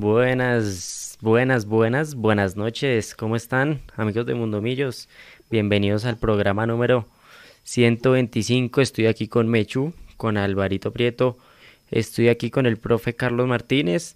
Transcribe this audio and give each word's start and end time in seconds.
Buenas, 0.00 1.18
buenas, 1.20 1.66
buenas, 1.66 2.14
buenas 2.14 2.54
noches. 2.54 3.16
¿Cómo 3.16 3.34
están, 3.34 3.80
amigos 3.96 4.26
de 4.26 4.34
Mundomillos? 4.34 5.08
Bienvenidos 5.50 6.04
al 6.04 6.16
programa 6.18 6.68
número 6.68 7.08
125. 7.64 8.80
Estoy 8.80 9.06
aquí 9.06 9.26
con 9.26 9.48
Mechu, 9.48 9.92
con 10.16 10.36
Alvarito 10.36 10.92
Prieto. 10.92 11.36
Estoy 11.90 12.28
aquí 12.28 12.48
con 12.48 12.64
el 12.66 12.76
profe 12.76 13.16
Carlos 13.16 13.48
Martínez. 13.48 14.14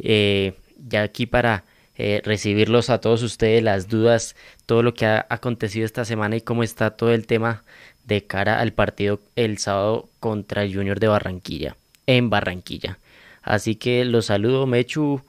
Eh, 0.00 0.54
ya 0.88 1.02
aquí 1.02 1.26
para 1.26 1.62
eh, 1.96 2.22
recibirlos 2.24 2.90
a 2.90 3.00
todos 3.00 3.22
ustedes, 3.22 3.62
las 3.62 3.86
dudas, 3.86 4.34
todo 4.66 4.82
lo 4.82 4.94
que 4.94 5.06
ha 5.06 5.26
acontecido 5.30 5.86
esta 5.86 6.04
semana 6.04 6.34
y 6.34 6.40
cómo 6.40 6.64
está 6.64 6.90
todo 6.96 7.12
el 7.12 7.28
tema 7.28 7.62
de 8.04 8.24
cara 8.24 8.58
al 8.58 8.72
partido 8.72 9.20
el 9.36 9.58
sábado 9.58 10.08
contra 10.18 10.64
el 10.64 10.74
Junior 10.74 10.98
de 10.98 11.06
Barranquilla, 11.06 11.76
en 12.08 12.30
Barranquilla. 12.30 12.98
Así 13.42 13.76
que 13.76 14.04
los 14.04 14.26
saludo, 14.26 14.66
Mechu. 14.66 15.22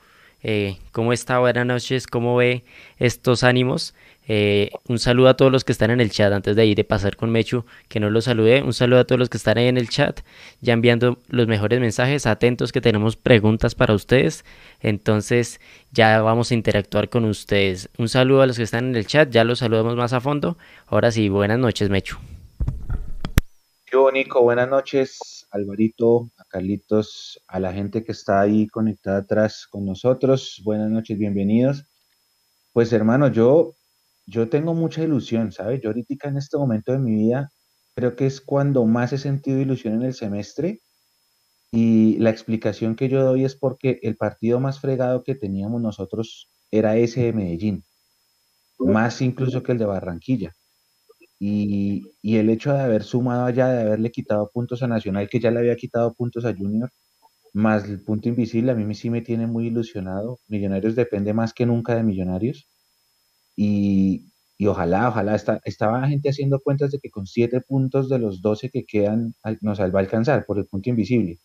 Eh, 0.43 0.77
¿Cómo 0.91 1.13
está? 1.13 1.39
Buenas 1.39 1.65
noches. 1.65 2.07
¿Cómo 2.07 2.35
ve 2.35 2.63
estos 2.97 3.43
ánimos? 3.43 3.93
Eh, 4.27 4.71
un 4.87 4.99
saludo 4.99 5.29
a 5.29 5.35
todos 5.35 5.51
los 5.51 5.63
que 5.63 5.71
están 5.71 5.91
en 5.91 5.99
el 5.99 6.11
chat 6.11 6.31
antes 6.31 6.55
de 6.55 6.65
ir 6.65 6.77
de 6.77 6.83
pasar 6.83 7.17
con 7.17 7.31
Mechu, 7.31 7.65
que 7.89 7.99
no 7.99 8.09
los 8.09 8.25
saludé. 8.25 8.61
Un 8.61 8.73
saludo 8.73 8.99
a 8.99 9.03
todos 9.03 9.19
los 9.19 9.29
que 9.29 9.37
están 9.37 9.57
ahí 9.57 9.67
en 9.67 9.77
el 9.77 9.89
chat, 9.89 10.21
ya 10.61 10.73
enviando 10.73 11.17
los 11.27 11.47
mejores 11.47 11.79
mensajes. 11.79 12.25
Atentos 12.25 12.71
que 12.71 12.81
tenemos 12.81 13.17
preguntas 13.17 13.75
para 13.75 13.93
ustedes. 13.93 14.45
Entonces 14.79 15.59
ya 15.91 16.21
vamos 16.21 16.51
a 16.51 16.53
interactuar 16.53 17.09
con 17.09 17.25
ustedes. 17.25 17.89
Un 17.97 18.09
saludo 18.09 18.41
a 18.41 18.47
los 18.47 18.57
que 18.57 18.63
están 18.63 18.89
en 18.89 18.95
el 18.95 19.07
chat, 19.07 19.29
ya 19.29 19.43
los 19.43 19.59
saludamos 19.59 19.95
más 19.95 20.13
a 20.13 20.21
fondo. 20.21 20.57
Ahora 20.87 21.11
sí, 21.11 21.29
buenas 21.29 21.59
noches, 21.59 21.89
Mechu. 21.89 22.17
Qué 23.85 23.97
bonito, 23.97 24.41
buenas 24.41 24.69
noches. 24.69 25.45
Alvarito, 25.51 26.29
Carlitos, 26.51 27.41
a 27.47 27.61
la 27.61 27.71
gente 27.71 28.03
que 28.03 28.11
está 28.11 28.41
ahí 28.41 28.67
conectada 28.67 29.19
atrás 29.19 29.65
con 29.69 29.85
nosotros. 29.85 30.61
Buenas 30.65 30.91
noches, 30.91 31.17
bienvenidos. 31.17 31.85
Pues 32.73 32.91
hermano, 32.91 33.29
yo, 33.29 33.75
yo 34.25 34.49
tengo 34.49 34.73
mucha 34.73 35.01
ilusión, 35.01 35.53
¿sabes? 35.53 35.79
Yo 35.81 35.89
ahorita 35.89 36.27
en 36.27 36.37
este 36.37 36.57
momento 36.57 36.91
de 36.91 36.99
mi 36.99 37.15
vida 37.15 37.51
creo 37.95 38.17
que 38.17 38.25
es 38.25 38.41
cuando 38.41 38.85
más 38.85 39.13
he 39.13 39.17
sentido 39.17 39.59
ilusión 39.59 39.93
en 39.95 40.03
el 40.03 40.13
semestre 40.13 40.81
y 41.71 42.17
la 42.19 42.31
explicación 42.31 42.97
que 42.97 43.07
yo 43.07 43.23
doy 43.23 43.45
es 43.45 43.55
porque 43.55 43.99
el 44.01 44.17
partido 44.17 44.59
más 44.59 44.81
fregado 44.81 45.23
que 45.23 45.35
teníamos 45.35 45.81
nosotros 45.81 46.51
era 46.69 46.97
ese 46.97 47.23
de 47.23 47.33
Medellín, 47.33 47.85
más 48.77 49.21
incluso 49.21 49.63
que 49.63 49.71
el 49.71 49.77
de 49.77 49.85
Barranquilla. 49.85 50.53
Y, 51.43 52.03
el 52.37 52.49
hecho 52.51 52.71
de 52.71 52.81
haber 52.81 53.03
sumado 53.03 53.45
allá, 53.45 53.67
de 53.69 53.81
haberle 53.81 54.11
quitado 54.11 54.49
puntos 54.53 54.83
a 54.83 54.87
Nacional, 54.87 55.27
que 55.29 55.39
ya 55.39 55.49
le 55.51 55.59
había 55.59 55.75
quitado 55.75 56.13
puntos 56.13 56.45
a 56.45 56.53
Junior, 56.55 56.91
más 57.53 57.85
el 57.89 58.03
punto 58.03 58.29
invisible, 58.29 58.71
a 58.71 58.75
mí 58.75 58.95
sí 58.95 59.09
me 59.09 59.21
tiene 59.21 59.47
muy 59.47 59.67
ilusionado. 59.67 60.39
Millonarios 60.47 60.95
depende 60.95 61.33
más 61.33 61.53
que 61.53 61.65
nunca 61.65 61.95
de 61.95 62.03
Millonarios. 62.03 62.69
Y, 63.55 64.31
ojalá, 64.67 65.09
ojalá, 65.09 65.35
está, 65.35 65.61
estaba 65.65 66.07
gente 66.07 66.29
haciendo 66.29 66.59
cuentas 66.59 66.91
de 66.91 66.99
que 66.99 67.09
con 67.09 67.25
siete 67.27 67.61
puntos 67.61 68.09
de 68.09 68.19
los 68.19 68.41
12 68.41 68.69
que 68.69 68.85
quedan 68.85 69.33
nos 69.61 69.79
va 69.79 69.85
a 69.85 69.99
alcanzar 69.99 70.45
por 70.45 70.59
el 70.59 70.67
punto 70.67 70.89
invisible. 70.91 71.39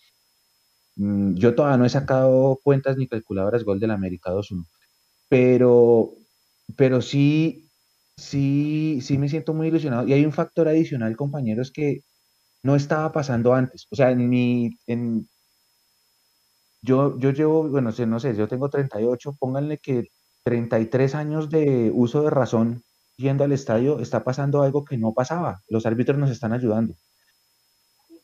Mm, 0.97 1.35
yo 1.37 1.55
todavía 1.55 1.79
no 1.79 1.87
he 1.87 1.91
sacado 1.91 2.61
cuentas 2.63 2.97
ni 2.99 3.09
calculadoras 3.09 3.65
gol 3.65 3.81
del 3.81 3.93
América 3.93 4.33
2-1. 4.33 4.67
Pero, 5.29 6.13
pero 6.77 7.03
sí, 7.03 7.66
sí, 8.17 9.01
sí 9.03 9.19
me 9.19 9.29
siento 9.29 9.55
muy 9.55 9.69
ilusionado. 9.69 10.07
Y 10.07 10.13
hay 10.13 10.25
un 10.25 10.33
factor 10.33 10.69
adicional, 10.69 11.17
compañeros, 11.17 11.71
que 11.73 12.03
no 12.63 12.77
estaba 12.77 13.13
pasando 13.13 13.55
antes. 13.55 13.87
O 13.91 13.97
sea, 13.97 14.11
en 14.13 14.29
mi, 14.29 14.71
en, 14.87 15.29
yo, 16.83 17.19
yo 17.19 17.31
llevo, 17.33 17.69
bueno, 17.69 17.91
no 18.07 18.21
sé, 18.21 18.37
yo 18.37 18.49
tengo 18.49 18.71
38, 18.71 19.37
pónganle 19.39 19.79
que 19.79 20.09
33 20.45 21.15
años 21.15 21.51
de 21.51 21.91
uso 21.95 22.23
de 22.23 22.31
razón 22.31 22.83
yendo 23.17 23.45
al 23.45 23.53
estadio, 23.53 24.01
está 24.01 24.25
pasando 24.25 24.63
algo 24.63 24.85
que 24.85 24.99
no 24.99 25.13
pasaba. 25.15 25.63
Los 25.69 25.87
árbitros 25.87 26.19
nos 26.19 26.31
están 26.31 26.53
ayudando. 26.53 26.95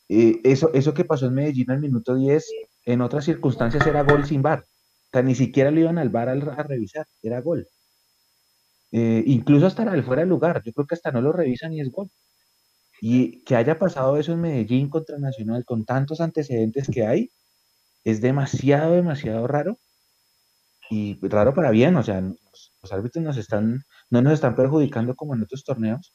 Eh, 0.08 0.40
eso, 0.44 0.70
eso 0.74 0.94
que 0.94 1.04
pasó 1.04 1.26
en 1.26 1.34
Medellín 1.34 1.70
al 1.70 1.80
minuto 1.80 2.14
10, 2.14 2.46
en 2.84 3.00
otras 3.00 3.24
circunstancias 3.24 3.86
era 3.86 4.02
gol 4.02 4.24
sin 4.24 4.42
bar. 4.42 4.60
O 4.60 5.10
sea, 5.12 5.22
ni 5.22 5.34
siquiera 5.34 5.70
lo 5.70 5.80
iban 5.80 5.98
al 5.98 6.10
bar 6.10 6.28
a 6.28 6.62
revisar, 6.62 7.06
era 7.22 7.40
gol. 7.40 7.66
Eh, 8.92 9.24
incluso 9.26 9.66
hasta 9.66 9.82
el 9.94 10.04
fuera 10.04 10.22
de 10.22 10.28
lugar, 10.28 10.62
yo 10.64 10.72
creo 10.72 10.86
que 10.86 10.94
hasta 10.94 11.10
no 11.12 11.22
lo 11.22 11.32
revisan 11.32 11.72
y 11.72 11.80
es 11.80 11.90
gol. 11.90 12.10
Y 13.00 13.42
que 13.44 13.56
haya 13.56 13.78
pasado 13.78 14.16
eso 14.18 14.32
en 14.32 14.42
Medellín 14.42 14.88
contra 14.90 15.18
Nacional 15.18 15.64
con 15.64 15.84
tantos 15.84 16.20
antecedentes 16.20 16.88
que 16.92 17.06
hay, 17.06 17.30
es 18.04 18.20
demasiado, 18.20 18.94
demasiado 18.94 19.46
raro. 19.46 19.78
Y 20.90 21.18
raro 21.26 21.54
para 21.54 21.70
bien, 21.70 21.96
o 21.96 22.02
sea, 22.02 22.20
los, 22.20 22.92
árbitros 22.92 23.24
nos 23.24 23.36
están, 23.38 23.84
no 24.10 24.22
nos 24.22 24.34
están 24.34 24.54
perjudicando 24.54 25.14
como 25.16 25.34
en 25.34 25.42
otros 25.42 25.64
torneos. 25.64 26.14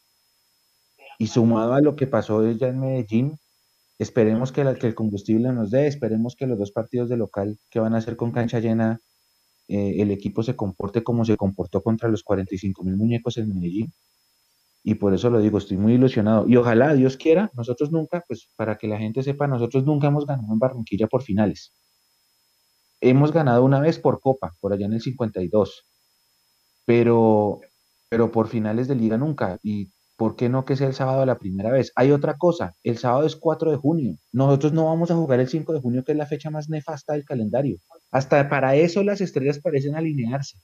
Y 1.19 1.27
sumado 1.27 1.73
a 1.73 1.81
lo 1.81 1.95
que 1.95 2.07
pasó 2.07 2.49
ya 2.51 2.67
en 2.67 2.79
Medellín, 2.79 3.39
esperemos 3.99 4.51
que, 4.51 4.63
que 4.79 4.88
el 4.88 4.95
combustible 4.95 5.51
nos 5.51 5.71
dé, 5.71 5.88
esperemos 5.88 6.35
que 6.35 6.47
los 6.47 6.59
dos 6.59 6.71
partidos 6.71 7.09
de 7.09 7.17
local 7.17 7.59
que 7.71 7.79
van 7.79 7.95
a 7.95 8.01
ser 8.01 8.17
con 8.17 8.31
cancha 8.31 8.59
llena 8.59 9.01
eh, 9.67 9.95
el 10.01 10.11
equipo 10.11 10.44
se 10.44 10.55
comporte 10.55 11.03
como 11.03 11.25
se 11.25 11.38
comportó 11.38 11.81
contra 11.81 12.09
los 12.09 12.23
45 12.23 12.83
mil 12.83 12.97
muñecos 12.97 13.38
en 13.38 13.50
Medellín. 13.50 13.94
Y 14.83 14.95
por 14.95 15.13
eso 15.13 15.29
lo 15.29 15.39
digo, 15.41 15.57
estoy 15.57 15.78
muy 15.78 15.94
ilusionado. 15.94 16.45
Y 16.47 16.55
ojalá, 16.55 16.94
Dios 16.94 17.17
quiera, 17.17 17.51
nosotros 17.55 17.91
nunca, 17.91 18.23
pues 18.27 18.50
para 18.56 18.77
que 18.77 18.88
la 18.88 18.97
gente 18.97 19.23
sepa, 19.23 19.47
nosotros 19.47 19.83
nunca 19.85 20.07
hemos 20.07 20.25
ganado 20.25 20.53
en 20.53 20.59
Barranquilla 20.59 21.07
por 21.07 21.23
finales. 21.23 21.73
Hemos 23.01 23.31
ganado 23.31 23.63
una 23.63 23.79
vez 23.81 24.00
por 24.00 24.19
Copa, 24.22 24.56
por 24.59 24.73
allá 24.73 24.85
en 24.85 24.94
el 24.94 25.01
52. 25.01 25.85
Pero, 26.85 27.59
pero 28.09 28.31
por 28.31 28.47
finales 28.47 28.88
de 28.88 28.95
liga 28.95 29.17
nunca. 29.17 29.59
¿Por 30.17 30.35
qué 30.35 30.50
no 30.50 30.66
que 30.66 30.75
sea 30.75 30.88
el 30.88 30.95
sábado 30.95 31.25
la 31.25 31.38
primera 31.38 31.72
vez? 31.72 31.91
Hay 31.95 32.11
otra 32.11 32.38
cosa, 32.38 32.75
el 32.83 32.97
sábado 32.97 33.25
es 33.25 33.35
4 33.35 33.72
de 33.72 33.78
junio. 33.78 34.17
Nosotros 34.33 34.73
no 34.73 34.85
vamos 34.85 35.11
a 35.11 35.16
jugar 35.16 35.39
el 35.39 35.47
5 35.47 35.72
de 35.73 35.79
junio, 35.79 36.03
que 36.03 36.11
es 36.11 36.17
la 36.17 36.25
fecha 36.25 36.50
más 36.50 36.69
nefasta 36.69 37.13
del 37.13 37.23
calendario. 37.23 37.78
Hasta 38.11 38.50
para 38.50 38.75
eso 38.75 39.03
las 39.03 39.22
estrellas 39.22 39.59
parecen 39.59 39.95
alinearse. 39.95 40.57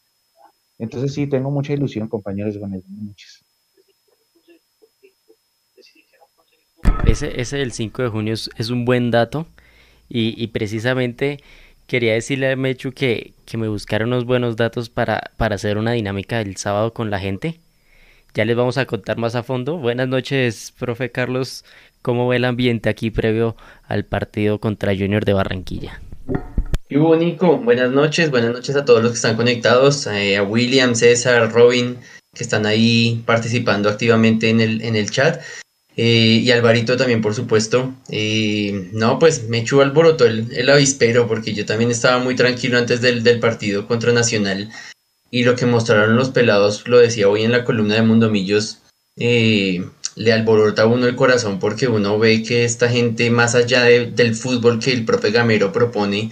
Entonces 0.80 1.14
sí, 1.14 1.28
tengo 1.28 1.52
mucha 1.52 1.72
ilusión, 1.72 2.10
compañeros. 2.10 2.60
Buenas 2.60 2.82
noches. 2.90 3.46
Ese, 7.06 7.40
ese 7.40 7.58
del 7.58 7.72
5 7.72 8.02
de 8.02 8.10
junio 8.10 8.34
es, 8.34 8.70
un 8.70 8.86
buen 8.86 9.12
dato 9.12 9.46
y, 10.10 10.48
precisamente 10.48 11.40
quería 11.86 12.14
decirle 12.14 12.52
a 12.52 12.56
Mechu 12.56 12.92
que, 12.92 13.34
que 13.46 13.58
me 13.58 13.68
buscaron 13.68 14.10
unos 14.10 14.26
buenos 14.26 14.56
datos 14.56 14.90
para, 14.90 15.32
para 15.38 15.56
hacer 15.56 15.78
una 15.78 15.92
dinámica 15.92 16.38
del 16.40 16.56
sábado 16.56 16.94
con 16.94 17.10
la 17.10 17.20
gente 17.20 17.60
ya 18.34 18.46
les 18.46 18.56
vamos 18.56 18.78
a 18.78 18.86
contar 18.86 19.18
más 19.18 19.36
a 19.36 19.44
fondo. 19.44 19.78
Buenas 19.78 20.08
noches, 20.08 20.74
profe 20.78 21.12
Carlos. 21.12 21.64
¿Cómo 22.02 22.28
ve 22.28 22.38
el 22.38 22.46
ambiente 22.46 22.90
aquí 22.90 23.12
previo 23.12 23.56
al 23.84 24.06
partido 24.06 24.60
contra 24.60 24.94
Junior 24.94 25.24
de 25.24 25.34
Barranquilla? 25.34 26.02
Y 26.90 26.98
Nico. 26.98 27.58
Buenas 27.58 27.92
noches. 27.92 28.30
Buenas 28.30 28.52
noches 28.52 28.76
a 28.76 28.86
todos 28.86 29.02
los 29.02 29.12
que 29.12 29.16
están 29.16 29.36
conectados. 29.36 30.06
Eh, 30.08 30.38
a 30.38 30.44
William, 30.44 30.96
César, 30.96 31.52
Robin, 31.52 31.98
que 32.36 32.44
están 32.44 32.66
ahí 32.66 33.24
participando 33.26 33.90
activamente 33.90 34.50
en 34.50 34.62
el, 34.62 34.82
en 34.82 34.96
el 34.96 35.10
chat. 35.10 35.42
Eh, 35.96 36.42
y 36.44 36.52
Alvarito 36.52 36.98
también, 36.98 37.22
por 37.22 37.34
supuesto. 37.34 37.94
Eh, 38.10 38.90
no, 38.92 39.18
pues 39.18 39.48
me 39.48 39.60
echó 39.60 39.82
alboroto 39.82 40.26
el, 40.26 40.52
el 40.52 40.70
avispero 40.70 41.28
porque 41.28 41.54
yo 41.54 41.66
también 41.66 41.90
estaba 41.90 42.20
muy 42.20 42.36
tranquilo 42.36 42.78
antes 42.78 43.00
del, 43.02 43.24
del 43.24 43.40
partido 43.40 43.88
contra 43.88 44.12
Nacional 44.12 44.70
y 45.34 45.46
lo 45.46 45.56
que 45.56 45.66
mostraron 45.66 46.16
los 46.16 46.30
pelados, 46.30 46.88
lo 46.88 47.00
decía 47.00 47.28
hoy 47.28 47.42
en 47.42 47.52
la 47.52 47.66
columna 47.66 47.96
de 47.96 48.04
Mundomillos, 48.04 48.84
eh, 49.18 49.84
le 50.16 50.32
alborota 50.32 50.84
a 50.84 50.86
uno 50.86 51.08
el 51.08 51.16
corazón 51.16 51.58
porque 51.58 51.88
uno 51.88 52.20
ve 52.20 52.44
que 52.44 52.66
esta 52.66 52.88
gente, 52.88 53.32
más 53.32 53.56
allá 53.56 53.82
del 53.82 54.36
fútbol 54.36 54.80
que 54.80 54.94
el 54.94 55.06
propio 55.06 55.32
Gamero 55.32 55.74
propone, 55.74 56.30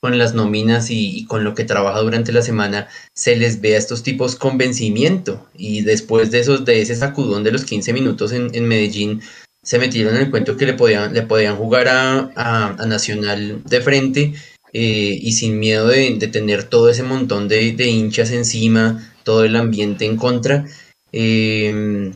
con 0.00 0.16
las 0.18 0.34
nóminas 0.34 0.88
y, 0.88 1.24
con 1.24 1.42
lo 1.42 1.56
que 1.56 1.64
trabaja 1.64 1.98
durante 1.98 2.30
la 2.30 2.42
semana, 2.42 2.86
se 3.12 3.34
les 3.34 3.60
ve 3.60 3.74
a 3.74 3.78
estos 3.78 4.04
tipos 4.04 4.36
convencimiento. 4.36 5.44
Y 5.56 5.80
después 5.80 6.30
de 6.30 6.38
esos, 6.38 6.64
de 6.64 6.80
ese 6.80 6.94
sacudón 6.94 7.42
de 7.42 7.50
los 7.50 7.64
15 7.64 7.92
minutos 7.92 8.30
en, 8.30 8.68
Medellín, 8.68 9.20
se 9.64 9.80
metieron 9.80 10.14
en 10.14 10.22
el 10.22 10.30
cuento 10.30 10.56
que 10.56 10.66
le 10.66 10.74
podían, 10.74 11.12
le 11.12 11.22
podían 11.22 11.56
jugar 11.56 11.88
a, 11.88 12.30
a 12.36 12.86
Nacional 12.86 13.64
de 13.64 13.80
frente 13.80 14.34
eh, 14.74 15.18
y 15.22 15.32
sin 15.32 15.60
miedo 15.60 15.86
de, 15.86 16.16
tener 16.32 16.64
todo 16.64 16.90
ese 16.90 17.04
montón 17.04 17.46
de, 17.46 17.68
hinchas 17.88 18.32
encima, 18.32 19.14
todo 19.22 19.44
el 19.44 19.54
ambiente 19.54 20.04
en 20.04 20.16
contra. 20.16 20.66
Em, 21.12 22.12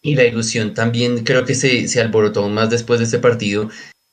y 0.00 0.14
la 0.14 0.24
ilusión 0.24 0.72
también 0.72 1.24
creo 1.24 1.44
que 1.44 1.56
se, 1.56 1.88
se 1.88 2.00
alborotó 2.00 2.48
más 2.48 2.70
después 2.70 3.00
de 3.00 3.06
este 3.06 3.18
partido. 3.18 3.68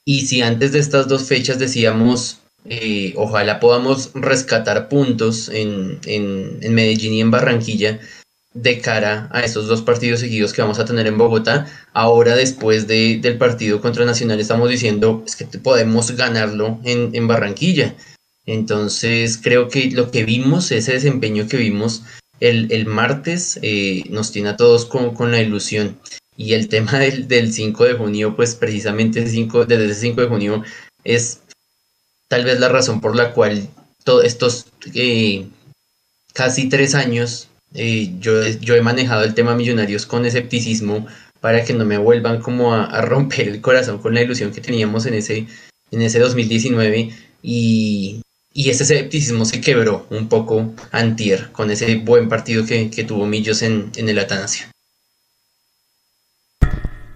Y 0.05 0.25
si 0.25 0.41
antes 0.41 0.71
de 0.71 0.79
estas 0.79 1.07
dos 1.07 1.27
fechas 1.27 1.59
decíamos, 1.59 2.39
eh, 2.65 3.13
ojalá 3.15 3.59
podamos 3.59 4.11
rescatar 4.15 4.89
puntos 4.89 5.49
en, 5.49 5.99
en, 6.05 6.57
en 6.61 6.73
Medellín 6.73 7.13
y 7.13 7.21
en 7.21 7.31
Barranquilla, 7.31 7.99
de 8.61 8.79
cara 8.79 9.29
a 9.31 9.41
esos 9.41 9.67
dos 9.67 9.81
partidos 9.81 10.19
seguidos 10.19 10.53
que 10.53 10.61
vamos 10.61 10.79
a 10.79 10.85
tener 10.85 11.07
en 11.07 11.17
Bogotá. 11.17 11.67
Ahora, 11.93 12.35
después 12.35 12.87
de, 12.87 13.19
del 13.21 13.37
partido 13.37 13.81
contra 13.81 14.05
Nacional, 14.05 14.39
estamos 14.39 14.69
diciendo 14.69 15.23
es 15.25 15.35
que 15.35 15.45
podemos 15.45 16.11
ganarlo 16.11 16.79
en, 16.83 17.27
Barranquilla. 17.27 17.95
Entonces 18.45 19.39
creo 19.41 19.67
que 19.67 19.91
lo 19.91 20.11
que 20.11 20.23
vimos, 20.23 20.71
ese 20.71 20.93
desempeño 20.93 21.47
que 21.47 21.57
vimos 21.57 22.03
el, 22.39 22.85
martes, 22.85 23.59
eh, 23.61 24.03
nos 24.09 24.31
tiene 24.31 24.49
a 24.49 24.57
todos 24.57 24.85
con, 24.85 25.13
con, 25.13 25.31
la 25.31 25.41
ilusión. 25.41 25.99
Y 26.35 26.53
el 26.53 26.67
tema 26.69 26.99
del, 26.99 27.27
del 27.27 27.53
5 27.53 27.83
de 27.85 27.93
junio, 27.93 28.35
pues 28.35 28.55
precisamente 28.55 29.19
el 29.19 29.29
5, 29.29 29.65
desde 29.65 29.85
ese 29.85 30.01
5 30.01 30.21
de 30.21 30.27
junio 30.27 30.63
es 31.03 31.41
tal 32.27 32.43
vez 32.43 32.59
la 32.59 32.69
razón 32.69 33.01
por 33.01 33.15
la 33.15 33.33
cual 33.33 33.69
todos 34.03 34.25
estos 34.25 34.65
eh, 34.93 35.47
casi 36.33 36.69
tres 36.69 36.95
años 36.95 37.49
eh, 37.73 38.13
yo, 38.19 38.45
yo 38.47 38.75
he 38.75 38.81
manejado 38.81 39.23
el 39.23 39.33
tema 39.33 39.55
millonarios 39.55 40.05
con 40.05 40.25
escepticismo 40.25 41.05
para 41.39 41.63
que 41.63 41.73
no 41.73 41.85
me 41.85 41.97
vuelvan 41.97 42.41
como 42.41 42.73
a, 42.73 43.01
romper 43.01 43.47
el 43.47 43.61
corazón 43.61 43.99
con 43.99 44.13
la 44.13 44.21
ilusión 44.21 44.51
que 44.51 44.61
teníamos 44.61 45.05
en 45.05 45.13
ese, 45.13 45.47
en 45.91 46.01
ese 46.01 46.19
2019 46.19 47.11
y, 47.43 48.21
y 48.53 48.69
ese 48.69 48.83
escepticismo 48.83 49.45
se 49.45 49.61
quebró 49.61 50.07
un 50.09 50.29
poco 50.29 50.73
antier 50.91 51.51
con 51.51 51.69
ese 51.69 51.95
buen 51.97 52.29
partido 52.29 52.65
que, 52.65 53.03
tuvo 53.07 53.25
Millos 53.25 53.61
en, 53.61 53.91
en 53.95 54.09
el 54.09 54.19
Atanasio. 54.19 54.67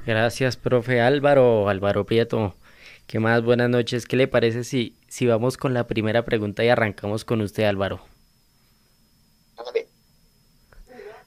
Gracias, 0.05 0.57
profe 0.57 1.01
Álvaro, 1.01 1.69
Álvaro 1.69 2.05
Prieto. 2.05 2.55
¿Qué 3.07 3.19
más? 3.19 3.43
Buenas 3.43 3.69
noches. 3.69 4.05
¿Qué 4.05 4.15
le 4.15 4.27
parece 4.27 4.63
si, 4.63 4.95
si 5.07 5.25
vamos 5.25 5.57
con 5.57 5.73
la 5.73 5.85
primera 5.87 6.23
pregunta 6.23 6.63
y 6.63 6.69
arrancamos 6.69 7.25
con 7.25 7.41
usted, 7.41 7.63
Álvaro? 7.63 8.01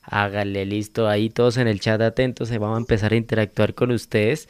Hágale, 0.07 0.65
listo. 0.67 1.09
Ahí 1.09 1.31
todos 1.31 1.57
en 1.57 1.69
el 1.69 1.81
chat 1.81 2.01
atentos. 2.01 2.49
Se 2.49 2.59
vamos 2.59 2.77
a 2.77 2.81
empezar 2.81 3.13
a 3.13 3.17
interactuar 3.17 3.75
con 3.75 3.91
ustedes. 3.91 4.49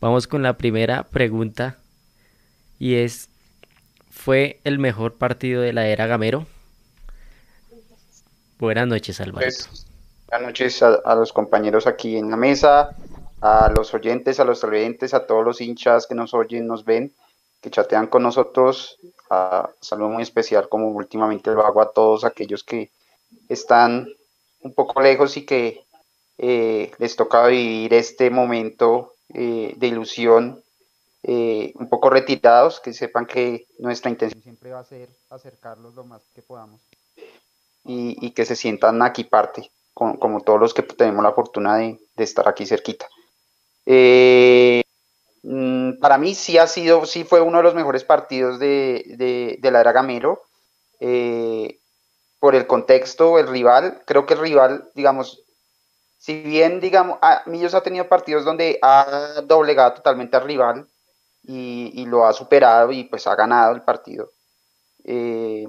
Vamos 0.00 0.26
con 0.26 0.42
la 0.42 0.56
primera 0.56 1.04
pregunta. 1.04 1.76
Y 2.78 2.96
es, 2.96 3.28
¿fue 4.10 4.60
el 4.64 4.78
mejor 4.78 5.14
partido 5.14 5.62
de 5.62 5.72
la 5.72 5.86
era 5.86 6.06
Gamero? 6.06 6.46
Buenas 8.58 8.86
noches, 8.86 9.20
Álvaro. 9.20 9.44
Pues, 9.44 9.86
buenas 10.28 10.48
noches 10.48 10.82
a 10.82 11.14
los 11.14 11.32
compañeros 11.32 11.86
aquí 11.86 12.16
en 12.16 12.30
la 12.30 12.36
mesa 12.36 12.96
a 13.42 13.68
los 13.76 13.92
oyentes, 13.92 14.38
a 14.38 14.44
los 14.44 14.60
televidentes, 14.60 15.12
a 15.14 15.26
todos 15.26 15.44
los 15.44 15.60
hinchas 15.60 16.06
que 16.06 16.14
nos 16.14 16.32
oyen, 16.32 16.68
nos 16.68 16.84
ven, 16.84 17.12
que 17.60 17.70
chatean 17.70 18.06
con 18.06 18.22
nosotros. 18.22 18.98
A, 19.30 19.68
saludo 19.80 20.10
muy 20.10 20.22
especial, 20.22 20.68
como 20.68 20.88
últimamente 20.90 21.50
lo 21.50 21.66
hago 21.66 21.82
a 21.82 21.90
todos 21.90 22.24
aquellos 22.24 22.62
que 22.62 22.90
están 23.48 24.08
un 24.62 24.74
poco 24.74 25.00
lejos 25.00 25.36
y 25.36 25.44
que 25.44 25.84
eh, 26.38 26.90
les 26.98 27.16
toca 27.16 27.46
vivir 27.46 27.94
este 27.94 28.30
momento 28.30 29.14
eh, 29.34 29.74
de 29.76 29.86
ilusión 29.86 30.62
eh, 31.22 31.72
un 31.76 31.88
poco 31.88 32.10
retirados, 32.10 32.80
que 32.80 32.92
sepan 32.92 33.26
que 33.26 33.66
nuestra 33.78 34.10
intención 34.10 34.42
siempre 34.42 34.72
va 34.72 34.80
a 34.80 34.84
ser 34.84 35.08
acercarlos 35.30 35.94
lo 35.94 36.04
más 36.04 36.22
que 36.34 36.42
podamos 36.42 36.80
y, 37.84 38.30
que 38.30 38.44
se 38.44 38.56
sientan 38.56 39.02
aquí 39.02 39.24
parte, 39.24 39.70
como 39.92 40.40
todos 40.40 40.60
los 40.60 40.74
que 40.74 40.82
tenemos 40.82 41.22
la 41.22 41.32
fortuna 41.32 41.78
de 41.78 41.98
estar 42.16 42.48
aquí 42.48 42.66
cerquita. 42.66 43.06
Mm, 45.42 45.98
para 45.98 46.18
mí 46.18 46.34
sí 46.34 46.58
ha 46.58 46.66
sido, 46.66 47.04
sí 47.04 47.24
fue 47.24 47.40
uno 47.40 47.58
de 47.58 47.64
los 47.64 47.74
mejores 47.74 48.04
partidos 48.04 48.58
de, 48.58 49.58
la 49.62 49.80
era 49.80 49.92
Gamero. 49.92 50.42
Por 52.42 52.56
el 52.56 52.66
contexto, 52.66 53.38
el 53.38 53.46
rival, 53.46 54.02
creo 54.04 54.26
que 54.26 54.34
el 54.34 54.40
rival, 54.40 54.90
digamos, 54.96 55.44
si 56.18 56.42
bien, 56.42 56.80
digamos, 56.80 57.20
a, 57.22 57.44
Millos 57.46 57.72
ha 57.72 57.84
tenido 57.84 58.08
partidos 58.08 58.44
donde 58.44 58.80
ha 58.82 59.42
doblegado 59.44 59.94
totalmente 59.94 60.36
al 60.36 60.42
rival 60.42 60.88
y, 61.44 62.04
lo 62.06 62.26
ha 62.26 62.32
superado 62.32 62.90
y 62.90 63.04
pues 63.04 63.28
ha 63.28 63.36
ganado 63.36 63.76
el 63.76 63.82
partido. 63.82 64.32
Eh, 65.04 65.68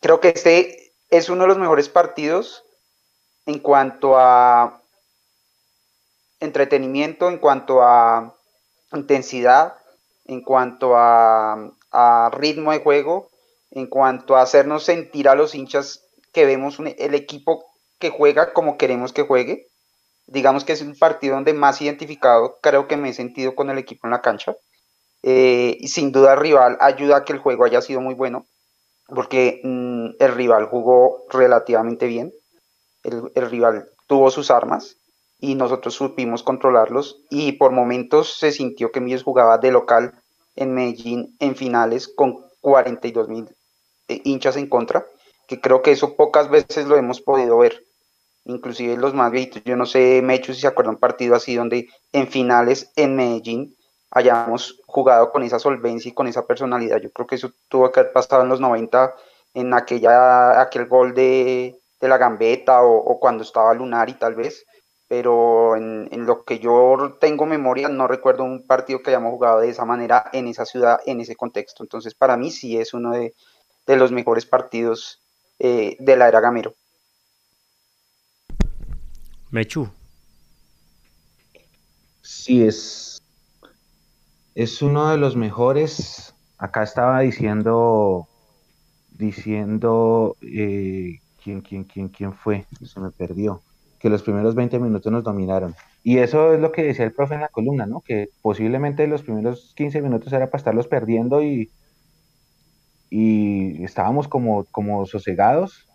creo 0.00 0.20
que 0.20 0.28
este 0.28 0.94
es 1.10 1.28
uno 1.28 1.42
de 1.42 1.48
los 1.48 1.58
mejores 1.58 1.88
partidos 1.88 2.62
en 3.44 3.58
cuanto 3.58 4.16
a 4.16 4.80
entretenimiento, 6.38 7.28
en 7.28 7.38
cuanto 7.38 7.82
a 7.82 8.38
intensidad, 8.92 9.74
en 10.24 10.40
cuanto 10.40 10.92
a, 10.94 11.72
ritmo 12.30 12.70
de 12.70 12.78
juego, 12.78 13.28
en 13.70 13.86
cuanto 13.86 14.36
a 14.36 14.42
hacernos 14.42 14.84
sentir 14.84 15.28
a 15.28 15.34
los 15.34 15.54
hinchas 15.54 16.04
que 16.32 16.44
vemos 16.46 16.78
el 16.80 17.14
equipo 17.14 17.64
que 17.98 18.10
juega 18.10 18.52
como 18.52 18.78
queremos 18.78 19.12
que 19.12 19.22
juegue. 19.22 19.68
Digamos 20.26 20.64
que 20.64 20.72
es 20.72 20.82
un 20.82 20.96
partido 20.96 21.34
donde 21.34 21.54
más 21.54 21.80
identificado 21.80 22.58
creo 22.62 22.86
que 22.86 22.96
me 22.96 23.10
he 23.10 23.14
sentido 23.14 23.54
con 23.54 23.70
el 23.70 23.78
equipo 23.78 24.06
en 24.06 24.12
la 24.12 24.20
cancha. 24.22 24.56
Eh, 25.22 25.76
y 25.80 25.88
sin 25.88 26.12
duda 26.12 26.34
el 26.34 26.40
rival 26.40 26.78
ayuda 26.80 27.18
a 27.18 27.24
que 27.24 27.32
el 27.32 27.40
juego 27.40 27.64
haya 27.64 27.80
sido 27.82 28.00
muy 28.00 28.14
bueno, 28.14 28.46
porque 29.06 29.60
mm, 29.64 30.10
el 30.20 30.34
rival 30.34 30.66
jugó 30.66 31.24
relativamente 31.28 32.06
bien, 32.06 32.32
el, 33.02 33.50
rival 33.50 33.88
tuvo 34.06 34.30
sus 34.30 34.50
armas, 34.50 34.96
y 35.40 35.54
nosotros 35.54 35.94
supimos 35.94 36.42
controlarlos 36.42 37.20
y 37.30 37.52
por 37.52 37.72
momentos 37.72 38.38
se 38.38 38.52
sintió 38.52 38.90
que 38.92 39.00
Millos 39.00 39.22
jugaba 39.22 39.58
de 39.58 39.70
local 39.70 40.20
en 40.56 40.74
Medellín 40.74 41.36
en 41.38 41.56
finales 41.56 42.08
con 42.08 42.44
42 42.60 43.28
mil 43.28 43.48
hinchas 44.08 44.56
en 44.56 44.68
contra, 44.68 45.06
que 45.46 45.60
creo 45.60 45.82
que 45.82 45.92
eso 45.92 46.16
pocas 46.16 46.50
veces 46.50 46.86
lo 46.86 46.96
hemos 46.96 47.20
podido 47.20 47.58
ver, 47.58 47.84
inclusive 48.44 48.96
los 48.96 49.14
más 49.14 49.30
viejitos, 49.30 49.62
yo 49.64 49.76
no 49.76 49.86
sé, 49.86 50.20
Mechu, 50.22 50.54
si 50.54 50.62
se 50.62 50.66
acuerda 50.66 50.90
un 50.90 50.98
partido 50.98 51.34
así 51.34 51.54
donde 51.54 51.88
en 52.12 52.28
finales 52.28 52.92
en 52.96 53.16
Medellín 53.16 53.76
hayamos 54.10 54.80
jugado 54.86 55.30
con 55.30 55.42
esa 55.42 55.58
solvencia 55.58 56.08
y 56.08 56.14
con 56.14 56.26
esa 56.26 56.46
personalidad, 56.46 56.98
yo 56.98 57.10
creo 57.10 57.26
que 57.26 57.34
eso 57.34 57.52
tuvo 57.68 57.90
que 57.92 58.00
haber 58.00 58.12
pasado 58.12 58.42
en 58.42 58.48
los 58.48 58.60
90 58.60 59.14
en 59.54 59.74
aquella, 59.74 60.60
aquel 60.60 60.86
gol 60.86 61.14
de, 61.14 61.78
de 62.00 62.08
la 62.08 62.18
gambeta 62.18 62.82
o, 62.82 62.96
o 62.96 63.18
cuando 63.18 63.42
estaba 63.42 63.74
Lunar 63.74 64.08
y 64.08 64.14
tal 64.14 64.34
vez, 64.34 64.64
pero 65.08 65.74
en, 65.74 66.08
lo 66.26 66.44
que 66.44 66.58
yo 66.58 67.16
tengo 67.18 67.46
memoria 67.46 67.88
no 67.88 68.06
recuerdo 68.06 68.44
un 68.44 68.66
partido 68.66 69.00
que 69.00 69.10
hayamos 69.10 69.32
jugado 69.32 69.60
de 69.60 69.70
esa 69.70 69.86
manera 69.86 70.28
en 70.32 70.46
esa 70.46 70.66
ciudad, 70.66 71.00
en 71.06 71.20
ese 71.20 71.34
contexto. 71.34 71.82
Entonces 71.82 72.14
para 72.14 72.36
mí 72.36 72.50
sí 72.50 72.78
es 72.78 72.92
uno 72.92 73.12
de, 73.12 73.34
los 73.96 74.12
mejores 74.12 74.46
partidos 74.46 75.20
eh, 75.58 75.96
de 75.98 76.16
la 76.16 76.28
era 76.28 76.40
Gamero. 76.40 76.74
Mechu. 79.50 79.88
Sí, 82.20 82.62
es, 82.62 83.22
es 84.54 84.82
uno 84.82 85.10
de 85.10 85.16
los 85.16 85.36
mejores. 85.36 86.34
Acá 86.58 86.82
estaba 86.82 87.20
diciendo, 87.20 88.28
diciendo, 89.10 90.36
eh, 90.42 91.20
¿quién, 91.42 91.62
quién, 91.62 91.84
quién, 91.84 92.08
quién 92.08 92.34
fue? 92.34 92.66
Se 92.84 93.00
me 93.00 93.10
perdió 93.10 93.62
que 93.98 94.10
los 94.10 94.22
primeros 94.22 94.54
20 94.54 94.78
minutos 94.78 95.10
nos 95.10 95.24
dominaron. 95.24 95.74
Y 96.04 96.18
eso 96.18 96.52
es 96.52 96.60
lo 96.60 96.72
que 96.72 96.82
decía 96.84 97.04
el 97.04 97.12
profe 97.12 97.34
en 97.34 97.40
la 97.40 97.48
columna, 97.48 97.86
¿no? 97.86 98.00
Que 98.00 98.28
posiblemente 98.42 99.06
los 99.06 99.22
primeros 99.22 99.72
15 99.76 100.02
minutos 100.02 100.32
era 100.32 100.46
para 100.46 100.58
estarlos 100.58 100.86
perdiendo 100.86 101.42
y, 101.42 101.70
y 103.10 103.82
estábamos 103.84 104.28
como, 104.28 104.64
como 104.64 105.06
sosegados, 105.06 105.86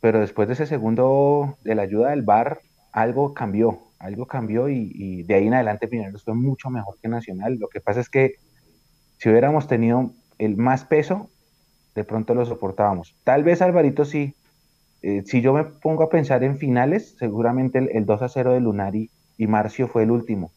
pero 0.00 0.20
después 0.20 0.48
de 0.48 0.54
ese 0.54 0.66
segundo, 0.66 1.56
de 1.64 1.74
la 1.74 1.82
ayuda 1.82 2.10
del 2.10 2.22
VAR, 2.22 2.60
algo 2.92 3.34
cambió, 3.34 3.80
algo 3.98 4.26
cambió 4.26 4.68
y, 4.68 5.24
de 5.24 5.34
ahí 5.34 5.46
en 5.46 5.54
adelante 5.54 5.88
Mineros 5.90 6.24
fue 6.24 6.34
mucho 6.34 6.70
mejor 6.70 6.98
que 7.00 7.08
Nacional. 7.08 7.56
Lo 7.58 7.68
que 7.68 7.80
pasa 7.80 8.00
es 8.00 8.08
que 8.08 8.34
si 9.18 9.28
hubiéramos 9.28 9.66
tenido 9.66 10.12
el 10.38 10.56
más 10.56 10.84
peso, 10.84 11.30
de 11.94 12.04
pronto 12.04 12.34
lo 12.34 12.46
soportábamos. 12.46 13.16
Tal 13.24 13.42
vez 13.42 13.60
Alvarito 13.60 14.04
sí, 14.04 14.34
eh, 15.02 15.22
si 15.26 15.40
yo 15.40 15.52
me 15.52 15.64
pongo 15.64 16.04
a 16.04 16.08
pensar 16.08 16.44
en 16.44 16.58
finales, 16.58 17.16
seguramente 17.18 17.78
el, 17.78 18.06
2 18.06 18.22
a 18.22 18.28
0 18.28 18.52
de 18.52 18.60
Lunari 18.60 19.10
y 19.36 19.46
Marcio 19.46 19.88
fue 19.88 20.04
el 20.04 20.10
último, 20.10 20.52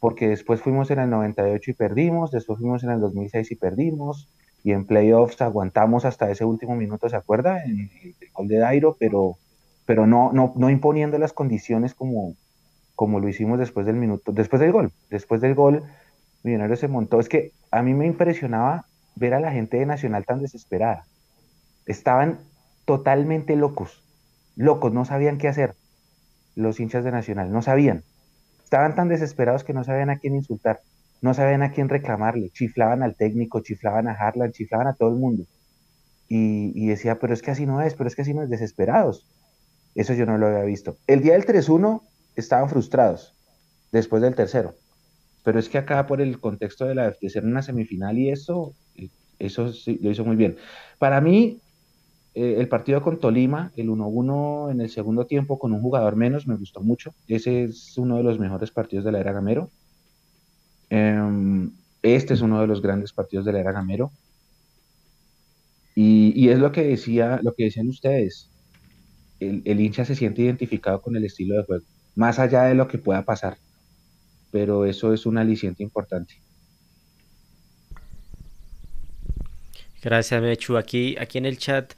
porque 0.00 0.28
después 0.28 0.60
fuimos 0.62 0.90
en 0.90 1.00
el 1.00 1.10
98 1.10 1.70
y 1.70 1.74
perdimos, 1.74 2.30
después 2.30 2.58
fuimos 2.58 2.82
en 2.84 2.90
el 2.90 3.00
2006 3.00 3.52
y 3.52 3.56
perdimos, 3.56 4.28
y 4.66 4.72
en 4.72 4.84
playoffs 4.84 5.40
aguantamos 5.42 6.04
hasta 6.04 6.28
ese 6.28 6.44
último 6.44 6.74
minuto, 6.74 7.08
¿se 7.08 7.14
acuerda? 7.14 7.62
En 7.64 7.88
el, 8.02 8.14
gol 8.32 8.48
de 8.48 8.58
Dairo, 8.58 8.96
pero, 8.98 9.36
pero 9.84 10.08
no, 10.08 10.32
no, 10.32 10.54
no 10.56 10.70
imponiendo 10.70 11.18
las 11.18 11.32
condiciones 11.32 11.94
como, 11.94 12.34
como 12.96 13.20
lo 13.20 13.28
hicimos 13.28 13.60
después 13.60 13.86
del 13.86 13.94
minuto, 13.94 14.32
después 14.32 14.58
del 14.58 14.72
gol. 14.72 14.90
Después 15.08 15.40
del 15.40 15.54
gol, 15.54 15.84
Millonarios 16.42 16.80
se 16.80 16.88
montó. 16.88 17.20
Es 17.20 17.28
que 17.28 17.52
a 17.70 17.80
mí 17.82 17.94
me 17.94 18.06
impresionaba 18.06 18.86
ver 19.14 19.34
a 19.34 19.40
la 19.40 19.52
gente 19.52 19.76
de 19.76 19.86
Nacional 19.86 20.26
tan 20.26 20.42
desesperada. 20.42 21.06
Estaban 21.86 22.40
totalmente 22.86 23.54
locos, 23.54 24.02
locos, 24.56 24.92
no 24.92 25.04
sabían 25.04 25.38
qué 25.38 25.46
hacer 25.46 25.76
los 26.56 26.80
hinchas 26.80 27.04
de 27.04 27.12
Nacional, 27.12 27.52
no 27.52 27.62
sabían. 27.62 28.02
Estaban 28.64 28.96
tan 28.96 29.06
desesperados 29.06 29.62
que 29.62 29.74
no 29.74 29.84
sabían 29.84 30.10
a 30.10 30.18
quién 30.18 30.34
insultar, 30.34 30.80
no 31.20 31.34
sabían 31.34 31.62
a 31.62 31.72
quién 31.72 31.88
reclamarle, 31.88 32.50
chiflaban 32.50 33.02
al 33.02 33.16
técnico, 33.16 33.60
chiflaban 33.60 34.08
a 34.08 34.12
Harlan, 34.12 34.52
chiflaban 34.52 34.86
a 34.86 34.94
todo 34.94 35.10
el 35.10 35.16
mundo. 35.16 35.44
Y, 36.28 36.86
decía, 36.86 37.18
pero 37.18 37.32
es 37.32 37.42
que 37.42 37.52
así 37.52 37.66
no 37.66 37.80
es, 37.80 37.94
pero 37.94 38.08
es 38.08 38.16
que 38.16 38.22
así 38.22 38.34
no 38.34 38.42
es, 38.42 38.50
desesperados. 38.50 39.26
Eso 39.94 40.12
yo 40.12 40.26
no 40.26 40.38
lo 40.38 40.46
había 40.48 40.64
visto. 40.64 40.98
El 41.06 41.22
día 41.22 41.34
del 41.34 41.46
3-1 41.46 42.02
estaban 42.34 42.68
frustrados, 42.68 43.34
después 43.92 44.22
del 44.22 44.34
tercero. 44.34 44.74
Pero 45.44 45.58
es 45.58 45.68
que 45.68 45.78
acá 45.78 46.06
por 46.06 46.20
el 46.20 46.40
contexto 46.40 46.84
de, 46.84 46.96
la, 46.96 47.14
de 47.20 47.30
ser 47.30 47.44
una 47.44 47.62
semifinal 47.62 48.18
y 48.18 48.30
eso, 48.30 48.74
Eso 49.38 49.72
sí, 49.72 49.98
lo 50.02 50.10
hizo 50.10 50.24
muy 50.24 50.36
bien. 50.36 50.56
Para 50.98 51.20
mí, 51.20 51.60
eh, 52.34 52.56
el 52.58 52.68
partido 52.68 53.00
con 53.02 53.18
Tolima, 53.18 53.72
el 53.76 53.88
1-1 53.88 54.72
en 54.72 54.80
el 54.80 54.90
segundo 54.90 55.26
tiempo 55.26 55.58
con 55.58 55.72
un 55.72 55.80
jugador 55.80 56.16
menos, 56.16 56.46
me 56.46 56.56
gustó 56.56 56.80
mucho. 56.82 57.14
Ese 57.28 57.64
es 57.64 57.96
uno 57.96 58.18
de 58.18 58.24
los 58.24 58.38
mejores 58.38 58.70
partidos 58.70 59.04
de 59.04 59.12
la 59.12 59.20
era 59.20 59.32
Gamero. 59.32 59.70
Em, 60.90 61.72
este 62.02 62.34
es 62.34 62.40
uno 62.40 62.60
de 62.60 62.66
los 62.66 62.80
grandes 62.82 63.12
partidos 63.12 63.44
de 63.44 63.52
la 63.52 63.60
era 63.60 63.72
Gamero. 63.72 64.12
Y, 65.94 66.50
es 66.50 66.58
lo 66.58 66.72
que 66.72 66.84
decía, 66.84 67.40
lo 67.42 67.54
que 67.54 67.64
decían 67.64 67.88
ustedes. 67.88 68.50
El, 69.40 69.80
hincha 69.80 70.04
se 70.04 70.14
siente 70.14 70.42
identificado 70.42 71.00
con 71.00 71.16
el 71.16 71.24
estilo 71.24 71.56
de 71.56 71.64
juego, 71.64 71.84
más 72.14 72.38
allá 72.38 72.64
de 72.64 72.74
lo 72.74 72.86
que 72.86 72.98
pueda 72.98 73.22
pasar. 73.22 73.56
Pero 74.50 74.84
eso 74.84 75.14
es 75.14 75.24
un 75.24 75.38
aliciente 75.38 75.82
importante. 75.82 76.34
Gracias, 80.02 80.40
Mechu. 80.42 80.76
Aquí, 80.76 81.16
aquí 81.18 81.38
en 81.38 81.46
el 81.46 81.56
chat, 81.56 81.94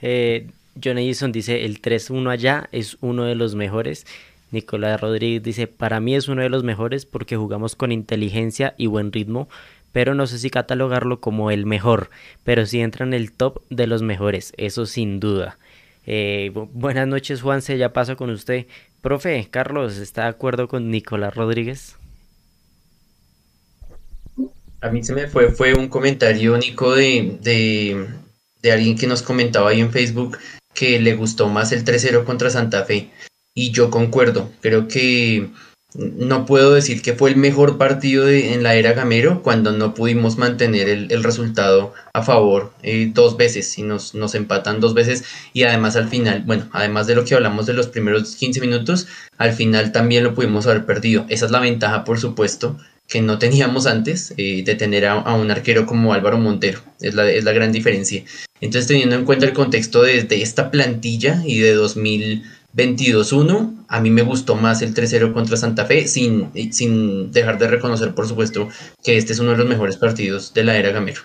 eh, 0.00 0.48
John 0.82 0.98
Edison 0.98 1.32
dice, 1.32 1.64
el 1.64 1.82
3-1 1.82 2.30
allá 2.30 2.68
es 2.70 2.98
uno 3.00 3.24
de 3.24 3.34
los 3.34 3.56
mejores. 3.56 4.06
Nicolás 4.50 5.00
Rodríguez 5.00 5.42
dice, 5.42 5.66
para 5.66 6.00
mí 6.00 6.14
es 6.14 6.28
uno 6.28 6.42
de 6.42 6.48
los 6.48 6.64
mejores 6.64 7.06
porque 7.06 7.36
jugamos 7.36 7.76
con 7.76 7.92
inteligencia 7.92 8.74
y 8.76 8.86
buen 8.86 9.12
ritmo, 9.12 9.48
pero 9.92 10.14
no 10.14 10.26
sé 10.26 10.38
si 10.38 10.50
catalogarlo 10.50 11.20
como 11.20 11.50
el 11.50 11.66
mejor, 11.66 12.10
pero 12.44 12.66
sí 12.66 12.80
entra 12.80 13.04
en 13.04 13.14
el 13.14 13.32
top 13.32 13.62
de 13.70 13.86
los 13.86 14.02
mejores, 14.02 14.52
eso 14.56 14.86
sin 14.86 15.20
duda. 15.20 15.58
Eh, 16.06 16.50
buenas 16.54 17.06
noches, 17.06 17.42
Juanse, 17.42 17.78
ya 17.78 17.92
paso 17.92 18.16
con 18.16 18.30
usted. 18.30 18.66
Profe, 19.00 19.48
Carlos, 19.50 19.98
¿está 19.98 20.22
de 20.22 20.28
acuerdo 20.28 20.68
con 20.68 20.90
Nicolás 20.90 21.34
Rodríguez? 21.34 21.96
A 24.80 24.88
mí 24.88 25.02
se 25.04 25.14
me 25.14 25.26
fue, 25.26 25.50
fue 25.50 25.74
un 25.74 25.88
comentario 25.88 26.54
único 26.54 26.94
de, 26.94 27.36
de, 27.42 28.06
de 28.62 28.72
alguien 28.72 28.96
que 28.96 29.06
nos 29.06 29.22
comentaba 29.22 29.70
ahí 29.70 29.80
en 29.80 29.92
Facebook 29.92 30.38
que 30.74 30.98
le 30.98 31.14
gustó 31.14 31.48
más 31.48 31.72
el 31.72 31.84
3-0 31.84 32.24
contra 32.24 32.48
Santa 32.50 32.84
Fe. 32.84 33.10
Y 33.54 33.72
yo 33.72 33.90
concuerdo, 33.90 34.50
creo 34.60 34.86
que 34.88 35.50
no 35.94 36.46
puedo 36.46 36.72
decir 36.72 37.02
que 37.02 37.14
fue 37.14 37.30
el 37.30 37.36
mejor 37.36 37.76
partido 37.76 38.28
en 38.28 38.62
la 38.62 38.74
era 38.74 38.92
Gamero 38.92 39.42
cuando 39.42 39.72
no 39.72 39.94
pudimos 39.94 40.38
mantener 40.38 40.88
el, 40.88 41.24
resultado 41.24 41.92
a 42.12 42.22
favor 42.22 42.72
eh, 42.82 43.10
dos 43.12 43.36
veces 43.36 43.76
y 43.76 43.82
nos, 43.82 44.14
nos 44.14 44.34
empatan 44.36 44.80
dos 44.80 44.94
veces 44.94 45.24
y 45.52 45.64
además 45.64 45.96
al 45.96 46.08
final, 46.08 46.44
bueno, 46.46 46.68
además 46.72 47.06
de 47.06 47.16
lo 47.16 47.24
que 47.24 47.34
hablamos 47.34 47.66
de 47.66 47.72
los 47.72 47.88
primeros 47.88 48.36
15 48.36 48.60
minutos, 48.60 49.08
al 49.36 49.52
final 49.52 49.90
también 49.90 50.22
lo 50.22 50.34
pudimos 50.34 50.66
haber 50.66 50.86
perdido. 50.86 51.26
Esa 51.28 51.46
es 51.46 51.50
la 51.50 51.60
ventaja, 51.60 52.04
por 52.04 52.20
supuesto, 52.20 52.78
que 53.08 53.20
no 53.20 53.38
teníamos 53.38 53.86
antes 53.86 54.32
eh, 54.36 54.62
de 54.64 54.74
tener 54.76 55.06
a, 55.06 55.34
un 55.34 55.50
arquero 55.50 55.86
como 55.86 56.14
Álvaro 56.14 56.38
Montero. 56.38 56.80
Es 57.00 57.14
la, 57.14 57.28
es 57.28 57.42
la 57.42 57.52
gran 57.52 57.72
diferencia. 57.72 58.24
Entonces, 58.60 58.86
teniendo 58.86 59.16
en 59.16 59.24
cuenta 59.24 59.46
el 59.46 59.52
contexto 59.52 60.02
de, 60.02 60.22
de 60.22 60.42
esta 60.42 60.70
plantilla 60.70 61.42
y 61.44 61.58
de 61.58 61.72
2000 61.72 62.44
22-1. 62.74 63.84
A 63.88 64.00
mí 64.00 64.10
me 64.10 64.22
gustó 64.22 64.54
más 64.56 64.82
el 64.82 64.94
3-0 64.94 65.32
contra 65.32 65.56
Santa 65.56 65.86
Fe, 65.86 66.06
sin, 66.06 66.50
sin 66.72 67.32
dejar 67.32 67.58
de 67.58 67.68
reconocer, 67.68 68.14
por 68.14 68.26
supuesto, 68.28 68.68
que 69.02 69.16
este 69.16 69.32
es 69.32 69.38
uno 69.40 69.52
de 69.52 69.58
los 69.58 69.66
mejores 69.68 69.96
partidos 69.96 70.54
de 70.54 70.64
la 70.64 70.76
era 70.76 70.90
Gamero. 70.90 71.22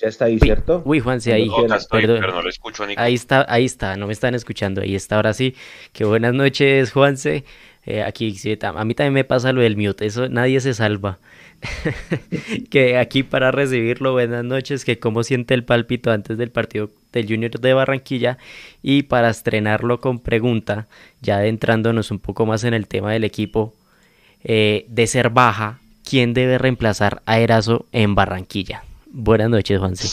Ya 0.00 0.08
está 0.08 0.26
ahí, 0.26 0.38
¿cierto? 0.38 0.82
Uy, 0.84 1.00
Juan, 1.00 1.20
sí, 1.20 1.32
ahí. 1.32 1.48
pero 1.90 2.32
no 2.32 2.42
lo 2.42 2.48
escucho, 2.48 2.84
Ahí 2.96 3.14
está, 3.14 3.44
ahí 3.48 3.64
está, 3.64 3.96
no 3.96 4.06
me 4.06 4.12
están 4.12 4.34
escuchando, 4.34 4.80
ahí 4.80 4.94
está, 4.94 5.16
ahora 5.16 5.32
sí. 5.34 5.56
Que 5.92 6.04
buenas 6.04 6.34
noches, 6.34 6.92
Juanse. 6.92 7.44
Eh, 7.84 8.02
aquí, 8.02 8.36
a 8.60 8.84
mí 8.84 8.94
también 8.94 9.14
me 9.14 9.24
pasa 9.24 9.52
lo 9.52 9.60
del 9.60 9.76
mute, 9.76 10.06
eso 10.06 10.28
nadie 10.28 10.60
se 10.60 10.74
salva. 10.74 11.18
que 12.70 12.96
aquí 12.96 13.24
para 13.24 13.50
recibirlo, 13.50 14.12
buenas 14.12 14.44
noches, 14.44 14.84
que 14.84 14.98
cómo 15.00 15.24
siente 15.24 15.54
el 15.54 15.64
pálpito 15.64 16.12
antes 16.12 16.38
del 16.38 16.50
partido 16.50 16.90
del 17.12 17.26
Junior 17.26 17.58
de 17.58 17.74
Barranquilla 17.74 18.38
y 18.82 19.04
para 19.04 19.30
estrenarlo 19.30 20.00
con 20.00 20.20
pregunta, 20.20 20.86
ya 21.22 21.38
adentrándonos 21.38 22.10
un 22.12 22.20
poco 22.20 22.46
más 22.46 22.62
en 22.62 22.74
el 22.74 22.86
tema 22.86 23.12
del 23.12 23.24
equipo, 23.24 23.74
eh, 24.44 24.84
de 24.88 25.06
ser 25.08 25.30
baja, 25.30 25.80
¿quién 26.08 26.34
debe 26.34 26.58
reemplazar 26.58 27.22
a 27.26 27.40
Erazo 27.40 27.86
en 27.90 28.14
Barranquilla? 28.14 28.84
Buenas 29.10 29.48
noches, 29.48 29.78
Juanse. 29.78 30.06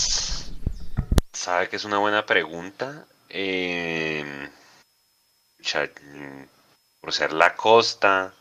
Sabe 1.34 1.68
que 1.68 1.75
es 1.75 1.84
una 1.84 1.98
buena 1.98 2.25
pregunta. 2.25 3.06
Em, 3.28 4.50
por 7.02 7.12
ser 7.12 7.34
la 7.34 7.56
costa, 7.56 8.34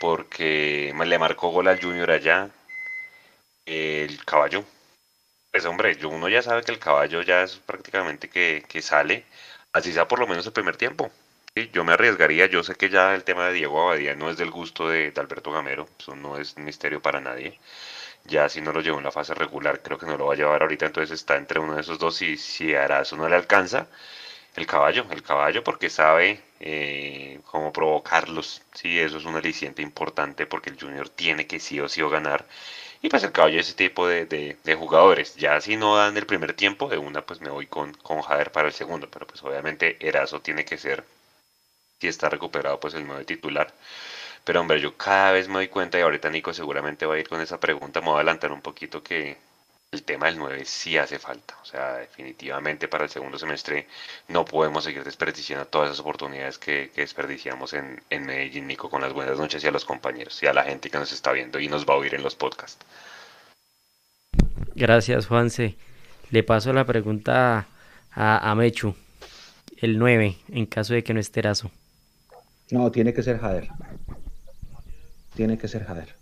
porque 0.00 0.94
le 1.04 1.18
marcó 1.18 1.50
gol 1.50 1.68
al 1.68 1.80
Junior 1.80 2.10
allá. 2.10 2.48
El 3.66 4.24
caballo. 4.24 4.64
Pues 5.50 5.66
hombre, 5.66 5.98
uno 6.06 6.28
ya 6.30 6.40
sabe 6.40 6.62
que 6.62 6.72
el 6.72 6.78
caballo 6.78 7.20
ya 7.20 7.42
es 7.42 7.56
prácticamente 7.56 8.30
que, 8.30 8.82
sale, 8.82 9.26
así 9.72 9.92
sea 9.92 10.08
por 10.08 10.18
lo 10.18 10.26
menos 10.26 10.46
el 10.46 10.52
primer 10.52 10.76
tiempo. 10.76 11.10
yo 11.72 11.84
me 11.84 11.92
arriesgaría, 11.92 12.46
yo 12.46 12.64
sé 12.64 12.74
que 12.74 12.88
ya 12.90 13.14
el 13.14 13.24
tema 13.24 13.46
de 13.48 13.54
Diego 13.54 13.82
Abadía 13.82 14.14
no 14.16 14.30
es 14.30 14.38
del 14.38 14.50
gusto 14.50 14.88
de, 14.88 15.10
de 15.12 15.20
Alberto 15.20 15.52
Gamero, 15.52 15.88
eso 15.98 16.16
no 16.16 16.38
es 16.38 16.56
misterio 16.58 17.00
para 17.02 17.20
nadie 17.20 17.60
ya 18.24 18.48
si 18.48 18.60
no 18.60 18.72
lo 18.72 18.80
llevó 18.80 18.98
en 18.98 19.04
la 19.04 19.10
fase 19.12 19.34
regular, 19.34 19.82
creo 19.82 19.98
que 19.98 20.06
no 20.06 20.16
lo 20.16 20.26
va 20.26 20.34
a 20.34 20.36
llevar 20.36 20.62
ahorita, 20.62 20.86
entonces 20.86 21.12
está 21.12 21.36
entre 21.36 21.60
uno 21.60 21.74
de 21.74 21.82
esos 21.82 21.98
dos 21.98 22.20
y 22.22 22.36
si 22.36 22.74
Arazo 22.74 23.16
no 23.16 23.28
le 23.28 23.36
alcanza, 23.36 23.86
el 24.56 24.66
caballo, 24.66 25.06
el 25.10 25.22
caballo 25.22 25.64
porque 25.64 25.90
sabe 25.90 26.40
eh, 26.60 27.40
cómo 27.46 27.72
provocarlos, 27.72 28.62
sí, 28.74 28.98
eso 29.00 29.18
es 29.18 29.24
un 29.24 29.36
aliciente 29.36 29.82
importante 29.82 30.46
porque 30.46 30.70
el 30.70 30.80
Junior 30.80 31.08
tiene 31.08 31.46
que 31.46 31.60
sí 31.60 31.80
o 31.80 31.88
sí 31.88 32.02
o 32.02 32.10
ganar. 32.10 32.46
Y 33.02 33.10
pues 33.10 33.22
el 33.22 33.32
caballo 33.32 33.60
es 33.60 33.66
ese 33.68 33.76
tipo 33.76 34.06
de, 34.08 34.24
de, 34.26 34.74
jugadores. 34.74 35.36
Ya 35.36 35.60
si 35.60 35.76
no 35.76 35.96
dan 35.96 36.16
el 36.16 36.24
primer 36.26 36.54
tiempo, 36.54 36.88
de 36.88 36.96
una 36.98 37.20
pues 37.26 37.40
me 37.42 37.50
voy 37.50 37.66
con, 37.66 37.92
con 37.94 38.22
Jader 38.22 38.50
para 38.50 38.68
el 38.68 38.72
segundo. 38.74 39.10
Pero 39.10 39.26
pues 39.26 39.42
obviamente 39.42 39.98
Erazo 40.00 40.40
tiene 40.40 40.64
que 40.64 40.78
ser, 40.78 41.04
si 42.00 42.08
está 42.08 42.28
recuperado, 42.30 42.80
pues 42.80 42.94
el 42.94 43.06
nuevo 43.06 43.24
titular. 43.24 43.72
Pero 44.44 44.60
hombre, 44.60 44.80
yo 44.80 44.96
cada 44.96 45.32
vez 45.32 45.48
me 45.48 45.54
doy 45.54 45.68
cuenta 45.68 45.98
y 45.98 46.02
ahorita 46.02 46.28
Nico 46.30 46.52
seguramente 46.52 47.06
va 47.06 47.14
a 47.14 47.18
ir 47.18 47.28
con 47.28 47.40
esa 47.40 47.58
pregunta, 47.58 48.00
me 48.00 48.06
voy 48.08 48.16
a 48.16 48.18
adelantar 48.18 48.52
un 48.52 48.60
poquito 48.60 49.02
que 49.02 49.38
el 49.90 50.02
tema 50.02 50.26
del 50.26 50.36
9 50.38 50.64
sí 50.66 50.98
hace 50.98 51.18
falta. 51.18 51.56
O 51.62 51.64
sea, 51.64 51.94
definitivamente 51.94 52.88
para 52.88 53.04
el 53.04 53.10
segundo 53.10 53.38
semestre 53.38 53.86
no 54.28 54.44
podemos 54.44 54.84
seguir 54.84 55.02
desperdiciando 55.02 55.66
todas 55.66 55.88
esas 55.88 56.00
oportunidades 56.00 56.58
que, 56.58 56.90
desperdiciamos 56.94 57.72
en, 57.72 58.02
en, 58.10 58.26
Medellín, 58.26 58.66
Nico, 58.66 58.90
con 58.90 59.00
las 59.00 59.14
buenas 59.14 59.38
noches 59.38 59.64
y 59.64 59.66
a 59.66 59.70
los 59.70 59.84
compañeros 59.84 60.42
y 60.42 60.46
a 60.46 60.52
la 60.52 60.64
gente 60.64 60.90
que 60.90 60.98
nos 60.98 61.12
está 61.12 61.32
viendo 61.32 61.58
y 61.58 61.68
nos 61.68 61.86
va 61.86 61.94
a 61.94 61.98
oír 61.98 62.14
en 62.14 62.22
los 62.22 62.34
podcasts. 62.34 62.84
Gracias, 64.74 65.26
Juanse. 65.26 65.76
Le 66.30 66.42
paso 66.42 66.72
la 66.72 66.84
pregunta 66.84 67.66
a, 68.12 68.50
a 68.50 68.54
Mechu. 68.54 68.94
El 69.78 69.98
9, 69.98 70.36
en 70.48 70.66
caso 70.66 70.94
de 70.94 71.04
que 71.04 71.14
no 71.14 71.20
esté 71.20 71.40
Erazo. 71.40 71.70
No, 72.70 72.90
tiene 72.90 73.12
que 73.12 73.22
ser 73.22 73.38
Jader 73.38 73.68
tiene 75.34 75.58
que 75.58 75.68
ser 75.68 75.84
Jader. 75.84 76.14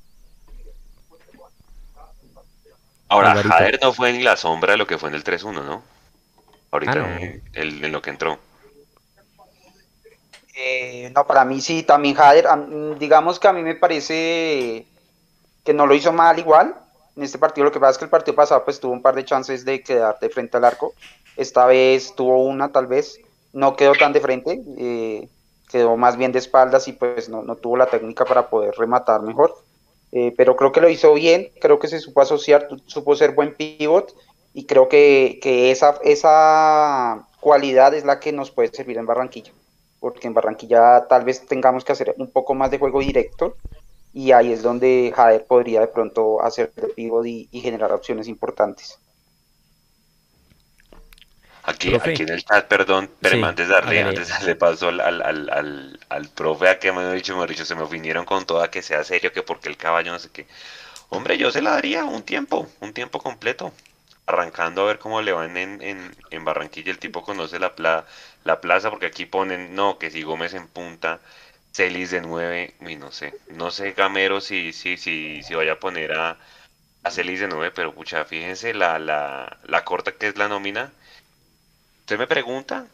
Ahora, 3.08 3.34
Jader 3.34 3.78
no 3.82 3.92
fue 3.92 4.10
en 4.10 4.24
la 4.24 4.36
sombra 4.36 4.72
de 4.72 4.78
lo 4.78 4.86
que 4.86 4.96
fue 4.96 5.10
en 5.10 5.14
el 5.14 5.24
3-1, 5.24 5.64
¿no? 5.64 5.82
Ahorita 6.70 6.94
ah, 6.96 7.18
En, 7.52 7.92
lo 7.92 8.00
que 8.00 8.10
entró. 8.10 8.38
Eh, 10.56 11.10
no, 11.14 11.26
para 11.26 11.44
mí 11.44 11.60
sí, 11.60 11.82
también 11.82 12.14
Jader, 12.14 12.46
digamos 12.98 13.38
que 13.38 13.48
a 13.48 13.52
mí 13.52 13.62
me 13.62 13.74
parece 13.74 14.86
que 15.64 15.74
no 15.74 15.86
lo 15.86 15.94
hizo 15.94 16.12
mal 16.12 16.38
igual 16.38 16.74
en 17.16 17.22
este 17.22 17.38
partido. 17.38 17.66
Lo 17.66 17.72
que 17.72 17.80
pasa 17.80 17.92
es 17.92 17.98
que 17.98 18.04
el 18.04 18.10
partido 18.10 18.34
pasado 18.34 18.64
pues 18.64 18.80
tuvo 18.80 18.92
un 18.92 19.02
par 19.02 19.14
de 19.14 19.26
chances 19.26 19.64
de 19.66 19.82
quedar 19.82 20.18
de 20.18 20.30
frente 20.30 20.56
al 20.56 20.64
arco. 20.64 20.94
Esta 21.36 21.66
vez 21.66 22.14
tuvo 22.14 22.42
una, 22.44 22.72
tal 22.72 22.86
vez. 22.86 23.20
No 23.52 23.76
quedó 23.76 23.92
tan 23.92 24.14
de 24.14 24.20
frente. 24.20 24.62
Eh, 24.78 25.28
quedó 25.72 25.96
más 25.96 26.16
bien 26.16 26.30
de 26.32 26.38
espaldas 26.38 26.86
y 26.86 26.92
pues 26.92 27.28
no, 27.28 27.56
tuvo 27.56 27.76
la 27.76 27.86
técnica 27.86 28.24
para 28.24 28.48
poder 28.48 28.74
rematar 28.76 29.22
mejor. 29.22 29.56
Eh, 30.12 30.34
pero 30.36 30.56
creo 30.56 30.70
que 30.72 30.82
lo 30.82 30.90
hizo 30.90 31.14
bien, 31.14 31.50
creo 31.60 31.78
que 31.78 31.88
se 31.88 31.98
supo 31.98 32.20
asociar, 32.20 32.68
supo 32.84 33.16
ser 33.16 33.34
buen 33.34 33.54
pivot 33.54 34.14
y 34.52 34.66
creo 34.66 34.86
que, 34.88 35.40
esa, 35.70 35.98
esa 36.04 37.26
cualidad 37.40 37.94
es 37.94 38.04
la 38.04 38.20
que 38.20 38.30
nos 38.30 38.50
puede 38.50 38.68
servir 38.68 38.98
en 38.98 39.06
Barranquilla, 39.06 39.52
porque 40.00 40.26
en 40.26 40.34
Barranquilla 40.34 41.06
tal 41.08 41.24
vez 41.24 41.46
tengamos 41.46 41.82
que 41.82 41.92
hacer 41.92 42.14
un 42.18 42.30
poco 42.30 42.52
más 42.52 42.70
de 42.70 42.78
juego 42.78 43.00
directo 43.00 43.56
y 44.12 44.32
ahí 44.32 44.52
es 44.52 44.62
donde 44.62 45.10
Jader 45.16 45.46
podría 45.46 45.80
de 45.80 45.88
pronto 45.88 46.42
hacer 46.42 46.70
de 46.74 46.88
pivot 46.88 47.24
y 47.24 47.60
generar 47.62 47.90
opciones 47.92 48.28
importantes. 48.28 48.98
Aquí, 51.64 51.96
aquí 52.00 52.22
en 52.24 52.30
el 52.30 52.44
chat, 52.44 52.66
perdón, 52.66 53.10
pero 53.20 53.36
antes 53.44 53.68
de 53.68 53.74
darle, 53.74 54.02
antes 54.02 54.28
darle 54.28 54.56
paso 54.56 54.88
al, 54.88 55.00
al, 55.00 55.22
al, 55.22 56.00
al, 56.08 56.28
profe 56.30 56.68
a 56.68 56.78
que 56.80 56.90
me 56.92 57.02
ha 57.02 57.12
dicho, 57.12 57.36
me 57.36 57.46
dicho, 57.46 57.64
se 57.64 57.76
me 57.76 57.86
vinieron 57.86 58.24
con 58.24 58.44
toda 58.46 58.70
que 58.70 58.82
sea 58.82 59.04
serio, 59.04 59.32
que 59.32 59.42
porque 59.44 59.68
el 59.68 59.76
caballo 59.76 60.10
no 60.12 60.18
sé 60.18 60.30
qué. 60.32 60.46
Hombre, 61.10 61.38
yo 61.38 61.50
se 61.52 61.62
la 61.62 61.72
daría 61.72 62.04
un 62.04 62.22
tiempo, 62.22 62.68
un 62.80 62.92
tiempo 62.94 63.20
completo. 63.20 63.72
Arrancando 64.26 64.82
a 64.82 64.86
ver 64.86 64.98
cómo 64.98 65.20
le 65.22 65.32
van 65.32 65.56
en, 65.56 65.82
en, 65.82 66.16
en 66.30 66.44
Barranquilla. 66.44 66.90
El 66.92 66.98
tipo 66.98 67.22
conoce 67.24 67.58
la, 67.58 67.74
pla- 67.76 68.06
la 68.44 68.60
plaza 68.60 68.90
porque 68.90 69.06
aquí 69.06 69.26
ponen, 69.26 69.74
no, 69.74 69.98
que 69.98 70.10
si 70.10 70.22
Gómez 70.22 70.54
en 70.54 70.68
punta, 70.68 71.20
Celis 71.72 72.10
de 72.12 72.20
9, 72.22 72.74
y 72.80 72.96
no 72.96 73.12
sé. 73.12 73.36
No 73.48 73.70
sé, 73.70 73.92
Gamero, 73.92 74.40
si, 74.40 74.72
si, 74.72 74.96
si, 74.96 75.42
si 75.42 75.54
vaya 75.54 75.72
a 75.74 75.80
poner 75.80 76.12
a, 76.12 76.38
a 77.04 77.10
Celis 77.10 77.40
de 77.40 77.48
9, 77.48 77.70
pero 77.74 77.94
pucha, 77.94 78.24
fíjense 78.24 78.74
la, 78.74 78.98
la, 78.98 79.58
la 79.64 79.84
corta 79.84 80.12
que 80.12 80.28
es 80.28 80.36
la 80.38 80.48
nómina. 80.48 80.92
Usted 82.12 82.20
me 82.20 82.26
pregunta, 82.26 82.86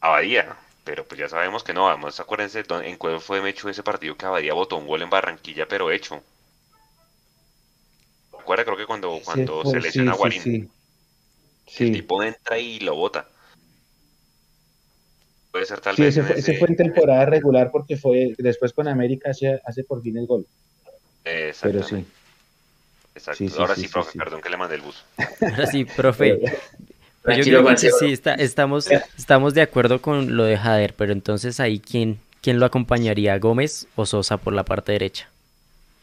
Abadía, 0.00 0.56
pero 0.82 1.04
pues 1.04 1.20
ya 1.20 1.28
sabemos 1.28 1.62
que 1.62 1.72
no, 1.72 1.88
además 1.88 2.18
acuérdense 2.18 2.64
en 2.68 2.96
cuál 2.96 3.20
fue 3.20 3.40
Mechu 3.40 3.68
ese 3.68 3.84
partido 3.84 4.16
que 4.16 4.26
Abadía 4.26 4.52
botó 4.52 4.78
un 4.78 4.88
gol 4.88 5.00
en 5.00 5.08
Barranquilla, 5.10 5.68
pero 5.68 5.92
hecho. 5.92 6.20
¿Recuerda? 8.36 8.64
Creo 8.64 8.76
que 8.76 8.86
cuando, 8.86 9.20
cuando 9.24 9.62
fue- 9.62 9.70
se 9.74 9.80
lesiona 9.80 10.10
a 10.10 10.14
sí, 10.14 10.18
Guarín, 10.18 10.42
sí, 10.42 10.50
el 10.50 10.70
sí. 11.68 11.92
tipo 11.92 12.20
entra 12.20 12.58
y 12.58 12.80
lo 12.80 12.96
bota. 12.96 13.28
Puede 15.52 15.64
ser 15.64 15.78
tal 15.80 15.94
Sí, 15.94 16.02
vez 16.02 16.16
ese 16.16 16.26
fue, 16.26 16.36
ese 16.36 16.50
ese- 16.50 16.58
fue 16.58 16.68
en 16.70 16.76
temporada 16.76 17.26
regular 17.26 17.70
porque 17.70 17.96
fue 17.96 18.34
después 18.38 18.72
con 18.72 18.88
América 18.88 19.30
hace, 19.30 19.60
hace 19.64 19.84
por 19.84 20.02
fin 20.02 20.16
el 20.18 20.26
gol. 20.26 20.44
Pero 21.22 21.84
sí. 21.84 22.04
exacto. 23.14 23.38
sí, 23.38 23.48
sí, 23.48 23.54
Ahora 23.56 23.76
sí, 23.76 23.82
sí, 23.82 23.86
sí, 23.86 23.92
profe, 23.92 24.10
sí. 24.10 24.18
perdón 24.18 24.40
que 24.40 24.50
le 24.50 24.56
mandé 24.56 24.74
el 24.74 24.80
bus. 24.80 25.04
Ahora 25.42 25.66
sí, 25.66 25.84
profe. 25.84 26.40
Eh, 27.32 27.34
Pues 27.36 27.46
yo 27.46 27.62
creo 27.62 27.74
que 27.76 27.90
sí, 28.06 28.12
está- 28.12 28.34
estamos, 28.34 28.88
estamos 29.16 29.54
de 29.54 29.62
acuerdo 29.62 30.00
con 30.00 30.36
lo 30.36 30.44
de 30.44 30.56
Jader, 30.56 30.94
pero 30.96 31.12
entonces 31.12 31.60
ahí 31.60 31.78
quién, 31.80 32.18
quién 32.42 32.58
lo 32.58 32.66
acompañaría, 32.66 33.38
Gómez 33.38 33.86
o 33.96 34.06
Sosa 34.06 34.36
por 34.36 34.52
la 34.52 34.64
parte 34.64 34.92
derecha. 34.92 35.28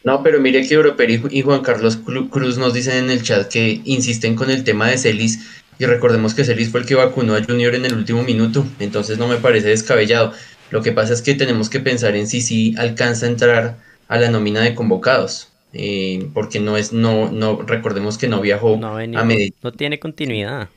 No, 0.04 0.22
pero 0.22 0.40
mire 0.40 0.68
que 0.68 0.74
Europer 0.76 1.10
y 1.10 1.20
Ju- 1.20 1.30
y 1.32 1.42
Juan 1.42 1.62
Carlos 1.62 1.98
Cru- 2.04 2.30
Cruz 2.30 2.58
nos 2.60 2.74
dicen 2.74 3.06
en 3.06 3.10
el 3.10 3.24
chat 3.24 3.48
que 3.52 3.82
insisten 3.86 4.36
con 4.36 4.52
el 4.52 4.64
tema 4.64 4.88
de 4.90 4.98
Celis 5.00 5.40
y 5.80 5.86
recordemos 5.86 6.36
que 6.36 6.44
Celis 6.46 6.70
fue 6.70 6.82
el 6.82 6.86
que 6.86 6.94
vacunó 6.96 7.36
a 7.36 7.44
Junior 7.44 7.74
en 7.74 7.86
el 7.86 7.96
último 7.96 8.22
minuto, 8.24 8.66
entonces 8.80 9.18
no 9.18 9.28
me 9.28 9.38
parece 9.38 9.70
descabellado. 9.70 10.32
Lo 10.70 10.82
que 10.84 10.92
pasa 10.92 11.14
es 11.14 11.22
que 11.24 11.34
tenemos 11.34 11.70
que 11.70 11.80
pensar 11.80 12.16
en 12.16 12.28
si 12.28 12.42
sí 12.42 12.76
alcanza 12.78 13.26
a 13.26 13.30
entrar 13.30 13.78
a 14.08 14.18
la 14.20 14.30
nómina 14.30 14.62
de 14.62 14.76
convocados, 14.76 15.50
eh, 15.74 16.28
porque 16.36 16.60
no 16.60 16.78
es, 16.78 16.94
no, 16.94 17.32
no, 17.32 17.62
recordemos 17.64 18.18
que 18.20 18.28
no 18.28 18.42
viajó 18.42 18.78
No, 18.78 18.98
a 18.98 19.24
Medellín. 19.24 19.54
no 19.64 19.72
tiene 19.72 20.00
continuidad. 20.00 20.70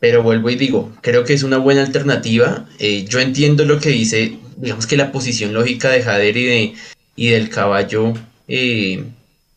Pero 0.00 0.22
vuelvo 0.22 0.48
y 0.50 0.54
digo, 0.56 0.92
creo 1.02 1.24
que 1.24 1.34
es 1.34 1.42
una 1.42 1.58
buena 1.58 1.82
alternativa. 1.82 2.66
Eh, 2.78 3.04
yo 3.08 3.18
entiendo 3.20 3.64
lo 3.64 3.80
que 3.80 3.90
dice, 3.90 4.38
digamos 4.56 4.86
que 4.86 4.96
la 4.96 5.10
posición 5.12 5.52
lógica 5.54 5.90
de 5.90 6.02
Jader 6.02 6.36
y, 6.36 6.44
de, 6.44 6.74
y 7.16 7.28
del 7.30 7.48
caballo 7.50 8.14
eh, 8.46 9.04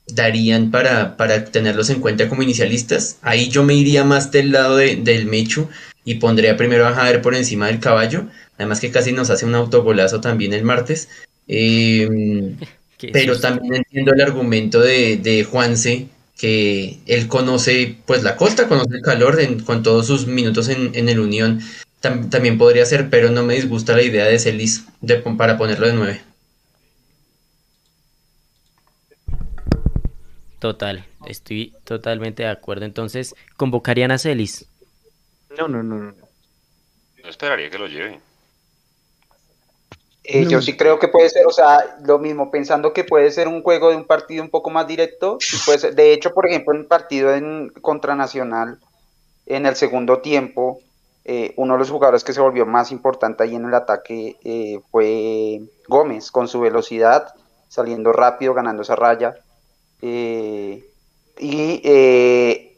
darían 0.07 0.71
para, 0.71 1.15
para 1.15 1.45
tenerlos 1.45 1.89
en 1.89 1.99
cuenta 2.01 2.27
como 2.27 2.41
inicialistas. 2.43 3.17
Ahí 3.21 3.49
yo 3.49 3.63
me 3.63 3.75
iría 3.75 4.03
más 4.03 4.31
del 4.31 4.51
lado 4.51 4.77
de- 4.77 4.95
del 4.97 5.25
Mechu 5.27 5.69
y 6.03 6.15
pondría 6.15 6.57
primero 6.57 6.87
a 6.87 6.93
Jader 6.93 7.21
por 7.21 7.35
encima 7.35 7.67
del 7.67 7.79
caballo. 7.79 8.25
Además 8.57 8.79
que 8.79 8.91
casi 8.91 9.11
nos 9.11 9.29
hace 9.29 9.45
un 9.45 9.55
autogolazo 9.55 10.21
también 10.21 10.53
el 10.53 10.63
martes. 10.63 11.09
Eh, 11.47 12.55
pero 13.13 13.39
también 13.39 13.75
entiendo 13.75 14.13
el 14.13 14.21
argumento 14.21 14.79
de, 14.79 15.17
de 15.17 15.43
Juanse, 15.43 16.07
que 16.41 16.97
él 17.05 17.27
conoce 17.27 17.97
pues 18.07 18.23
la 18.23 18.35
costa, 18.35 18.67
conoce 18.67 18.95
el 18.95 19.03
calor 19.03 19.39
en- 19.39 19.59
con 19.63 19.83
todos 19.83 20.07
sus 20.07 20.25
minutos 20.25 20.69
en, 20.69 20.95
en 20.95 21.07
el 21.07 21.19
Unión. 21.19 21.61
Tam- 22.01 22.31
también 22.31 22.57
podría 22.57 22.83
ser, 22.87 23.11
pero 23.11 23.29
no 23.29 23.43
me 23.43 23.53
disgusta 23.53 23.95
la 23.95 24.01
idea 24.01 24.25
de 24.25 24.39
Celis 24.39 24.85
de, 25.01 25.17
para 25.17 25.55
ponerlo 25.59 25.85
de 25.85 25.93
nueve. 25.93 26.21
Total, 30.59 31.05
estoy 31.27 31.73
totalmente 31.83 32.41
de 32.41 32.49
acuerdo. 32.49 32.85
Entonces, 32.85 33.35
¿convocarían 33.55 34.09
a 34.09 34.17
Celis? 34.17 34.65
No, 35.55 35.67
no, 35.67 35.83
no, 35.83 35.97
no. 35.99 36.15
No 37.23 37.29
esperaría 37.29 37.69
que 37.69 37.77
lo 37.77 37.85
lleve. 37.85 38.19
Eh, 40.23 40.43
No. 40.43 40.49
Yo 40.51 40.61
sí 40.61 40.77
creo 40.77 40.99
que 40.99 41.07
puede 41.07 41.29
ser, 41.29 41.45
o 41.47 41.51
sea, 41.51 41.97
lo 42.03 42.19
mismo, 42.19 42.51
pensando 42.51 42.93
que 42.93 43.03
puede 43.03 43.31
ser 43.31 43.47
un 43.47 43.63
juego 43.63 43.89
de 43.89 43.95
un 43.95 44.05
partido 44.05 44.43
un 44.43 44.49
poco 44.49 44.69
más 44.69 44.87
directo. 44.87 45.37
ser. 45.39 45.95
De 45.95 46.13
hecho, 46.13 46.33
por 46.33 46.47
ejemplo, 46.47 46.73
en 46.73 46.81
el 46.81 46.85
partido 46.87 47.33
en, 47.33 47.69
contra 47.81 48.15
Nacional, 48.15 48.79
en 49.45 49.65
el 49.65 49.75
segundo 49.75 50.21
tiempo, 50.21 50.79
eh, 51.25 51.53
uno 51.57 51.73
de 51.73 51.79
los 51.79 51.89
jugadores 51.91 52.23
que 52.23 52.33
se 52.33 52.41
volvió 52.41 52.65
más 52.65 52.91
importante 52.91 53.43
ahí 53.43 53.55
en 53.55 53.65
el 53.65 53.73
ataque 53.73 54.37
eh, 54.43 54.79
fue 54.91 55.61
Gómez, 55.87 56.31
con 56.31 56.47
su 56.47 56.59
velocidad, 56.59 57.27
saliendo 57.67 58.11
rápido, 58.13 58.53
ganando 58.53 58.83
esa 58.83 58.95
raya. 58.95 59.35
Y 61.39 61.81
eh, 61.83 62.75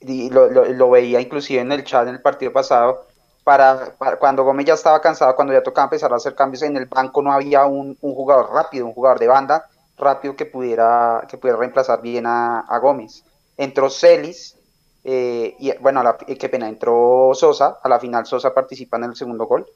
y 0.00 0.30
lo, 0.30 0.50
lo- 0.50 0.64
lo 0.66 0.90
veía 0.90 1.20
inclusive 1.20 1.60
en 1.60 1.72
el 1.72 1.84
chat 1.84 2.06
en 2.08 2.14
el 2.16 2.22
partido 2.22 2.52
pasado, 2.52 3.06
para, 3.44 3.94
para- 3.98 4.18
cuando 4.18 4.44
Gómez 4.44 4.66
ya 4.66 4.74
estaba 4.74 5.00
cansado, 5.00 5.34
cuando 5.36 5.52
ya 5.52 5.62
tocaba 5.62 5.84
empezar 5.86 6.12
a 6.12 6.16
hacer 6.16 6.34
cambios 6.34 6.62
en 6.62 6.76
el 6.76 6.86
banco, 6.86 7.22
no 7.22 7.32
había 7.32 7.66
un, 7.66 7.96
jugador 8.00 8.50
rápido, 8.52 8.86
un 8.86 8.94
jugador 8.94 9.18
de 9.18 9.28
banda 9.28 9.66
rápido 9.96 10.34
que 10.36 10.46
pudiera, 10.46 11.24
que 11.28 11.38
pudiera 11.38 11.58
reemplazar 11.58 12.00
bien 12.02 12.24
a, 12.26 12.64
Gómez. 12.80 13.24
Entró 13.56 13.90
Celis, 13.90 14.58
eh, 15.04 15.54
y 15.58 15.76
bueno, 15.78 16.02
la, 16.02 16.16
qué 16.16 16.48
pena, 16.48 16.68
entró 16.68 17.30
Sosa, 17.34 17.78
a 17.82 17.88
la 17.88 18.00
final 18.00 18.26
Sosa 18.26 18.52
participa 18.54 18.96
en 18.96 19.04
el 19.04 19.16
segundo 19.16 19.46
gol, 19.46 19.66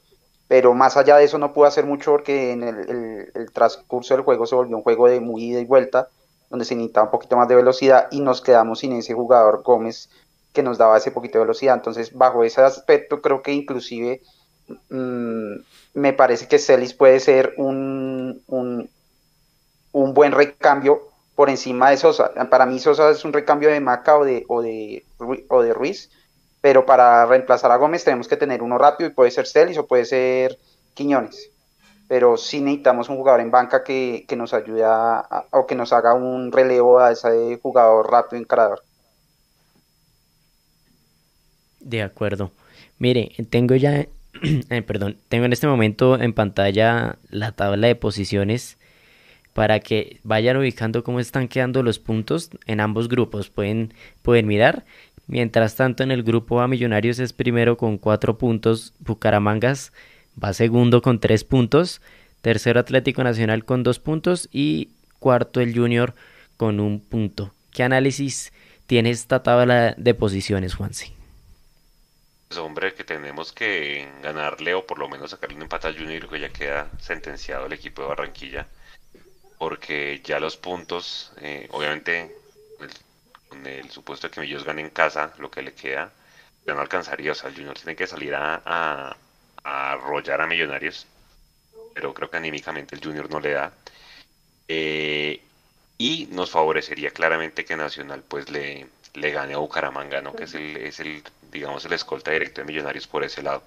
pero 0.46 0.72
más 0.74 0.96
allá 0.96 1.16
de 1.16 1.24
eso 1.24 1.38
no 1.38 1.52
pudo 1.52 1.66
hacer 1.66 1.84
mucho 1.84 2.12
porque 2.12 2.52
en 2.52 2.62
el, 2.62 2.78
el- 2.90 3.32
el 3.34 3.52
transcurso 3.52 4.14
del 4.14 4.24
juego 4.24 4.46
se 4.46 4.54
volvió 4.54 4.76
un 4.76 4.82
juego 4.82 5.08
de 5.08 5.20
muy 5.20 5.44
ida 5.44 5.60
y 5.60 5.64
vuelta, 5.66 6.08
donde 6.48 6.64
se 6.64 6.74
necesitaba 6.74 7.06
un 7.06 7.10
poquito 7.10 7.36
más 7.36 7.48
de 7.48 7.54
velocidad 7.56 8.08
y 8.10 8.20
nos 8.20 8.40
quedamos 8.40 8.78
sin 8.80 8.92
ese 8.92 9.12
jugador 9.14 9.62
Gómez 9.62 10.08
que 10.52 10.62
nos 10.62 10.78
daba 10.78 10.98
ese 10.98 11.10
poquito 11.10 11.38
de 11.38 11.44
velocidad. 11.44 11.74
Entonces, 11.74 12.12
bajo 12.12 12.44
ese 12.44 12.60
aspecto, 12.62 13.20
creo 13.20 13.42
que 13.42 13.52
inclusive 13.52 14.22
mm, 14.90 15.54
me 15.94 16.12
parece 16.12 16.48
que 16.48 16.58
Celis 16.58 16.94
puede 16.94 17.20
ser 17.20 17.54
un, 17.56 18.42
un, 18.46 18.90
un 19.92 20.14
buen 20.14 20.32
recambio 20.32 21.08
por 21.38 21.50
encima 21.50 21.90
de 21.90 21.96
Sosa. 21.96 22.32
Para 22.50 22.66
mí 22.66 22.78
Sosa 22.78 23.10
es 23.10 23.24
un 23.24 23.32
recambio 23.32 23.68
de 23.70 23.80
Maca 23.80 24.18
o 24.18 24.24
de, 24.24 24.44
o 24.48 24.62
de, 24.62 25.72
Ruiz, 25.72 26.10
pero 26.60 26.84
para 26.84 27.26
reemplazar 27.26 27.70
a 27.70 27.76
Gómez 27.76 28.02
tenemos 28.04 28.26
que 28.26 28.36
tener 28.36 28.62
uno 28.62 28.76
rápido 28.76 29.08
y 29.08 29.12
puede 29.12 29.30
ser 29.30 29.46
Celis 29.46 29.78
o 29.78 29.86
puede 29.86 30.04
ser 30.04 30.58
Quiñones. 30.94 31.50
Pero 32.08 32.36
sí 32.36 32.60
necesitamos 32.60 33.08
un 33.08 33.18
jugador 33.18 33.40
en 33.40 33.50
banca 33.50 33.84
que, 33.84 34.24
que 34.26 34.34
nos 34.34 34.52
ayude 34.54 34.82
o 35.50 35.66
que 35.66 35.74
nos 35.76 35.92
haga 35.92 36.14
un 36.14 36.50
relevo 36.50 36.98
a 36.98 37.12
ese 37.12 37.58
jugador 37.62 38.10
rápido 38.10 38.40
encarador. 38.42 38.82
De 41.88 42.02
acuerdo. 42.02 42.52
Mire, 42.98 43.32
tengo 43.48 43.74
ya, 43.74 44.00
eh, 44.70 44.82
perdón, 44.82 45.16
tengo 45.30 45.46
en 45.46 45.54
este 45.54 45.66
momento 45.66 46.20
en 46.20 46.34
pantalla 46.34 47.16
la 47.30 47.52
tabla 47.52 47.86
de 47.86 47.94
posiciones 47.94 48.76
para 49.54 49.80
que 49.80 50.20
vayan 50.22 50.58
ubicando 50.58 51.02
cómo 51.02 51.18
están 51.18 51.48
quedando 51.48 51.82
los 51.82 51.98
puntos 51.98 52.50
en 52.66 52.80
ambos 52.80 53.08
grupos. 53.08 53.48
Pueden, 53.48 53.94
pueden 54.20 54.46
mirar. 54.46 54.84
Mientras 55.28 55.76
tanto, 55.76 56.02
en 56.02 56.10
el 56.10 56.24
grupo 56.24 56.60
A 56.60 56.68
Millonarios 56.68 57.18
es 57.20 57.32
primero 57.32 57.78
con 57.78 57.96
cuatro 57.96 58.36
puntos, 58.36 58.92
Bucaramangas 58.98 59.92
va 60.42 60.52
segundo 60.52 61.00
con 61.00 61.20
tres 61.20 61.42
puntos, 61.42 62.02
tercero 62.42 62.80
Atlético 62.80 63.24
Nacional 63.24 63.64
con 63.64 63.82
dos 63.82 63.98
puntos 63.98 64.50
y 64.52 64.90
cuarto 65.20 65.62
el 65.62 65.74
Junior 65.74 66.14
con 66.58 66.80
un 66.80 67.00
punto. 67.00 67.54
¿Qué 67.72 67.82
análisis 67.82 68.52
tiene 68.86 69.08
esta 69.08 69.42
tabla 69.42 69.94
de 69.96 70.12
posiciones, 70.12 70.74
Juanse? 70.74 71.17
Pues 72.58 72.66
hombre, 72.66 72.92
que 72.92 73.04
tenemos 73.04 73.52
que 73.52 74.08
ganarle 74.20 74.74
o 74.74 74.84
por 74.84 74.98
lo 74.98 75.08
menos 75.08 75.30
sacarle 75.30 75.54
un 75.54 75.62
empate 75.62 75.86
al 75.86 75.96
Junior 75.96 76.28
que 76.28 76.40
ya 76.40 76.48
queda 76.52 76.90
sentenciado 76.98 77.66
el 77.66 77.72
equipo 77.72 78.02
de 78.02 78.08
Barranquilla. 78.08 78.66
Porque 79.58 80.22
ya 80.24 80.40
los 80.40 80.56
puntos, 80.58 81.32
eh, 81.38 81.68
obviamente, 81.72 82.32
el- 82.80 82.90
con 83.48 83.66
el 83.66 83.90
supuesto 83.90 84.28
de 84.28 84.32
que 84.34 84.42
ellos 84.42 84.64
ganen 84.64 84.86
en 84.86 84.92
casa, 84.92 85.34
lo 85.38 85.50
que 85.50 85.62
le 85.62 85.74
queda, 85.74 86.12
ya 86.66 86.74
no 86.74 86.80
alcanzaría. 86.82 87.32
O 87.32 87.34
sea, 87.36 87.50
el 87.50 87.56
Junior 87.56 87.74
tiene 87.76 87.96
que 87.96 88.06
salir 88.08 88.34
a 88.36 89.16
arrollar 89.64 90.40
a 90.42 90.46
Millonarios. 90.48 91.06
Pero 91.94 92.14
creo 92.14 92.30
que 92.30 92.38
anímicamente 92.38 92.94
el 92.96 93.02
Junior 93.04 93.30
no 93.30 93.40
le 93.40 93.52
da. 93.52 93.72
Eh, 94.68 95.42
y 95.98 96.26
nos 96.32 96.50
favorecería 96.50 97.10
claramente 97.12 97.64
que 97.64 97.76
Nacional 97.76 98.24
pues 98.28 98.50
le, 98.50 98.88
le 99.14 99.30
gane 99.30 99.54
a 99.54 99.58
Bucaramanga, 99.58 100.20
¿no? 100.20 100.34
Que 100.34 100.44
es 100.44 100.54
el, 100.54 100.76
es 100.76 101.00
el, 101.00 101.22
digamos, 101.50 101.84
el 101.84 101.92
escolta 101.92 102.30
directo 102.30 102.60
de 102.60 102.66
Millonarios 102.66 103.06
por 103.06 103.24
ese 103.24 103.42
lado. 103.42 103.62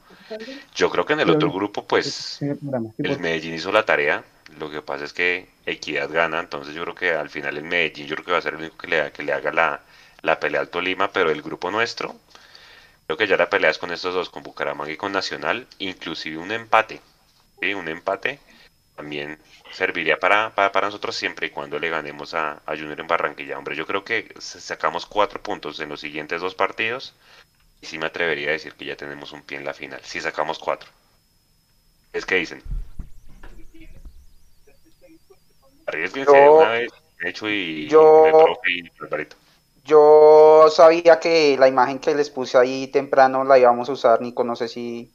Yo 0.76 0.90
creo 0.90 1.06
que 1.06 1.14
en 1.14 1.22
el 1.22 1.30
otro 1.30 1.52
grupo, 1.52 1.86
pues, 1.86 2.42
el 2.42 3.20
Medellín 3.20 3.54
hizo 3.54 3.72
la 3.72 3.86
tarea. 3.86 4.24
Lo 4.60 4.70
que 4.70 4.82
pasa 4.82 5.06
es 5.06 5.14
que 5.14 5.48
Equidad 5.66 6.10
gana, 6.10 6.40
entonces 6.40 6.74
yo 6.74 6.84
creo 6.84 6.96
que 6.96 7.12
al 7.14 7.30
final 7.30 7.58
el 7.58 7.64
Medellín 7.64 8.08
yo 8.08 8.16
creo 8.16 8.26
que 8.26 8.32
va 8.34 8.38
a 8.40 8.42
ser 8.42 8.54
el 8.54 8.60
único 8.60 8.78
que 8.78 8.88
le, 8.88 9.12
que 9.12 9.24
le 9.24 9.32
haga 9.32 9.52
la, 9.52 9.82
la 10.22 10.40
pelea 10.40 10.62
al 10.62 10.70
Tolima, 10.70 11.12
pero 11.12 11.32
el 11.32 11.42
grupo 11.42 11.72
nuestro, 11.72 12.16
creo 13.06 13.18
que 13.18 13.28
ya 13.28 13.38
la 13.38 13.50
pelea 13.50 13.72
es 13.72 13.78
con 13.78 13.92
estos 13.92 14.14
dos, 14.14 14.30
con 14.30 14.44
Bucaramanga 14.44 14.92
y 14.92 14.98
con 14.98 15.12
Nacional, 15.12 15.68
inclusive 15.80 16.38
un 16.38 16.52
empate, 16.52 17.02
¿sí? 17.62 17.74
Un 17.74 17.88
empate 17.88 18.40
también 19.02 19.40
serviría 19.72 20.18
para, 20.18 20.54
para, 20.54 20.72
para 20.72 20.88
nosotros 20.88 21.16
siempre 21.16 21.48
y 21.48 21.50
cuando 21.50 21.80
le 21.80 21.90
ganemos 21.90 22.36
a, 22.36 22.62
a 22.68 22.76
Junior 22.78 23.00
en 23.00 23.08
Barranquilla. 23.08 23.58
Hombre, 23.58 23.76
yo 23.76 23.88
creo 23.88 24.04
que 24.04 24.32
sacamos 24.40 25.08
cuatro 25.08 25.42
puntos 25.42 25.80
en 25.80 25.90
los 25.90 26.00
siguientes 26.02 26.40
dos 26.40 26.54
partidos 26.54 27.16
y 27.82 27.88
sí 27.88 27.98
me 27.98 28.06
atrevería 28.06 28.50
a 28.50 28.52
decir 28.52 28.76
que 28.76 28.86
ya 28.86 28.96
tenemos 28.96 29.32
un 29.32 29.42
pie 29.42 29.58
en 29.58 29.66
la 29.66 29.74
final. 29.74 30.00
Si 30.04 30.22
sacamos 30.22 30.60
cuatro. 30.60 30.88
Es 32.14 32.28
que 32.28 32.36
dicen. 32.36 32.62
Arriesguense 35.88 36.32
Yo- 36.32 36.58
una 36.58 36.70
vez, 36.70 36.92
hecho 37.22 37.50
y 37.50 37.88
yo- 37.88 38.48
y. 38.68 39.28
Yo 39.84 40.68
sabía 40.70 41.20
que 41.20 41.58
la 41.58 41.68
imagen 41.68 41.98
que 41.98 42.14
les 42.14 42.30
puse 42.30 42.56
ahí 42.56 42.88
temprano 42.90 43.44
la 43.44 43.58
íbamos 43.58 43.90
a 43.90 43.94
usar, 43.94 44.22
Nico, 44.22 44.44
no 44.44 44.56
sé 44.56 44.68
si 44.68 45.12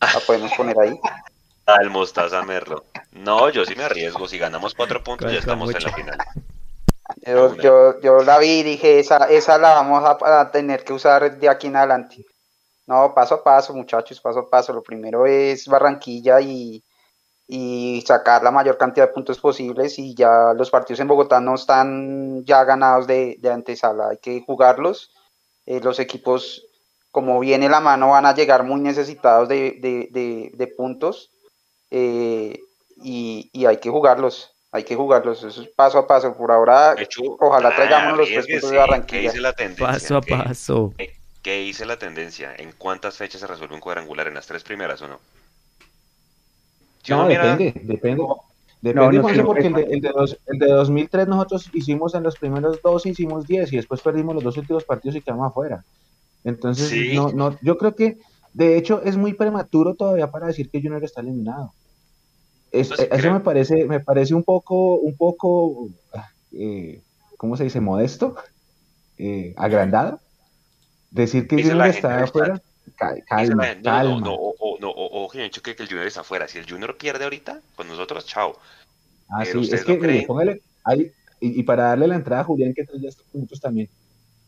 la 0.00 0.20
podemos 0.20 0.54
poner 0.54 0.78
ahí. 0.80 0.98
Al 1.66 1.90
Mostaza 1.90 2.42
Merlo. 2.42 2.84
No, 3.12 3.48
yo 3.50 3.64
sí 3.64 3.74
me 3.76 3.84
arriesgo. 3.84 4.28
Si 4.28 4.38
ganamos 4.38 4.74
cuatro 4.74 5.02
puntos, 5.02 5.30
ya 5.32 5.38
estamos 5.38 5.74
en 5.74 5.82
la 5.82 5.92
final. 5.92 6.18
Yo, 7.26 7.54
yo, 7.56 8.00
yo 8.00 8.18
la 8.22 8.38
vi 8.38 8.60
y 8.60 8.62
dije, 8.62 8.98
esa, 9.00 9.16
esa 9.28 9.58
la 9.58 9.74
vamos 9.74 10.04
a, 10.04 10.40
a 10.40 10.50
tener 10.50 10.84
que 10.84 10.92
usar 10.92 11.38
de 11.38 11.48
aquí 11.48 11.66
en 11.68 11.76
adelante. 11.76 12.24
No, 12.86 13.12
paso 13.14 13.36
a 13.36 13.42
paso, 13.44 13.74
muchachos, 13.74 14.20
paso 14.20 14.40
a 14.40 14.48
paso. 14.48 14.72
Lo 14.72 14.82
primero 14.82 15.26
es 15.26 15.66
Barranquilla 15.66 16.40
y, 16.40 16.84
y 17.48 18.02
sacar 18.06 18.44
la 18.44 18.52
mayor 18.52 18.78
cantidad 18.78 19.08
de 19.08 19.12
puntos 19.12 19.38
posibles 19.38 19.98
y 19.98 20.14
ya 20.14 20.52
los 20.54 20.70
partidos 20.70 21.00
en 21.00 21.08
Bogotá 21.08 21.40
no 21.40 21.56
están 21.56 22.44
ya 22.44 22.62
ganados 22.64 23.08
de, 23.08 23.36
de 23.40 23.50
antesala, 23.50 24.10
hay 24.10 24.18
que 24.18 24.40
jugarlos. 24.46 25.10
Eh, 25.64 25.80
los 25.80 25.98
equipos, 25.98 26.64
como 27.10 27.40
viene 27.40 27.68
la 27.68 27.80
mano, 27.80 28.10
van 28.10 28.26
a 28.26 28.34
llegar 28.34 28.62
muy 28.62 28.80
necesitados 28.80 29.48
de, 29.48 29.78
de- 29.80 30.08
de- 30.12 30.50
de 30.54 30.66
puntos 30.68 31.30
eh, 31.90 32.58
y, 33.02 33.50
y 33.52 33.66
hay 33.66 33.76
que 33.78 33.90
jugarlos, 33.90 34.50
hay 34.72 34.84
que 34.84 34.94
jugarlos, 34.96 35.42
eso 35.44 35.62
es 35.62 35.68
paso 35.68 35.98
a 35.98 36.06
paso. 36.06 36.34
Por 36.36 36.50
ahora, 36.50 36.94
Hecho, 36.98 37.22
Ojalá 37.40 37.68
ah, 37.68 37.76
traigamos 37.76 38.18
los 38.18 38.28
tres 38.28 38.46
puntos 38.46 38.70
de 38.70 38.76
Barranquilla. 38.78 39.20
¿Qué 39.20 39.26
dice 39.28 39.40
la 39.40 39.52
tendencia? 39.52 39.86
Paso 39.86 40.16
a 40.16 40.20
¿Qué- 40.20 40.36
paso. 40.36 40.94
qué- 40.98 41.12
¿Qué 41.42 41.58
dice 41.60 41.86
la 41.86 41.96
tendencia? 41.96 42.54
¿En 42.56 42.72
cuántas 42.72 43.16
fechas 43.16 43.40
se 43.40 43.46
resuelve 43.46 43.74
un 43.76 43.80
cuadrangular? 43.80 44.26
¿En 44.26 44.34
las 44.34 44.46
tres 44.48 44.64
primeras 44.64 45.00
o 45.02 45.06
no? 45.08 45.20
Si 47.04 47.12
No, 47.12 47.26
mira- 47.26 47.56
depende, 47.56 47.80
depende. 47.84 48.22
No, 48.22 48.40
Depende, 48.82 49.42
porque 49.42 49.66
el 49.68 49.72
de, 49.72 49.82
el, 49.84 50.00
de 50.00 50.10
dos- 50.10 50.36
el 50.46 50.58
de 50.58 50.66
2003 50.66 51.26
nosotros 51.26 51.70
hicimos 51.72 52.14
en 52.14 52.22
los 52.22 52.36
primeros 52.36 52.80
dos, 52.82 53.04
hicimos 53.06 53.46
10 53.46 53.72
y 53.72 53.76
después 53.76 54.00
perdimos 54.00 54.34
los 54.34 54.44
dos 54.44 54.56
últimos 54.58 54.84
partidos 54.84 55.16
y 55.16 55.22
quedamos 55.22 55.48
afuera. 55.50 55.84
Entonces, 56.44 56.88
Sí. 56.88 57.14
no, 57.14 57.30
no, 57.30 57.58
yo 57.62 57.78
creo 57.78 57.96
que, 57.96 58.18
de 58.56 58.78
hecho, 58.78 59.02
es 59.02 59.18
muy 59.18 59.34
prematuro 59.34 59.94
todavía 59.94 60.30
para 60.30 60.46
decir 60.46 60.70
que 60.70 60.80
Junior 60.80 61.04
está 61.04 61.20
eliminado. 61.20 61.74
Es- 62.72 62.88
Yo 62.88 62.94
eh, 62.94 63.08
eso 63.12 63.18
creo. 63.18 63.32
me 63.34 63.40
parece, 63.40 63.84
me 63.84 64.00
parece 64.00 64.34
un 64.34 64.44
poco, 64.44 64.96
un 64.96 65.14
poco, 65.14 65.90
ah, 66.14 66.26
eh, 66.52 67.02
¿cómo 67.36 67.58
se 67.58 67.64
dice? 67.64 67.80
Modesto, 67.80 68.34
eh, 69.18 69.52
agrandado. 69.58 70.20
Decir 71.10 71.46
que 71.46 71.62
Junior 71.62 71.86
está 71.88 72.24
afuera, 72.24 72.62
ca- 72.96 73.12
Dice 73.12 73.24
calma, 73.26 73.74
no, 73.74 73.74
no, 73.74 73.82
calma. 73.82 74.20
no, 74.20 74.54
no, 74.80 74.90
ojo, 74.90 75.28
que 75.32 75.38
han 75.38 75.44
dicho 75.44 75.60
que, 75.60 75.72
el 75.72 75.86
Junior 75.86 76.06
está 76.06 76.22
afuera. 76.22 76.48
Si 76.48 76.56
el 76.56 76.68
Junior 76.68 76.96
pierde 76.96 77.24
ahorita, 77.24 77.60
con 77.76 77.88
nosotros, 77.88 78.24
chao. 78.24 78.56
Ah, 79.28 79.40
Pero 79.40 79.52
sí, 79.52 79.58
ustedes 79.58 79.80
es 79.80 79.98
que 79.98 80.20
no 80.20 80.26
póngale 80.26 80.62
ahí, 80.82 81.10
y, 81.40 81.60
y 81.60 81.62
para 81.62 81.88
darle 81.88 82.06
la 82.06 82.16
entrada 82.16 82.40
a 82.40 82.44
Julián, 82.44 82.72
que 82.74 82.84
trae 82.84 83.06
estos 83.06 83.26
puntos 83.30 83.60
también. 83.60 83.90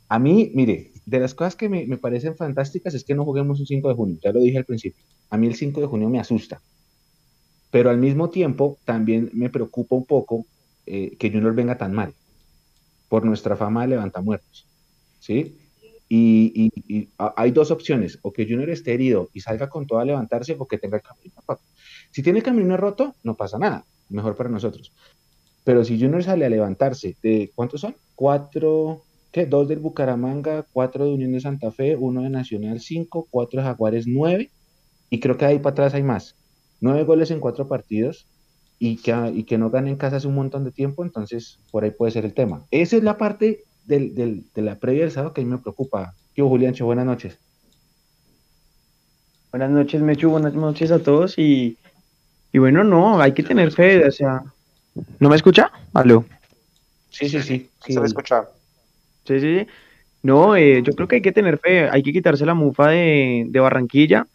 A 0.08 0.18
mí, 0.18 0.50
mire, 0.54 0.92
de 1.04 1.20
las 1.20 1.34
cosas 1.34 1.54
que 1.54 1.68
me, 1.68 1.86
parecen 1.98 2.36
fantásticas 2.36 2.94
es 2.94 3.04
que 3.04 3.14
no 3.14 3.24
juguemos 3.24 3.60
un 3.60 3.66
5 3.66 3.88
de 3.88 3.94
junio, 3.94 4.18
ya 4.22 4.32
lo 4.32 4.40
dije 4.40 4.58
al 4.58 4.64
principio. 4.64 5.02
A 5.30 5.36
mí 5.36 5.46
el 5.46 5.54
5 5.54 5.80
de 5.80 5.86
junio 5.86 6.08
me 6.08 6.18
asusta, 6.18 6.60
pero 7.70 7.90
al 7.90 7.98
mismo 7.98 8.30
tiempo 8.30 8.78
también 8.84 9.30
me 9.34 9.50
preocupa 9.50 9.96
un 9.96 10.06
poco 10.06 10.46
eh, 10.86 11.16
que 11.18 11.30
Junior 11.30 11.54
venga 11.54 11.76
tan 11.76 11.92
mal, 11.92 12.14
por 13.08 13.24
nuestra 13.24 13.56
fama 13.56 13.82
de 13.82 13.88
levantamuertos, 13.88 14.66
¿sí? 15.20 15.56
Y, 16.10 16.70
hay 17.18 17.50
dos 17.50 17.70
opciones, 17.70 18.18
o 18.22 18.32
que 18.32 18.44
Junior 18.44 18.70
esté 18.70 18.94
herido 18.94 19.28
y 19.34 19.40
salga 19.40 19.68
con 19.68 19.86
todo 19.86 19.98
a 19.98 20.06
levantarse, 20.06 20.56
o 20.58 20.66
que 20.66 20.78
tenga 20.78 20.96
el 20.96 21.02
camino 21.02 21.34
roto. 21.46 21.62
Si 22.10 22.22
tiene 22.22 22.38
el 22.38 22.44
camino 22.44 22.78
roto, 22.78 23.14
no 23.22 23.34
pasa 23.34 23.58
nada, 23.58 23.84
mejor 24.08 24.34
para 24.34 24.48
nosotros. 24.48 24.90
Pero 25.64 25.84
si 25.84 26.00
Junior 26.00 26.24
sale 26.24 26.46
a 26.46 26.48
levantarse, 26.48 27.14
de 27.22 27.50
¿cuántos 27.54 27.82
son? 27.82 27.94
Cuatro, 28.14 29.02
¿qué? 29.32 29.46
Dos 29.46 29.68
del 29.68 29.78
Bucaramanga, 29.80 30.66
cuatro 30.72 31.04
de 31.04 31.12
Unión 31.14 31.32
de 31.32 31.40
Santa 31.40 31.70
Fe, 31.70 31.96
uno 31.96 32.22
de 32.22 32.30
Nacional, 32.30 32.80
cinco, 32.80 33.26
cuatro 33.30 33.60
de 33.60 33.66
Jaguares, 33.66 34.06
nueve, 34.06 34.50
y 35.10 35.20
creo 35.20 35.36
que 35.36 35.44
ahí 35.46 35.58
para 35.58 35.72
atrás 35.72 35.94
hay 35.94 36.02
más. 36.02 36.36
Nueve 36.80 37.04
goles 37.04 37.30
en 37.30 37.40
cuatro 37.40 37.68
partidos 37.68 38.28
y 38.78 38.96
que, 38.98 39.12
y 39.34 39.44
que 39.44 39.58
no 39.58 39.70
gane 39.70 39.90
en 39.90 39.96
casa 39.96 40.16
hace 40.16 40.28
un 40.28 40.34
montón 40.36 40.64
de 40.64 40.72
tiempo, 40.72 41.04
entonces 41.04 41.58
por 41.70 41.84
ahí 41.84 41.90
puede 41.90 42.12
ser 42.12 42.24
el 42.24 42.34
tema. 42.34 42.66
Esa 42.70 42.96
es 42.96 43.02
la 43.02 43.16
parte 43.18 43.64
del, 43.84 44.14
del- 44.14 44.44
de 44.54 44.62
la 44.62 44.78
previa 44.78 45.02
del 45.02 45.10
sábado 45.10 45.32
que 45.34 45.40
a 45.40 45.44
mí 45.44 45.50
me 45.50 45.58
preocupa. 45.58 46.14
¿Qué 46.34 46.42
hubo, 46.42 46.50
Juliancho? 46.50 46.84
Buenas 46.86 47.06
noches. 47.06 47.38
Buenas 49.50 49.70
noches, 49.70 50.00
Mechu, 50.02 50.30
buenas 50.30 50.54
noches 50.54 50.90
a 50.90 50.98
todos 50.98 51.38
y, 51.38 51.78
y 52.52 52.58
bueno, 52.58 52.84
no, 52.84 53.20
hay 53.20 53.32
que 53.32 53.42
tener 53.42 53.72
fe, 53.72 54.06
o 54.06 54.10
sea, 54.12 54.42
¿no 55.18 55.28
me 55.30 55.36
escucha? 55.36 55.72
Aló. 55.94 56.24
Sí, 57.08 57.28
sí, 57.28 57.40
sí. 57.42 57.70
sí, 57.84 57.92
se 57.94 57.98
le 58.00 58.06
escucha. 58.06 58.46
Sí, 59.28 59.40
sí, 59.40 59.58
sí. 59.60 59.66
No, 60.22 60.56
eh, 60.56 60.82
yo 60.84 60.94
creo 60.94 61.08
que 61.08 61.16
hay 61.16 61.22
que 61.22 61.32
tener 61.32 61.58
fe, 61.58 61.88
hay 61.90 62.02
que 62.02 62.12
quitarse 62.12 62.46
la 62.46 62.54
mufa 62.54 62.90
de, 62.90 63.46
de 63.48 63.60
Barranquilla. 63.60 64.26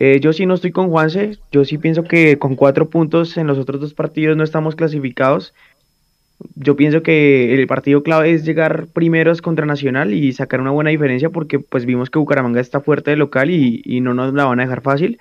Eh, 0.00 0.20
yo 0.20 0.32
sí 0.32 0.46
no 0.46 0.54
estoy 0.54 0.72
con 0.72 0.90
Juanse, 0.90 1.38
yo 1.52 1.64
sí 1.64 1.78
pienso 1.78 2.04
que 2.04 2.38
con 2.38 2.56
cuatro 2.56 2.90
puntos 2.90 3.36
en 3.38 3.46
los 3.48 3.58
otros 3.58 3.80
dos 3.80 3.94
partidos 3.94 4.36
no 4.36 4.44
estamos 4.44 4.76
clasificados. 4.76 5.54
Yo 6.54 6.76
pienso 6.76 7.02
que 7.02 7.54
el 7.54 7.66
partido 7.66 8.02
clave 8.04 8.32
es 8.32 8.44
llegar 8.44 8.88
primeros 8.88 9.42
contra 9.42 9.66
Nacional 9.66 10.14
y 10.14 10.32
sacar 10.32 10.60
una 10.60 10.70
buena 10.70 10.90
diferencia 10.90 11.30
porque 11.30 11.58
pues 11.58 11.84
vimos 11.84 12.10
que 12.10 12.18
Bucaramanga 12.20 12.60
está 12.60 12.80
fuerte 12.80 13.10
de 13.10 13.16
local 13.16 13.50
y, 13.50 13.82
y 13.84 14.00
no 14.00 14.14
nos 14.14 14.32
la 14.34 14.44
van 14.44 14.60
a 14.60 14.64
dejar 14.64 14.82
fácil. 14.82 15.18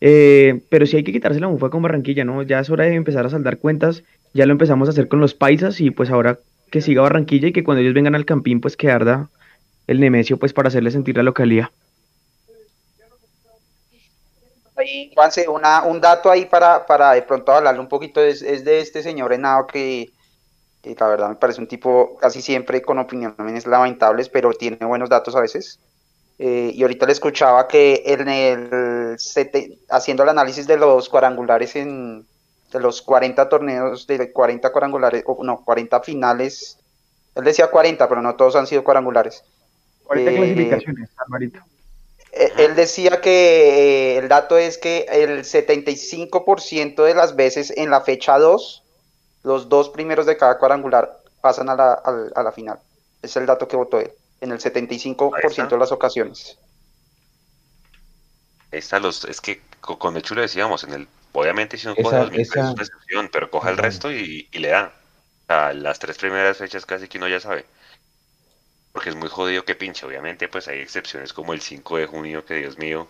Eh, 0.00 0.62
pero 0.70 0.86
sí 0.86 0.96
hay 0.96 1.04
que 1.04 1.12
quitarse 1.12 1.40
la 1.40 1.48
mufa 1.48 1.70
con 1.70 1.82
Barranquilla, 1.82 2.24
¿no? 2.24 2.42
Ya 2.42 2.60
es 2.60 2.70
hora 2.70 2.84
de 2.84 2.94
empezar 2.94 3.26
a 3.26 3.30
saldar 3.30 3.58
cuentas, 3.58 4.04
ya 4.34 4.46
lo 4.46 4.52
empezamos 4.52 4.88
a 4.88 4.92
hacer 4.92 5.08
con 5.08 5.20
los 5.20 5.34
paisas 5.34 5.80
y 5.80 5.90
pues 5.90 6.10
ahora 6.10 6.40
que 6.72 6.80
siga 6.80 7.02
Barranquilla 7.02 7.48
y 7.48 7.52
que 7.52 7.62
cuando 7.62 7.82
ellos 7.82 7.94
vengan 7.94 8.16
al 8.16 8.24
Campín 8.24 8.60
pues 8.60 8.76
que 8.76 8.90
arda 8.90 9.28
el 9.86 10.00
Nemesio 10.00 10.38
pues 10.38 10.52
para 10.52 10.68
hacerle 10.68 10.90
sentir 10.90 11.16
la 11.16 11.22
localidad. 11.22 11.68
Juanse, 15.14 15.46
una, 15.48 15.84
un 15.84 16.00
dato 16.00 16.28
ahí 16.28 16.46
para, 16.46 16.84
para 16.84 17.12
de 17.12 17.22
pronto 17.22 17.52
hablarle 17.52 17.80
un 17.80 17.88
poquito 17.88 18.20
es, 18.20 18.42
es 18.42 18.64
de 18.64 18.80
este 18.80 19.02
señor 19.02 19.32
Henao 19.32 19.66
que, 19.68 20.10
que 20.82 20.96
la 20.98 21.06
verdad 21.06 21.28
me 21.28 21.36
parece 21.36 21.60
un 21.60 21.68
tipo 21.68 22.16
casi 22.16 22.42
siempre 22.42 22.82
con 22.82 22.98
opiniones 22.98 23.66
lamentables, 23.66 24.28
pero 24.28 24.52
tiene 24.52 24.78
buenos 24.84 25.08
datos 25.08 25.36
a 25.36 25.40
veces. 25.40 25.78
Eh, 26.38 26.72
y 26.74 26.82
ahorita 26.82 27.06
le 27.06 27.12
escuchaba 27.12 27.68
que 27.68 28.02
en 28.06 28.28
el 28.28 29.18
sete- 29.18 29.78
haciendo 29.90 30.24
el 30.24 30.30
análisis 30.30 30.66
de 30.66 30.78
los 30.78 31.08
cuadrangulares 31.08 31.76
en 31.76 32.26
de 32.72 32.80
los 32.80 33.02
40 33.02 33.48
torneos, 33.48 34.06
de 34.06 34.32
40 34.32 34.72
cuadrangulares, 34.72 35.22
o 35.26 35.42
no, 35.44 35.62
40 35.64 36.00
finales, 36.00 36.78
él 37.34 37.44
decía 37.44 37.70
40, 37.70 38.08
pero 38.08 38.22
no 38.22 38.34
todos 38.36 38.56
han 38.56 38.66
sido 38.66 38.82
cuadrangulares. 38.84 39.44
40 40.04 40.30
Eh, 40.30 40.34
clasificaciones, 40.36 41.10
Alvarito. 41.16 41.60
Eh, 42.32 42.50
Él 42.58 42.74
decía 42.74 43.20
que 43.20 44.14
eh, 44.14 44.18
el 44.18 44.28
dato 44.28 44.56
es 44.56 44.78
que 44.78 45.06
el 45.10 45.44
75% 45.44 47.04
de 47.04 47.14
las 47.14 47.36
veces 47.36 47.72
en 47.76 47.90
la 47.90 48.00
fecha 48.00 48.38
2, 48.38 48.82
los 49.42 49.68
dos 49.68 49.90
primeros 49.90 50.24
de 50.26 50.36
cada 50.38 50.58
cuadrangular 50.58 51.20
pasan 51.42 51.68
a 51.68 51.74
la, 51.76 51.92
al- 51.92 52.32
a 52.34 52.42
la 52.42 52.52
final. 52.52 52.78
Es 53.20 53.36
el 53.36 53.44
dato 53.46 53.68
que 53.68 53.76
votó 53.76 54.00
él, 54.00 54.12
en 54.40 54.50
el 54.52 54.60
75% 54.60 55.68
de 55.76 55.78
las 55.78 55.92
ocasiones. 55.92 56.58
Ahí 58.72 58.78
está 58.78 58.98
los, 58.98 59.24
es 59.26 59.40
que 59.40 59.60
co- 59.80 59.98
con 59.98 60.16
el 60.16 60.22
chulo 60.22 60.40
decíamos, 60.40 60.84
en 60.84 60.92
el, 60.94 61.08
obviamente 61.32 61.76
si 61.78 61.86
no 61.86 61.94
Esa- 61.96 62.02
coge 62.02 62.16
2003 62.18 62.58
esa- 62.58 62.68
es 62.70 62.74
una 62.74 62.82
excepción, 62.84 63.28
pero 63.32 63.50
coja 63.50 63.70
el 63.70 63.76
resto 63.78 64.12
y, 64.12 64.48
y 64.52 64.58
le 64.58 64.68
da. 64.70 64.92
O 65.44 65.46
sea, 65.46 65.72
las 65.74 65.98
tres 65.98 66.18
primeras 66.18 66.58
fechas 66.58 66.86
casi 66.86 67.08
que 67.08 67.18
uno 67.18 67.28
ya 67.28 67.40
sabe. 67.40 67.64
Porque 68.92 69.08
es 69.10 69.16
muy 69.16 69.28
jodido 69.28 69.64
que 69.64 69.74
pinche, 69.74 70.04
obviamente 70.06 70.48
pues 70.48 70.68
hay 70.68 70.80
excepciones 70.80 71.32
como 71.32 71.52
el 71.54 71.60
5 71.60 71.96
de 71.96 72.06
junio, 72.06 72.44
que 72.44 72.54
Dios 72.56 72.78
mío, 72.78 73.08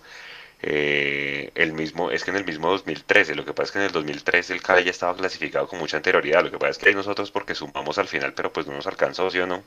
eh, 0.62 1.50
el 1.56 1.72
mismo, 1.72 2.10
es 2.10 2.24
que 2.24 2.30
en 2.30 2.36
el 2.38 2.44
mismo 2.46 2.70
2013, 2.70 3.34
lo 3.34 3.44
que 3.44 3.52
pasa 3.54 3.66
es 3.68 3.72
que 3.72 3.78
en 3.80 3.84
el 3.86 3.92
2013 3.92 4.52
el 4.54 4.62
Cali 4.62 4.84
ya 4.84 4.90
estaba 4.92 5.16
clasificado 5.16 5.68
con 5.68 5.78
mucha 5.80 5.96
anterioridad, 5.98 6.44
lo 6.44 6.50
que 6.52 6.58
pasa 6.58 6.70
es 6.72 6.78
que 6.78 6.88
ahí 6.90 6.94
nosotros 6.94 7.30
porque 7.32 7.54
sumamos 7.54 7.98
al 7.98 8.08
final, 8.08 8.34
pero 8.34 8.52
pues 8.52 8.66
no 8.66 8.74
nos 8.74 8.86
alcanzó, 8.86 9.30
¿sí 9.30 9.38
o 9.40 9.46
no? 9.46 9.64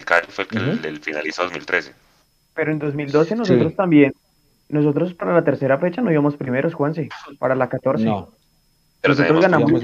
El 0.00 0.06
Cali 0.06 0.26
fue 0.30 0.44
el 0.44 0.50
que 0.50 0.58
el, 0.58 0.78
Ujú. 0.78 0.86
el 0.86 1.00
finalizó 1.00 1.42
2013. 1.44 1.94
Pero 2.54 2.72
en 2.72 2.78
2012 2.78 3.36
nosotros 3.36 3.74
también, 3.76 4.12
nosotros 4.70 5.14
para 5.14 5.34
la 5.34 5.44
tercera 5.44 5.78
fecha 5.78 6.00
no 6.02 6.10
íbamos 6.10 6.36
primeros, 6.36 6.74
Juanse, 6.74 7.08
para 7.38 7.54
la 7.54 7.68
14. 7.68 8.04
No, 8.04 8.30
Pero 9.00 9.14
Nosotros 9.14 9.40
ganamos. 9.40 9.82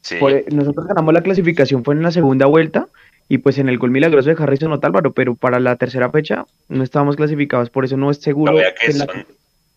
Sí, 0.00 0.16
e, 0.16 0.44
nosotros 0.50 0.86
ganamos 0.86 1.14
la 1.14 1.22
clasificación, 1.22 1.82
fue 1.82 1.94
en 1.94 2.02
la 2.02 2.10
segunda 2.10 2.44
vuelta 2.46 2.88
y 3.28 3.38
pues 3.38 3.56
en 3.58 3.70
el 3.70 3.78
gol 3.78 3.90
milagroso 3.90 4.28
de 4.28 4.36
Harrison 4.42 4.70
Otálvaro, 4.72 5.12
pero 5.14 5.34
para 5.34 5.58
la 5.60 5.76
tercera 5.76 6.10
fecha 6.10 6.44
no 6.68 6.84
estábamos 6.84 7.16
clasificados, 7.16 7.70
por 7.70 7.86
eso 7.86 7.96
no 7.96 8.10
es 8.10 8.18
seguro 8.18 8.52
que 8.54 8.74
que 8.92 8.92
la- 8.98 9.06
son, 9.06 9.26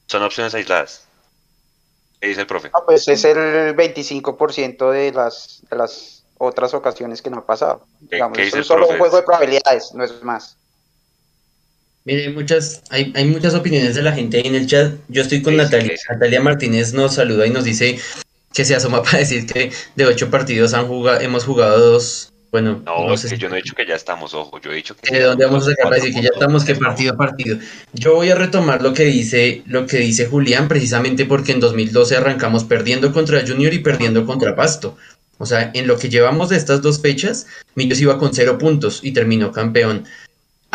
son 0.08 0.24
opciones 0.24 0.54
aisladas. 0.54 1.08
¿Qué 2.20 2.28
dice 2.30 2.42
el 2.42 2.48
profe? 2.48 2.70
No, 2.74 2.84
pues 2.86 3.08
es 3.08 3.24
el 3.24 3.74
25% 3.76 4.92
de 4.92 5.12
las, 5.14 5.62
de 5.70 5.78
las 5.78 6.24
otras 6.40 6.74
ocasiones 6.74 7.22
que 7.22 7.30
no 7.30 7.38
ha 7.38 7.46
pasado. 7.46 7.86
¿Qué- 8.10 8.16
Digamos, 8.18 8.36
qué 8.36 8.42
es 8.42 8.48
dice 8.48 8.58
un 8.58 8.62
el 8.62 8.66
solo 8.66 8.82
un 8.82 8.88
profe? 8.90 9.00
juego 9.00 9.16
de 9.18 9.24
probabilidades, 9.24 9.94
no 9.94 10.04
es 10.04 10.22
más. 10.24 10.58
Mire, 12.08 12.28
hay 12.28 12.34
muchas, 12.34 12.82
hay, 12.90 13.12
hay 13.16 13.26
muchas 13.26 13.54
opiniones 13.54 13.94
de 13.96 14.02
la 14.02 14.14
gente 14.14 14.38
ahí 14.38 14.48
en 14.48 14.56
el 14.56 14.66
chat. 14.66 14.94
Yo 15.10 15.22
estoy 15.22 15.42
con 15.42 15.54
Sí, 15.54 15.58
Natalia. 15.58 15.98
sí. 15.98 16.04
Natalia 16.10 16.40
Martínez 16.42 16.94
nos 16.94 17.16
saluda 17.16 17.46
y 17.46 17.50
nos 17.50 17.66
dice 17.66 18.00
que 18.54 18.64
se 18.64 18.76
asoma 18.76 19.04
para 19.04 19.18
decir 19.20 19.46
que 19.46 19.72
de 19.98 20.06
ocho 20.06 20.30
partidos 20.32 20.74
han 20.74 20.88
jugado, 20.88 21.20
hemos 21.20 21.44
jugado 21.44 21.78
dos. 21.92 22.32
Bueno, 22.50 22.82
No, 22.86 23.06
no 23.10 23.14
es 23.14 23.24
que 23.24 23.28
si- 23.28 23.38
yo 23.38 23.50
no 23.50 23.56
he 23.56 23.62
dicho 23.62 23.76
que 23.76 23.86
ya 23.86 23.96
estamos, 23.96 24.34
ojo, 24.34 24.58
yo 24.62 24.72
he 24.72 24.76
dicho 24.76 24.96
que... 24.96 25.14
¿De 25.14 25.22
dónde 25.24 25.46
vamos 25.46 25.68
a 25.68 25.72
sacar 25.72 25.84
para 25.84 25.98
decir 25.98 26.14
que 26.16 26.22
ya 26.22 26.30
estamos 26.34 26.64
que 26.64 26.76
partido 26.76 27.14
a 27.14 27.18
partido? 27.18 27.58
Yo 27.92 28.16
voy 28.16 28.30
a 28.30 28.36
retomar 28.36 28.82
lo 28.82 28.94
que 28.94 29.04
dice, 29.04 29.64
lo 29.66 29.86
que 29.86 29.98
dice 29.98 30.28
Julián, 30.28 30.70
precisamente 30.70 31.26
porque 31.26 31.52
en 31.52 31.60
2012 31.60 32.16
arrancamos 32.16 32.64
perdiendo 32.64 33.12
contra 33.12 33.46
Junior 33.46 33.74
y 33.74 33.80
perdiendo 33.80 34.26
contra 34.26 34.56
Pasto. 34.56 34.98
O 35.40 35.46
sea, 35.46 35.72
en 35.74 35.88
lo 35.88 36.00
que 36.00 36.08
llevamos 36.08 36.48
de 36.48 36.56
estas 36.56 36.82
dos 36.82 37.02
fechas, 37.02 37.48
Millos 37.76 38.00
iba 38.00 38.18
con 38.18 38.34
cero 38.34 38.58
puntos 38.58 39.02
y 39.04 39.12
terminó 39.12 39.52
campeón. 39.52 40.06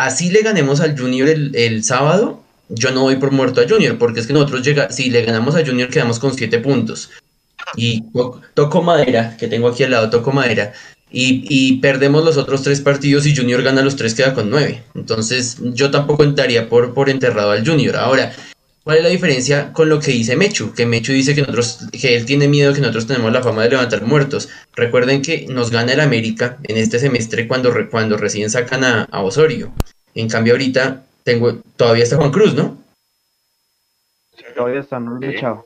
Así 0.05 0.29
le 0.29 0.41
ganemos 0.41 0.81
al 0.81 0.99
Junior 0.99 1.29
el, 1.29 1.55
el 1.55 1.83
sábado, 1.83 2.43
yo 2.67 2.91
no 2.91 3.03
voy 3.03 3.15
por 3.15 3.31
muerto 3.31 3.61
a 3.61 3.69
Junior, 3.69 3.97
porque 3.97 4.19
es 4.19 4.27
que 4.27 4.33
nosotros 4.33 4.61
llega, 4.61 4.91
si 4.91 5.09
le 5.09 5.23
ganamos 5.23 5.55
a 5.55 5.65
Junior 5.65 5.89
quedamos 5.89 6.19
con 6.19 6.33
siete 6.33 6.59
puntos. 6.59 7.09
Y 7.77 8.01
to- 8.11 8.41
toco 8.53 8.81
madera, 8.81 9.37
que 9.37 9.47
tengo 9.47 9.69
aquí 9.69 9.83
al 9.83 9.91
lado, 9.91 10.09
toco 10.09 10.33
madera. 10.33 10.73
Y, 11.09 11.45
y 11.47 11.77
perdemos 11.77 12.25
los 12.25 12.35
otros 12.35 12.63
tres 12.63 12.81
partidos 12.81 13.25
y 13.25 13.33
Junior 13.33 13.61
gana 13.61 13.81
los 13.81 13.95
tres, 13.95 14.13
queda 14.13 14.33
con 14.33 14.49
nueve. 14.49 14.83
Entonces 14.93 15.57
yo 15.61 15.89
tampoco 15.89 16.25
entraría 16.25 16.67
por, 16.67 16.93
por 16.93 17.09
enterrado 17.09 17.51
al 17.51 17.65
Junior. 17.65 17.95
Ahora, 17.95 18.33
¿cuál 18.83 18.97
es 18.97 19.03
la 19.03 19.09
diferencia 19.09 19.71
con 19.71 19.87
lo 19.87 19.99
que 20.01 20.11
dice 20.11 20.35
Mechu? 20.35 20.73
Que 20.73 20.85
Mechu 20.85 21.13
dice 21.13 21.33
que 21.35 21.41
nosotros, 21.41 21.79
que 21.93 22.17
él 22.17 22.25
tiene 22.25 22.49
miedo 22.49 22.73
que 22.73 22.81
nosotros 22.81 23.07
tenemos 23.07 23.31
la 23.31 23.43
fama 23.43 23.63
de 23.63 23.69
levantar 23.69 24.01
muertos. 24.01 24.49
Recuerden 24.75 25.21
que 25.21 25.45
nos 25.49 25.69
gana 25.71 25.93
el 25.93 25.99
América 26.01 26.57
en 26.63 26.77
este 26.77 26.99
semestre 26.99 27.47
cuando, 27.47 27.71
cuando 27.89 28.17
recién 28.17 28.49
sacan 28.49 28.83
a, 28.83 29.03
a 29.11 29.21
Osorio. 29.21 29.71
En 30.15 30.29
cambio 30.29 30.53
ahorita 30.53 31.03
tengo, 31.23 31.57
todavía 31.75 32.03
está 32.03 32.17
Juan 32.17 32.31
Cruz, 32.31 32.53
¿no? 32.53 32.77
Todavía 34.55 34.81
están 34.81 35.05
no 35.05 35.19
lo 35.19 35.25
he 35.27 35.31
Sí. 35.31 35.37
echado. 35.37 35.65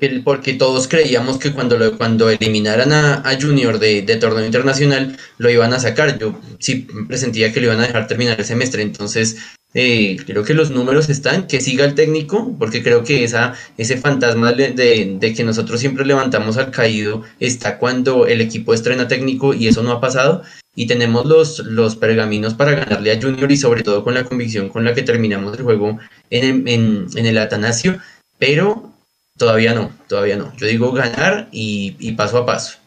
El- 0.00 0.24
porque 0.24 0.54
todos 0.54 0.88
creíamos 0.88 1.38
que 1.38 1.52
cuando, 1.52 1.78
lo- 1.78 1.96
cuando 1.96 2.28
eliminaran 2.28 2.92
a, 2.92 3.14
a 3.28 3.40
Junior 3.40 3.78
de, 3.78 4.02
de 4.02 4.16
torneo 4.16 4.44
internacional 4.44 5.16
lo 5.38 5.50
iban 5.50 5.72
a 5.72 5.78
sacar. 5.78 6.18
Yo 6.18 6.38
sí 6.58 6.86
presentía 7.06 7.52
que 7.52 7.60
lo 7.60 7.66
iban 7.66 7.80
a 7.80 7.86
dejar 7.86 8.08
terminar 8.08 8.38
el 8.38 8.44
semestre. 8.44 8.82
Entonces, 8.82 9.36
eh, 9.72 10.16
creo 10.26 10.42
que 10.44 10.52
los 10.54 10.70
números 10.72 11.08
están, 11.10 11.46
que 11.46 11.60
siga 11.60 11.84
el 11.84 11.94
técnico, 11.94 12.56
porque 12.58 12.82
creo 12.82 13.04
que 13.04 13.22
esa, 13.22 13.54
ese 13.78 13.96
fantasma 13.96 14.52
de, 14.52 14.72
de- 14.72 15.16
de 15.20 15.32
que 15.34 15.44
nosotros 15.44 15.78
siempre 15.78 16.04
levantamos 16.04 16.56
al 16.56 16.72
caído 16.72 17.22
está 17.38 17.78
cuando 17.78 18.26
el 18.26 18.40
equipo 18.40 18.74
estrena 18.74 19.06
técnico 19.06 19.54
y 19.54 19.68
eso 19.68 19.82
no 19.84 19.92
ha 19.92 20.00
pasado. 20.00 20.42
Y 20.76 20.86
tenemos 20.86 21.26
los, 21.26 21.58
los 21.60 21.96
pergaminos 21.96 22.54
para 22.54 22.72
ganarle 22.72 23.12
a 23.12 23.20
Junior 23.20 23.50
y 23.52 23.56
sobre 23.56 23.82
todo 23.82 24.02
con 24.02 24.14
la 24.14 24.24
convicción 24.24 24.68
con 24.68 24.84
la 24.84 24.92
que 24.94 25.02
terminamos 25.02 25.56
el 25.56 25.64
juego 25.64 25.98
en, 26.30 26.66
en, 26.68 27.08
el 27.26 27.38
Atanasio. 27.38 28.00
Pero 28.38 28.90
Todavía 29.36 29.74
no, 29.74 29.90
todavía 30.06 30.36
no. 30.36 30.56
Yo 30.56 30.68
digo 30.68 30.92
ganar 30.92 31.48
y, 31.50 31.96
y 31.98 32.12
paso 32.12 32.38
a 32.38 32.46
paso. 32.46 32.78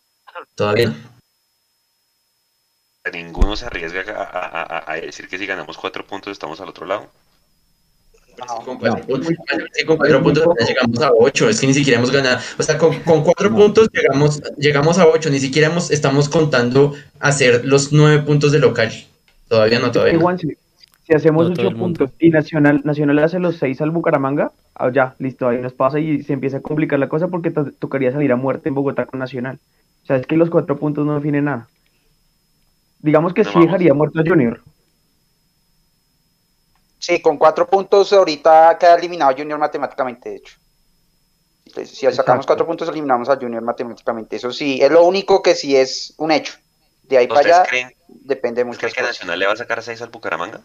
Todavía 0.55 0.87
no. 0.87 0.95
Ninguno 3.11 3.55
se 3.55 3.65
arriesga 3.65 4.03
a- 4.23 4.91
a 4.91 4.95
decir 4.95 5.27
que 5.27 5.37
si 5.37 5.45
ganamos 5.45 5.77
cuatro 5.77 6.05
puntos 6.05 6.31
estamos 6.31 6.59
al 6.61 6.69
otro 6.69 6.85
lado. 6.85 7.09
No. 8.37 8.65
Con 8.65 8.77
cuatro 8.77 9.03
puntos, 9.05 9.33
sí, 9.73 9.85
con 9.85 9.97
cuatro 9.97 10.21
puntos 10.21 10.43
apenas 10.43 10.69
llegamos 10.69 10.99
a 11.01 11.11
ocho. 11.17 11.49
Es 11.49 11.59
que 11.59 11.67
ni 11.67 11.73
siquiera 11.73 11.97
hemos 11.97 12.11
ganado. 12.11 12.39
O 12.59 12.63
sea, 12.63 12.77
con, 12.77 12.97
con 12.99 13.23
cuatro 13.23 13.51
puntos 13.53 13.89
llegamos, 13.91 14.41
llegamos 14.57 14.99
a 14.99 15.07
ocho. 15.07 15.29
Ni 15.29 15.39
siquiera 15.39 15.69
hemos- 15.69 15.89
estamos 15.91 16.29
contando 16.29 16.93
hacer 17.19 17.65
los 17.65 17.91
nueve 17.93 18.21
puntos 18.23 18.51
de 18.51 18.59
local. 18.59 18.91
Todavía 19.47 19.79
no, 19.79 19.91
todavía. 19.91 20.13
Igual, 20.13 20.39
si, 20.39 20.55
si 21.05 21.13
hacemos 21.15 21.49
ocho 21.49 21.71
puntos 21.71 22.11
y 22.19 22.29
Nacional, 22.29 22.81
Nacional 22.83 23.17
hace 23.19 23.39
los 23.39 23.57
seis 23.57 23.81
al 23.81 23.91
Bucaramanga, 23.91 24.51
ah, 24.75 24.91
ya, 24.93 25.15
listo, 25.19 25.47
ahí 25.47 25.57
nos 25.59 25.73
pasa 25.73 25.99
y 25.99 26.21
se 26.23 26.33
empieza 26.33 26.57
a 26.57 26.61
complicar 26.61 26.99
la 26.99 27.09
cosa 27.09 27.29
porque 27.29 27.49
to- 27.49 27.71
tocaría 27.79 28.11
salir 28.11 28.31
a 28.31 28.35
muerte 28.35 28.69
en 28.69 28.75
Bogotá 28.75 29.05
con 29.05 29.19
Nacional. 29.19 29.57
O 30.03 30.05
sea, 30.05 30.17
es 30.17 30.27
que 30.27 30.37
los 30.37 30.49
cuatro 30.49 30.77
puntos 30.77 31.05
no 31.05 31.15
definen 31.15 31.45
nada. 31.45 31.67
Digamos 33.01 33.33
que 33.33 33.43
No 33.43 33.49
sí 33.49 33.53
vamos. 33.55 33.67
dejaría 33.71 33.93
muerto 33.93 34.19
a 34.19 34.23
Junior. 34.27 34.61
Sí, 37.07 37.21
con 37.21 37.37
cuatro 37.37 37.69
puntos 37.69 38.11
ahorita 38.11 38.77
queda 38.77 38.95
eliminado 38.95 39.33
Junior 39.37 39.57
matemáticamente, 39.57 40.29
de 40.29 40.35
hecho. 40.35 40.57
Entonces, 41.65 41.89
si 41.97 42.05
sacamos 42.05 42.17
Exacto. 42.19 42.45
cuatro 42.47 42.65
puntos, 42.65 42.89
eliminamos 42.89 43.29
a 43.29 43.37
Junior 43.37 43.61
matemáticamente. 43.63 44.35
Eso 44.35 44.51
sí, 44.51 44.79
es 44.81 44.91
lo 44.91 45.03
único 45.05 45.41
que 45.41 45.55
sí 45.55 45.75
es 45.75 46.13
un 46.17 46.31
hecho. 46.31 46.53
De 47.03 47.17
ahí 47.17 47.27
para 47.27 47.39
¿Ustedes 47.39 47.55
allá 47.59 47.65
creen, 47.69 47.91
depende 48.09 48.65
muchas 48.65 48.79
creen 48.81 48.93
que 48.95 48.99
cosas. 49.01 49.15
Nacional 49.15 49.39
le 49.39 49.45
va 49.47 49.53
a 49.53 49.55
sacar 49.55 49.81
seis 49.81 50.01
al 50.01 50.09
Bucaramanga? 50.09 50.59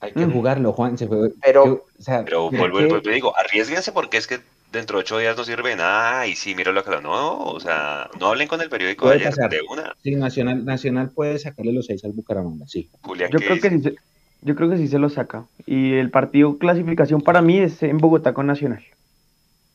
Hay 0.00 0.12
que 0.12 0.26
Mm. 0.26 0.32
jugarlo, 0.32 0.72
Juan. 0.72 0.98
Se 0.98 1.06
fue, 1.06 1.30
Pero- 1.40 1.86
o 1.98 2.02
sea, 2.02 2.24
Pero 2.24 2.50
vuelvo, 2.50 2.78
que- 2.78 2.86
vuelvo 2.86 3.10
y 3.10 3.14
digo, 3.14 3.36
arriesguense 3.38 3.92
porque 3.92 4.16
es 4.16 4.26
que 4.26 4.40
dentro 4.72 4.98
de 4.98 5.02
ocho 5.02 5.18
días 5.18 5.36
no 5.36 5.44
sirve 5.44 5.76
nada. 5.76 6.26
Y 6.26 6.34
sí, 6.34 6.56
mira 6.56 6.72
lo 6.72 6.82
que 6.82 7.00
no, 7.00 7.38
o 7.44 7.60
sea, 7.60 8.10
no 8.18 8.26
hablen 8.26 8.48
con 8.48 8.60
el 8.60 8.68
periódico 8.68 9.08
de 9.08 9.14
ayer 9.16 9.30
pasar. 9.30 9.50
de 9.50 9.60
una. 9.68 9.94
sí, 10.02 10.16
Nacional, 10.16 10.64
Nacional 10.64 11.10
puede 11.10 11.38
sacarle 11.38 11.72
los 11.72 11.86
seis 11.86 12.04
al 12.04 12.12
Bucaramanga, 12.12 12.66
sí. 12.66 12.90
Julián, 13.02 13.30
Yo 13.30 13.38
¿qué 13.38 13.44
creo 13.46 13.60
que 13.60 13.70
se, 13.90 13.94
yo 14.42 14.54
creo 14.54 14.68
que 14.70 14.76
sí 14.76 14.88
se 14.88 14.98
lo 14.98 15.08
saca. 15.08 15.44
Y 15.66 15.94
el 15.94 16.10
partido 16.10 16.58
clasificación 16.58 17.22
para 17.22 17.40
mí 17.42 17.58
es 17.58 17.82
en 17.82 17.98
Bogotá 17.98 18.34
con 18.34 18.46
Nacional. 18.46 18.84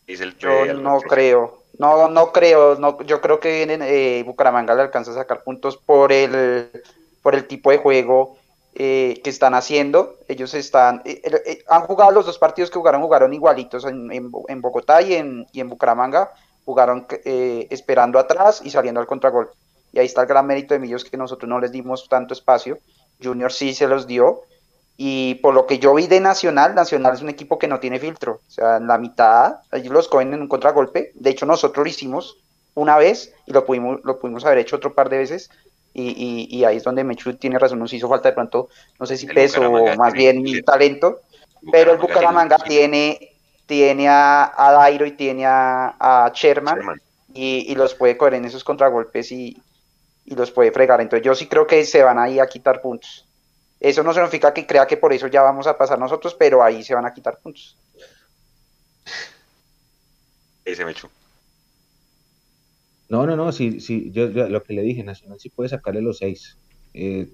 Dice 0.06 0.23
el 0.23 0.38
Yo 0.38 0.73
no 0.73 0.99
creo. 0.99 1.63
No, 1.80 2.10
no 2.10 2.32
creo. 2.32 2.75
No, 2.75 3.01
yo 3.03 3.19
creo 3.21 3.39
que 3.39 3.63
en, 3.63 3.82
eh, 3.82 4.23
Bucaramanga 4.25 4.73
le 4.73 4.84
alcanza 4.84 5.12
a 5.12 5.15
sacar 5.15 5.43
puntos 5.43 5.77
por 5.77 6.12
el, 6.12 6.69
por 7.21 7.36
el 7.36 7.45
tipo 7.45 7.71
de 7.71 7.77
juego 7.77 8.38
eh, 8.73 9.19
que 9.23 9.30
están 9.30 9.53
haciendo. 9.53 10.15
Ellos 10.27 10.53
están, 10.53 11.01
eh, 11.06 11.21
eh, 11.23 11.63
han 11.67 11.82
jugado 11.82 12.12
los 12.12 12.25
dos 12.25 12.39
partidos 12.39 12.69
que 12.69 12.80
jugaron, 12.80 13.01
jugaron 13.01 13.34
igualitos 13.34 13.86
en, 13.86 14.12
en 14.12 14.32
Bo- 14.32 14.45
en 14.47 14.62
Bogotá 14.62 15.01
y 15.01 15.15
en, 15.15 15.45
y 15.51 15.60
en 15.60 15.69
Bucaramanga. 15.69 16.32
Jugaron 16.65 17.06
eh, 17.25 17.67
esperando 17.69 18.17
atrás 18.19 18.62
y 18.63 18.69
saliendo 18.69 18.99
al 18.99 19.08
contragolpe. 19.08 19.53
Y 19.93 19.99
ahí 19.99 20.06
está 20.06 20.21
el 20.21 20.27
gran 20.27 20.45
mérito 20.45 20.73
de 20.73 20.80
Millos 20.80 21.06
que 21.06 21.15
nosotros 21.15 21.47
no 21.47 21.60
les 21.60 21.71
dimos 21.71 22.08
tanto 22.10 22.34
espacio. 22.34 22.77
Junior 23.21 23.51
sí 23.51 23.73
se 23.73 23.88
los 23.88 24.06
dio. 24.08 24.41
Y 24.99 25.36
por 25.36 25.53
lo 25.53 25.67
que 25.67 25.79
yo 25.79 25.93
vi 25.93 26.07
de 26.07 26.19
Nacional, 26.19 26.73
Nacional 26.75 27.13
es 27.13 27.21
un 27.21 27.29
equipo 27.29 27.60
que 27.60 27.67
no 27.67 27.79
tiene 27.79 27.99
filtro. 27.99 28.41
O 28.47 28.51
sea, 28.51 28.77
en 28.77 28.88
la 28.88 28.97
mitad, 28.97 29.57
ellos 29.71 29.93
los 29.93 30.07
cogen 30.07 30.33
en 30.33 30.41
un 30.41 30.47
contragolpe. 30.47 31.12
De 31.15 31.29
hecho, 31.29 31.45
nosotros 31.45 31.86
lo 31.86 31.89
hicimos 31.89 32.38
una 32.73 32.97
vez 32.97 33.33
y 33.45 33.53
lo 33.53 33.65
pudimos, 33.65 33.99
lo 34.03 34.19
pudimos 34.19 34.45
haber 34.45 34.57
hecho 34.60 34.75
otro 34.77 34.95
par 34.95 35.10
de 35.10 35.19
veces. 35.19 35.49
Y, 35.93 36.10
y- 36.10 36.57
y 36.57 36.63
ahí 36.65 36.77
es 36.77 36.83
donde 36.83 37.03
Mechu 37.03 37.36
tiene 37.38 37.57
razón, 37.60 37.79
nos 37.79 37.93
hizo 37.93 38.07
falta 38.10 38.29
de 38.29 38.36
pronto, 38.36 38.69
no 38.99 39.05
sé 39.05 39.17
si 39.17 39.25
El 39.27 39.33
peso 39.33 39.62
Bucaramanga 39.62 39.93
o 39.93 39.95
más 39.97 40.13
bien 40.13 40.63
talento. 40.63 41.21
Pero 41.69 41.91
el 41.91 41.97
Bucaramanga 41.97 42.57
tiene, 42.60 43.19
tiene 43.65 44.07
a, 44.10 44.51
a 44.55 44.71
Dairo 44.73 45.05
y 45.05 45.12
tiene 45.13 45.45
a, 45.45 45.95
a 45.99 46.31
Sherman 46.33 46.75
Sherman. 46.77 47.01
y, 47.33 47.71
y 47.71 47.75
los 47.75 47.95
puede 47.95 48.17
coger 48.17 48.36
en 48.36 48.45
esos 48.45 48.63
contragolpes 48.63 49.31
y, 49.31 49.65
y 50.25 50.36
los 50.36 50.51
puede 50.51 50.71
fregar. 50.71 51.01
Entonces 51.01 51.25
yo 51.25 51.36
sí 51.36 51.47
creo 51.47 51.67
que 51.67 51.83
se 51.86 52.03
van 52.03 52.19
ahí 52.19 52.39
a 52.39 52.47
quitar 52.47 52.81
puntos. 52.81 53.26
Eso 53.79 54.03
no 54.03 54.13
significa 54.13 54.53
que 54.53 54.65
crea 54.65 54.87
que 54.87 54.97
por 54.97 55.13
eso 55.13 55.27
ya 55.27 55.41
vamos 55.41 55.67
a 55.67 55.77
pasar 55.77 55.99
nosotros, 55.99 56.35
pero 56.35 56.63
ahí 56.63 56.83
se 56.83 56.95
van 56.95 57.05
a 57.05 57.13
quitar 57.13 57.39
puntos. 57.39 57.77
Ese 60.65 60.83
Mechu. 60.83 61.07
No, 63.09 63.25
no, 63.25 63.35
no, 63.35 63.51
sí, 63.51 63.79
sí, 63.79 64.11
yo, 64.11 64.29
yo 64.29 64.49
lo 64.49 64.63
que 64.63 64.73
le 64.73 64.81
dije, 64.81 65.03
Nacional 65.03 65.39
sí 65.39 65.49
puede 65.49 65.69
sacarle 65.69 66.01
los 66.01 66.17
seis. 66.17 66.57
Eh, 66.93 67.29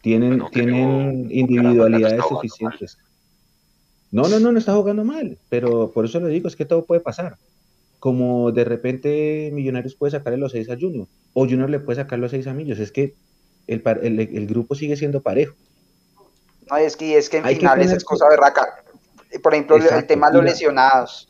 tienen, 0.00 0.42
tienen 0.52 1.28
individualidades 1.30 2.22
jugando 2.22 2.36
suficientes. 2.36 2.98
No, 4.10 4.26
no, 4.28 4.40
no, 4.40 4.52
no 4.52 4.58
está 4.58 4.74
jugando 4.74 5.04
mal, 5.04 5.36
pero 5.50 5.90
por 5.90 6.06
eso 6.06 6.18
le 6.20 6.28
digo, 6.28 6.48
es 6.48 6.56
que 6.56 6.64
todo 6.64 6.86
puede 6.86 7.00
pasar. 7.00 7.36
Como 7.98 8.52
de 8.52 8.64
repente 8.64 9.50
Millonarios 9.52 9.96
puede 9.96 10.12
sacarle 10.12 10.38
los 10.38 10.52
seis 10.52 10.70
a 10.70 10.78
Junior, 10.78 11.08
o 11.34 11.40
Junior 11.44 11.68
le 11.68 11.80
puede 11.80 11.96
sacar 11.96 12.18
los 12.18 12.30
seis 12.30 12.46
a 12.46 12.54
Millos, 12.54 12.78
es 12.78 12.92
que 12.92 13.14
el, 13.66 13.82
el, 14.02 14.20
el 14.20 14.46
grupo 14.46 14.74
sigue 14.74 14.96
siendo 14.96 15.20
parejo. 15.20 15.54
No, 16.70 16.76
es 16.76 16.96
que, 16.96 17.16
es 17.16 17.28
que 17.28 17.38
en 17.38 17.46
Hay 17.46 17.56
finales 17.56 17.92
es 17.92 18.04
cosa 18.04 18.28
berraca. 18.28 18.82
Por 19.42 19.54
ejemplo, 19.54 19.76
el- 19.76 20.06
tema 20.06 20.28
de 20.28 20.34
los 20.34 20.42
mira. 20.42 20.52
lesionados. 20.52 21.28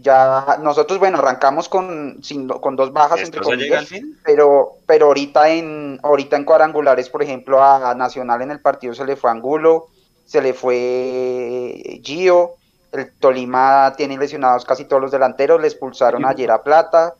Ya 0.00 0.58
nosotros, 0.60 0.98
bueno, 0.98 1.18
arrancamos 1.18 1.68
con, 1.68 2.18
sin- 2.22 2.48
con 2.48 2.76
dos 2.76 2.92
bajas 2.92 3.20
entre 3.20 3.40
¿Esto 3.40 3.54
llega 3.54 3.78
al 3.78 3.86
comillas, 3.86 4.16
pero, 4.24 4.78
pero 4.86 5.06
ahorita 5.06 5.48
en 5.50 6.00
ahorita 6.02 6.36
en 6.36 6.44
cuadrangulares, 6.44 7.08
por 7.08 7.22
ejemplo, 7.22 7.62
a, 7.62 7.90
a 7.90 7.94
Nacional 7.94 8.42
en 8.42 8.50
el 8.50 8.60
partido 8.60 8.94
se 8.94 9.04
le 9.04 9.16
fue 9.16 9.30
Angulo, 9.30 9.88
se 10.24 10.42
le 10.42 10.52
fue 10.52 12.00
Gio, 12.02 12.54
el 12.92 13.12
Tolima 13.18 13.94
tiene 13.96 14.18
lesionados 14.18 14.64
casi 14.64 14.84
todos 14.84 15.00
los 15.02 15.10
delanteros, 15.12 15.60
le 15.60 15.68
expulsaron 15.68 16.24
ayer 16.26 16.50
a 16.50 16.62
Plata, 16.62 17.14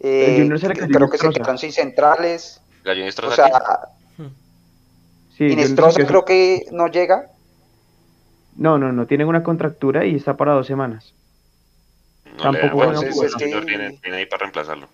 eh, 0.00 0.48
creo 0.88 1.10
que 1.10 1.18
se 1.18 1.30
quedan 1.30 1.58
sin 1.58 1.72
centrales, 1.72 2.60
o 3.26 3.30
sea, 3.32 3.88
Sí, 5.36 5.46
Inestrosa 5.46 6.00
sé 6.00 6.06
creo 6.06 6.24
que 6.24 6.66
no 6.72 6.88
llega, 6.88 7.26
No, 8.56 8.76
no, 8.78 8.92
no, 8.92 9.06
tienen 9.06 9.26
una 9.28 9.42
contractura 9.42 10.04
y 10.04 10.16
está 10.16 10.36
para 10.36 10.52
dos 10.52 10.66
semanas. 10.66 11.14
No 12.36 12.42
Tampoco 12.42 12.76
bueno, 12.76 12.92
juega 12.94 12.98
sí, 12.98 13.04
muy 13.04 13.12
sí, 13.12 13.18
bueno. 13.20 13.38
Junior 13.38 13.64
viene, 13.64 13.98
viene 14.02 14.16
ahí 14.18 14.26
para 14.26 14.40
reemplazarlo. 14.40 14.88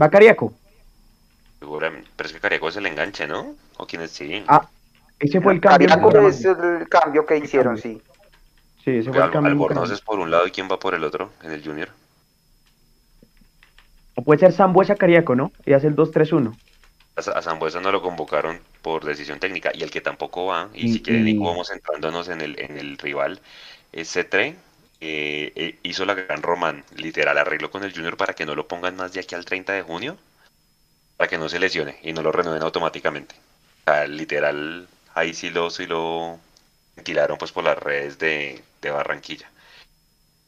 Va 0.00 0.08
Cariaco. 0.10 0.52
Seguramente. 1.58 2.08
Pero 2.16 2.26
es 2.26 2.32
que 2.32 2.40
Cariaco 2.40 2.68
es 2.68 2.76
el 2.76 2.86
enganche, 2.86 3.26
¿no? 3.26 3.54
¿O 3.76 3.86
quién 3.86 4.02
es? 4.02 4.10
Sí. 4.12 4.42
Ah, 4.48 4.66
ese 5.18 5.40
fue 5.42 5.52
el 5.52 5.60
cambio. 5.60 5.88
en 5.88 5.94
Cariaco 6.00 6.26
es 6.28 6.44
el 6.44 6.88
cambio 6.88 7.26
que 7.26 7.36
hicieron, 7.38 7.76
sí. 7.76 8.00
Sí, 8.82 8.92
ese 8.96 9.10
fue 9.10 9.18
el 9.18 9.24
Al- 9.24 9.30
cambio. 9.30 9.52
Albornoz 9.52 9.90
es 9.90 10.00
por 10.00 10.18
un 10.18 10.30
lado 10.30 10.46
y 10.46 10.50
quién 10.50 10.68
va 10.70 10.78
por 10.78 10.94
el 10.94 11.04
otro 11.04 11.30
en 11.42 11.52
el 11.52 11.62
Junior. 11.62 11.90
O 14.16 14.22
puede 14.22 14.40
ser 14.40 14.52
Sambuesa 14.52 14.96
Cariaco, 14.96 15.34
¿no? 15.34 15.52
Y 15.66 15.74
hace 15.74 15.86
el 15.86 15.96
2-3-1. 15.96 16.56
A, 17.16 17.20
a 17.38 17.42
Sambuesa 17.42 17.80
no 17.80 17.92
lo 17.92 18.00
convocaron 18.00 18.58
por 18.82 19.04
decisión 19.04 19.40
técnica 19.40 19.70
y 19.74 19.82
el 19.82 19.90
que 19.90 20.00
tampoco 20.00 20.46
va, 20.46 20.70
y, 20.74 20.88
Y- 20.88 20.88
si 20.88 21.00
quieren 21.02 21.28
y- 21.28 21.34
vamos 21.38 21.68
centrándonos 21.68 22.28
en 22.28 22.40
el, 22.40 22.58
en 22.60 22.78
el 22.78 22.98
rival, 22.98 23.40
es 23.92 24.10
Cetre, 24.12 24.56
eh, 25.00 25.52
eh, 25.56 25.78
hizo 25.82 26.04
la 26.06 26.14
gran 26.14 26.42
Román, 26.42 26.84
literal, 26.96 27.38
arregló 27.38 27.70
con 27.70 27.84
el 27.84 27.92
Junior 27.94 28.16
para 28.16 28.34
que 28.34 28.46
no 28.46 28.54
lo 28.54 28.68
pongan 28.68 28.96
más 28.96 29.12
de 29.12 29.20
aquí 29.20 29.34
al 29.34 29.44
30 29.44 29.72
de 29.72 29.82
junio, 29.82 30.18
para 31.16 31.28
que 31.28 31.38
no 31.38 31.48
se 31.48 31.58
lesione 31.58 31.98
y 32.02 32.12
no 32.12 32.22
lo 32.22 32.32
renueven 32.32 32.62
automáticamente. 32.62 33.34
O 33.86 33.90
sea, 33.92 34.06
literal, 34.06 34.88
ahí 35.14 35.34
sí 35.34 35.50
lo, 35.50 35.70
sí 35.70 35.86
lo 35.86 36.38
ventilaron 36.96 37.38
pues 37.38 37.52
por 37.52 37.64
las 37.64 37.78
redes 37.78 38.18
de, 38.18 38.62
de 38.82 38.90
Barranquilla. 38.90 39.50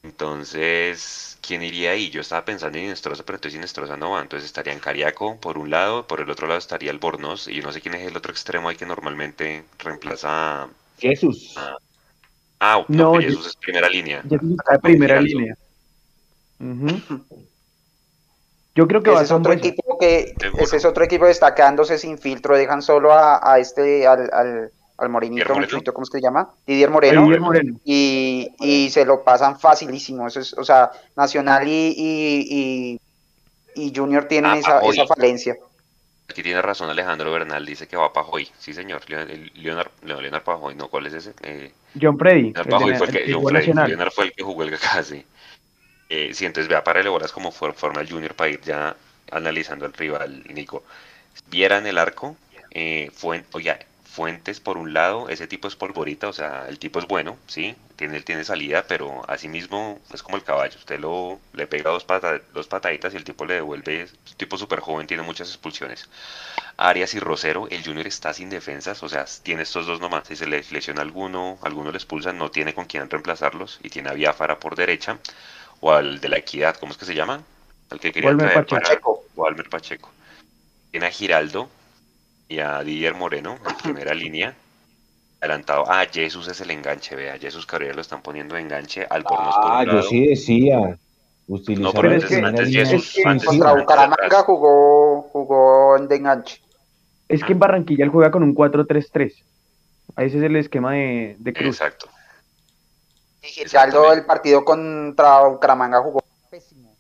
Entonces, 0.03 1.32
¿quién 1.43 1.63
iría 1.63 1.91
ahí? 1.93 2.11
Yo 2.11 2.21
estaba 2.23 2.45
pensando 2.45 2.79
en 2.79 2.85
Inestrosa, 2.87 3.25
pero 3.25 3.37
entonces 3.37 3.59
Inestrosa 3.59 3.97
no 3.97 4.13
va. 4.13 4.23
Entonces 4.23 4.47
estaría 4.47 4.73
en 4.73 4.81
Cariaco 4.81 5.39
por 5.41 5.59
un 5.59 5.71
lado, 5.71 6.07
por 6.07 6.21
el 6.21 6.31
otro 6.31 6.47
lado 6.47 6.59
estaría 6.59 6.91
el 6.91 6.99
Bornos, 6.99 7.49
y 7.49 7.57
yo 7.57 7.63
no 7.63 7.73
sé 7.73 7.81
quién 7.83 7.95
es 7.95 8.07
el 8.07 8.17
otro 8.17 8.33
extremo 8.33 8.69
ahí 8.69 8.77
que 8.77 8.87
normalmente 8.87 9.65
reemplaza 9.79 10.63
a... 10.65 10.69
Jesús. 10.99 11.55
Ah, 11.57 11.77
Ah, 12.61 12.85
No, 12.89 13.15
no, 13.15 13.21
yo- 13.21 13.29
Jesús 13.29 13.47
es 13.49 13.57
primera 13.57 13.89
línea. 13.89 14.23
Ya 14.31 14.37
está 14.37 14.73
de 14.75 14.79
primera 14.81 15.21
línea. 15.21 15.55
Ujú. 16.61 17.27
Yo 18.75 18.87
creo 18.89 19.03
que 19.03 19.11
va 19.15 19.17
Ese 19.17 19.25
a 19.25 19.27
es 19.27 19.33
otro 19.33 19.53
equipo 19.53 19.99
que 19.99 20.37
Seguro. 20.41 20.63
ese 20.63 20.77
es 20.77 20.85
otro 20.85 21.05
equipo 21.05 21.27
destacándose 21.27 21.99
sin 21.99 22.19
filtro, 22.19 22.57
dejan 22.57 22.83
solo 22.83 23.13
a, 23.13 23.41
a 23.43 23.59
este 23.59 24.07
al, 24.07 24.31
al, 24.33 24.73
al 24.99 25.09
morenito, 25.09 25.45
¿cómo 25.93 26.05
es 26.05 26.11
que 26.11 26.19
se 26.19 26.23
llama? 26.23 26.51
Didier 26.67 26.91
Moreno. 26.91 27.23
Didier 27.23 27.41
Moreno. 27.41 27.79
y, 27.85 28.49
y 28.61 28.91
se 28.91 29.05
lo 29.05 29.25
pasan 29.25 29.59
facilísimo. 29.59 30.27
Eso 30.29 30.41
es, 30.41 30.53
o 30.55 30.65
sea, 30.65 30.91
Nacional 31.17 31.67
y, 31.67 31.95
y, 31.97 32.99
y, 33.77 33.85
y 33.87 33.93
Junior 33.95 34.27
tienen 34.29 34.53
Ah, 34.53 34.59
esa, 34.59 34.81
esa 34.81 35.07
falencia. 35.07 35.57
Aquí 36.29 36.43
tiene 36.43 36.63
razón 36.63 36.89
Alejandro 36.89 37.31
Bernal, 37.33 37.67
dice 37.67 37.87
que 37.89 37.97
va 37.97 38.07
a 38.07 38.13
Pajoy. 38.13 38.49
Sí, 38.59 38.73
señor. 38.73 39.03
Leon- 39.09 39.29
el- 39.31 39.53
Leonard, 39.55 39.91
no, 40.03 40.21
Leonard 40.21 40.43
Pajoy, 40.45 40.75
no, 40.75 40.89
¿cuál 40.89 41.07
es 41.07 41.15
ese? 41.15 41.35
Eh, 41.43 41.73
John 42.01 42.17
Freddy. 42.19 42.53
Leonard 42.53 42.69
Pajoy 42.71 42.97
fue 42.97 43.07
el 43.09 43.13
que, 43.13 43.19
el 43.19 43.27
de 43.27 43.33
John 43.35 43.43
Gol 43.43 43.53
Freddy, 43.53 43.67
Nacional. 43.67 43.89
Leonard 43.89 44.13
fue 44.13 44.25
el 44.27 44.33
que 44.33 44.43
jugó 44.43 44.63
el 44.63 44.79
casi. 44.79 45.27
Eh, 46.09 46.31
sí, 46.35 46.45
entonces 46.47 46.69
vea, 46.69 46.85
para 46.85 47.03
bolas 47.11 47.33
como 47.33 47.51
for- 47.51 47.75
forma 47.75 48.01
el 48.03 48.11
Junior 48.11 48.35
para 48.35 48.51
ir 48.51 48.61
ya 48.61 48.95
analizando 49.31 49.85
al 49.87 49.93
rival, 49.95 50.45
Nico. 50.53 50.85
Vieran 51.49 51.87
el 51.87 51.99
arco, 51.99 52.37
eh, 52.71 53.11
Fuen- 53.19 53.45
oye, 53.53 53.77
Fuentes 54.15 54.61
por 54.61 54.77
un 54.77 54.93
lado, 54.93 55.29
ese 55.31 55.47
tipo 55.47 55.69
es 55.69 55.75
polvorita, 55.77 56.29
o 56.29 56.33
sea, 56.35 56.67
el 56.69 56.79
tipo 56.79 56.99
es 56.99 57.07
bueno, 57.07 57.39
sí, 57.47 57.75
tiene, 57.97 58.21
tiene 58.21 58.45
salida, 58.45 58.85
pero 58.87 59.23
asimismo 59.27 60.01
es 60.13 60.23
como 60.23 60.37
el 60.37 60.43
caballo, 60.45 60.77
usted 60.79 61.01
lo 61.01 61.41
le 61.55 61.67
pega 61.67 61.91
dos, 61.91 62.05
pata- 62.05 62.41
dos 62.53 62.67
pataditas 62.67 63.15
y 63.15 63.17
el 63.17 63.25
tipo 63.25 63.47
le 63.47 63.55
devuelve, 63.55 64.03
es 64.03 64.13
un 64.13 64.37
tipo 64.37 64.59
súper 64.59 64.81
joven, 64.81 65.07
tiene 65.07 65.23
muchas 65.23 65.49
expulsiones. 65.49 66.11
Arias 66.77 67.15
y 67.15 67.21
Rosero, 67.21 67.69
el 67.71 67.83
Junior 67.85 68.07
está 68.07 68.35
sin 68.35 68.51
defensas, 68.51 69.03
o 69.03 69.09
sea, 69.09 69.25
tiene 69.43 69.63
estos 69.63 69.87
dos 69.87 70.01
nomás, 70.01 70.29
si 70.29 70.37
se 70.37 70.47
le 70.47 70.63
lesiona 70.71 71.01
alguno, 71.01 71.59
alguno 71.63 71.91
le 71.91 71.97
expulsan, 71.97 72.37
no 72.37 72.51
tiene 72.51 72.75
con 72.75 72.85
quién 72.85 73.09
reemplazarlos, 73.09 73.79
y 73.83 73.89
tiene 73.89 74.11
a 74.11 74.15
Biafara 74.15 74.59
por 74.61 74.77
derecha, 74.77 75.19
o 75.81 75.93
al 75.93 76.21
de 76.21 76.29
la 76.29 76.39
Equidad, 76.39 76.77
¿cómo 76.77 76.93
es 76.93 76.99
que 76.99 77.07
se 77.07 77.15
llama? 77.15 77.43
Al 77.91 78.01
que 78.01 78.13
quería 78.13 78.29
Walmer 78.31 78.49
traer 78.49 78.67
Pacheco. 78.67 79.23
para. 79.23 79.35
Walmer 79.37 79.69
Pacheco. 79.71 80.11
Tiene 80.91 81.07
a 81.07 81.11
Giraldo 81.11 81.71
y 82.53 82.59
a 82.61 82.83
Didier 82.83 83.15
Moreno 83.15 83.57
en 83.67 83.77
primera 83.77 84.13
línea. 84.15 84.55
Adelantado. 85.41 85.85
Ah, 85.89 86.05
Jesús 86.11 86.47
es 86.49 86.61
el 86.61 86.71
enganche, 86.71 87.17
vea. 87.17 87.39
Jesús 87.39 87.67
Cabrera 87.67 87.95
lo 87.95 88.01
están 88.03 88.23
poniendo 88.23 88.55
de 88.55 88.61
enganche. 88.61 89.07
Albornoz 89.09 89.55
por 89.57 89.73
Ah, 89.73 89.79
un 89.81 89.87
yo 89.87 89.93
lado. 89.95 90.03
sí 90.09 90.27
decía. 90.29 90.99
Utilizar 91.49 91.83
No, 91.95 92.01
pero 92.01 92.15
es 92.15 92.25
que- 92.25 92.37
antes 92.37 92.69
línea 92.69 92.87
Jesús, 92.87 93.09
Es 93.09 93.15
que 93.23 93.29
antes- 93.29 93.49
contra 93.49 93.73
Bucaramanga 93.75 94.43
jugó, 94.43 95.23
jugó 95.33 95.97
en 95.97 96.07
de 96.09 96.17
enganche. 96.17 96.61
Es 97.29 97.43
que 97.43 97.53
en 97.53 97.59
Barranquilla 97.59 98.05
él 98.05 98.11
juega 98.11 98.31
con 98.31 98.43
un 98.43 98.55
4-3-3. 98.55 99.35
Ahí 100.15 100.27
ese 100.27 100.37
es 100.39 100.45
el 100.45 100.55
esquema 100.57 100.93
de, 100.93 101.37
de 101.39 101.53
Cruz. 101.53 101.81
Exacto. 101.81 102.09
Y 103.43 103.47
Giraldo 103.49 104.13
el 104.13 104.25
partido 104.25 104.65
contra 104.65 105.41
Bucaramanga 105.49 106.01
jugó 106.01 106.23
pésimo. 106.51 106.95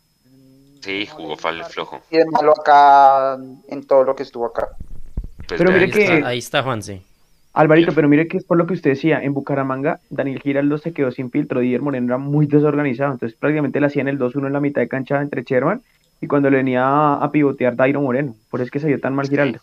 Sí, 0.80 1.06
jugó 1.06 1.36
fal 1.36 1.64
flojo. 1.66 2.00
Y 2.10 2.16
de 2.16 2.24
malo 2.26 2.52
acá 2.58 3.36
en 3.68 3.86
todo 3.86 4.02
lo 4.02 4.16
que 4.16 4.24
estuvo 4.24 4.46
acá. 4.46 4.68
Pues 5.48 5.58
Pero 5.58 5.72
mire 5.72 5.84
Ahí 5.84 5.90
que- 5.90 6.04
está, 6.16 6.28
ahí 6.28 6.38
está 6.38 6.62
Juanse. 6.62 7.02
Alvarito, 7.54 7.88
Bien. 7.88 7.94
pero 7.96 8.08
mire 8.08 8.28
que 8.28 8.38
es 8.38 8.44
por 8.44 8.56
lo 8.56 8.66
que 8.66 8.72
usted 8.72 8.90
decía, 8.90 9.22
en 9.22 9.34
Bucaramanga 9.34 10.00
Daniel 10.08 10.40
Giraldo 10.40 10.78
se 10.78 10.94
quedó 10.94 11.10
sin 11.10 11.30
filtro, 11.30 11.60
Didier 11.60 11.82
Moreno 11.82 12.06
era 12.06 12.16
muy 12.18 12.46
desorganizado, 12.46 13.12
entonces 13.12 13.38
prácticamente 13.38 13.78
le 13.78 13.86
hacían 13.88 14.08
el 14.08 14.18
2-1 14.18 14.46
en 14.46 14.54
la 14.54 14.60
mitad 14.60 14.80
de 14.80 14.88
cancha 14.88 15.20
entre 15.20 15.42
Sherman 15.42 15.82
y 16.22 16.28
cuando 16.28 16.48
le 16.48 16.56
venía 16.58 16.82
a, 16.86 17.22
a 17.22 17.30
pivotear 17.30 17.76
Dairo 17.76 18.00
Moreno, 18.00 18.34
por 18.50 18.60
eso 18.60 18.66
es 18.66 18.70
que 18.70 18.80
se 18.80 18.86
dio 18.88 18.98
tan 19.00 19.14
mal 19.14 19.26
Sí. 19.26 19.32
Giraldo. 19.32 19.58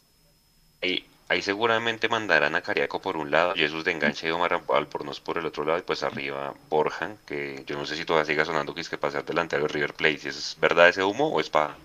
Ahí, 0.84 1.04
ahí 1.30 1.42
seguramente 1.42 2.08
mandarán 2.10 2.54
a 2.54 2.62
Cariaco 2.62 3.02
por 3.02 3.18
un 3.18 3.32
lado, 3.32 3.54
Jesús 3.56 3.84
de 3.84 3.92
enganche 3.94 4.28
y 4.28 4.32
Omar 4.32 4.62
Albornoz 4.72 5.20
por 5.20 5.40
el 5.40 5.48
otro 5.48 5.66
lado, 5.66 5.80
y 5.80 5.82
pues 5.82 6.04
arriba 6.04 6.54
Borja, 6.70 7.14
que 7.26 7.64
yo 7.66 7.76
no 7.76 7.88
sé 7.88 7.96
si 7.96 8.06
todavía 8.06 8.26
siga 8.26 8.46
sonando 8.46 8.76
que 8.76 8.82
es 8.82 8.90
que 8.90 8.98
pasar 9.00 9.26
delantero 9.26 9.64
de 9.64 9.70
River 9.70 9.94
Plate. 9.96 10.20
Si 10.20 10.28
es 10.28 10.56
verdad 10.62 10.90
ese 10.90 11.04
humo 11.04 11.30
o 11.30 11.40
es 11.40 11.50
para. 11.50 11.76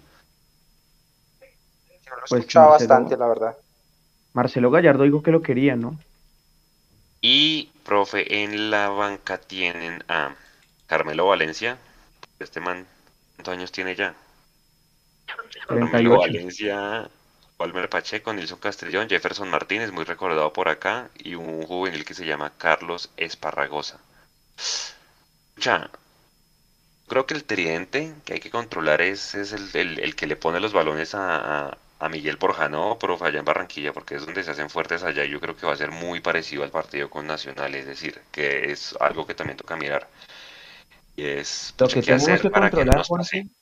Yo 2.04 2.14
lo 2.14 2.22
Pues, 2.28 2.54
bastante, 2.54 3.16
la 3.16 3.26
verdad. 3.26 3.56
Marcelo 4.34 4.70
Gallardo 4.70 5.04
dijo 5.04 5.22
que 5.22 5.30
lo 5.30 5.40
quería, 5.42 5.76
¿no? 5.76 5.98
Y, 7.20 7.72
profe, 7.82 8.42
en 8.44 8.70
la 8.70 8.88
banca 8.88 9.38
tienen 9.38 10.04
a 10.08 10.36
Carmelo 10.86 11.26
Valencia. 11.26 11.78
Este 12.38 12.60
man, 12.60 12.86
¿cuántos 13.36 13.54
años 13.54 13.72
tiene 13.72 13.96
ya? 13.96 14.14
Carmelo 15.66 15.90
38. 15.90 16.20
Valencia, 16.20 17.10
Walmer 17.58 17.88
Pacheco, 17.90 18.32
Nilson 18.32 18.58
Castellón, 18.60 19.08
Jefferson 19.08 19.50
Martínez, 19.50 19.92
muy 19.92 20.04
recordado 20.04 20.52
por 20.52 20.68
acá, 20.68 21.10
y 21.18 21.34
un 21.34 21.62
juvenil 21.66 22.04
que 22.04 22.14
se 22.14 22.24
llama 22.26 22.52
Carlos 22.56 23.10
Esparragosa. 23.16 24.00
Ya, 25.56 25.90
creo 27.08 27.26
que 27.26 27.34
el 27.34 27.44
tridente 27.44 28.14
que 28.24 28.34
hay 28.34 28.40
que 28.40 28.50
controlar 28.50 29.00
es, 29.00 29.34
es 29.34 29.52
el, 29.52 29.70
el- 29.74 29.98
el 30.00 30.14
que 30.16 30.26
le 30.26 30.36
pone 30.36 30.60
los 30.60 30.72
balones 30.72 31.14
a, 31.14 31.68
a- 31.70 31.78
a 32.04 32.08
Miguel 32.10 32.36
Borjano, 32.36 32.98
profe, 32.98 33.24
allá 33.24 33.38
en 33.38 33.46
Barranquilla, 33.46 33.94
porque 33.94 34.16
es 34.16 34.26
donde 34.26 34.42
se 34.42 34.50
hacen 34.50 34.68
fuertes 34.68 35.02
allá, 35.02 35.24
y 35.24 35.30
yo 35.30 35.40
creo 35.40 35.56
que 35.56 35.66
va 35.66 35.72
a 35.72 35.76
ser 35.76 35.90
muy 35.90 36.20
parecido 36.20 36.62
al 36.62 36.70
partido 36.70 37.08
con 37.08 37.26
Nacional, 37.26 37.74
es 37.74 37.86
decir, 37.86 38.20
que 38.30 38.70
es 38.70 38.94
algo 39.00 39.26
que 39.26 39.34
también 39.34 39.56
toca 39.56 39.74
mirar. 39.76 40.06
Y 41.16 41.24
es 41.24 41.72
Lo 41.78 41.86
pucha, 41.86 42.00
que 42.00 42.02
tenemos 42.02 42.28
hacer 42.28 42.40
que 42.42 42.50
para 42.50 42.68
que 42.68 42.76
no 42.76 42.80
controlar, 42.80 42.96
nos 42.98 43.08
pase 43.08 43.36
Juanse, 43.38 43.54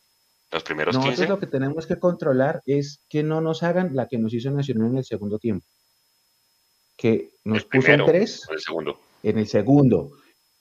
los 0.50 0.62
primeros 0.64 0.94
nosotros 0.96 1.16
15. 1.18 1.30
lo 1.30 1.38
que 1.38 1.46
tenemos 1.46 1.86
que 1.86 1.98
controlar 2.00 2.62
es 2.66 3.04
que 3.08 3.22
no 3.22 3.40
nos 3.40 3.62
hagan 3.62 3.94
la 3.94 4.08
que 4.08 4.18
nos 4.18 4.34
hizo 4.34 4.50
Nacional 4.50 4.90
en 4.90 4.98
el 4.98 5.04
segundo 5.04 5.38
tiempo. 5.38 5.64
Que 6.96 7.30
nos 7.44 7.64
puso 7.64 7.92
un 7.92 8.06
3 8.06 8.48
o 8.48 8.52
el 8.54 8.60
segundo. 8.60 9.00
en 9.22 9.38
el 9.38 9.46
segundo. 9.46 10.10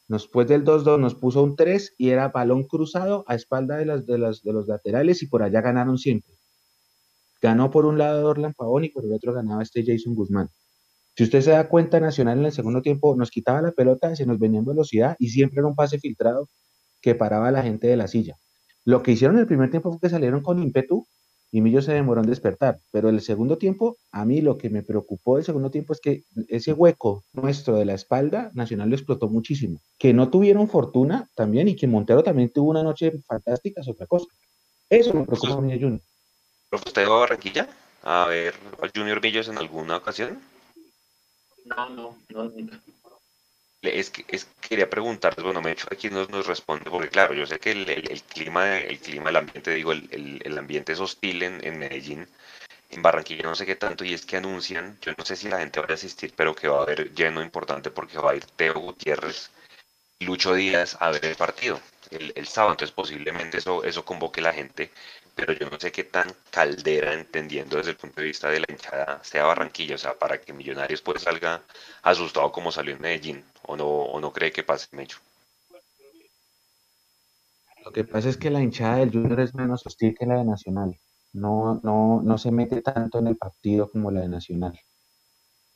Después 0.07 0.47
del 0.47 0.63
2-2 0.63 0.99
nos 0.99 1.15
puso 1.15 1.41
un 1.41 1.55
3 1.55 1.95
y 1.97 2.09
era 2.11 2.27
balón 2.27 2.65
cruzado 2.65 3.23
a 3.27 3.33
espalda 3.33 3.77
de, 3.77 3.85
las, 3.85 4.05
de, 4.05 4.19
las, 4.19 4.43
de 4.43 4.53
los 4.53 4.67
laterales 4.67 5.23
y 5.23 5.27
por 5.27 5.41
allá 5.41 5.61
ganaron 5.61 5.97
siempre. 5.97 6.35
Ganó 7.41 7.71
por 7.71 7.85
un 7.85 7.97
lado 7.97 8.27
Orlan 8.27 8.53
Pavón 8.53 8.85
y 8.85 8.89
por 8.89 9.03
el 9.03 9.13
otro 9.13 9.33
ganaba 9.33 9.63
este 9.63 9.83
Jason 9.85 10.13
Guzmán. 10.13 10.49
Si 11.15 11.23
usted 11.23 11.41
se 11.41 11.51
da 11.51 11.67
cuenta, 11.67 11.99
Nacional 11.99 12.39
en 12.39 12.45
el 12.45 12.51
segundo 12.51 12.81
tiempo 12.81 13.15
nos 13.15 13.31
quitaba 13.31 13.61
la 13.61 13.71
pelota, 13.71 14.15
se 14.15 14.25
nos 14.25 14.39
venía 14.39 14.59
en 14.59 14.65
velocidad 14.65 15.15
y 15.19 15.29
siempre 15.29 15.59
era 15.59 15.67
un 15.67 15.75
pase 15.75 15.99
filtrado 15.99 16.47
que 17.01 17.15
paraba 17.15 17.49
a 17.49 17.51
la 17.51 17.63
gente 17.63 17.87
de 17.87 17.97
la 17.97 18.07
silla. 18.07 18.37
Lo 18.85 19.03
que 19.03 19.11
hicieron 19.11 19.35
en 19.35 19.41
el 19.41 19.47
primer 19.47 19.69
tiempo 19.69 19.91
fue 19.91 19.99
que 19.99 20.09
salieron 20.09 20.41
con 20.41 20.61
ímpetu 20.61 21.05
y 21.51 21.61
Millo 21.61 21.81
se 21.81 21.93
demoró 21.93 22.21
en 22.21 22.27
despertar. 22.27 22.79
Pero 22.91 23.09
el 23.09 23.19
segundo 23.21 23.57
tiempo, 23.57 23.97
a 24.11 24.23
mí 24.23 24.41
lo 24.41 24.57
que 24.57 24.69
me 24.69 24.83
preocupó 24.83 25.35
del 25.35 25.45
segundo 25.45 25.69
tiempo 25.69 25.93
es 25.93 25.99
que 25.99 26.23
ese 26.47 26.71
hueco 26.73 27.25
nuestro 27.33 27.75
de 27.75 27.85
la 27.85 27.93
espalda, 27.93 28.51
Nacional 28.53 28.89
lo 28.89 28.95
explotó 28.95 29.27
muchísimo. 29.27 29.81
Que 29.99 30.13
no 30.13 30.29
tuvieron 30.29 30.69
fortuna 30.69 31.29
también 31.35 31.67
y 31.67 31.75
que 31.75 31.87
Montero 31.87 32.23
también 32.23 32.51
tuvo 32.51 32.69
una 32.69 32.83
noche 32.83 33.11
fantástica 33.27 33.81
es 33.81 33.89
otra 33.89 34.07
cosa. 34.07 34.27
Eso 34.89 35.13
me 35.13 35.25
preocupa 35.25 35.55
a 35.55 35.61
mí, 35.61 35.73
Junior. 35.73 36.01
¿Profe, 36.71 36.87
¿Usted 36.87 37.07
va 37.07 37.17
a 37.17 37.19
Barranquilla 37.19 37.67
a 38.01 38.25
ver 38.25 38.55
al 38.81 38.91
Junior 38.95 39.21
Millos 39.21 39.47
en 39.47 39.59
alguna 39.59 39.97
ocasión? 39.97 40.41
No, 41.65 41.89
no, 41.89 42.17
no, 42.29 42.43
nunca. 42.45 42.79
Es 43.81 44.09
que 44.11 44.25
es, 44.27 44.45
quería 44.61 44.89
preguntarles, 44.89 45.43
bueno, 45.43 45.61
Mecho 45.61 45.87
aquí 45.91 46.09
nos, 46.09 46.29
nos 46.29 46.45
responde, 46.47 46.89
porque 46.89 47.09
claro, 47.09 47.33
yo 47.33 47.45
sé 47.47 47.59
que 47.59 47.71
el, 47.71 47.89
el- 47.89 48.11
el 48.11 48.23
clima, 48.23 48.77
el 48.77 48.99
clima, 48.99 49.29
el 49.31 49.35
ambiente, 49.37 49.71
digo, 49.73 49.91
el, 49.91 50.39
el- 50.43 50.57
ambiente 50.57 50.93
es 50.93 50.99
hostil 50.99 51.43
en, 51.43 51.65
en 51.65 51.79
Medellín, 51.79 52.27
en 52.91 53.01
Barranquilla 53.03 53.43
no 53.43 53.55
sé 53.55 53.65
qué 53.65 53.75
tanto, 53.77 54.05
y 54.05 54.13
es 54.13 54.25
que 54.25 54.37
anuncian, 54.37 54.97
yo 55.01 55.13
no 55.17 55.25
sé 55.25 55.35
si 55.35 55.49
la 55.49 55.59
gente 55.59 55.79
va 55.81 55.87
a 55.89 55.93
asistir, 55.95 56.33
pero 56.35 56.55
que 56.55 56.67
va 56.69 56.79
a 56.79 56.83
haber 56.83 57.13
lleno 57.15 57.41
importante 57.41 57.91
porque 57.91 58.17
va 58.19 58.31
a 58.31 58.35
ir 58.35 58.45
Teo 58.45 58.75
Gutiérrez 58.75 59.51
y 60.19 60.25
Lucho 60.25 60.53
Díaz 60.53 60.97
a 61.01 61.11
ver 61.11 61.25
el 61.25 61.35
partido. 61.35 61.79
el, 62.11 62.33
el 62.35 62.47
sábado, 62.47 62.73
entonces 62.73 62.93
posiblemente 62.95 63.57
eso, 63.59 63.83
eso 63.83 64.05
convoque 64.05 64.41
la 64.41 64.53
gente, 64.53 64.91
pero 65.35 65.53
yo 65.53 65.69
no 65.69 65.79
sé 65.79 65.91
qué 65.91 66.03
tan 66.03 66.27
caldera, 66.49 67.13
entendiendo 67.13 67.77
desde 67.77 67.91
el 67.91 67.97
punto 67.97 68.21
de 68.21 68.27
vista 68.27 68.49
de 68.49 68.59
la 68.59 68.65
hinchada, 68.69 69.23
sea 69.23 69.45
Barranquilla, 69.45 69.95
o 69.95 69.97
sea, 69.97 70.17
para 70.17 70.39
que 70.39 70.53
Millonarios 70.53 71.01
pues 71.01 71.23
salga 71.23 71.63
asustado 72.03 72.51
como 72.51 72.71
salió 72.71 72.93
en 72.95 73.01
Medellín, 73.01 73.43
o 73.63 73.75
no, 73.75 73.87
o 73.87 74.19
no 74.19 74.31
cree 74.31 74.51
que 74.51 74.63
pase, 74.63 74.87
Mecho. 74.95 75.19
Lo 77.83 77.91
que 77.91 78.03
pasa 78.03 78.29
es 78.29 78.37
que 78.37 78.51
la 78.51 78.61
hinchada 78.61 78.97
del 78.97 79.11
Junior 79.11 79.39
es 79.39 79.55
menos 79.55 79.85
hostil 79.85 80.15
que 80.17 80.25
la 80.25 80.35
de 80.35 80.45
Nacional. 80.45 80.95
No, 81.33 81.79
no, 81.83 82.21
no 82.21 82.37
se 82.37 82.51
mete 82.51 82.81
tanto 82.81 83.19
en 83.19 83.27
el 83.27 83.37
partido 83.37 83.89
como 83.89 84.11
la 84.11 84.21
de 84.21 84.29
Nacional. 84.29 84.79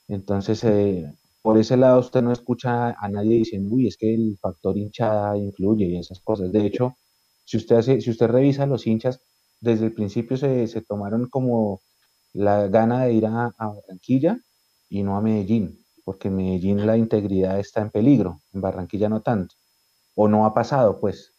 Entonces, 0.08 0.64
eh, 0.64 1.12
por 1.42 1.58
ese 1.58 1.78
lado 1.78 2.00
usted 2.00 2.22
no 2.22 2.32
escucha 2.32 2.92
a 2.92 3.10
nadie 3.10 3.38
diciendo, 3.38 3.74
uy, 3.74 3.88
es 3.88 3.98
que 3.98 4.14
el 4.14 4.38
factor 4.40 4.78
hinchada 4.78 5.38
influye 5.38 5.86
y 5.86 5.98
esas 5.98 6.20
cosas. 6.20 6.52
De 6.52 6.66
hecho, 6.66 6.98
si 7.44 7.58
usted 7.58 7.78
hace, 7.78 8.02
si 8.02 8.10
usted 8.12 8.28
revisa 8.28 8.66
los 8.66 8.86
hinchas, 8.88 9.22
desde 9.66 9.88
el 9.88 9.94
principio 9.94 10.38
se, 10.38 10.82
tomaron 10.88 11.28
como 11.30 11.82
la 12.34 12.68
gana 12.68 13.06
de 13.06 13.14
ir 13.14 13.26
a, 13.26 13.54
a 13.58 13.68
Barranquilla 13.68 14.40
y 14.90 15.04
no 15.04 15.18
a 15.18 15.22
Medellín, 15.22 15.84
porque 16.06 16.28
en 16.30 16.36
Medellín 16.38 16.86
la 16.86 16.98
integridad 16.98 17.60
está 17.60 17.82
en 17.82 17.90
peligro, 17.90 18.42
en 18.54 18.62
Barranquilla 18.62 19.10
no 19.10 19.22
tanto, 19.22 19.56
o 20.16 20.28
no 20.28 20.46
ha 20.46 20.54
pasado, 20.54 21.00
pues. 21.00 21.34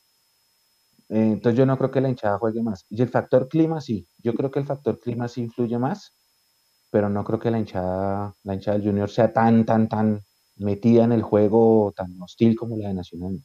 Eh, 1.09 1.33
entonces 1.35 1.57
yo 1.57 1.67
no 1.67 1.79
creo 1.79 1.91
que 1.91 2.01
la 2.01 2.09
hinchada 2.09 2.39
juegue 2.39 2.63
más. 2.63 2.85
Y 2.91 3.01
el 3.01 3.09
factor 3.09 3.49
clima 3.49 3.81
sí, 3.81 4.09
yo 4.19 4.35
creo 4.35 4.51
que 4.51 4.59
el 4.59 4.67
factor 4.67 4.99
clima 4.99 5.29
sí 5.29 5.43
influye 5.43 5.79
más, 5.79 6.13
pero 6.91 7.09
no 7.09 7.25
creo 7.25 7.39
que 7.39 7.51
la 7.51 7.59
hinchada, 7.61 8.35
la 8.43 8.55
hinchada 8.55 8.79
del 8.79 8.89
Junior 8.89 9.11
sea 9.11 9.33
tan, 9.33 9.65
tan, 9.65 9.89
tan 9.89 10.21
metida 10.57 11.05
en 11.05 11.13
el 11.13 11.23
juego, 11.23 11.93
tan 11.97 12.21
hostil 12.21 12.57
como 12.57 12.77
la 12.77 12.89
de 12.89 12.95
Nacional. 12.95 13.41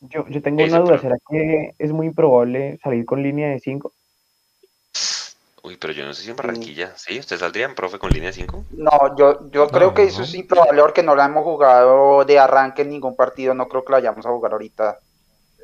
Yo, 0.00 0.26
yo 0.28 0.42
tengo 0.42 0.60
Ese, 0.60 0.70
una 0.70 0.80
duda, 0.80 0.90
pero- 0.90 1.02
¿será 1.02 1.16
que 1.28 1.74
es 1.78 1.92
muy 1.92 2.06
improbable 2.06 2.78
salir 2.82 3.04
con 3.04 3.22
línea 3.22 3.48
de 3.48 3.58
5? 3.58 3.92
Uy, 5.62 5.76
pero 5.76 5.92
yo 5.92 6.06
no 6.06 6.14
sé 6.14 6.22
si 6.22 6.30
en 6.30 6.36
Barranquilla, 6.36 6.96
¿sí? 6.96 7.18
¿Usted 7.18 7.36
saldría 7.36 7.66
en 7.66 7.74
profe 7.74 7.98
con 7.98 8.10
línea 8.10 8.32
5? 8.32 8.64
No, 8.70 9.16
yo, 9.16 9.50
yo 9.50 9.68
creo 9.68 9.92
que 9.92 10.04
eso 10.04 10.22
es 10.22 10.34
improbable 10.34 10.80
porque 10.80 11.02
no 11.02 11.16
la 11.16 11.26
hemos 11.26 11.42
jugado 11.44 12.24
de 12.24 12.38
arranque 12.38 12.82
en 12.82 12.90
ningún 12.90 13.16
partido. 13.16 13.54
No 13.54 13.68
creo 13.68 13.84
que 13.84 13.92
la 13.92 13.98
vayamos 13.98 14.24
a 14.24 14.30
jugar 14.30 14.52
ahorita 14.52 14.98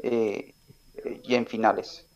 eh, 0.02 0.52
eh, 0.96 1.20
y 1.22 1.34
en 1.36 1.46
finales. 1.46 2.06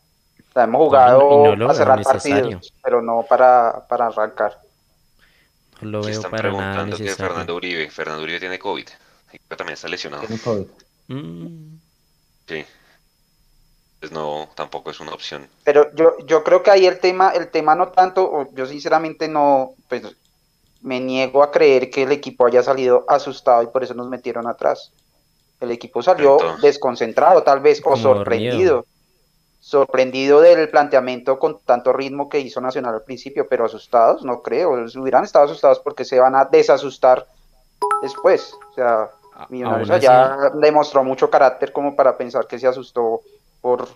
La 0.53 0.65
hemos 0.65 0.79
jugado 0.79 1.55
no 1.55 1.67
veo 1.67 1.73
cerrar 1.73 2.03
partidos, 2.03 2.73
pero 2.83 3.01
no 3.01 3.25
para, 3.27 3.87
para 3.87 4.07
arrancar. 4.07 4.59
No 5.81 5.89
lo 5.89 6.01
veo 6.01 6.11
están 6.11 6.31
para 6.31 6.51
nada 6.51 6.59
preguntando 6.59 6.97
que. 6.97 7.15
Fernando 7.15 7.55
Uribe, 7.55 7.89
Fernando 7.89 8.23
Uribe 8.23 8.39
tiene 8.39 8.59
COVID, 8.59 8.87
y 9.31 9.39
que 9.39 9.55
también 9.55 9.75
está 9.75 9.87
lesionado. 9.87 10.27
Tiene 10.27 10.41
COVID. 10.41 10.65
Mm, 11.07 11.79
Sí. 12.49 12.65
Pues 13.99 14.11
no, 14.11 14.49
tampoco 14.55 14.89
es 14.89 14.99
una 14.99 15.13
opción. 15.13 15.47
Pero 15.63 15.93
yo, 15.93 16.17
yo 16.25 16.43
creo 16.43 16.63
que 16.63 16.71
ahí 16.71 16.87
el 16.87 16.99
tema, 16.99 17.29
el 17.29 17.49
tema 17.51 17.75
no 17.75 17.89
tanto, 17.89 18.47
yo 18.53 18.65
sinceramente 18.65 19.27
no, 19.27 19.73
pues 19.87 20.03
me 20.81 20.99
niego 20.99 21.43
a 21.43 21.51
creer 21.51 21.89
que 21.91 22.03
el 22.03 22.11
equipo 22.11 22.45
haya 22.47 22.63
salido 22.63 23.05
asustado 23.07 23.61
y 23.61 23.67
por 23.67 23.83
eso 23.83 23.93
nos 23.93 24.07
metieron 24.09 24.47
atrás. 24.47 24.91
El 25.59 25.69
equipo 25.71 26.01
salió 26.01 26.33
Entonces- 26.39 26.61
desconcentrado, 26.61 27.43
tal 27.43 27.59
vez, 27.59 27.81
o 27.85 27.95
sorprendido. 27.95 28.85
Sorprendido 29.59 30.39
del 30.39 30.69
planteamiento 30.69 31.37
con 31.37 31.59
tanto 31.59 31.91
ritmo 31.91 32.29
que 32.29 32.39
hizo 32.39 32.61
Nacional 32.61 32.95
al 32.95 33.03
principio, 33.03 33.45
pero 33.49 33.65
asustados, 33.65 34.23
no 34.23 34.41
creo. 34.41 34.71
Hubieran 34.95 35.25
estado 35.25 35.45
asustados 35.45 35.79
porque 35.79 36.05
se 36.05 36.17
van 36.17 36.33
a 36.35 36.45
desasustar 36.45 37.27
después. 38.01 38.55
O 38.71 38.73
sea, 38.73 39.09
Millonarios 39.49 39.89
aún 39.89 39.97
así, 39.97 40.07
allá 40.07 40.51
demostró 40.55 41.03
mucho 41.03 41.29
carácter 41.29 41.71
como 41.71 41.95
para 41.95 42.17
pensar 42.17 42.47
que 42.47 42.59
se 42.59 42.67
asustó 42.67 43.21
por, 43.61 43.87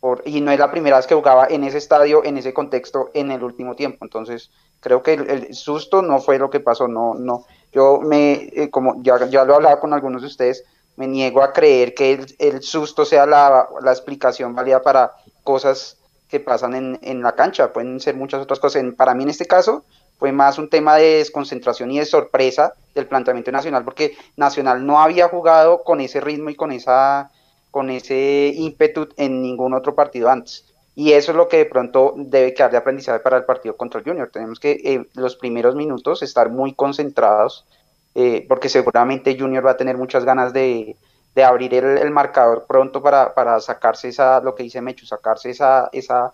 por 0.00 0.22
y 0.24 0.40
no 0.40 0.50
es 0.52 0.58
la 0.58 0.70
primera 0.70 0.96
vez 0.96 1.06
que 1.06 1.14
jugaba 1.14 1.46
en 1.48 1.64
ese 1.64 1.78
estadio, 1.78 2.24
en 2.24 2.38
ese 2.38 2.52
contexto, 2.54 3.10
en 3.14 3.30
el 3.30 3.42
último 3.42 3.74
tiempo. 3.74 4.04
Entonces, 4.04 4.50
creo 4.80 5.02
que 5.02 5.14
el, 5.14 5.28
el 5.30 5.54
susto 5.54 6.02
no 6.02 6.20
fue 6.20 6.38
lo 6.38 6.50
que 6.50 6.60
pasó, 6.60 6.88
no, 6.88 7.14
no. 7.14 7.44
Yo 7.72 8.00
me, 8.00 8.32
eh, 8.54 8.70
como 8.70 9.02
ya, 9.02 9.26
ya 9.26 9.44
lo 9.44 9.54
hablaba 9.56 9.80
con 9.80 9.92
algunos 9.92 10.22
de 10.22 10.28
ustedes, 10.28 10.64
me 10.96 11.06
niego 11.06 11.42
a 11.42 11.52
creer 11.52 11.94
que 11.94 12.12
el, 12.12 12.34
el 12.38 12.62
susto 12.62 13.04
sea 13.04 13.24
la, 13.26 13.68
la 13.80 13.92
explicación 13.92 14.54
válida 14.54 14.82
para 14.82 15.12
cosas 15.42 15.96
que 16.28 16.38
pasan 16.40 16.74
en, 16.74 16.98
en 17.02 17.22
la 17.22 17.32
cancha. 17.32 17.72
Pueden 17.72 17.98
ser 18.00 18.14
muchas 18.14 18.42
otras 18.42 18.58
cosas. 18.60 18.82
En- 18.82 18.94
para 18.94 19.14
mí, 19.14 19.22
en 19.22 19.30
este 19.30 19.46
caso, 19.46 19.84
fue 20.22 20.30
más 20.30 20.56
un 20.56 20.68
tema 20.68 20.94
de 20.94 21.16
desconcentración 21.16 21.90
y 21.90 21.98
de 21.98 22.04
sorpresa 22.04 22.74
del 22.94 23.08
planteamiento 23.08 23.50
nacional, 23.50 23.82
porque 23.84 24.16
Nacional 24.36 24.86
no 24.86 25.00
había 25.00 25.26
jugado 25.26 25.82
con 25.82 26.00
ese 26.00 26.20
ritmo 26.20 26.48
y 26.48 26.54
con 26.54 26.70
esa 26.70 27.32
con 27.72 27.90
ese 27.90 28.52
ímpetu 28.54 29.08
en 29.16 29.42
ningún 29.42 29.74
otro 29.74 29.96
partido 29.96 30.30
antes. 30.30 30.64
Y 30.94 31.10
eso 31.14 31.32
es 31.32 31.36
lo 31.36 31.48
que 31.48 31.56
de 31.56 31.64
pronto 31.64 32.14
debe 32.16 32.54
quedar 32.54 32.70
de 32.70 32.76
aprendizaje 32.76 33.18
para 33.18 33.36
el 33.38 33.44
partido 33.44 33.76
contra 33.76 33.98
el 33.98 34.06
Junior. 34.06 34.30
Tenemos 34.32 34.60
que 34.60 34.70
eh, 34.84 35.08
los 35.14 35.34
primeros 35.34 35.74
minutos 35.74 36.22
estar 36.22 36.50
muy 36.50 36.72
concentrados, 36.72 37.66
eh, 38.14 38.46
porque 38.48 38.68
seguramente 38.68 39.36
Junior 39.36 39.66
va 39.66 39.72
a 39.72 39.76
tener 39.76 39.96
muchas 39.96 40.24
ganas 40.24 40.52
de, 40.52 40.94
de 41.34 41.42
abrir 41.42 41.74
el, 41.74 41.98
el 41.98 42.12
marcador 42.12 42.66
pronto 42.68 43.02
para, 43.02 43.34
para 43.34 43.58
sacarse 43.58 44.10
esa, 44.10 44.40
lo 44.40 44.54
que 44.54 44.62
dice 44.62 44.80
Mechu, 44.80 45.04
sacarse 45.04 45.50
esa, 45.50 45.88
esa, 45.92 46.30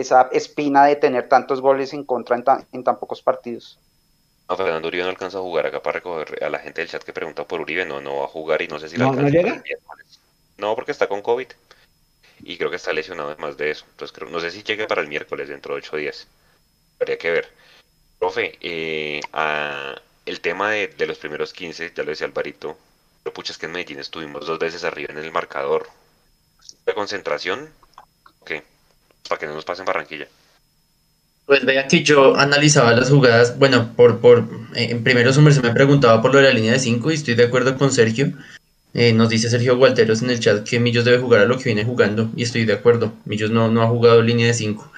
esa 0.00 0.28
espina 0.32 0.84
de 0.84 0.96
tener 0.96 1.28
tantos 1.28 1.60
goles 1.60 1.92
en 1.92 2.04
contra 2.04 2.36
en 2.36 2.44
tan, 2.44 2.66
en 2.72 2.84
tan 2.84 2.98
pocos 2.98 3.22
partidos. 3.22 3.78
No, 4.48 4.56
Fernando 4.56 4.86
Uribe 4.88 5.02
no 5.04 5.10
alcanza 5.10 5.38
a 5.38 5.40
jugar 5.40 5.66
acá 5.66 5.82
para 5.82 5.94
recoger 5.94 6.44
a 6.44 6.48
la 6.50 6.58
gente 6.58 6.80
del 6.80 6.90
chat 6.90 7.02
que 7.02 7.12
pregunta 7.12 7.44
por 7.44 7.60
Uribe. 7.60 7.84
No, 7.86 8.00
no 8.00 8.18
va 8.18 8.24
a 8.26 8.28
jugar 8.28 8.62
y 8.62 8.68
no 8.68 8.78
sé 8.78 8.88
si 8.88 8.96
la 8.96 9.06
¿No- 9.06 9.12
no 9.12 9.18
alcanza 9.20 9.32
para 9.32 9.42
llega? 9.42 9.56
el 9.56 9.62
miércoles. 9.62 10.20
No, 10.58 10.74
porque 10.76 10.92
está 10.92 11.08
con 11.08 11.22
COVID. 11.22 11.48
Y 12.40 12.58
creo 12.58 12.70
que 12.70 12.76
está 12.76 12.92
lesionado 12.92 13.30
además 13.30 13.56
de 13.56 13.70
eso. 13.70 13.84
Entonces 13.90 14.14
creo, 14.16 14.30
no 14.30 14.38
sé 14.40 14.50
si 14.50 14.62
llegue 14.62 14.86
para 14.86 15.00
el 15.00 15.08
miércoles 15.08 15.48
dentro 15.48 15.74
de 15.74 15.78
ocho 15.80 15.96
días. 15.96 16.28
Habría 17.00 17.18
que 17.18 17.30
ver. 17.30 17.48
Profe, 18.18 18.56
eh, 18.60 19.20
a- 19.32 19.96
el 20.26 20.40
tema 20.40 20.70
de, 20.70 20.88
de 20.88 21.06
los 21.06 21.18
primeros 21.18 21.52
15, 21.52 21.92
ya 21.94 22.02
lo 22.04 22.10
decía 22.10 22.26
Alvarito. 22.26 22.76
Pero 23.22 23.34
pucha, 23.34 23.52
es 23.52 23.58
que 23.58 23.66
en 23.66 23.72
Medellín 23.72 23.98
estuvimos 23.98 24.46
dos 24.46 24.58
veces 24.58 24.84
arriba 24.84 25.12
en 25.12 25.18
el 25.18 25.32
marcador. 25.32 25.88
¿De 26.84 26.94
concentración? 26.94 27.72
Para 29.28 29.38
que 29.40 29.46
no 29.46 29.54
nos 29.54 29.64
pasen 29.64 29.84
Barranquilla. 29.84 30.26
Pues 31.46 31.64
vea 31.64 31.86
que 31.86 32.02
yo 32.02 32.36
analizaba 32.36 32.92
las 32.92 33.08
jugadas, 33.08 33.56
bueno, 33.58 33.92
por, 33.94 34.18
por 34.20 34.48
eh, 34.74 34.88
en 34.90 35.04
primero 35.04 35.32
Summer 35.32 35.54
se 35.54 35.62
me 35.62 35.72
preguntaba 35.72 36.20
por 36.20 36.32
lo 36.32 36.38
de 36.38 36.44
la 36.44 36.52
línea 36.52 36.72
de 36.72 36.80
5 36.80 37.10
y 37.10 37.14
estoy 37.14 37.34
de 37.34 37.44
acuerdo 37.44 37.76
con 37.78 37.92
Sergio. 37.92 38.32
Eh, 38.94 39.12
nos 39.12 39.28
dice 39.28 39.48
Sergio 39.50 39.76
Gualteros 39.76 40.22
en 40.22 40.30
el 40.30 40.40
chat 40.40 40.66
que 40.68 40.80
Millos 40.80 41.04
debe 41.04 41.18
jugar 41.18 41.42
a 41.42 41.44
lo 41.46 41.56
que 41.58 41.64
viene 41.64 41.84
jugando 41.84 42.30
y 42.34 42.42
estoy 42.42 42.64
de 42.64 42.72
acuerdo. 42.72 43.12
Millos 43.26 43.50
no, 43.50 43.70
no 43.70 43.82
ha 43.82 43.88
jugado 43.88 44.22
línea 44.22 44.46
de 44.48 44.54
5. 44.54 44.90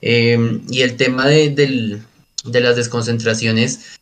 y 0.00 0.80
el 0.82 0.96
tema 0.96 1.26
de, 1.28 1.50
del- 1.50 2.02
de 2.44 2.60
las 2.60 2.74
desconcentraciones, 2.74 3.98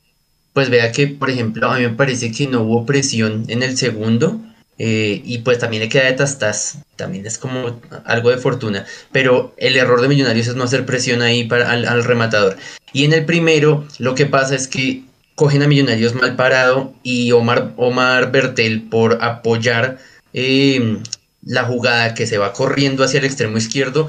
pues 0.55 0.71
vea 0.71 0.93
que, 0.93 1.07
por 1.09 1.29
ejemplo, 1.29 1.71
a 1.71 1.77
mí 1.77 1.83
me 1.83 1.91
parece 1.91 2.33
que 2.33 2.47
no 2.47 2.63
hubo 2.63 2.87
presión 2.87 3.45
en 3.49 3.63
el 3.63 3.77
segundo 3.77 4.41
eh, 4.83 5.21
y 5.27 5.39
pues 5.41 5.59
también 5.59 5.83
le 5.83 5.91
queda 5.91 6.05
de 6.05 6.15
tastas, 6.15 6.79
también 6.97 7.27
es 7.27 7.37
como 7.37 7.79
algo 8.07 8.31
de 8.31 8.39
fortuna 8.39 8.87
pero 9.13 9.53
el 9.59 9.77
error 9.77 10.01
de 10.01 10.09
Millonarios 10.09 10.47
es 10.47 10.55
no 10.55 10.65
hacer 10.65 10.87
presión 10.87 11.21
ahí 11.21 11.45
para, 11.45 11.71
al, 11.71 12.03
rematador. 12.03 12.57
Y 12.95 13.05
en 13.05 13.13
el 13.13 13.27
primero, 13.27 13.87
lo 13.99 14.15
que 14.15 14.25
pasa 14.25 14.55
es 14.55 14.69
que 14.69 15.03
cogen 15.35 15.63
a 15.63 15.69
Millonarios 15.69 16.15
mal 16.15 16.35
parado 16.35 16.95
y 17.03 17.31
Omar, 17.33 17.75
Omar 17.77 18.33
Bertel 18.33 18.85
por 18.85 19.23
apoyar 19.23 19.99
eh, 20.33 20.97
la 21.45 21.65
jugada 21.65 22.15
que 22.15 22.27
se 22.27 22.39
va 22.39 22.55
corriendo 22.55 23.05
hacia 23.05 23.19
el 23.19 23.27
extremo 23.27 23.59
izquierdo, 23.59 24.09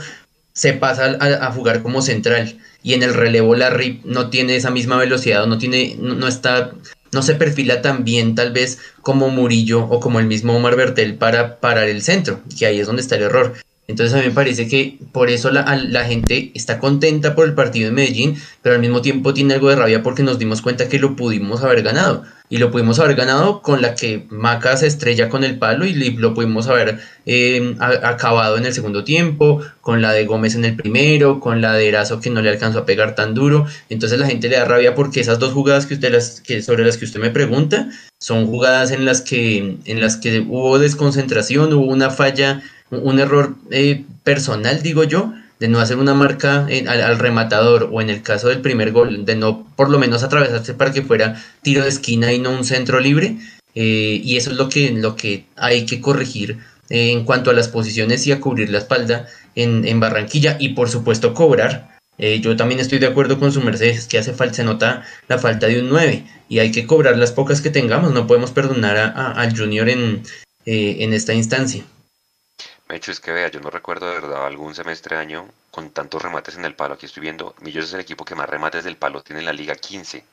se 0.53 0.71
pasa 0.71 1.17
a, 1.19 1.47
a 1.47 1.51
jugar 1.51 1.83
como 1.83 2.01
central. 2.01 2.57
Y 2.81 2.93
en 2.93 3.03
el 3.03 3.13
relevo 3.13 3.55
Larry 3.55 3.99
no 4.05 4.29
tiene 4.29 4.55
esa 4.55 4.71
misma 4.71 4.95
velocidad, 4.95 5.45
no 5.47 5.57
tiene, 5.57 5.97
no 5.99 6.29
está, 6.29 6.71
no 7.11 7.21
se 7.21 7.35
perfila 7.35 7.81
tan 7.81 8.03
bien 8.03 8.35
tal 8.35 8.51
vez 8.51 8.79
como 9.01 9.29
Murillo 9.29 9.85
o 9.85 9.99
como 9.99 10.19
el 10.19 10.27
mismo 10.27 10.55
Omar 10.55 10.75
Bertel 10.75 11.15
para 11.15 11.59
parar 11.59 11.87
el 11.89 12.01
centro, 12.01 12.41
que 12.57 12.65
ahí 12.65 12.79
es 12.79 12.87
donde 12.87 13.01
está 13.01 13.15
el 13.15 13.23
error. 13.23 13.53
Entonces 13.87 14.13
a 14.13 14.19
mí 14.19 14.27
me 14.27 14.31
parece 14.31 14.67
que 14.67 14.97
por 15.11 15.29
eso 15.29 15.51
la, 15.51 15.75
la 15.75 16.05
gente 16.05 16.51
está 16.53 16.79
contenta 16.79 17.35
por 17.35 17.45
el 17.45 17.53
partido 17.53 17.89
de 17.89 17.95
Medellín, 17.95 18.37
pero 18.61 18.75
al 18.75 18.81
mismo 18.81 19.01
tiempo 19.01 19.33
tiene 19.33 19.55
algo 19.55 19.69
de 19.69 19.75
rabia 19.75 20.03
porque 20.03 20.23
nos 20.23 20.39
dimos 20.39 20.61
cuenta 20.61 20.87
que 20.87 20.99
lo 20.99 21.15
pudimos 21.15 21.61
haber 21.63 21.83
ganado. 21.83 22.23
Y 22.51 22.57
lo 22.57 22.69
pudimos 22.69 22.99
haber 22.99 23.15
ganado 23.15 23.61
con 23.61 23.81
la 23.81 23.95
que 23.95 24.25
Maca 24.29 24.75
se 24.75 24.85
estrella 24.85 25.29
con 25.29 25.45
el 25.45 25.57
palo 25.57 25.85
y 25.85 25.93
lo 25.93 26.33
pudimos 26.33 26.67
haber 26.67 26.99
eh, 27.25 27.75
acabado 27.79 28.57
en 28.57 28.65
el 28.65 28.73
segundo 28.73 29.05
tiempo, 29.05 29.61
con 29.79 30.01
la 30.01 30.11
de 30.11 30.25
Gómez 30.25 30.55
en 30.55 30.65
el 30.65 30.75
primero, 30.75 31.39
con 31.39 31.61
la 31.61 31.71
de 31.71 31.87
Erazo 31.87 32.19
que 32.19 32.29
no 32.29 32.41
le 32.41 32.49
alcanzó 32.49 32.79
a 32.79 32.85
pegar 32.85 33.15
tan 33.15 33.33
duro. 33.33 33.65
Entonces 33.87 34.19
la 34.19 34.27
gente 34.27 34.49
le 34.49 34.57
da 34.57 34.65
rabia 34.65 34.95
porque 34.95 35.21
esas 35.21 35.39
dos 35.39 35.53
jugadas 35.53 35.85
que 35.85 35.93
usted 35.93 36.11
las, 36.11 36.41
que, 36.41 36.61
sobre 36.61 36.85
las 36.85 36.97
que 36.97 37.05
usted 37.05 37.21
me 37.21 37.29
pregunta 37.29 37.89
son 38.19 38.45
jugadas 38.45 38.91
en 38.91 39.05
las 39.05 39.21
que, 39.21 39.77
en 39.85 40.01
las 40.01 40.17
que 40.17 40.41
hubo 40.41 40.77
desconcentración, 40.77 41.71
hubo 41.71 41.85
una 41.85 42.09
falla, 42.09 42.61
un 42.89 43.17
error 43.19 43.55
eh, 43.71 44.03
personal, 44.25 44.83
digo 44.83 45.05
yo, 45.05 45.33
de 45.61 45.67
no 45.67 45.79
hacer 45.79 45.97
una 45.97 46.15
marca 46.15 46.65
al, 46.65 47.01
al 47.01 47.19
rematador 47.19 47.89
o 47.91 48.01
en 48.01 48.09
el 48.09 48.23
caso 48.23 48.49
del 48.49 48.61
primer 48.61 48.91
gol, 48.91 49.25
de 49.25 49.35
no 49.35 49.67
por 49.75 49.91
lo 49.91 49.99
menos 49.99 50.23
atravesarse 50.23 50.73
para 50.73 50.91
que 50.91 51.03
fuera 51.03 51.41
tiro 51.61 51.83
de 51.83 51.89
esquina 51.89 52.33
y 52.33 52.39
no 52.39 52.49
un 52.49 52.65
centro 52.65 52.99
libre. 52.99 53.37
eh, 53.75 54.19
y 54.23 54.37
eso 54.37 54.49
es 54.51 54.57
lo 54.57 54.67
que, 54.69 54.89
lo 54.91 55.15
que 55.15 55.45
hay 55.55 55.85
que 55.85 56.01
corregir 56.01 56.57
eh, 56.89 57.11
en 57.11 57.23
cuanto 57.25 57.51
a 57.51 57.53
las 57.53 57.67
posiciones 57.69 58.25
y 58.25 58.31
a 58.31 58.39
cubrir 58.41 58.69
la 58.71 58.79
espalda 58.79 59.27
en, 59.55 59.87
en 59.87 59.99
Barranquilla 59.99 60.57
y 60.59 60.69
por 60.69 60.89
supuesto 60.89 61.33
cobrar. 61.35 61.91
Eh, 62.17 62.39
yo 62.41 62.55
también 62.55 62.79
estoy 62.79 62.97
de 62.99 63.07
acuerdo 63.07 63.39
con 63.39 63.51
su 63.51 63.61
Mercedes, 63.61 64.07
que 64.07 64.17
hace 64.17 64.33
falta, 64.33 64.55
se 64.55 64.63
nota 64.63 65.05
la 65.27 65.37
falta 65.37 65.67
de 65.67 65.79
un 65.79 65.89
9 65.89 66.23
y 66.49 66.57
hay 66.59 66.71
que 66.71 66.87
cobrar 66.87 67.17
las 67.17 67.31
pocas 67.31 67.61
que 67.61 67.69
tengamos, 67.69 68.11
no 68.13 68.25
podemos 68.27 68.51
perdonar 68.51 68.97
a, 68.97 69.31
al 69.33 69.55
Junior 69.55 69.87
en, 69.89 70.23
en 70.65 71.13
esta 71.13 71.33
instancia. 71.33 71.83
Hecho, 72.95 73.11
es 73.11 73.19
que 73.19 73.31
vea, 73.31 73.49
yo 73.49 73.59
no 73.59 73.69
recuerdo 73.69 74.07
de 74.07 74.15
verdad 74.15 74.45
algún 74.45 74.75
semestre 74.75 75.15
año 75.17 75.47
con 75.69 75.91
tantos 75.91 76.21
remates 76.21 76.55
en 76.55 76.65
el 76.65 76.75
palo. 76.75 76.95
Aquí 76.95 77.05
estoy 77.05 77.21
viendo, 77.21 77.55
Millos 77.61 77.85
es 77.85 77.93
el 77.93 78.01
equipo 78.01 78.25
que 78.25 78.35
más 78.35 78.49
remates 78.49 78.83
del 78.83 78.97
palo 78.97 79.23
tiene 79.23 79.39
en 79.39 79.45
la 79.45 79.53
liga, 79.53 79.75
15. 79.75 80.23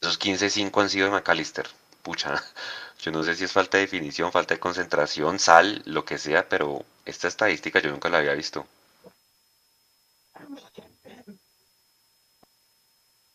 Esos 0.00 0.18
15, 0.18 0.50
5 0.50 0.80
han 0.80 0.90
sido 0.90 1.06
de 1.06 1.12
McAllister. 1.12 1.66
Pucha, 2.02 2.42
yo 3.00 3.12
no 3.12 3.22
sé 3.22 3.34
si 3.34 3.44
es 3.44 3.52
falta 3.52 3.78
de 3.78 3.84
definición, 3.84 4.32
falta 4.32 4.54
de 4.54 4.60
concentración, 4.60 5.38
sal, 5.38 5.82
lo 5.86 6.04
que 6.04 6.18
sea, 6.18 6.48
pero 6.48 6.84
esta 7.04 7.28
estadística 7.28 7.80
yo 7.80 7.90
nunca 7.90 8.08
la 8.08 8.18
había 8.18 8.34
visto. 8.34 8.66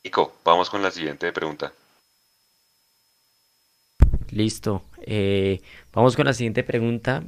Nico, 0.04 0.36
vamos 0.44 0.70
con 0.70 0.82
la 0.82 0.92
siguiente 0.92 1.32
pregunta. 1.32 1.74
Listo. 4.32 4.84
Eh, 5.02 5.62
vamos 5.94 6.16
con 6.16 6.26
la 6.26 6.34
siguiente 6.34 6.64
pregunta. 6.64 7.24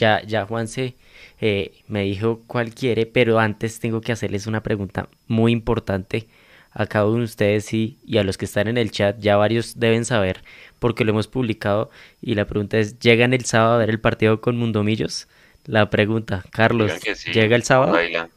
Ya, 0.00 0.22
ya 0.22 0.46
Juanse 0.46 0.94
eh, 1.42 1.72
me 1.86 2.04
dijo 2.04 2.40
cuál 2.46 2.74
quiere, 2.74 3.04
pero 3.04 3.38
antes 3.38 3.80
tengo 3.80 4.00
que 4.00 4.12
hacerles 4.12 4.46
una 4.46 4.62
pregunta 4.62 5.08
muy 5.28 5.52
importante 5.52 6.26
a 6.72 6.86
cada 6.86 7.06
uno 7.06 7.18
de 7.18 7.24
ustedes 7.24 7.74
y, 7.74 7.98
y 8.06 8.16
a 8.16 8.24
los 8.24 8.38
que 8.38 8.46
están 8.46 8.66
en 8.66 8.78
el 8.78 8.90
chat. 8.90 9.18
Ya 9.20 9.36
varios 9.36 9.78
deben 9.78 10.06
saber 10.06 10.42
porque 10.78 11.04
lo 11.04 11.10
hemos 11.10 11.28
publicado. 11.28 11.90
Y 12.22 12.34
la 12.34 12.46
pregunta 12.46 12.78
es, 12.78 12.98
¿llegan 12.98 13.34
el 13.34 13.44
sábado 13.44 13.74
a 13.74 13.78
ver 13.78 13.90
el 13.90 14.00
partido 14.00 14.40
con 14.40 14.56
Mundomillos? 14.56 15.28
La 15.66 15.90
pregunta, 15.90 16.44
Carlos, 16.50 16.92
sí, 17.14 17.32
¿llega 17.32 17.54
el 17.54 17.64
sábado? 17.64 17.92
Baila. 17.92 18.30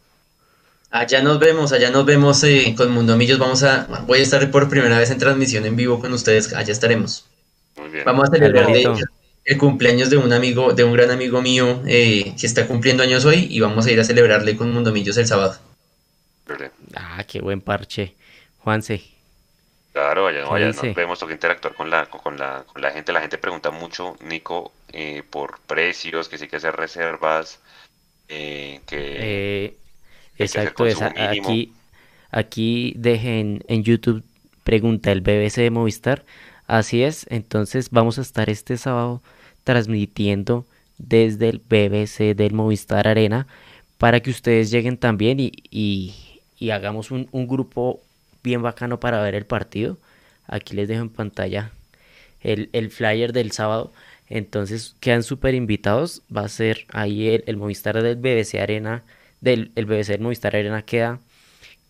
Allá 0.92 1.24
nos 1.24 1.40
vemos, 1.40 1.72
allá 1.72 1.92
nos 1.92 2.06
vemos 2.06 2.44
eh, 2.44 2.76
con 2.76 2.92
Mundomillos. 2.92 3.40
Vamos 3.40 3.64
a, 3.64 3.88
voy 4.06 4.20
a 4.20 4.22
estar 4.22 4.52
por 4.52 4.68
primera 4.68 5.00
vez 5.00 5.12
en 5.12 5.18
transmisión 5.18 5.66
en 5.66 5.78
vivo 5.78 6.00
con 6.00 6.12
ustedes. 6.12 6.54
Allá 6.54 6.74
estaremos. 6.74 7.26
Muy 7.78 7.90
bien. 7.90 8.04
Vamos 8.06 8.28
a 8.28 8.32
celebrar 8.34 8.68
de 8.68 8.84
el 9.46 9.58
cumpleaños 9.58 10.10
de 10.10 10.18
un 10.18 10.32
amigo, 10.34 10.74
de 10.74 10.84
un 10.84 10.94
gran 10.94 11.12
amigo 11.12 11.42
mío 11.42 11.82
eh, 11.86 12.34
que 12.40 12.46
está 12.48 12.66
cumpliendo 12.68 13.04
años 13.04 13.26
hoy 13.26 13.48
y 13.50 13.60
vamos 13.60 13.86
a 13.86 13.92
ir 13.92 14.00
a 14.00 14.04
celebrarle 14.04 14.56
con 14.56 14.72
Mundomillos 14.72 15.18
el 15.18 15.28
sábado. 15.28 15.58
Ah, 16.96 17.24
qué 17.28 17.42
buen 17.42 17.62
parche. 17.62 18.16
Juanse, 18.60 19.02
Claro, 19.92 20.26
allá, 20.28 20.46
¿Qué 20.48 20.54
allá 20.56 20.68
dice? 20.68 20.88
nos 20.88 20.96
vemos, 20.96 21.20
toca 21.20 21.34
interactuar 21.34 21.76
con 21.76 21.90
la, 21.92 22.08
con 22.08 22.36
la, 22.38 22.64
con 22.72 22.82
la 22.82 22.90
gente. 22.92 23.12
La 23.14 23.22
gente 23.22 23.38
pregunta 23.38 23.70
mucho, 23.70 24.16
Nico, 24.22 24.72
eh, 24.92 25.22
por 25.30 25.60
precios, 25.68 26.30
que 26.30 26.38
sí 26.40 26.48
que 26.48 26.56
hacer 26.56 26.76
reservas, 26.76 27.60
eh, 28.28 28.82
que 28.88 28.98
Eh, 29.20 29.78
que 30.36 30.44
exacto, 30.46 30.88
esa- 30.88 31.12
mínimo. 31.12 31.48
aquí, 31.48 31.74
aquí 32.32 32.94
dejen 32.98 33.64
en 33.68 33.84
YouTube 33.84 34.24
pregunta 34.64 35.12
el 35.12 35.22
BBC 35.22 35.62
de 35.62 35.70
Movistar. 35.70 36.24
Así 36.66 37.04
es, 37.04 37.28
entonces 37.30 37.90
vamos 37.92 38.18
a 38.18 38.22
estar 38.22 38.50
este 38.50 38.78
sábado 38.78 39.22
transmitiendo 39.64 40.66
desde 40.98 41.50
el 41.50 41.60
BBC 41.60 42.36
del 42.36 42.54
Movistar 42.54 43.08
Arena 43.08 43.48
para 43.98 44.20
que 44.22 44.30
ustedes 44.30 44.72
lleguen 44.72 44.98
también 44.98 45.40
y, 45.40 45.52
y- 45.72 46.14
hagamos 46.72 47.12
un, 47.12 47.28
un 47.32 47.46
grupo 47.48 48.02
bien 48.42 48.62
bacano 48.62 49.00
para 49.00 49.22
ver 49.22 49.36
el 49.36 49.46
partido. 49.46 49.98
Aquí 50.48 50.76
les 50.76 50.88
dejo 50.88 51.02
en 51.02 51.10
pantalla 51.10 51.72
el, 52.42 52.70
el 52.74 52.90
flyer 52.90 53.34
del 53.34 53.52
sábado. 53.52 53.92
Entonces 54.30 54.96
quedan 55.02 55.24
súper 55.24 55.56
invitados. 55.56 56.22
Va 56.36 56.42
a 56.46 56.50
ser 56.50 56.86
ahí 56.90 57.28
el, 57.30 57.44
el 57.48 57.58
Movistar 57.58 58.02
del 58.02 58.16
BBC 58.16 58.56
Arena. 58.62 59.04
Del, 59.42 59.72
el 59.76 59.86
BBC 59.86 60.08
del 60.08 60.22
Movistar 60.22 60.56
Arena 60.56 60.84
queda 60.84 61.20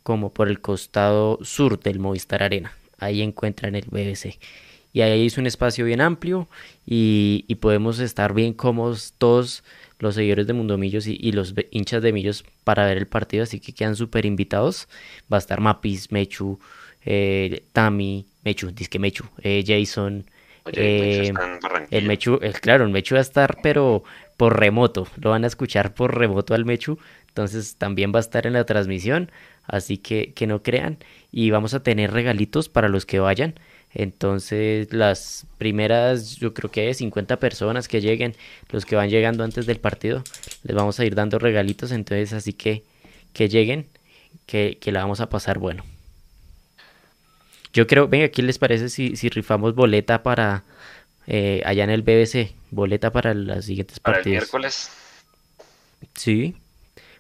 como 0.02 0.34
por 0.34 0.50
el 0.50 0.60
costado 0.60 1.40
sur 1.44 1.80
del 1.80 2.00
Movistar 2.00 2.44
Arena. 2.44 2.74
Ahí 3.00 3.22
encuentran 3.22 3.76
el 3.76 3.86
BBC. 3.90 4.40
Y 4.94 5.02
ahí 5.02 5.26
es 5.26 5.38
un 5.38 5.48
espacio 5.48 5.86
bien 5.86 6.02
amplio 6.02 6.48
y, 6.86 7.46
y 7.48 7.56
podemos 7.56 8.00
estar 8.00 8.34
bien 8.34 8.54
cómodos 8.54 9.14
todos 9.18 9.64
los 10.00 10.16
seguidores 10.16 10.46
de 10.48 10.54
Mundomillos 10.54 11.08
y, 11.08 11.18
y 11.20 11.32
los 11.32 11.56
hinchas 11.72 12.04
de 12.04 12.14
Millos 12.14 12.44
para 12.64 12.86
ver 12.86 12.98
el 12.98 13.08
partido. 13.08 13.44
Así 13.44 13.60
que 13.60 13.74
quedan 13.74 13.96
súper 13.96 14.26
invitados. 14.26 14.88
Va 15.32 15.38
a 15.38 15.40
estar 15.40 15.62
Mapis, 15.62 16.12
Mechu, 16.12 16.60
eh, 17.06 17.64
Tami, 17.74 18.28
Mechu, 18.44 18.72
disque 18.72 19.00
Mechu, 19.00 19.26
eh, 19.42 19.64
Jason. 19.66 20.26
Oye, 20.66 21.28
eh, 21.28 21.34
el 21.90 22.06
Mechu, 22.06 22.40
el, 22.42 22.54
claro, 22.54 22.86
el 22.86 22.92
Mechu 22.92 23.16
va 23.16 23.20
a 23.20 23.22
estar, 23.22 23.58
pero 23.64 24.04
por 24.38 24.60
remoto. 24.60 25.08
Lo 25.20 25.32
van 25.32 25.44
a 25.44 25.48
escuchar 25.48 25.94
por 25.94 26.18
remoto 26.18 26.54
al 26.54 26.66
Mechu. 26.66 27.00
Entonces 27.30 27.78
también 27.78 28.12
va 28.14 28.20
a 28.20 28.22
estar 28.22 28.46
en 28.46 28.54
la 28.54 28.66
transmisión. 28.66 29.32
Así 29.66 29.98
que 29.98 30.34
que 30.34 30.46
no 30.46 30.62
crean. 30.62 31.00
Y 31.32 31.50
vamos 31.50 31.74
a 31.74 31.82
tener 31.82 32.12
regalitos 32.12 32.70
para 32.70 32.90
los 32.90 33.06
que 33.06 33.20
vayan. 33.20 33.56
Entonces 33.94 34.92
las 34.94 35.46
primeras, 35.58 36.38
yo 36.38 36.54
creo 36.54 36.72
que 36.72 36.94
50 36.94 37.38
personas 37.40 37.88
que 37.88 38.02
lleguen, 38.02 38.36
los 38.70 38.86
que 38.86 38.96
van 38.96 39.10
llegando 39.10 39.44
antes 39.44 39.66
del 39.66 39.80
partido, 39.80 40.24
les 40.64 40.76
vamos 40.76 41.00
a 41.00 41.06
ir 41.06 41.16
dando 41.16 41.40
regalitos. 41.40 41.92
Entonces 41.92 42.34
así 42.34 42.54
que 42.54 42.84
que 43.34 43.50
lleguen, 43.50 43.88
que, 44.46 44.78
que 44.80 44.92
la 44.92 45.02
vamos 45.02 45.20
a 45.22 45.30
pasar 45.30 45.60
bueno. 45.60 45.84
Yo 47.74 47.88
creo, 47.88 48.08
venga, 48.08 48.30
¿qué 48.30 48.44
les 48.44 48.60
parece 48.60 48.90
si, 48.90 49.16
si 49.16 49.30
rifamos 49.30 49.74
boleta 49.74 50.22
para 50.22 50.64
eh, 51.28 51.62
allá 51.66 51.84
en 51.84 51.90
el 51.90 52.04
BBC? 52.04 52.54
Boleta 52.72 53.12
para 53.12 53.34
los 53.34 53.66
siguientes 53.66 54.00
Para 54.00 54.20
el 54.20 54.24
partidos. 54.24 54.42
miércoles, 54.42 54.90
Sí, 56.16 56.56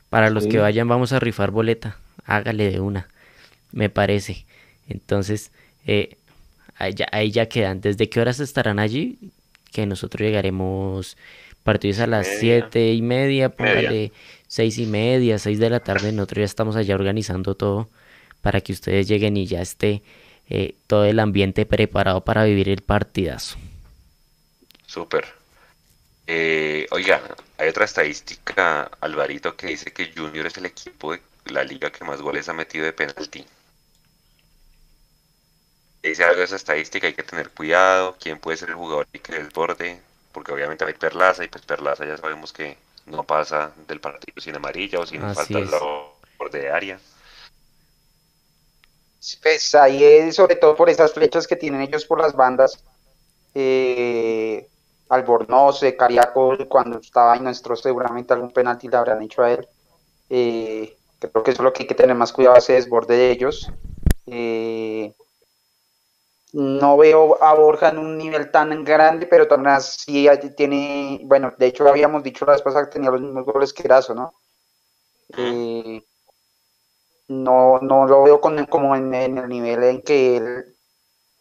para 0.09 0.29
los 0.29 0.47
que 0.47 0.59
vayan 0.59 0.87
vamos 0.87 1.13
a 1.13 1.19
rifar 1.19 1.51
boleta. 1.51 1.97
Hágale 2.25 2.71
de 2.71 2.79
una, 2.79 3.07
me 3.71 3.89
parece. 3.89 4.45
Entonces, 4.87 5.51
eh, 5.85 6.17
ahí 6.77 6.93
ya, 6.93 7.07
ahí 7.11 7.31
ya 7.31 7.47
quedan. 7.47 7.81
¿Desde 7.81 8.09
qué 8.09 8.19
horas 8.21 8.39
estarán 8.39 8.79
allí? 8.79 9.17
Que 9.71 9.85
nosotros 9.85 10.21
llegaremos 10.21 11.17
partidos 11.63 11.99
a 11.99 12.07
las 12.07 12.27
media. 12.27 12.39
siete 12.39 12.93
y 12.93 13.01
media, 13.01 13.53
seis 14.47 14.77
y 14.77 14.85
media, 14.85 15.39
seis 15.39 15.59
de 15.59 15.69
la 15.69 15.79
tarde. 15.79 16.11
Nosotros 16.11 16.39
ya 16.39 16.45
estamos 16.45 16.75
allá 16.75 16.95
organizando 16.95 17.55
todo 17.55 17.89
para 18.41 18.61
que 18.61 18.73
ustedes 18.73 19.07
lleguen 19.07 19.37
y 19.37 19.47
ya 19.47 19.61
esté 19.61 20.03
eh, 20.49 20.75
todo 20.87 21.05
el 21.05 21.19
ambiente 21.19 21.65
preparado 21.65 22.21
para 22.23 22.43
vivir 22.45 22.69
el 22.69 22.81
partidazo. 22.81 23.57
súper. 24.85 25.25
Eh, 26.27 26.87
oiga, 26.91 27.21
hay 27.57 27.69
otra 27.69 27.85
estadística, 27.85 28.89
Alvarito, 29.01 29.55
que 29.57 29.67
dice 29.67 29.91
que 29.91 30.11
Junior 30.15 30.45
es 30.45 30.57
el 30.57 30.65
equipo 30.65 31.13
de 31.13 31.21
la 31.45 31.63
liga 31.63 31.91
que 31.91 32.05
más 32.05 32.21
goles 32.21 32.47
ha 32.49 32.53
metido 32.53 32.85
de 32.85 32.93
penalti. 32.93 33.45
Dice 36.03 36.23
algo 36.25 36.39
de 36.39 36.45
esa 36.45 36.57
estadística, 36.57 37.07
hay 37.07 37.13
que 37.13 37.23
tener 37.23 37.49
cuidado, 37.51 38.17
quién 38.19 38.37
puede 38.37 38.57
ser 38.57 38.69
el 38.69 38.75
jugador 38.75 39.07
y 39.13 39.19
que 39.19 39.39
desborde, 39.39 40.01
porque 40.33 40.51
obviamente 40.51 40.83
hay 40.83 40.93
Perlaza 40.93 41.45
y 41.45 41.47
pues 41.47 41.65
Perlaza 41.65 42.05
ya 42.05 42.17
sabemos 42.17 42.51
que 42.51 42.77
no 43.05 43.23
pasa 43.23 43.71
del 43.87 44.01
partido 44.01 44.41
sin 44.41 44.55
amarilla 44.55 44.99
o 44.99 45.05
sin 45.05 45.23
Así 45.23 45.53
falta 45.53 45.59
es. 45.59 45.71
la 45.71 45.79
borde 46.37 46.59
de 46.59 46.69
área. 46.69 46.99
Pues 49.41 49.73
ahí 49.75 50.03
es 50.03 50.35
sobre 50.35 50.57
todo 50.57 50.75
por 50.75 50.89
esas 50.89 51.13
flechas 51.13 51.47
que 51.47 51.55
tienen 51.55 51.81
ellos 51.81 52.05
por 52.05 52.19
las 52.19 52.35
bandas. 52.35 52.83
Eh, 53.55 54.67
Albornoz, 55.07 55.83
eh, 55.83 55.95
Cariaco, 55.95 56.57
cuando 56.67 56.99
estaba 56.99 57.33
ahí 57.33 57.39
nuestro, 57.39 57.75
seguramente 57.77 58.33
algún 58.33 58.51
penalti 58.51 58.89
le 58.89 58.97
habrán 58.97 59.21
hecho 59.21 59.43
a 59.43 59.51
él. 59.51 59.67
Eh, 60.29 60.97
creo 61.19 61.43
que 61.43 61.51
eso 61.51 61.61
es 61.61 61.63
lo 61.63 61.71
que 61.71 61.83
hay 61.83 61.87
que 61.87 61.95
tener 61.95 62.15
más 62.15 62.33
cuidado, 62.33 62.57
ese 62.57 62.73
desborde 62.73 63.15
de 63.15 63.31
ellos. 63.31 63.71
Eh, 64.27 65.13
no 66.53 66.97
veo 66.97 67.43
a 67.43 67.53
Borja 67.55 67.89
en 67.89 67.97
un 67.97 68.17
nivel 68.17 68.51
tan 68.51 68.83
grande, 68.83 69.25
pero 69.27 69.47
también 69.47 69.81
sí 69.81 70.27
tiene, 70.55 71.21
bueno, 71.25 71.53
de 71.57 71.67
hecho 71.67 71.87
habíamos 71.87 72.23
dicho 72.23 72.45
la 72.45 72.53
vez 72.53 72.61
pasada 72.61 72.85
que 72.85 72.91
tenía 72.91 73.11
los 73.11 73.21
mismos 73.21 73.45
goles 73.45 73.73
que 73.73 73.83
Erazo, 73.83 74.13
¿no? 74.13 74.33
Eh, 75.37 76.03
no, 77.27 77.79
no 77.79 78.05
lo 78.05 78.23
veo 78.23 78.39
con, 78.39 78.65
como 78.67 78.95
en, 78.95 79.13
en 79.13 79.37
el 79.37 79.49
nivel 79.49 79.83
en 79.83 80.01
que 80.01 80.37
él 80.37 80.75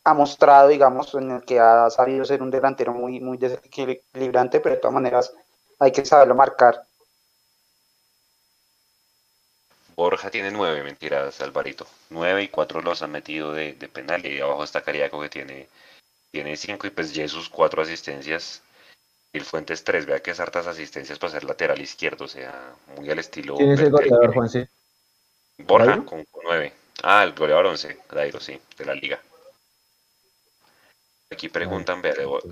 ha 0.04 0.14
mostrado, 0.14 0.68
digamos, 0.68 1.14
en 1.14 1.30
el 1.30 1.42
que 1.44 1.60
ha 1.60 1.90
sabido 1.90 2.24
ser 2.24 2.42
un 2.42 2.50
delantero 2.50 2.92
muy, 2.94 3.20
muy 3.20 3.38
desequilibrante, 3.38 4.60
pero 4.60 4.76
de 4.76 4.80
todas 4.80 4.94
maneras 4.94 5.34
hay 5.78 5.92
que 5.92 6.04
saberlo 6.04 6.34
marcar. 6.34 6.82
Borja 10.02 10.32
tiene 10.32 10.50
nueve, 10.50 10.82
mentiras, 10.82 11.40
Alvarito. 11.42 11.86
Nueve 12.10 12.42
y 12.42 12.48
cuatro 12.48 12.82
los 12.82 13.02
han 13.02 13.12
metido 13.12 13.52
de, 13.52 13.74
de 13.74 13.86
penal. 13.86 14.26
Y 14.26 14.40
abajo 14.40 14.64
está 14.64 14.82
Cariaco 14.82 15.20
que 15.20 15.28
tiene, 15.28 15.68
tiene 16.32 16.56
cinco 16.56 16.88
y 16.88 16.90
pues 16.90 17.12
Jesús 17.12 17.48
cuatro 17.48 17.82
asistencias. 17.82 18.62
Y 19.32 19.38
el 19.38 19.44
Fuentes 19.44 19.84
tres, 19.84 20.04
vea 20.04 20.18
que 20.20 20.32
es 20.32 20.40
hartas 20.40 20.66
asistencias 20.66 21.20
para 21.20 21.34
ser 21.34 21.44
lateral 21.44 21.80
izquierdo, 21.80 22.24
o 22.24 22.28
sea, 22.28 22.74
muy 22.96 23.08
al 23.10 23.20
estilo. 23.20 23.54
¿Quién 23.54 23.70
es 23.70 23.78
el 23.78 23.92
goleador, 23.92 24.34
Juanse? 24.34 24.68
Borja 25.58 25.86
¿Dairo? 25.86 26.04
con, 26.04 26.26
nueve. 26.42 26.72
Ah, 27.04 27.22
el 27.22 27.32
goleador 27.32 27.66
once, 27.66 27.96
Dairo, 28.10 28.40
sí, 28.40 28.60
de 28.76 28.84
la 28.84 28.94
liga. 28.94 29.20
Aquí 31.30 31.48
preguntan, 31.48 32.02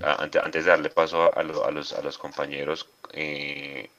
antes, 0.03 0.63
de 0.63 0.71
darle 0.71 0.89
paso 0.89 1.37
a, 1.37 1.43
los, 1.43 1.91
a 1.91 2.01
los, 2.01 2.17
compañeros, 2.17 2.87
eh, 3.11 3.89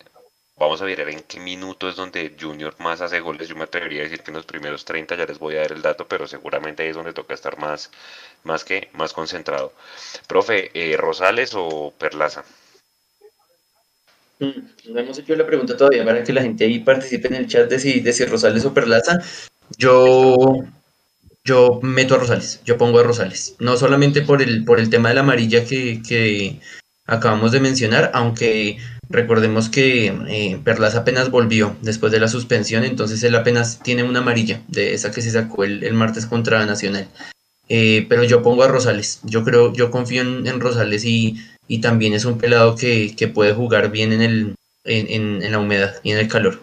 vamos 0.62 0.80
a 0.80 0.84
ver 0.84 1.00
en 1.00 1.20
qué 1.20 1.40
minuto 1.40 1.88
es 1.88 1.96
donde 1.96 2.34
Junior 2.40 2.74
más 2.78 3.00
hace 3.00 3.20
goles. 3.20 3.48
Yo 3.48 3.56
me 3.56 3.64
atrevería 3.64 4.00
a 4.00 4.04
decir 4.04 4.20
que 4.20 4.30
en 4.30 4.36
los 4.36 4.46
primeros 4.46 4.84
30 4.84 5.16
ya 5.16 5.26
les 5.26 5.38
voy 5.38 5.56
a 5.56 5.60
dar 5.60 5.72
el 5.72 5.82
dato, 5.82 6.06
pero 6.08 6.26
seguramente 6.26 6.82
ahí 6.82 6.90
es 6.90 6.96
donde 6.96 7.12
toca 7.12 7.34
estar 7.34 7.58
más, 7.58 7.90
más 8.44 8.64
que 8.64 8.88
más 8.94 9.12
concentrado. 9.12 9.72
Profe, 10.26 10.70
eh, 10.74 10.96
¿Rosales 10.96 11.52
o 11.54 11.92
Perlaza? 11.98 12.44
Mm, 14.38 14.92
no 14.92 15.00
hemos 15.00 15.18
hecho 15.18 15.34
la 15.36 15.46
pregunta 15.46 15.76
todavía 15.76 16.04
para 16.04 16.22
que 16.22 16.32
la 16.32 16.42
gente 16.42 16.64
ahí 16.64 16.78
participe 16.78 17.28
en 17.28 17.34
el 17.34 17.48
chat 17.48 17.68
de 17.68 17.78
si, 17.78 18.00
de 18.00 18.12
si 18.12 18.24
Rosales 18.24 18.64
o 18.64 18.72
Perlaza. 18.72 19.18
Yo 19.76 20.64
yo 21.44 21.80
meto 21.82 22.14
a 22.14 22.18
Rosales, 22.18 22.60
yo 22.64 22.78
pongo 22.78 23.00
a 23.00 23.02
Rosales. 23.02 23.56
No 23.58 23.76
solamente 23.76 24.22
por 24.22 24.42
el, 24.42 24.64
por 24.64 24.78
el 24.78 24.90
tema 24.90 25.08
de 25.08 25.16
la 25.16 25.22
amarilla 25.22 25.64
que, 25.64 26.60
acabamos 27.04 27.50
de 27.52 27.60
mencionar, 27.60 28.12
aunque 28.14 28.78
recordemos 29.12 29.68
que 29.68 30.06
eh, 30.28 30.60
Perlas 30.64 30.96
apenas 30.96 31.30
volvió 31.30 31.76
después 31.82 32.10
de 32.10 32.18
la 32.18 32.28
suspensión, 32.28 32.84
entonces 32.84 33.22
él 33.22 33.34
apenas 33.34 33.78
tiene 33.80 34.02
una 34.02 34.20
amarilla 34.20 34.62
de 34.68 34.94
esa 34.94 35.12
que 35.12 35.22
se 35.22 35.30
sacó 35.30 35.64
el, 35.64 35.92
martes 35.94 36.26
contra 36.26 36.66
Nacional. 36.66 37.08
Eh, 37.68 38.06
pero 38.08 38.24
yo 38.24 38.42
pongo 38.42 38.64
a 38.64 38.68
Rosales, 38.68 39.20
yo 39.22 39.44
creo, 39.44 39.72
yo 39.72 39.90
confío 39.90 40.22
en, 40.22 40.60
Rosales 40.60 41.04
y, 41.04 41.36
y, 41.68 41.80
también 41.80 42.12
es 42.12 42.24
un 42.24 42.38
pelado 42.38 42.74
que, 42.74 43.30
puede 43.32 43.54
jugar 43.54 43.90
bien 43.90 44.12
en, 44.12 44.22
el, 44.22 44.54
en, 44.84 45.42
en 45.42 45.52
la 45.52 45.58
humedad 45.58 45.94
y 46.02 46.10
en 46.10 46.18
el 46.18 46.28
calor. 46.28 46.60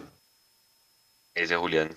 Ese 1.34 1.56
Julián 1.56 1.90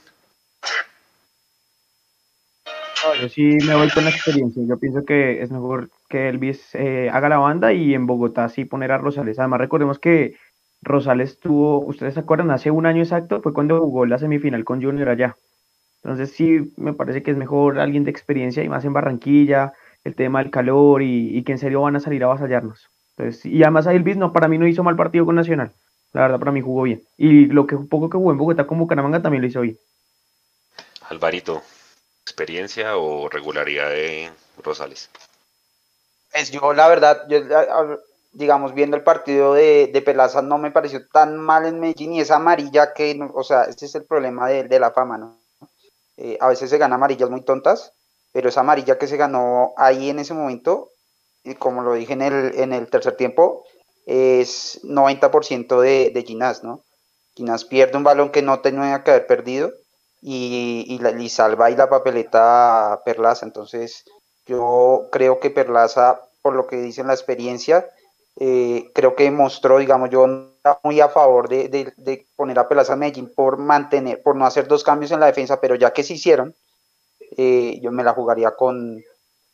yo 3.19 3.29
sí 3.29 3.57
me 3.65 3.75
voy 3.75 3.89
con 3.89 4.03
la 4.03 4.09
experiencia. 4.09 4.63
Yo 4.67 4.77
pienso 4.77 5.03
que 5.05 5.41
es 5.41 5.51
mejor 5.51 5.89
que 6.13 6.29
Elvis 6.29 6.75
eh, 6.75 7.09
haga 7.11 7.27
la 7.27 7.39
banda 7.39 7.73
y 7.73 7.95
en 7.95 8.05
Bogotá 8.05 8.47
sí 8.47 8.65
poner 8.65 8.91
a 8.91 8.99
Rosales. 8.99 9.39
Además, 9.39 9.59
recordemos 9.61 9.97
que 9.97 10.35
Rosales 10.83 11.39
tuvo, 11.39 11.79
ustedes 11.79 12.13
se 12.13 12.19
acuerdan, 12.19 12.51
hace 12.51 12.69
un 12.69 12.85
año 12.85 13.01
exacto 13.01 13.41
fue 13.41 13.51
cuando 13.51 13.79
jugó 13.79 14.05
la 14.05 14.19
semifinal 14.19 14.63
con 14.63 14.79
Junior 14.79 15.09
allá. 15.09 15.35
Entonces 16.03 16.31
sí 16.31 16.71
me 16.77 16.93
parece 16.93 17.23
que 17.23 17.31
es 17.31 17.37
mejor 17.37 17.79
alguien 17.79 18.03
de 18.03 18.11
experiencia 18.11 18.61
y 18.61 18.69
más 18.69 18.85
en 18.85 18.93
Barranquilla, 18.93 19.73
el 20.03 20.13
tema 20.13 20.43
del 20.43 20.51
calor 20.51 21.01
y, 21.01 21.43
que 21.43 21.53
en 21.53 21.57
serio 21.57 21.81
van 21.81 21.95
a 21.95 21.99
salir 21.99 22.21
a 22.21 22.27
avasallarnos. 22.27 22.91
Entonces, 23.17 23.43
y 23.47 23.63
además 23.63 23.87
a 23.87 23.93
Elvis 23.93 24.17
no, 24.17 24.33
para 24.33 24.47
mí 24.47 24.59
no 24.59 24.67
hizo 24.67 24.83
mal 24.83 24.95
partido 24.95 25.25
con 25.25 25.33
Nacional. 25.33 25.71
La 26.11 26.21
verdad, 26.21 26.37
para 26.37 26.51
mí 26.51 26.61
jugó 26.61 26.83
bien. 26.83 27.01
Y 27.17 27.47
lo 27.47 27.65
que 27.65 27.75
poco 27.77 28.07
que 28.11 28.17
jugó 28.17 28.31
en 28.31 28.37
Bogotá 28.37 28.67
con 28.67 28.77
Bucaramanga 28.77 29.23
también 29.23 29.41
lo 29.41 29.47
hizo 29.47 29.61
bien. 29.61 29.77
Alvarito, 31.09 31.63
experiencia 32.23 32.97
o 32.97 33.29
regularidad 33.29 33.89
de 33.89 34.29
Rosales? 34.63 35.09
Pues 36.33 36.49
yo, 36.51 36.73
la 36.73 36.87
verdad, 36.87 37.27
yo, 37.29 37.39
digamos, 38.31 38.73
viendo 38.73 38.97
el 38.97 39.03
partido 39.03 39.53
de, 39.53 39.89
de 39.93 40.01
Pelaza, 40.01 40.41
no 40.41 40.57
me 40.57 40.71
pareció 40.71 41.07
tan 41.09 41.37
mal 41.37 41.65
en 41.67 41.79
Medellín 41.79 42.13
y 42.13 42.21
esa 42.21 42.37
amarilla 42.37 42.93
que, 42.93 43.19
o 43.33 43.43
sea, 43.43 43.63
este 43.65 43.85
es 43.85 43.93
el 43.95 44.05
problema 44.05 44.49
de, 44.49 44.79
la 44.79 44.91
fama, 44.91 45.17
¿no? 45.19 45.39
Eh, 46.17 46.37
a 46.41 46.47
veces 46.47 46.69
se 46.69 46.77
gana 46.79 46.95
amarillas 46.95 47.29
muy 47.29 47.41
tontas, 47.41 47.93
pero 48.31 48.49
esa 48.49 48.61
amarilla 48.61 48.97
que 48.97 49.07
se 49.07 49.17
ganó 49.17 49.73
ahí 49.77 50.09
en 50.09 50.19
ese 50.19 50.33
momento, 50.33 50.89
y 51.43 51.53
como 51.53 51.83
lo 51.83 51.93
dije 51.93 52.13
en 52.13 52.23
el, 52.23 52.55
en 52.55 52.73
el 52.73 52.89
tercer 52.89 53.15
tiempo, 53.15 53.63
es 54.07 54.79
90% 54.83 55.81
de, 55.81 56.11
de 56.11 56.23
Ginás, 56.23 56.63
¿no? 56.63 56.83
Ginás 57.35 57.65
pierde 57.65 57.97
un 57.97 58.03
balón 58.03 58.31
que 58.31 58.41
no 58.41 58.59
tenía 58.61 59.03
que 59.03 59.11
haber 59.11 59.27
perdido 59.27 59.71
y, 60.21 60.85
y, 60.87 60.97
la, 60.97 61.11
y 61.11 61.29
salva 61.29 61.69
y 61.69 61.75
la 61.75 61.89
papeleta 61.89 63.01
Perlaza. 63.05 63.45
Entonces, 63.45 64.03
yo 64.45 65.07
creo 65.11 65.39
que 65.39 65.49
Perlaza, 65.49 66.21
por 66.41 66.53
lo 66.53 66.67
que 66.67 66.77
dice 66.77 67.03
la 67.03 67.13
experiencia, 67.13 67.89
eh, 68.39 68.89
creo 68.93 69.15
que 69.15 69.29
mostró, 69.31 69.77
digamos, 69.77 70.09
yo 70.09 70.27
muy 70.83 70.99
a 70.99 71.09
favor 71.09 71.49
de, 71.49 71.69
de, 71.69 72.25
poner 72.35 72.57
a 72.57 72.67
Perlaza 72.67 72.95
Medellín 72.95 73.31
por 73.33 73.57
mantener, 73.57 74.21
por 74.21 74.35
no 74.35 74.45
hacer 74.45 74.67
dos 74.67 74.83
cambios 74.83 75.11
en 75.11 75.19
la 75.19 75.27
defensa, 75.27 75.61
pero 75.61 75.75
ya 75.75 75.93
que 75.93 76.03
se 76.03 76.13
hicieron, 76.13 76.55
eh, 77.37 77.79
yo 77.81 77.91
me 77.91 78.03
la 78.03 78.13
jugaría 78.13 78.51
con, 78.51 79.03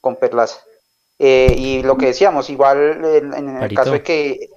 con 0.01 0.15
Perlaza. 0.15 0.59
Eh, 1.17 1.53
y 1.57 1.83
lo 1.83 1.97
que 1.97 2.07
decíamos, 2.07 2.49
igual 2.49 3.03
en, 3.03 3.61
el 3.61 3.75
caso 3.75 3.91
de 3.91 4.03
que, 4.03 4.49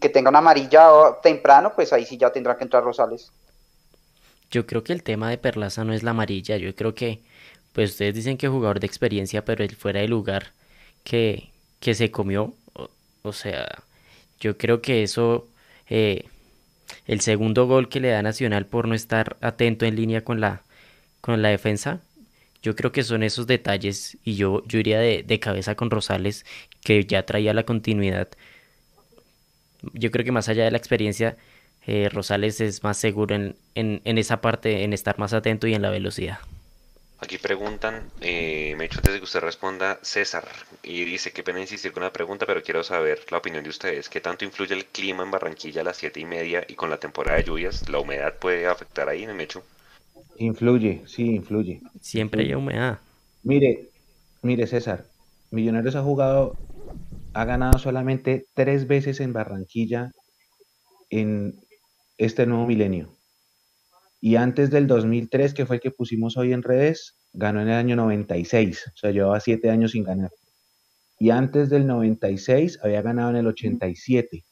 que 0.00 0.08
tenga 0.08 0.30
una 0.30 0.38
amarilla 0.38 1.18
temprano, 1.22 1.72
pues 1.74 1.92
ahí 1.92 2.04
sí 2.04 2.16
ya 2.16 2.30
tendrá 2.30 2.56
que 2.56 2.64
entrar 2.64 2.84
Rosales. 2.84 3.32
Yo 4.50 4.66
creo 4.66 4.84
que 4.84 4.92
el 4.92 5.02
tema 5.02 5.28
de 5.28 5.38
Perlaza 5.38 5.84
no 5.84 5.92
es 5.92 6.04
la 6.04 6.12
amarilla, 6.12 6.56
yo 6.56 6.74
creo 6.74 6.94
que, 6.94 7.20
pues 7.72 7.92
ustedes 7.92 8.14
dicen 8.14 8.36
que 8.38 8.48
jugador 8.48 8.80
de 8.80 8.86
experiencia, 8.86 9.44
pero 9.44 9.64
él 9.64 9.76
fuera 9.76 10.00
de 10.00 10.08
lugar 10.08 10.52
que, 11.04 11.50
que 11.80 11.94
se 11.94 12.10
comió, 12.10 12.54
o, 13.22 13.32
sea, 13.32 13.82
yo 14.40 14.56
creo 14.58 14.82
que 14.82 15.02
eso, 15.02 15.48
eh, 15.88 16.26
el 17.06 17.20
segundo 17.20 17.66
gol 17.66 17.88
que 17.88 18.00
le 18.00 18.08
da 18.08 18.22
Nacional 18.22 18.66
por 18.66 18.88
no 18.88 18.94
estar 18.94 19.36
atento 19.40 19.86
en 19.86 19.96
línea 19.96 20.24
con 20.24 20.40
la, 20.40 20.62
con 21.20 21.42
la 21.42 21.50
defensa, 21.50 22.00
yo 22.62 22.74
creo 22.74 22.92
que 22.92 23.04
son 23.04 23.22
esos 23.22 23.46
detalles 23.46 24.18
y 24.24 24.34
yo, 24.34 24.64
yo 24.66 24.78
iría 24.78 24.98
de, 24.98 25.22
de 25.22 25.40
cabeza 25.40 25.74
con 25.74 25.90
Rosales, 25.90 26.44
que 26.82 27.04
ya 27.04 27.24
traía 27.24 27.54
la 27.54 27.64
continuidad. 27.64 28.28
Yo 29.92 30.10
creo 30.10 30.24
que 30.24 30.32
más 30.32 30.48
allá 30.48 30.64
de 30.64 30.70
la 30.70 30.78
experiencia, 30.78 31.36
eh, 31.86 32.08
Rosales 32.10 32.60
es 32.60 32.82
más 32.82 32.98
seguro 32.98 33.34
en, 33.34 33.56
en, 33.74 34.18
esa 34.18 34.40
parte, 34.40 34.84
en 34.84 34.92
estar 34.92 35.18
más 35.18 35.32
atento 35.32 35.66
y 35.66 35.74
en 35.74 35.82
la 35.82 35.90
velocidad. 35.90 36.38
Aquí 37.20 37.36
preguntan, 37.38 38.10
eh, 38.20 38.74
me 38.76 38.84
he 38.84 38.86
hecho 38.86 39.00
antes 39.00 39.12
de 39.12 39.18
que 39.18 39.24
usted 39.24 39.40
responda, 39.40 39.98
César, 40.02 40.46
y 40.84 41.04
dice 41.04 41.32
que 41.32 41.42
pena 41.42 41.60
insistir 41.60 41.92
con 41.92 42.04
la 42.04 42.12
pregunta, 42.12 42.46
pero 42.46 42.62
quiero 42.62 42.84
saber 42.84 43.20
la 43.30 43.38
opinión 43.38 43.64
de 43.64 43.70
ustedes. 43.70 44.08
¿Qué 44.08 44.20
tanto 44.20 44.44
influye 44.44 44.74
el 44.74 44.86
clima 44.86 45.24
en 45.24 45.30
Barranquilla 45.32 45.80
a 45.80 45.84
las 45.84 45.96
siete 45.96 46.20
y 46.20 46.24
media 46.24 46.64
y 46.68 46.74
con 46.74 46.90
la 46.90 46.98
temporada 46.98 47.38
de 47.38 47.44
lluvias? 47.44 47.88
¿La 47.88 47.98
humedad 47.98 48.34
puede 48.38 48.66
afectar 48.66 49.08
ahí, 49.08 49.26
Mecho? 49.26 49.62
Influye, 50.36 51.02
sí, 51.06 51.34
influye. 51.34 51.80
Siempre 52.00 52.44
hay 52.44 52.54
humedad. 52.54 53.00
Mire, 53.42 53.88
mire 54.42 54.66
César, 54.66 55.04
Millonarios 55.50 55.96
ha 55.96 56.02
jugado, 56.02 56.54
ha 57.32 57.44
ganado 57.44 57.78
solamente 57.78 58.46
tres 58.54 58.86
veces 58.86 59.20
en 59.20 59.32
Barranquilla 59.32 60.12
en 61.10 61.58
este 62.18 62.46
nuevo 62.46 62.66
milenio. 62.66 63.17
Y 64.20 64.36
antes 64.36 64.70
del 64.70 64.86
2003, 64.86 65.54
que 65.54 65.66
fue 65.66 65.76
el 65.76 65.82
que 65.82 65.90
pusimos 65.90 66.36
hoy 66.36 66.52
en 66.52 66.62
redes, 66.62 67.16
ganó 67.32 67.60
en 67.60 67.68
el 67.68 67.74
año 67.74 67.96
96, 67.96 68.92
o 68.94 68.96
sea, 68.96 69.10
llevaba 69.10 69.38
siete 69.40 69.70
años 69.70 69.92
sin 69.92 70.04
ganar. 70.04 70.30
Y 71.20 71.30
antes 71.30 71.68
del 71.68 71.86
96 71.86 72.80
había 72.82 73.02
ganado 73.02 73.30
en 73.30 73.36
el 73.36 73.46
87. 73.46 74.44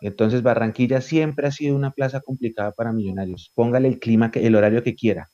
Entonces 0.00 0.42
Barranquilla 0.42 1.00
siempre 1.00 1.46
ha 1.46 1.50
sido 1.50 1.76
una 1.76 1.90
plaza 1.90 2.20
complicada 2.20 2.72
para 2.72 2.92
millonarios. 2.92 3.52
Póngale 3.54 3.88
el 3.88 3.98
clima, 3.98 4.30
el 4.34 4.54
horario 4.54 4.82
que 4.82 4.94
quiera. 4.94 5.30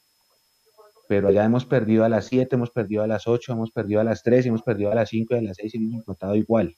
Pero 1.09 1.31
ya 1.31 1.45
hemos 1.45 1.65
perdido 1.65 2.05
a 2.05 2.09
las 2.09 2.27
7, 2.27 2.57
hemos 2.57 2.71
perdido 2.71 3.05
a 3.05 3.07
las 3.07 3.29
8, 3.29 3.53
hemos 3.53 3.71
perdido 3.71 4.01
a 4.01 4.05
las 4.05 4.25
3, 4.25 4.47
hemos 4.47 4.63
perdido 4.63 4.91
a 4.91 4.97
las 4.97 5.09
5 5.09 5.35
y 5.35 5.39
a 5.39 5.43
las 5.43 5.57
6 5.57 5.75
y 5.75 5.79
hemos 5.79 5.95
empatado 5.95 6.35
igual. 6.35 6.75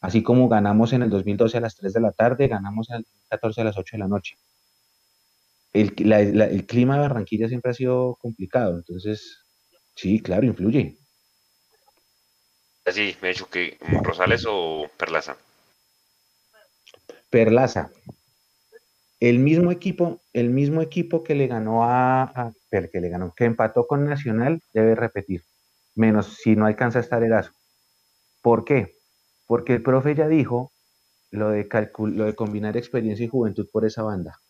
Así 0.00 0.22
como 0.22 0.48
ganamos 0.48 0.92
en 0.92 1.02
el 1.02 1.08
2012 1.08 1.56
a 1.56 1.60
las 1.62 1.76
3 1.76 1.94
de 1.94 2.00
la 2.00 2.12
tarde, 2.12 2.46
ganamos 2.48 2.90
en 2.90 2.96
el 2.96 3.02
2014 3.04 3.60
a 3.62 3.64
las 3.64 3.78
8 3.78 3.96
de 3.96 3.98
la 4.00 4.08
noche. 4.08 4.36
El, 5.74 5.94
clima 5.94 6.94
de 6.94 7.00
Barranquilla 7.00 7.48
siempre 7.48 7.72
ha 7.72 7.74
sido 7.74 8.16
complicado, 8.20 8.76
entonces, 8.76 9.44
sí, 9.94 10.22
claro, 10.22 10.46
influye. 10.46 10.96
Sí, 12.86 13.16
me 13.20 13.28
he 13.28 13.32
dicho 13.32 13.50
que 13.50 13.76
Rosales 14.02 14.46
o 14.48 14.88
Perlaza. 14.96 15.36
Perlaza. 17.28 17.90
El 19.20 19.40
mismo 19.40 19.70
equipo, 19.70 20.22
el 20.32 20.50
mismo 20.50 20.80
equipo 20.80 21.22
que 21.22 21.34
le 21.34 21.46
ganó 21.46 21.84
a, 21.84 22.52
que 22.70 23.00
le 23.00 23.08
ganó, 23.08 23.34
que 23.36 23.44
empató 23.44 23.86
con 23.86 24.04
Nacional, 24.04 24.62
debe 24.72 24.94
repetir. 24.94 25.42
Menos 25.94 26.38
si 26.42 26.56
no 26.56 26.66
alcanza 26.66 26.98
a 26.98 27.02
estar 27.02 27.22
Erazo. 27.22 27.52
¿Por 28.42 28.64
qué? 28.64 28.94
porque 29.46 29.74
el 29.74 29.82
profe 29.82 30.14
ya 30.14 30.28
dijo 30.28 30.72
lo 31.30 31.50
de, 31.50 31.68
lo 31.98 32.24
de 32.24 32.34
combinar 32.34 32.76
experiencia 32.76 33.24
y 33.24 33.28
juventud 33.28 33.68
por 33.72 33.84
esa 33.84 34.02
banda. 34.02 34.40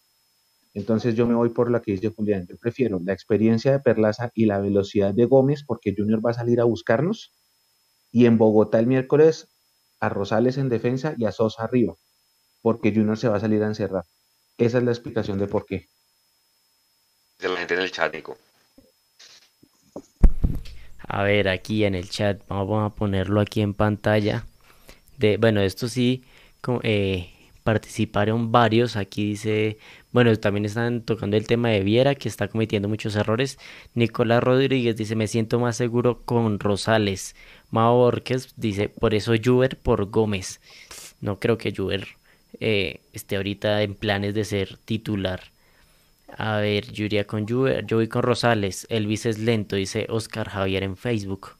Entonces 0.74 1.14
yo 1.14 1.26
me 1.26 1.34
voy 1.34 1.50
por 1.50 1.70
la 1.70 1.80
que 1.80 1.92
dice 1.92 2.10
Julián. 2.10 2.46
Yo 2.48 2.56
prefiero 2.58 3.00
la 3.04 3.12
experiencia 3.12 3.72
de 3.72 3.80
Perlaza 3.80 4.30
y 4.34 4.46
la 4.46 4.58
velocidad 4.58 5.14
de 5.14 5.24
Gómez 5.24 5.64
porque 5.66 5.94
Junior 5.96 6.24
va 6.24 6.30
a 6.30 6.34
salir 6.34 6.60
a 6.60 6.64
buscarnos. 6.64 7.32
Y 8.10 8.26
en 8.26 8.38
Bogotá 8.38 8.78
el 8.80 8.86
miércoles 8.86 9.48
a 10.00 10.08
Rosales 10.08 10.58
en 10.58 10.68
defensa 10.68 11.14
y 11.16 11.24
a 11.24 11.32
Sosa 11.32 11.64
arriba 11.64 11.94
porque 12.64 12.94
Junior 12.94 13.18
se 13.18 13.28
va 13.28 13.36
a 13.36 13.40
salir 13.40 13.62
a 13.62 13.66
encerrar. 13.66 14.04
Esa 14.56 14.78
es 14.78 14.84
la 14.84 14.90
explicación 14.90 15.38
de 15.38 15.46
por 15.46 15.66
qué. 15.66 15.86
De 17.38 17.50
la 17.50 17.56
gente 17.58 17.74
en 17.74 17.80
el 17.80 17.92
chat, 17.92 18.14
Nico. 18.14 18.38
A 21.06 21.22
ver, 21.24 21.46
aquí 21.46 21.84
en 21.84 21.94
el 21.94 22.08
chat, 22.08 22.40
vamos 22.48 22.90
a 22.90 22.94
ponerlo 22.94 23.42
aquí 23.42 23.60
en 23.60 23.74
pantalla 23.74 24.46
de, 25.18 25.36
bueno, 25.36 25.60
esto 25.60 25.88
sí, 25.88 26.24
eh, 26.84 27.30
participaron 27.64 28.52
varios. 28.52 28.96
Aquí 28.96 29.30
dice, 29.30 29.78
bueno, 30.12 30.36
también 30.36 30.66
están 30.66 31.02
tocando 31.02 31.36
el 31.36 31.46
tema 31.48 31.70
de 31.70 31.82
Viera, 31.82 32.14
que 32.14 32.28
está 32.28 32.46
cometiendo 32.46 32.88
muchos 32.88 33.16
errores. 33.16 33.58
Nicolás 33.94 34.44
Rodríguez 34.44 34.96
dice, 34.96 35.16
me 35.16 35.26
siento 35.26 35.58
más 35.58 35.76
seguro 35.76 36.22
con 36.24 36.60
Rosales. 36.60 37.34
Mao 37.70 37.96
Borges 37.96 38.54
dice, 38.56 38.88
por 38.88 39.14
eso 39.14 39.32
Juber 39.42 39.76
por 39.78 40.04
Gómez. 40.10 40.60
No 41.20 41.40
creo 41.40 41.58
que 41.58 41.74
Juber 41.74 42.06
eh, 42.60 43.00
esté 43.12 43.36
ahorita 43.36 43.82
en 43.82 43.94
planes 43.94 44.34
de 44.34 44.44
ser 44.44 44.76
titular. 44.84 45.40
A 46.36 46.58
ver, 46.58 46.92
yo 46.92 47.06
con 47.26 47.48
Juber, 47.48 47.86
yo 47.86 47.96
voy 47.96 48.08
con 48.08 48.22
Rosales. 48.22 48.86
Elvis 48.90 49.26
es 49.26 49.38
lento, 49.38 49.76
dice 49.76 50.06
Oscar 50.10 50.48
Javier 50.48 50.82
en 50.82 50.96
Facebook. 50.96 51.52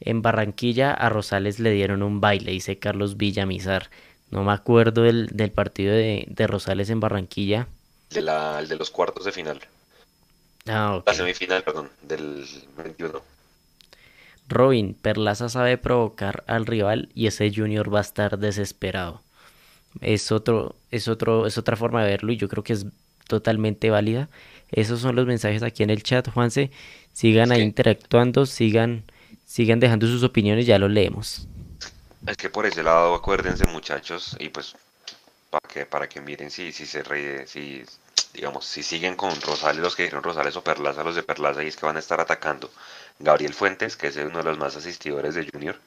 En 0.00 0.20
Barranquilla 0.20 0.92
a 0.92 1.08
Rosales 1.08 1.60
le 1.60 1.70
dieron 1.70 2.02
un 2.02 2.20
baile, 2.20 2.52
dice 2.52 2.78
Carlos 2.78 3.16
Villamizar. 3.16 3.88
No 4.34 4.42
me 4.42 4.52
acuerdo 4.52 5.02
del, 5.02 5.28
del 5.28 5.52
partido 5.52 5.94
de, 5.94 6.26
de 6.28 6.46
Rosales 6.48 6.90
en 6.90 6.98
Barranquilla. 6.98 7.68
De 8.10 8.20
la, 8.20 8.58
el 8.58 8.66
de 8.66 8.74
los 8.74 8.90
cuartos 8.90 9.24
de 9.24 9.30
final. 9.30 9.60
Ah, 10.66 10.96
ok. 10.96 11.06
La 11.06 11.14
semifinal, 11.14 11.62
perdón, 11.62 11.88
del 12.02 12.44
21. 12.76 13.22
Robin, 14.48 14.94
Perlaza 14.94 15.48
sabe 15.48 15.78
provocar 15.78 16.42
al 16.48 16.66
rival 16.66 17.10
y 17.14 17.28
ese 17.28 17.52
Junior 17.54 17.94
va 17.94 17.98
a 17.98 18.02
estar 18.02 18.36
desesperado. 18.40 19.22
Es 20.00 20.32
otro, 20.32 20.74
es 20.90 21.06
otro, 21.06 21.46
es 21.46 21.56
otra 21.56 21.76
forma 21.76 22.02
de 22.02 22.10
verlo 22.10 22.32
y 22.32 22.36
yo 22.36 22.48
creo 22.48 22.64
que 22.64 22.72
es 22.72 22.86
totalmente 23.28 23.90
válida. 23.90 24.28
Esos 24.72 25.00
son 25.00 25.14
los 25.14 25.26
mensajes 25.26 25.62
aquí 25.62 25.84
en 25.84 25.90
el 25.90 26.02
chat, 26.02 26.28
Juanse. 26.28 26.72
Sigan 27.12 27.52
ahí 27.52 27.62
interactuando, 27.62 28.46
sigan, 28.46 29.04
sigan 29.44 29.78
dejando 29.78 30.08
sus 30.08 30.24
opiniones, 30.24 30.66
ya 30.66 30.80
lo 30.80 30.88
leemos. 30.88 31.46
Es 32.26 32.36
que 32.38 32.48
por 32.48 32.64
ese 32.64 32.82
lado, 32.82 33.14
acuérdense 33.14 33.66
muchachos, 33.66 34.36
y 34.38 34.48
pues 34.48 34.74
para 35.50 35.68
que, 35.68 35.86
para 35.86 36.08
que 36.08 36.20
miren 36.20 36.50
si, 36.50 36.72
si 36.72 36.86
se 36.86 37.02
re, 37.02 37.46
si, 37.46 37.84
digamos, 38.32 38.64
si 38.64 38.82
siguen 38.82 39.14
con 39.14 39.38
Rosales, 39.42 39.82
los 39.82 39.94
que 39.94 40.04
dijeron 40.04 40.24
Rosales 40.24 40.56
o 40.56 40.64
Perlaza, 40.64 41.04
los 41.04 41.16
de 41.16 41.22
Perlaza, 41.22 41.62
y 41.62 41.68
es 41.68 41.76
que 41.76 41.86
van 41.86 41.96
a 41.96 42.00
estar 42.00 42.20
atacando 42.20 42.70
Gabriel 43.18 43.52
Fuentes, 43.52 43.96
que 43.96 44.08
es 44.08 44.16
uno 44.16 44.38
de 44.38 44.44
los 44.44 44.58
más 44.58 44.74
asistidores 44.74 45.34
de 45.34 45.48
Junior, 45.52 45.78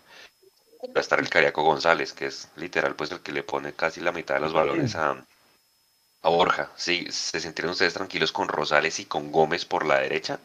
va 0.85 0.97
a 0.97 0.99
estar 0.99 1.19
el 1.19 1.29
Cariaco 1.29 1.63
González, 1.63 2.13
que 2.13 2.27
es 2.27 2.49
literal 2.55 2.95
pues 2.95 3.11
el 3.11 3.19
que 3.21 3.31
le 3.31 3.43
pone 3.43 3.73
casi 3.73 3.99
la 3.99 4.11
mitad 4.11 4.35
de 4.35 4.41
los 4.41 4.53
balones 4.53 4.95
a, 4.95 5.17
a 6.21 6.29
Borja. 6.29 6.71
Sí, 6.77 7.07
¿se 7.09 7.39
sintieron 7.39 7.71
ustedes 7.71 7.95
tranquilos 7.95 8.31
con 8.31 8.47
Rosales 8.47 8.99
y 8.99 9.05
con 9.05 9.31
Gómez 9.31 9.65
por 9.65 9.85
la 9.85 9.99
derecha? 9.99 10.39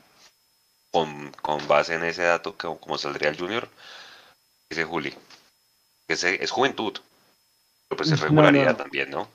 Con, 0.91 1.33
con 1.43 1.69
base 1.69 1.95
en 1.95 2.05
ese 2.05 2.23
dato, 2.23 2.57
que, 2.57 2.67
como 2.81 2.99
saldría 2.99 3.29
el 3.29 3.39
Junior, 3.39 3.69
dice 4.71 4.85
Juli. 4.85 5.15
Que 6.07 6.15
es, 6.15 6.25
es 6.25 6.51
juventud, 6.51 6.95
pero 7.89 7.97
pues 7.97 8.13
es 8.13 8.21
No, 8.21 8.27
no, 8.27 8.43
regularidad 8.43 8.73
no. 8.73 8.77
también, 8.77 9.11
¿no? 9.11 9.29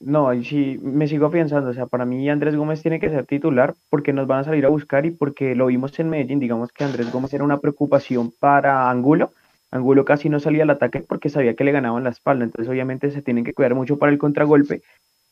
No, 0.00 0.32
y 0.32 0.44
sí, 0.44 0.78
me 0.80 1.08
sigo 1.08 1.28
pensando, 1.30 1.70
o 1.70 1.74
sea, 1.74 1.86
para 1.86 2.04
mí 2.04 2.30
Andrés 2.30 2.54
Gómez 2.54 2.82
tiene 2.82 3.00
que 3.00 3.10
ser 3.10 3.26
titular 3.26 3.74
porque 3.90 4.12
nos 4.12 4.28
van 4.28 4.40
a 4.40 4.44
salir 4.44 4.64
a 4.64 4.68
buscar 4.68 5.06
y 5.06 5.10
porque 5.10 5.56
lo 5.56 5.66
vimos 5.66 5.98
en 5.98 6.08
Medellín, 6.08 6.38
digamos 6.38 6.70
que 6.70 6.84
Andrés 6.84 7.10
Gómez 7.10 7.34
era 7.34 7.42
una 7.42 7.58
preocupación 7.58 8.32
para 8.38 8.90
Angulo, 8.90 9.32
Angulo 9.72 10.04
casi 10.04 10.28
no 10.28 10.38
salía 10.38 10.62
al 10.62 10.70
ataque 10.70 11.00
porque 11.00 11.30
sabía 11.30 11.54
que 11.54 11.64
le 11.64 11.72
ganaban 11.72 12.04
la 12.04 12.10
espalda, 12.10 12.44
entonces 12.44 12.70
obviamente 12.70 13.10
se 13.10 13.22
tienen 13.22 13.42
que 13.42 13.54
cuidar 13.54 13.74
mucho 13.74 13.98
para 13.98 14.12
el 14.12 14.18
contragolpe 14.18 14.82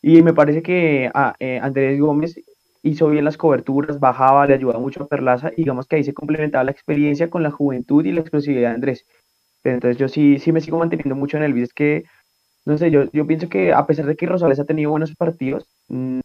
y 0.02 0.22
me 0.22 0.34
parece 0.34 0.62
que 0.62 1.10
ah, 1.14 1.34
eh, 1.38 1.60
Andrés 1.62 2.00
Gómez 2.00 2.36
hizo 2.82 3.08
bien 3.08 3.24
las 3.24 3.36
coberturas, 3.36 3.98
bajaba, 3.98 4.46
le 4.46 4.54
ayudaba 4.54 4.78
mucho 4.78 5.02
a 5.02 5.08
Perlaza, 5.08 5.50
y 5.52 5.62
digamos 5.62 5.86
que 5.86 5.96
ahí 5.96 6.04
se 6.04 6.14
complementaba 6.14 6.64
la 6.64 6.70
experiencia 6.70 7.28
con 7.30 7.42
la 7.42 7.50
juventud 7.50 8.04
y 8.04 8.12
la 8.12 8.20
explosividad 8.20 8.70
de 8.70 8.74
Andrés. 8.74 9.06
Pero 9.66 9.74
entonces 9.74 9.98
yo 9.98 10.06
sí, 10.06 10.38
sí 10.38 10.52
me 10.52 10.60
sigo 10.60 10.78
manteniendo 10.78 11.16
mucho 11.16 11.38
en 11.38 11.42
el 11.42 11.60
es 11.60 11.74
que 11.74 12.04
no 12.66 12.78
sé, 12.78 12.92
yo, 12.92 13.10
yo 13.10 13.26
pienso 13.26 13.48
que 13.48 13.72
a 13.72 13.84
pesar 13.84 14.06
de 14.06 14.14
que 14.14 14.26
Rosales 14.26 14.60
ha 14.60 14.64
tenido 14.64 14.92
buenos 14.92 15.12
partidos, 15.16 15.66
mm, 15.88 16.20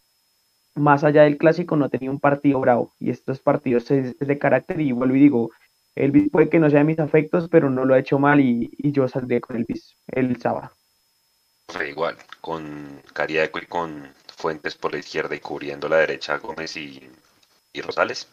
más 0.76 1.02
allá 1.02 1.22
del 1.22 1.38
clásico 1.38 1.74
no 1.74 1.86
ha 1.86 1.88
tenido 1.88 2.12
un 2.12 2.20
partido 2.20 2.60
bravo. 2.60 2.92
Y 3.00 3.10
estos 3.10 3.40
partidos 3.40 3.90
es, 3.90 4.14
es 4.20 4.28
de 4.28 4.38
carácter 4.38 4.80
y 4.80 4.92
vuelvo 4.92 5.16
y 5.16 5.18
digo, 5.18 5.50
Elvis 5.96 6.30
puede 6.30 6.50
que 6.50 6.60
no 6.60 6.70
sea 6.70 6.78
de 6.78 6.84
mis 6.84 7.00
afectos, 7.00 7.48
pero 7.50 7.68
no 7.68 7.84
lo 7.84 7.94
ha 7.94 7.98
hecho 7.98 8.20
mal 8.20 8.38
y, 8.38 8.70
y 8.78 8.92
yo 8.92 9.08
saldré 9.08 9.40
con 9.40 9.56
Elvis 9.56 9.96
el 10.06 10.40
sábado. 10.40 10.70
O 11.66 11.72
sea, 11.72 11.84
igual, 11.84 12.16
con 12.40 13.02
Cariaco 13.12 13.58
y 13.58 13.66
con 13.66 14.06
Fuentes 14.36 14.76
por 14.76 14.92
la 14.92 15.00
izquierda 15.00 15.34
y 15.34 15.40
cubriendo 15.40 15.88
la 15.88 15.96
derecha 15.96 16.38
Gómez 16.38 16.76
y, 16.76 17.10
y 17.72 17.80
Rosales. 17.80 18.28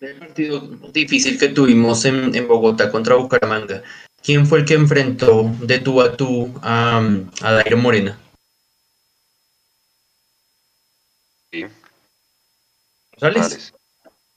El 0.00 0.16
partido 0.16 0.58
difícil 0.90 1.38
que 1.38 1.50
tuvimos 1.50 2.06
en, 2.06 2.34
en 2.34 2.48
Bogotá 2.48 2.90
contra 2.90 3.16
Bucaramanga. 3.16 3.82
¿Quién 4.22 4.46
fue 4.46 4.60
el 4.60 4.64
que 4.64 4.74
enfrentó 4.74 5.50
de 5.60 5.78
tú 5.80 6.00
a 6.00 6.16
tú 6.16 6.52
a, 6.62 7.02
a 7.42 7.52
Dairo 7.52 7.76
Morena? 7.76 8.18
Sí. 11.50 11.66
González. 13.20 13.72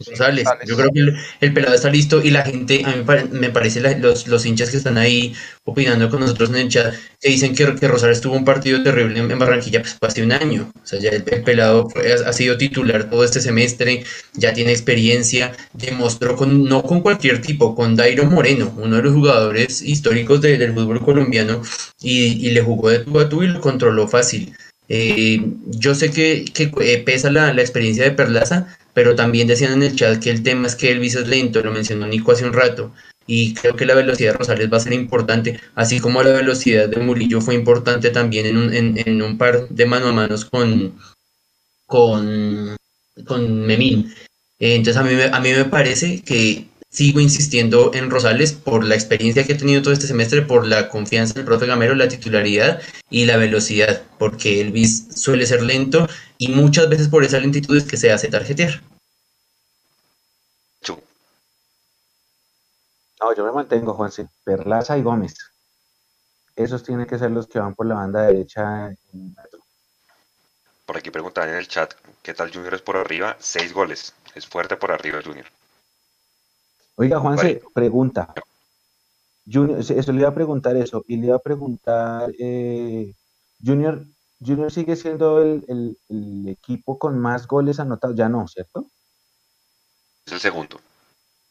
González. 0.05 0.45
Yo 0.65 0.75
creo 0.75 0.89
que 0.91 0.99
el, 0.99 1.15
el 1.39 1.53
pelado 1.53 1.73
está 1.73 1.89
listo 1.89 2.21
y 2.21 2.29
la 2.29 2.43
gente, 2.43 2.81
a 2.83 2.89
mí 2.89 2.97
me, 2.97 3.03
pare- 3.03 3.25
me 3.31 3.49
parece 3.49 3.79
la- 3.79 3.97
los, 3.97 4.27
los 4.27 4.45
hinchas 4.45 4.69
que 4.69 4.75
están 4.77 4.97
ahí 4.97 5.33
opinando 5.63 6.09
con 6.09 6.19
nosotros 6.19 6.49
en 6.49 6.57
el 6.57 6.67
chat, 6.69 6.93
que 7.21 7.29
dicen 7.29 7.55
que, 7.55 7.73
que 7.75 7.87
Rosales 7.87 8.19
tuvo 8.19 8.35
un 8.35 8.43
partido 8.43 8.83
terrible 8.83 9.17
en, 9.17 9.31
en 9.31 9.39
Barranquilla 9.39 9.81
pues, 9.81 9.97
hace 10.01 10.21
un 10.21 10.33
año. 10.33 10.69
O 10.83 10.85
sea, 10.85 10.99
ya 10.99 11.11
el, 11.11 11.23
el 11.25 11.43
pelado 11.43 11.89
fue- 11.89 12.11
ha, 12.11 12.29
ha 12.29 12.33
sido 12.33 12.57
titular 12.57 13.09
todo 13.09 13.23
este 13.23 13.39
semestre, 13.39 14.03
ya 14.33 14.53
tiene 14.53 14.71
experiencia, 14.71 15.53
demostró 15.71 16.35
con, 16.35 16.65
no 16.65 16.83
con 16.83 16.99
cualquier 16.99 17.41
tipo, 17.41 17.73
con 17.73 17.95
Dairo 17.95 18.25
Moreno, 18.25 18.73
uno 18.77 18.97
de 18.97 19.03
los 19.03 19.13
jugadores 19.13 19.81
históricos 19.81 20.41
de- 20.41 20.57
del 20.57 20.73
fútbol 20.73 20.99
colombiano, 21.05 21.61
y, 22.01 22.47
y 22.47 22.51
le 22.51 22.61
jugó 22.61 22.89
de 22.89 22.99
tú 22.99 23.17
a 23.19 23.29
tú 23.29 23.43
y 23.43 23.47
lo 23.47 23.61
controló 23.61 24.07
fácil. 24.09 24.53
Eh, 24.87 25.41
yo 25.67 25.95
sé 25.95 26.11
que, 26.11 26.45
que 26.53 26.71
eh, 26.81 27.01
pesa 27.03 27.31
la, 27.31 27.53
la 27.53 27.61
experiencia 27.61 28.03
de 28.03 28.11
Perlaza, 28.11 28.77
pero 28.95 29.13
también 29.13 29.45
decían 29.45 29.73
en 29.73 29.83
el 29.83 29.95
chat 29.95 30.23
que 30.23 30.31
el 30.31 30.41
tema 30.41 30.67
es 30.67 30.75
que 30.75 30.89
Elvis 30.89 31.15
es 31.15 31.27
lento, 31.27 31.61
lo 31.61 31.71
mencionó 31.71 32.07
Nico 32.07 32.31
hace 32.31 32.45
un 32.45 32.53
rato, 32.53 32.93
y 33.27 33.53
creo 33.53 33.75
que 33.75 33.85
la 33.85 33.93
velocidad 33.93 34.31
de 34.31 34.37
Rosales 34.37 34.71
va 34.71 34.77
a 34.77 34.79
ser 34.79 34.93
importante, 34.93 35.59
así 35.75 35.99
como 35.99 36.23
la 36.23 36.31
velocidad 36.31 36.87
de 36.87 37.01
Murillo 37.01 37.41
fue 37.41 37.55
importante 37.55 38.09
también 38.09 38.45
en 38.45 38.57
un, 38.57 38.73
en, 38.73 39.21
un 39.21 39.37
par 39.37 39.67
de 39.67 39.85
mano 39.85 40.07
a 40.07 40.13
manos 40.13 40.45
con, 40.45 40.97
con, 41.85 42.77
con 43.25 43.65
Memín. 43.65 44.13
Entonces 44.59 44.95
a 44.95 45.03
mí, 45.03 45.13
a 45.29 45.39
mí 45.41 45.51
me 45.51 45.65
parece 45.65 46.21
que 46.21 46.67
sigo 46.95 47.19
insistiendo 47.19 47.93
en 47.93 48.09
Rosales 48.09 48.53
por 48.53 48.85
la 48.85 48.95
experiencia 48.95 49.45
que 49.45 49.53
he 49.53 49.57
tenido 49.57 49.81
todo 49.81 49.93
este 49.93 50.07
semestre, 50.07 50.41
por 50.41 50.65
la 50.65 50.87
confianza 50.87 51.33
del 51.33 51.43
profe 51.43 51.65
Gamero, 51.65 51.93
la 51.93 52.07
titularidad 52.07 52.81
y 53.09 53.25
la 53.25 53.35
velocidad, 53.35 54.03
porque 54.17 54.61
Elvis 54.61 55.07
suele 55.13 55.45
ser 55.45 55.61
lento 55.61 56.07
y 56.37 56.49
muchas 56.49 56.87
veces 56.87 57.09
por 57.09 57.25
esa 57.25 57.39
lentitud 57.39 57.75
es 57.75 57.83
que 57.83 57.97
se 57.97 58.13
hace 58.13 58.29
tarjetear. 58.29 58.81
No, 63.21 63.33
yo 63.33 63.45
me 63.45 63.51
mantengo, 63.51 63.93
Juanse. 63.93 64.27
Perlaza 64.43 64.97
y 64.97 65.01
Gómez. 65.01 65.33
Esos 66.55 66.83
tienen 66.83 67.07
que 67.07 67.17
ser 67.17 67.31
los 67.31 67.47
que 67.47 67.59
van 67.59 67.73
por 67.73 67.87
la 67.87 67.95
banda 67.95 68.21
derecha. 68.21 68.87
en 68.87 69.33
metro. 69.35 69.59
Por 70.85 70.97
aquí 70.97 71.11
preguntaban 71.11 71.49
en 71.49 71.55
el 71.55 71.67
chat 71.67 71.93
qué 72.21 72.33
tal 72.33 72.53
Junior 72.53 72.75
es 72.75 72.81
por 72.81 72.97
arriba. 72.97 73.35
Seis 73.39 73.73
goles. 73.73 74.13
Es 74.35 74.45
fuerte 74.45 74.77
por 74.77 74.91
arriba 74.91 75.21
Junior. 75.23 75.45
Oiga, 76.95 77.19
Juanse, 77.19 77.55
Vale. 77.55 77.61
pregunta. 77.73 78.33
Junior, 79.45 79.79
eso 79.79 80.11
le 80.11 80.19
iba 80.19 80.29
a 80.29 80.33
preguntar 80.33 80.75
eso. 80.77 81.03
Y 81.07 81.17
le 81.17 81.27
iba 81.27 81.35
a 81.35 81.39
preguntar, 81.39 82.31
eh, 82.39 83.13
Junior, 83.63 84.05
Junior 84.39 84.71
sigue 84.71 84.95
siendo 84.95 85.41
el, 85.41 85.63
el- 85.67 85.97
el 86.09 86.47
equipo 86.49 86.97
con 86.97 87.19
más 87.19 87.47
goles 87.47 87.79
anotados. 87.79 88.15
Ya 88.15 88.29
no, 88.29 88.47
¿cierto? 88.47 88.87
Es 90.25 90.33
el 90.33 90.39
segundo. 90.39 90.79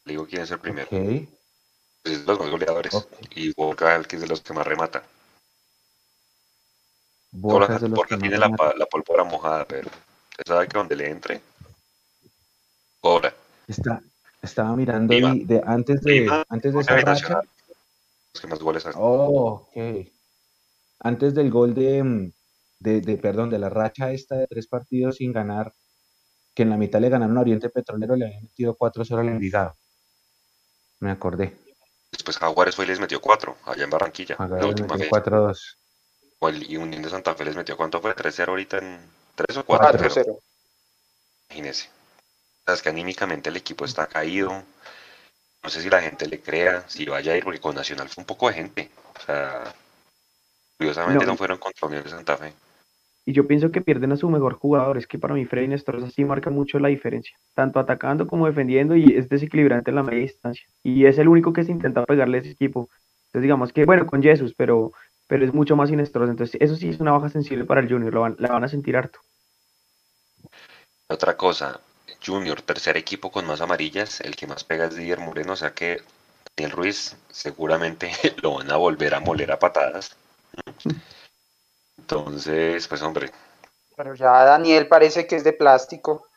Le 0.03 0.13
digo 0.13 0.25
quién 0.27 0.41
es 0.41 0.51
el 0.51 0.59
primero. 0.59 0.87
Ok. 0.87 1.29
Pues 2.03 2.15
es 2.15 2.19
de 2.21 2.25
los 2.27 2.39
más 2.39 2.49
goleadores. 2.49 3.07
Y 3.31 3.53
Borja, 3.53 3.95
el 3.95 4.07
que 4.07 4.17
es 4.17 4.21
de 4.21 4.27
los 4.27 4.41
que 4.41 4.53
más 4.53 4.67
remata. 4.67 5.03
Que 8.07 8.17
tiene 8.17 8.37
la, 8.37 8.47
la 8.77 8.85
pólvora 8.85 9.23
mojada, 9.23 9.65
pero 9.65 9.89
usted 10.31 10.43
sabe 10.45 10.67
que 10.67 10.77
donde 10.77 10.95
le 10.95 11.09
entre, 11.09 11.41
cobra. 13.01 13.33
Está, 13.67 14.01
estaba 14.45 14.75
mirando 14.75 15.13
y 15.13 15.43
de, 15.45 15.61
antes 15.65 16.01
de, 16.01 16.21
Viva. 16.21 16.45
antes 16.49 16.73
de 16.73 16.81
esa 16.81 16.97
racha. 16.97 17.41
Los 18.33 18.41
que 18.41 18.47
más 18.47 18.59
goles 18.59 18.85
hacen. 18.85 18.99
Oh, 19.03 19.67
ok. 19.69 20.07
Antes 20.99 21.35
del 21.35 21.51
gol 21.51 21.73
de, 21.73 22.03
mm, 22.03 22.31
de, 22.79 23.01
de, 23.01 23.17
perdón, 23.17 23.49
de 23.49 23.59
la 23.59 23.69
racha 23.69 24.11
esta 24.11 24.35
de 24.35 24.47
tres 24.47 24.67
partidos 24.67 25.17
sin 25.17 25.31
ganar, 25.33 25.73
que 26.53 26.63
en 26.63 26.69
la 26.69 26.77
mitad 26.77 26.99
le 26.99 27.09
ganaron 27.09 27.37
a 27.37 27.41
Oriente 27.41 27.69
Petrolero, 27.69 28.15
le 28.15 28.25
habían 28.25 28.43
metido 28.43 28.77
4-0 28.77 29.19
al 29.19 29.27
Envigado. 29.29 29.75
Me 30.99 31.11
acordé. 31.11 31.57
Después 32.11 32.37
Jaguares 32.37 32.75
fue 32.75 32.85
y 32.85 32.87
les 32.87 32.99
metió 32.99 33.19
cuatro 33.19 33.57
allá 33.65 33.83
en 33.83 33.89
Barranquilla. 33.89 34.37
Última 34.39 34.87
metió 34.95 34.97
fecha. 34.97 35.09
4-2. 35.09 35.77
O 36.39 36.49
el- 36.49 36.69
Y 36.71 36.77
Unión 36.77 37.01
de 37.01 37.09
Santa 37.09 37.35
Fe 37.35 37.43
les 37.45 37.55
metió 37.55 37.75
cuánto 37.75 37.99
fue, 38.01 38.13
3-0 38.15 38.49
ahorita 38.49 38.77
en 38.77 38.99
3 39.35 39.57
o 39.57 39.65
4-0. 39.65 39.97
4-0. 39.97 40.39
Imagínese. 41.49 41.89
Es 42.67 42.81
que 42.81 42.89
anímicamente 42.89 43.49
el 43.49 43.57
equipo 43.57 43.85
está 43.85 44.07
caído. 44.07 44.51
No 45.63 45.69
sé 45.69 45.81
si 45.81 45.89
la 45.89 46.01
gente 46.01 46.27
le 46.27 46.39
crea, 46.41 46.83
si 46.87 47.05
vaya 47.05 47.33
a 47.33 47.37
ir, 47.37 47.43
porque 47.43 47.59
con 47.59 47.75
Nacional 47.75 48.09
fue 48.09 48.21
un 48.21 48.27
poco 48.27 48.47
de 48.47 48.55
gente. 48.55 48.89
O 49.15 49.19
sea, 49.25 49.73
curiosamente 50.77 51.25
No. 51.25 51.31
no, 51.31 51.37
fueron 51.37 51.57
contra 51.57 51.87
Unión 51.87 52.03
de 52.03 52.09
Santa 52.09 52.37
Fe. 52.37 52.53
y 53.27 53.33
yo 53.33 53.47
pienso 53.47 53.71
que 53.71 53.81
pierden 53.81 54.11
a 54.11 54.17
su 54.17 54.29
mejor 54.29 54.53
jugador. 54.53 54.97
Es 54.97 55.07
que 55.07 55.17
para 55.17 55.33
mí 55.33 55.45
Freddy 55.45 55.67
Nestroza 55.67 56.09
sí 56.11 56.23
marca 56.23 56.51
mucho 56.51 56.77
la 56.77 56.89
diferencia, 56.89 57.35
tanto 57.55 57.79
atacando 57.79 58.27
como 58.27 58.45
defendiendo 58.45 58.95
y 58.95 59.15
es 59.17 59.29
desequilibrante 59.29 59.89
en 59.89 59.95
la 59.95 60.03
media 60.03 60.21
distancia. 60.21 60.65
Y 60.83 61.05
es 61.05 61.17
el 61.17 61.27
único 61.27 61.51
que 61.51 61.63
se 61.63 61.71
intenta 61.71 62.05
pegarle 62.05 62.37
a 62.37 62.41
ese 62.41 62.51
equipo. 62.51 62.89
Entonces 63.27 63.41
digamos 63.43 63.73
que, 63.73 63.85
bueno, 63.85 64.05
con 64.05 64.21
Jesús, 64.21 64.53
pero, 64.55 64.91
pero 65.27 65.43
es 65.43 65.53
mucho 65.53 65.75
más 65.75 65.89
Inestrosa. 65.89 66.31
Entonces 66.31 66.59
eso 66.61 66.75
sí 66.75 66.89
es 66.89 66.99
una 66.99 67.13
baja 67.13 67.29
sensible 67.29 67.65
para 67.65 67.81
el 67.81 67.89
Junior, 67.89 68.13
lo 68.13 68.21
van, 68.21 68.35
la 68.37 68.49
van 68.49 68.63
a 68.63 68.67
sentir 68.67 68.95
harto. 68.95 69.19
Otra 71.07 71.35
cosa, 71.35 71.79
Junior, 72.25 72.61
tercer 72.61 72.97
equipo 72.97 73.31
con 73.31 73.45
más 73.45 73.61
amarillas, 73.61 74.21
el 74.21 74.35
que 74.35 74.47
más 74.47 74.63
pega 74.63 74.85
es 74.85 74.95
Didier 74.95 75.19
Moreno, 75.19 75.53
o 75.53 75.55
sea 75.55 75.73
que 75.73 76.01
Daniel 76.55 76.75
Ruiz 76.75 77.15
seguramente 77.29 78.11
lo 78.41 78.55
van 78.55 78.71
a 78.71 78.77
volver 78.77 79.13
a 79.13 79.19
moler 79.19 79.51
a 79.51 79.59
patadas. 79.59 80.15
Entonces, 81.97 82.87
pues 82.87 83.01
hombre. 83.01 83.31
Pero 83.95 84.13
ya 84.13 84.43
Daniel 84.43 84.87
parece 84.87 85.25
que 85.25 85.35
es 85.35 85.43
de 85.43 85.53
plástico. 85.53 86.27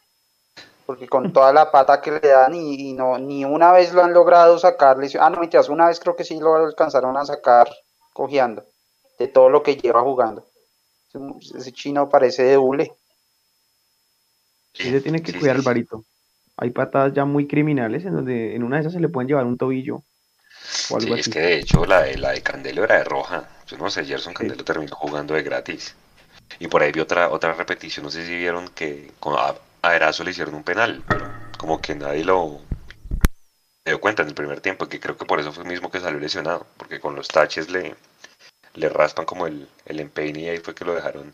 Porque 0.86 1.06
con 1.06 1.32
toda 1.34 1.52
la 1.52 1.70
pata 1.70 2.00
que 2.00 2.12
le 2.12 2.20
dan 2.20 2.54
y, 2.54 2.94
no, 2.94 3.18
ni 3.18 3.44
una 3.44 3.72
vez 3.72 3.92
lo 3.92 4.02
han 4.02 4.14
logrado 4.14 4.58
sacarle. 4.58 5.10
Ah, 5.20 5.30
no, 5.30 5.40
mentiras, 5.40 5.68
una 5.68 5.88
vez 5.88 6.00
creo 6.00 6.16
que 6.16 6.24
sí 6.24 6.38
lo 6.38 6.54
alcanzaron 6.56 7.16
a 7.16 7.26
sacar 7.26 7.68
cojeando. 8.12 8.64
De 9.18 9.28
todo 9.28 9.50
lo 9.50 9.62
que 9.62 9.76
lleva 9.76 10.00
jugando. 10.00 10.46
Ese, 11.54 11.72
chino 11.72 12.08
parece 12.08 12.44
de 12.44 12.56
hule. 12.56 12.94
Sí, 14.72 14.90
se 14.90 15.00
tiene 15.00 15.22
que 15.22 15.32
cuidar 15.38 15.56
el 15.56 15.62
varito. 15.62 16.04
Hay 16.56 16.70
patadas 16.70 17.12
ya 17.14 17.24
muy 17.24 17.46
criminales 17.46 18.04
en 18.04 18.14
donde 18.14 18.54
en 18.54 18.62
una 18.62 18.76
de 18.76 18.80
esas 18.82 18.92
se 18.92 19.00
le 19.00 19.08
pueden 19.08 19.28
llevar 19.28 19.46
un 19.46 19.58
tobillo. 19.58 20.02
O 20.90 20.96
algo 20.96 21.14
sí, 21.14 21.20
es 21.20 21.28
que 21.28 21.40
de 21.40 21.58
hecho 21.58 21.84
la 21.86 22.02
de, 22.02 22.18
la 22.18 22.30
de 22.30 22.42
Candelo 22.42 22.84
era 22.84 22.98
de 22.98 23.04
roja. 23.04 23.48
Yo 23.66 23.76
no 23.78 23.90
sé, 23.90 24.04
Gerson 24.04 24.34
Candelo 24.34 24.64
terminó 24.64 24.94
jugando 24.94 25.34
de 25.34 25.42
gratis. 25.42 25.94
Y 26.58 26.68
por 26.68 26.82
ahí 26.82 26.92
vi 26.92 27.00
otra, 27.00 27.30
otra 27.30 27.54
repetición, 27.54 28.04
no 28.04 28.10
sé 28.10 28.26
si 28.26 28.36
vieron 28.36 28.68
que 28.68 29.12
a, 29.22 29.54
a 29.82 29.96
Erazo 29.96 30.24
le 30.24 30.30
hicieron 30.32 30.54
un 30.54 30.64
penal, 30.64 31.04
pero 31.06 31.28
como 31.58 31.80
que 31.80 31.94
nadie 31.94 32.24
lo 32.24 32.60
se 33.84 33.92
dio 33.92 34.00
cuenta 34.00 34.22
en 34.22 34.28
el 34.28 34.34
primer 34.34 34.60
tiempo, 34.60 34.86
que 34.88 35.00
creo 35.00 35.16
que 35.16 35.24
por 35.24 35.40
eso 35.40 35.52
fue 35.52 35.64
mismo 35.64 35.90
que 35.90 36.00
salió 36.00 36.18
lesionado, 36.18 36.66
porque 36.76 37.00
con 37.00 37.14
los 37.14 37.28
taches 37.28 37.70
le, 37.70 37.94
le 38.74 38.88
raspan 38.88 39.24
como 39.24 39.46
el, 39.46 39.68
el 39.86 40.00
empeine 40.00 40.40
y 40.40 40.48
ahí 40.48 40.58
fue 40.58 40.74
que 40.74 40.84
lo 40.84 40.94
dejaron 40.94 41.32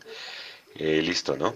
eh, 0.75 1.01
listo, 1.01 1.35
¿no? 1.35 1.55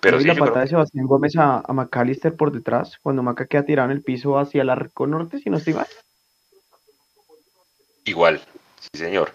Pero 0.00 0.20
sí, 0.20 0.26
la 0.26 0.34
patada 0.34 0.60
de 0.60 0.68
Sebastián 0.68 1.06
Gómez 1.06 1.36
a, 1.36 1.62
a 1.66 1.72
McAllister 1.72 2.34
por 2.36 2.52
detrás, 2.52 2.98
cuando 3.02 3.22
Maca 3.22 3.46
queda 3.46 3.64
tirado 3.64 3.90
en 3.90 3.96
el 3.96 4.02
piso 4.02 4.38
hacia 4.38 4.62
el 4.62 4.70
arco 4.70 5.06
norte, 5.06 5.38
si 5.38 5.50
no 5.50 5.58
estoy 5.58 5.74
mal. 5.74 5.86
Igual, 8.04 8.40
Sí, 8.80 8.98
señor. 8.98 9.32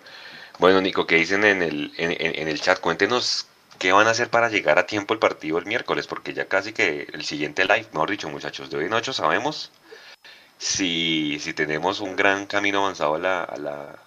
Bueno, 0.59 0.81
Nico, 0.81 1.05
¿qué 1.05 1.15
dicen 1.15 1.43
en 1.43 1.61
el, 1.61 1.91
en, 1.97 2.11
en, 2.19 2.47
el 2.47 2.61
chat? 2.61 2.79
Cuéntenos 2.79 3.47
qué 3.79 3.91
van 3.91 4.07
a 4.07 4.11
hacer 4.11 4.29
para 4.29 4.49
llegar 4.49 4.79
a 4.79 4.85
tiempo 4.85 5.13
el 5.13 5.19
partido 5.19 5.57
el 5.57 5.65
miércoles, 5.65 6.07
porque 6.07 6.33
ya 6.33 6.47
casi 6.47 6.73
que 6.73 7.07
el 7.13 7.25
siguiente 7.25 7.65
live, 7.65 7.87
mejor 7.91 8.11
dicho, 8.11 8.29
muchachos, 8.29 8.69
de 8.69 8.77
hoy 8.77 8.85
en 8.85 8.93
ocho 8.93 9.13
sabemos 9.13 9.71
si, 10.57 11.39
si 11.39 11.53
tenemos 11.53 11.99
un 11.99 12.15
gran 12.15 12.45
camino 12.45 12.79
avanzado 12.79 13.15
a 13.15 13.19
la, 13.19 13.43
a 13.43 13.57
la, 13.57 14.02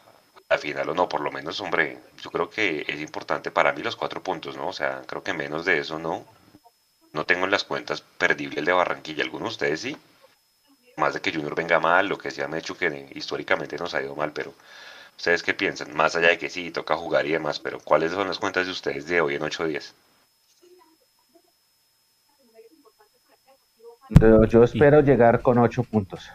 a 0.49 0.59
final 0.59 0.89
o 0.89 0.95
no, 0.95 1.09
por 1.09 1.21
lo 1.21 1.31
menos, 1.31 1.61
hombre, 1.61 1.99
yo 2.23 2.31
creo 2.31 2.49
que 2.49 2.85
es 2.87 3.01
importante 3.01 3.51
para 3.51 3.73
mí 3.73 3.83
los 3.83 3.97
cuatro 3.97 4.23
puntos, 4.23 4.57
¿no? 4.57 4.69
O 4.69 4.73
sea, 4.73 5.03
creo 5.07 5.23
que 5.23 5.33
menos 5.33 5.65
de 5.65 5.79
eso 5.79 5.99
no. 5.99 6.25
No 7.13 7.25
tengo 7.25 7.45
en 7.45 7.51
las 7.51 7.65
cuentas 7.65 8.03
perdible 8.03 8.61
el 8.61 8.67
de 8.67 8.73
Barranquilla, 8.73 9.25
¿alguno 9.25 9.47
de 9.47 9.51
ustedes 9.51 9.81
sí? 9.81 9.97
Más 10.97 11.15
de 11.15 11.21
que 11.21 11.33
Junior 11.33 11.55
venga 11.55 11.81
mal, 11.81 12.09
lo 12.09 12.19
que 12.19 12.31
se 12.31 12.43
ha 12.43 12.59
hecho 12.59 12.77
que 12.77 13.11
históricamente 13.15 13.77
nos 13.77 13.95
ha 13.95 14.03
ido 14.03 14.15
mal, 14.15 14.33
pero 14.33 14.55
¿Ustedes 15.17 15.43
qué 15.43 15.55
piensan? 15.55 15.95
Más 15.97 16.15
allá 16.15 16.29
de 16.29 16.39
que 16.39 16.51
sí, 16.51 16.71
toca 16.71 16.97
jugar 16.97 17.27
y 17.27 17.33
demás, 17.33 17.59
pero 17.59 17.79
¿cuáles 17.81 18.13
son 18.13 18.29
las 18.29 18.39
cuentas 18.39 18.67
de 18.67 18.73
ustedes 18.73 19.07
de 19.07 19.21
hoy 19.21 19.35
en 19.35 19.43
ocho 19.43 19.67
días? 19.67 19.95
Yo, 24.49 24.63
espero 24.63 25.01
llegar 25.01 25.43
con 25.43 25.59
ocho 25.59 25.83
puntos. 25.83 26.31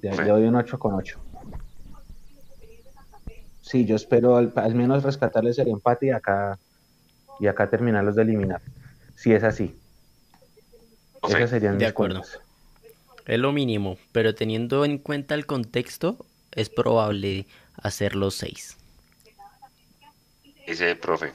De, 0.00 0.32
hoy 0.32 0.44
en 0.44 0.54
ocho 0.54 0.78
con 0.78 0.94
ocho. 0.94 1.20
Sí, 3.68 3.84
yo 3.84 3.96
espero 3.96 4.38
al, 4.38 4.74
menos 4.74 5.02
rescatarles 5.02 5.58
el 5.58 5.68
empate 5.68 6.06
y 6.06 6.10
acá, 6.10 6.58
y 7.38 7.48
acá 7.48 7.68
terminarlos 7.68 8.16
de 8.16 8.22
eliminar. 8.22 8.62
Si 9.14 9.30
es 9.34 9.44
así. 9.44 9.78
Esas 11.28 11.50
serían 11.50 11.76
de 11.76 11.84
acuerdo. 11.84 12.22
Es 13.26 13.38
lo 13.38 13.52
mínimo, 13.52 13.98
pero 14.12 14.34
teniendo 14.34 14.86
en 14.86 14.96
cuenta 14.96 15.34
el 15.34 15.44
contexto, 15.44 16.16
es 16.52 16.70
probable 16.70 17.46
hacer 17.82 18.16
los 18.16 18.36
seis. 18.36 18.78
Dice 20.66 20.92
el 20.92 20.96
profe. 20.96 21.34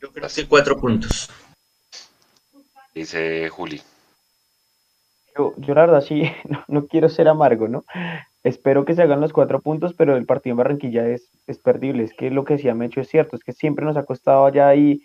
Yo 0.00 0.12
creo 0.12 0.28
que 0.28 0.46
cuatro 0.46 0.78
puntos. 0.78 1.28
Dice 2.94 3.48
Juli. 3.48 3.82
Yo, 5.36 5.54
yo 5.56 5.74
la 5.74 5.86
verdad 5.86 6.02
sí, 6.02 6.22
no, 6.68 6.86
quiero 6.86 7.08
ser 7.08 7.26
amargo, 7.26 7.66
¿no? 7.66 7.84
Espero 8.44 8.84
que 8.84 8.94
se 8.94 9.00
hagan 9.00 9.22
los 9.22 9.32
cuatro 9.32 9.62
puntos, 9.62 9.94
pero 9.94 10.16
el 10.16 10.26
partido 10.26 10.52
en 10.52 10.58
Barranquilla 10.58 11.08
es, 11.08 11.30
es 11.46 11.58
perdible. 11.58 12.04
Es 12.04 12.12
que 12.12 12.30
lo 12.30 12.44
que 12.44 12.58
sí 12.58 12.68
ha 12.68 12.84
hecho 12.84 13.00
es 13.00 13.08
cierto, 13.08 13.36
es 13.36 13.42
que 13.42 13.52
siempre 13.52 13.86
nos 13.86 13.96
ha 13.96 14.04
costado 14.04 14.44
allá 14.44 14.74
y, 14.74 15.00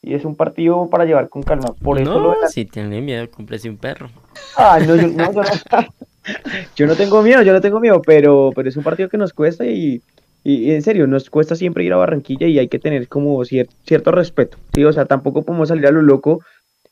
y 0.00 0.14
es 0.14 0.24
un 0.24 0.36
partido 0.36 0.88
para 0.88 1.04
llevar 1.04 1.28
con 1.28 1.42
calma. 1.42 1.74
Por 1.82 2.00
eso 2.00 2.34
si 2.48 2.64
tiene 2.64 3.02
miedo, 3.02 3.30
cúmplese 3.30 3.68
un 3.68 3.76
perro. 3.76 4.08
Ah, 4.56 4.80
no, 4.80 4.96
yo, 4.96 5.08
no, 5.08 5.32
no, 5.32 5.42
yo 6.76 6.86
no 6.86 6.96
tengo 6.96 7.20
miedo, 7.20 7.42
yo 7.42 7.52
no 7.52 7.60
tengo 7.60 7.78
miedo, 7.78 8.00
pero, 8.00 8.52
pero 8.54 8.70
es 8.70 8.76
un 8.78 8.84
partido 8.84 9.10
que 9.10 9.18
nos 9.18 9.34
cuesta 9.34 9.66
y, 9.66 10.00
y, 10.42 10.70
en 10.70 10.80
serio, 10.80 11.06
nos 11.06 11.28
cuesta 11.28 11.54
siempre 11.54 11.84
ir 11.84 11.92
a 11.92 11.96
Barranquilla 11.96 12.46
y 12.46 12.58
hay 12.58 12.68
que 12.68 12.78
tener 12.78 13.06
como 13.06 13.44
cierto 13.44 14.12
respeto, 14.12 14.56
¿sí? 14.74 14.82
O 14.84 14.94
sea, 14.94 15.04
tampoco 15.04 15.42
podemos 15.42 15.68
salir 15.68 15.86
a 15.86 15.90
lo 15.90 16.00
loco 16.00 16.40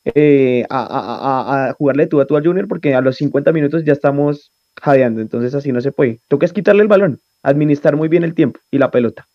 eh, 0.04 0.64
a, 0.68 0.82
a, 0.82 1.68
a, 1.68 1.72
jugarle 1.72 2.06
tú 2.06 2.20
a 2.20 2.26
tú 2.26 2.36
al 2.36 2.44
Junior 2.44 2.68
porque 2.68 2.94
a 2.94 3.00
los 3.00 3.16
50 3.16 3.50
minutos 3.52 3.84
ya 3.84 3.92
estamos 3.92 4.52
jadeando, 4.80 5.20
entonces 5.20 5.54
así 5.54 5.72
no 5.72 5.80
se 5.80 5.92
puede. 5.92 6.20
Toca 6.28 6.46
es 6.46 6.52
quitarle 6.52 6.82
el 6.82 6.88
balón, 6.88 7.20
administrar 7.42 7.96
muy 7.96 8.08
bien 8.08 8.24
el 8.24 8.34
tiempo 8.34 8.60
y 8.70 8.78
la 8.78 8.90
pelota. 8.90 9.28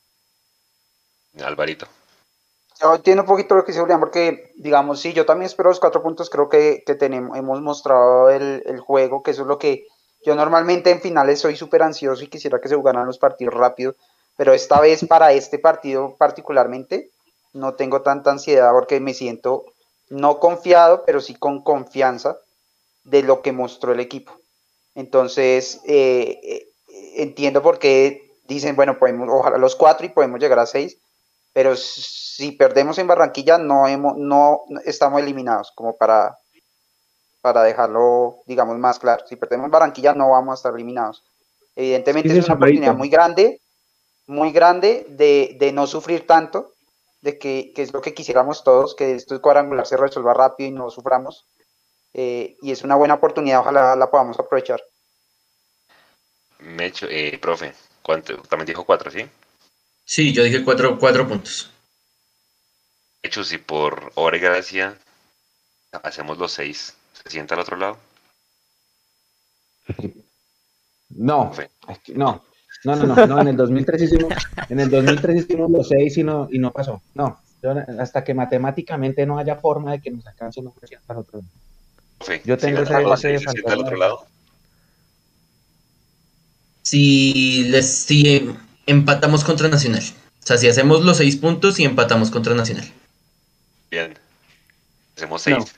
Alvarito. 1.43 1.87
Yo 2.81 2.95
entiendo 2.95 3.23
un 3.23 3.27
poquito 3.27 3.55
lo 3.55 3.63
que 3.63 3.71
dice 3.71 3.81
Julián, 3.81 3.99
porque, 3.99 4.51
digamos, 4.57 4.99
sí, 4.99 5.13
yo 5.13 5.25
también 5.25 5.47
espero 5.47 5.69
los 5.69 5.79
cuatro 5.79 6.03
puntos. 6.03 6.29
Creo 6.29 6.49
que, 6.49 6.83
que 6.85 6.95
tenemos, 6.95 7.37
hemos 7.37 7.61
mostrado 7.61 8.29
el, 8.29 8.63
el, 8.65 8.79
juego, 8.79 9.23
que 9.23 9.31
eso 9.31 9.43
es 9.43 9.47
lo 9.47 9.57
que 9.57 9.85
yo 10.25 10.35
normalmente 10.35 10.91
en 10.91 11.01
finales 11.01 11.39
soy 11.39 11.55
súper 11.55 11.83
ansioso 11.83 12.23
y 12.23 12.27
quisiera 12.27 12.59
que 12.59 12.67
se 12.67 12.75
jugaran 12.75 13.05
los 13.05 13.17
partidos 13.17 13.53
rápido. 13.53 13.95
Pero 14.35 14.53
esta 14.53 14.81
vez, 14.81 15.05
para 15.05 15.31
este 15.31 15.59
partido 15.59 16.15
particularmente, 16.17 17.11
no 17.53 17.75
tengo 17.75 18.01
tanta 18.01 18.31
ansiedad 18.31 18.71
porque 18.73 18.99
me 18.99 19.13
siento 19.13 19.65
no 20.09 20.39
confiado, 20.39 21.03
pero 21.05 21.21
sí 21.21 21.35
con 21.35 21.63
confianza 21.63 22.37
de 23.03 23.23
lo 23.23 23.41
que 23.41 23.51
mostró 23.51 23.93
el 23.93 23.99
equipo. 23.99 24.33
Entonces, 24.95 25.81
eh, 25.85 26.39
eh, 26.43 26.67
entiendo 27.17 27.61
por 27.61 27.79
qué 27.79 28.31
dicen, 28.47 28.75
bueno, 28.75 28.97
podemos, 28.97 29.29
ojalá 29.29 29.57
los 29.57 29.75
cuatro 29.75 30.05
y 30.05 30.09
podemos 30.09 30.39
llegar 30.39 30.59
a 30.59 30.65
seis 30.65 30.97
pero 31.55 31.77
si 31.77 32.51
perdemos 32.51 32.97
en 32.97 33.07
Barranquilla 33.07 33.57
no, 33.57 33.87
hemos, 33.87 34.17
no 34.17 34.63
estamos 34.83 35.21
eliminados, 35.21 35.71
como 35.73 35.95
para, 35.95 36.37
para 37.39 37.63
dejarlo, 37.63 38.43
digamos, 38.45 38.77
más 38.77 38.99
claro. 38.99 39.25
Si 39.25 39.37
perdemos 39.37 39.67
en 39.67 39.71
Barranquilla 39.71 40.13
no 40.13 40.31
vamos 40.31 40.51
a 40.51 40.55
estar 40.55 40.73
eliminados. 40.73 41.23
Evidentemente 41.73 42.37
es 42.37 42.45
una 42.47 42.55
oportunidad 42.55 42.93
muy 42.93 43.07
grande, 43.07 43.61
muy 44.27 44.51
grande 44.51 45.05
de, 45.07 45.55
de 45.57 45.71
no 45.71 45.87
sufrir 45.87 46.27
tanto, 46.27 46.73
de 47.21 47.39
que, 47.39 47.71
que, 47.73 47.83
es 47.83 47.93
lo 47.93 48.01
que 48.01 48.13
quisiéramos 48.13 48.65
todos, 48.65 48.93
que 48.93 49.15
esto 49.15 49.41
cuadrangular 49.41 49.87
se 49.87 49.95
resuelva 49.95 50.33
rápido 50.33 50.67
y 50.67 50.73
no 50.73 50.89
suframos. 50.89 51.47
Eh, 52.17 52.55
y 52.61 52.71
es 52.71 52.81
una 52.81 52.95
buena 52.95 53.15
oportunidad, 53.15 53.59
ojalá 53.59 53.93
la 53.93 54.09
podamos 54.09 54.39
aprovechar. 54.39 54.81
Mecho, 56.59 57.07
eh, 57.09 57.37
profe, 57.41 57.73
¿cuánto? 58.01 58.37
También 58.43 58.67
dijo 58.67 58.85
cuatro, 58.85 59.11
¿sí? 59.11 59.27
Sí, 60.05 60.31
yo 60.31 60.43
dije 60.43 60.63
cuatro, 60.63 60.97
cuatro 60.97 61.27
puntos. 61.27 61.69
De 63.21 63.27
hecho, 63.27 63.43
si 63.43 63.57
por 63.57 64.13
obra 64.15 64.37
y 64.37 64.39
gracia 64.39 64.97
hacemos 66.03 66.37
los 66.37 66.53
seis, 66.53 66.95
¿se 67.21 67.29
sienta 67.29 67.55
al 67.55 67.61
otro 67.61 67.75
lado? 67.75 67.97
No, 71.09 71.51
no, 72.13 72.41
no, 72.95 72.95
no, 72.95 73.27
no, 73.27 73.41
en 73.41 73.47
el 73.49 73.57
2003 73.57 74.01
hicimos, 74.03 74.33
en 74.69 74.79
el 74.79 74.89
2003 74.89 75.35
hicimos 75.35 75.69
los 75.69 75.89
seis 75.89 76.17
y 76.17 76.23
no, 76.23 76.47
y 76.49 76.59
no 76.59 76.71
pasó. 76.71 77.01
No, 77.13 77.41
hasta 77.99 78.23
que 78.23 78.33
matemáticamente 78.33 79.25
no 79.25 79.37
haya 79.37 79.57
forma 79.57 79.91
de 79.91 80.01
que 80.01 80.11
nos 80.11 80.25
alcance, 80.25 80.61
no 80.61 80.73
se 80.79 80.87
sienta 80.87 81.11
al 81.11 81.19
otro 81.19 81.39
lado. 81.39 81.64
Yo 82.43 82.57
tengo 82.57 82.81
ese, 82.81 83.35
ese 83.35 83.39
¿se 83.39 83.51
sienta 83.51 83.73
al 83.73 83.79
otro 83.81 83.97
lado? 83.97 84.25
Si 86.81 87.65
les 87.69 87.91
si 87.91 88.49
empatamos 88.85 89.43
contra 89.43 89.67
Nacional. 89.67 90.03
O 90.43 90.47
sea, 90.47 90.57
si 90.57 90.67
hacemos 90.67 91.03
los 91.03 91.17
seis 91.17 91.35
puntos 91.35 91.79
y 91.79 91.85
empatamos 91.85 92.31
contra 92.31 92.53
Nacional. 92.53 92.85
Bien. 93.89 94.13
Hacemos 95.15 95.41
seis. 95.41 95.75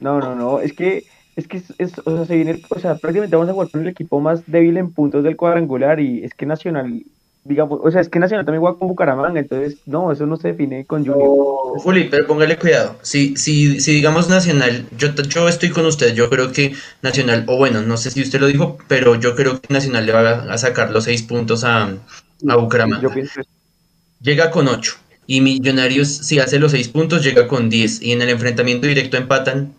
No, 0.00 0.18
no, 0.20 0.34
no, 0.34 0.60
es 0.60 0.72
que 0.72 1.06
es 1.36 1.48
que 1.48 1.62
es, 1.78 1.92
o 2.04 2.16
sea, 2.16 2.26
se 2.26 2.36
viene, 2.36 2.60
o 2.68 2.78
sea, 2.78 2.96
prácticamente 2.96 3.36
vamos 3.36 3.50
a 3.50 3.52
jugar 3.54 3.70
con 3.70 3.82
el 3.82 3.88
equipo 3.88 4.20
más 4.20 4.42
débil 4.46 4.76
en 4.76 4.92
puntos 4.92 5.24
del 5.24 5.36
cuadrangular 5.36 6.00
y 6.00 6.24
es 6.24 6.34
que 6.34 6.44
Nacional 6.44 7.04
digamos, 7.44 7.80
o 7.82 7.90
sea, 7.90 8.00
es 8.00 8.08
que 8.08 8.18
Nacional 8.18 8.44
también 8.46 8.60
juega 8.60 8.78
con 8.78 8.88
Bucaramanga, 8.88 9.40
entonces, 9.40 9.78
no, 9.86 10.12
eso 10.12 10.26
no 10.26 10.36
se 10.36 10.48
define 10.48 10.84
con 10.84 11.04
Junior. 11.04 11.80
Juli, 11.80 12.08
pero 12.10 12.26
póngale 12.26 12.58
cuidado. 12.58 12.96
Si, 13.02 13.36
si, 13.36 13.80
si 13.80 13.92
digamos 13.92 14.28
Nacional, 14.28 14.86
yo, 14.96 15.08
yo 15.14 15.48
estoy 15.48 15.70
con 15.70 15.86
usted, 15.86 16.14
yo 16.14 16.30
creo 16.30 16.52
que 16.52 16.74
Nacional, 17.02 17.44
o 17.48 17.56
bueno, 17.56 17.82
no 17.82 17.96
sé 17.96 18.10
si 18.10 18.22
usted 18.22 18.40
lo 18.40 18.46
dijo, 18.46 18.78
pero 18.88 19.16
yo 19.16 19.34
creo 19.34 19.60
que 19.60 19.72
Nacional 19.72 20.06
le 20.06 20.12
va 20.12 20.20
a, 20.20 20.52
a 20.52 20.58
sacar 20.58 20.90
los 20.90 21.04
seis 21.04 21.22
puntos 21.22 21.64
a, 21.64 21.90
a 22.48 22.56
Bucaramanga. 22.56 23.02
Yo 23.02 23.10
pienso. 23.10 23.40
Llega 24.20 24.50
con 24.50 24.68
8. 24.68 24.96
Y 25.26 25.40
Millonarios, 25.40 26.08
si 26.08 26.38
hace 26.38 26.58
los 26.58 26.72
6 26.72 26.88
puntos, 26.88 27.24
llega 27.24 27.48
con 27.48 27.68
10. 27.68 28.02
Y 28.02 28.12
en 28.12 28.22
el 28.22 28.30
enfrentamiento 28.30 28.86
directo 28.86 29.16
empatan. 29.16 29.74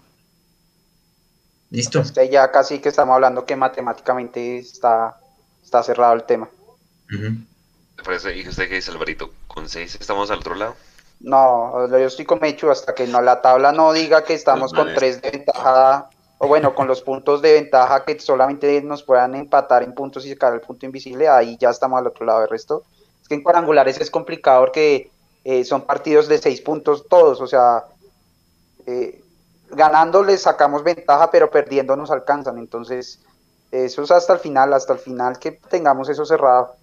¿Listo? 1.70 2.02
Es 2.02 2.12
que 2.12 2.30
ya 2.30 2.52
casi 2.52 2.80
que 2.80 2.90
estamos 2.90 3.16
hablando 3.16 3.46
que 3.46 3.56
matemáticamente 3.56 4.58
está, 4.58 5.18
está 5.64 5.82
cerrado 5.82 6.14
el 6.14 6.24
tema. 6.24 6.50
Por 7.10 7.53
eso, 8.12 8.30
¿y 8.30 8.48
usted 8.48 8.68
qué 8.68 8.76
dice, 8.76 8.92
Alvarito? 8.92 9.32
¿Con 9.48 9.70
seis 9.70 9.96
estamos 10.00 10.30
al 10.32 10.40
otro 10.40 10.56
lado? 10.56 10.76
No, 11.20 11.88
yo 11.88 11.98
estoy 11.98 12.26
con 12.26 12.40
Mechu 12.42 12.70
hasta 12.70 12.94
que 12.94 13.08
no, 13.08 13.22
la 13.22 13.42
tabla 13.42 13.72
no 13.72 13.94
diga 13.94 14.26
que 14.26 14.34
estamos 14.34 14.74
Los 14.74 14.74
con 14.74 14.88
manes. 14.88 15.00
tres 15.00 15.22
de 15.22 15.32
ventaja, 15.32 16.10
o 16.38 16.48
bueno, 16.48 16.76
con 16.76 16.88
los 16.88 17.02
puntos 17.02 17.42
de 17.42 17.54
ventaja 17.54 18.04
que 18.04 18.20
solamente 18.20 18.82
nos 18.82 19.04
puedan 19.04 19.36
empatar 19.36 19.84
en 19.84 19.94
puntos 19.94 20.26
y 20.26 20.32
sacar 20.32 20.54
el 20.54 20.60
punto 20.62 20.86
invisible, 20.86 21.30
ahí 21.30 21.58
ya 21.58 21.70
estamos 21.70 21.98
al 21.98 22.08
otro 22.08 22.26
lado 22.26 22.42
del 22.42 22.50
resto. 22.50 22.84
Es 23.22 23.28
que 23.30 23.36
en 23.36 23.44
cuadrangulares 23.44 24.02
es 24.02 24.12
complicado 24.12 24.64
porque 24.64 25.10
eh, 25.46 25.64
son 25.64 25.84
partidos 25.84 26.28
de 26.28 26.40
seis 26.40 26.60
puntos 26.60 27.08
todos, 27.08 27.40
o 27.40 27.48
sea, 27.48 27.86
eh, 28.86 29.24
ganando 29.70 30.24
les 30.24 30.42
sacamos 30.42 30.84
ventaja, 30.84 31.32
pero 31.32 31.50
perdiendo 31.50 31.96
nos 31.96 32.12
alcanzan, 32.12 32.58
entonces 32.58 33.20
eso 33.72 34.04
es 34.04 34.12
hasta 34.12 34.34
el 34.34 34.40
final, 34.40 34.74
hasta 34.74 34.94
el 34.94 35.00
final 35.00 35.40
que 35.40 35.52
tengamos 35.52 36.10
eso 36.10 36.26
cerrado. 36.26 36.76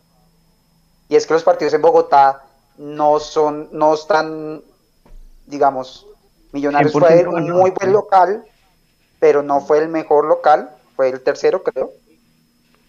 Y 1.10 1.16
es 1.16 1.26
que 1.26 1.34
los 1.34 1.42
partidos 1.42 1.74
en 1.74 1.82
Bogotá 1.82 2.44
no 2.78 3.18
son, 3.18 3.68
no 3.72 3.92
están, 3.94 4.62
digamos, 5.44 6.06
Millonarios 6.52 6.92
fue 6.92 7.24
100% 7.24 7.34
un 7.34 7.50
muy 7.50 7.72
buen 7.72 7.92
local, 7.92 8.44
pero 9.18 9.42
no 9.42 9.60
fue 9.60 9.78
el 9.78 9.88
mejor 9.88 10.26
local, 10.26 10.70
fue 10.94 11.08
el 11.08 11.20
tercero 11.20 11.64
creo. 11.64 11.90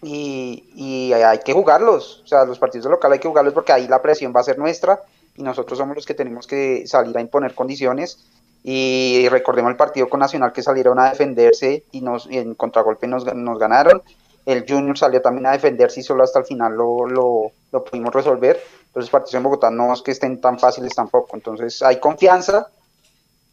Y, 0.02 0.70
y 0.74 1.12
hay 1.12 1.40
que 1.40 1.52
jugarlos, 1.52 2.22
o 2.24 2.26
sea, 2.28 2.44
los 2.44 2.60
partidos 2.60 2.84
de 2.84 2.90
local 2.90 3.12
hay 3.12 3.18
que 3.18 3.28
jugarlos 3.28 3.54
porque 3.54 3.72
ahí 3.72 3.88
la 3.88 4.00
presión 4.00 4.32
va 4.34 4.40
a 4.40 4.44
ser 4.44 4.58
nuestra 4.58 5.00
y 5.36 5.42
nosotros 5.42 5.76
somos 5.78 5.96
los 5.96 6.06
que 6.06 6.14
tenemos 6.14 6.46
que 6.46 6.86
salir 6.86 7.16
a 7.18 7.20
imponer 7.20 7.56
condiciones. 7.56 8.24
Y 8.62 9.28
recordemos 9.30 9.72
el 9.72 9.76
partido 9.76 10.08
con 10.08 10.20
Nacional 10.20 10.52
que 10.52 10.62
salieron 10.62 11.00
a 11.00 11.10
defenderse 11.10 11.84
y, 11.90 12.00
nos, 12.00 12.30
y 12.30 12.38
en 12.38 12.54
contragolpe 12.54 13.08
nos, 13.08 13.24
nos 13.34 13.58
ganaron. 13.58 14.00
El 14.44 14.64
Junior 14.68 14.98
salió 14.98 15.22
también 15.22 15.46
a 15.46 15.52
defenderse 15.52 16.00
y 16.00 16.02
solo 16.02 16.24
hasta 16.24 16.40
el 16.40 16.44
final 16.44 16.74
lo, 16.74 17.06
lo, 17.06 17.52
lo 17.70 17.84
pudimos 17.84 18.12
resolver. 18.12 18.60
Entonces, 18.86 19.10
partidos 19.10 19.34
en 19.34 19.42
Bogotá 19.44 19.70
no 19.70 19.92
es 19.92 20.02
que 20.02 20.10
estén 20.10 20.40
tan 20.40 20.58
fáciles 20.58 20.94
tampoco. 20.94 21.36
Entonces, 21.36 21.82
hay 21.82 22.00
confianza, 22.00 22.68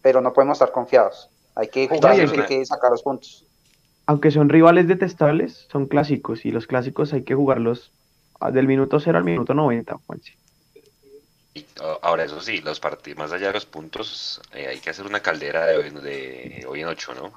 pero 0.02 0.20
no 0.22 0.34
podemos 0.34 0.56
estar 0.56 0.72
confiados. 0.72 1.30
Hay 1.56 1.68
que 1.68 1.88
jugar 1.88 2.18
y 2.18 2.22
hay 2.22 2.46
que 2.46 2.66
sacar 2.66 2.92
los 2.92 3.04
puntos. 3.04 3.46
Aunque 4.06 4.32
son 4.32 4.50
rivales 4.50 4.88
detestables, 4.88 5.68
son 5.72 5.86
clásicos, 5.86 6.46
y 6.46 6.52
los 6.52 6.66
clásicos 6.66 7.14
hay 7.14 7.24
que 7.24 7.36
jugarlos 7.36 7.92
del 8.52 8.68
minuto 8.68 9.00
0 9.00 9.18
al 9.18 9.24
minuto 9.24 9.54
90, 9.54 10.00
Juanse. 10.08 10.36
Ahora, 12.02 12.24
eso 12.24 12.42
sí, 12.42 12.62
los 12.62 12.80
partidos, 12.80 13.20
más 13.20 13.32
allá 13.32 13.48
de 13.48 13.54
los 13.54 13.66
puntos, 13.66 14.42
eh, 14.54 14.68
hay 14.68 14.80
que 14.80 14.90
hacer 14.90 15.06
una 15.06 15.20
caldera 15.20 15.66
de 15.66 15.78
hoy, 15.78 15.90
de 15.90 16.66
hoy 16.68 16.82
en 16.82 16.88
8, 16.88 17.14
¿no? 17.16 17.32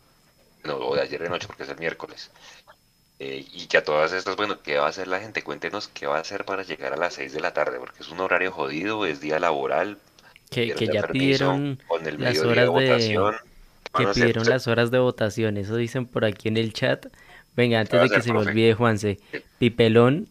No, 0.64 0.76
o 0.76 0.94
de 0.94 1.02
ayer 1.02 1.22
en 1.22 1.32
8 1.32 1.46
porque 1.46 1.64
es 1.64 1.68
el 1.68 1.78
miércoles. 1.78 2.30
Eh, 3.18 3.44
y 3.52 3.66
que 3.66 3.78
a 3.78 3.84
todas 3.84 4.12
estas, 4.12 4.36
bueno, 4.36 4.58
¿qué 4.62 4.78
va 4.78 4.86
a 4.86 4.88
hacer 4.88 5.06
la 5.06 5.20
gente? 5.20 5.42
Cuéntenos 5.42 5.88
qué 5.88 6.06
va 6.06 6.16
a 6.16 6.20
hacer 6.20 6.44
para 6.44 6.62
llegar 6.64 6.92
a 6.92 6.96
las 6.96 7.14
6 7.14 7.32
de 7.32 7.40
la 7.40 7.52
tarde, 7.52 7.78
porque 7.78 8.02
es 8.02 8.08
un 8.08 8.20
horario 8.20 8.50
jodido, 8.50 9.06
es 9.06 9.20
día 9.20 9.38
laboral, 9.38 9.98
Que, 10.50 10.74
ya 10.92 11.06
pidieron 11.06 11.78
con 11.86 12.06
el 12.06 12.20
las 12.20 12.38
horas 12.40 12.64
de, 12.64 12.68
votación. 12.68 13.34
¿Qué 13.94 14.04
que 14.04 14.12
pidieron 14.12 14.48
las 14.48 14.66
horas 14.66 14.90
de 14.90 14.98
votación, 14.98 15.56
eso 15.56 15.76
dicen 15.76 16.06
por 16.06 16.24
aquí 16.24 16.48
en 16.48 16.56
el 16.56 16.72
chat. 16.72 17.06
Venga, 17.54 17.80
antes 17.80 18.00
de 18.00 18.08
que 18.08 18.16
hacer, 18.16 18.22
se 18.22 18.32
me 18.32 18.38
profe? 18.38 18.50
olvide, 18.50 18.74
Juanse, 18.74 19.20
Pipelón 19.58 20.28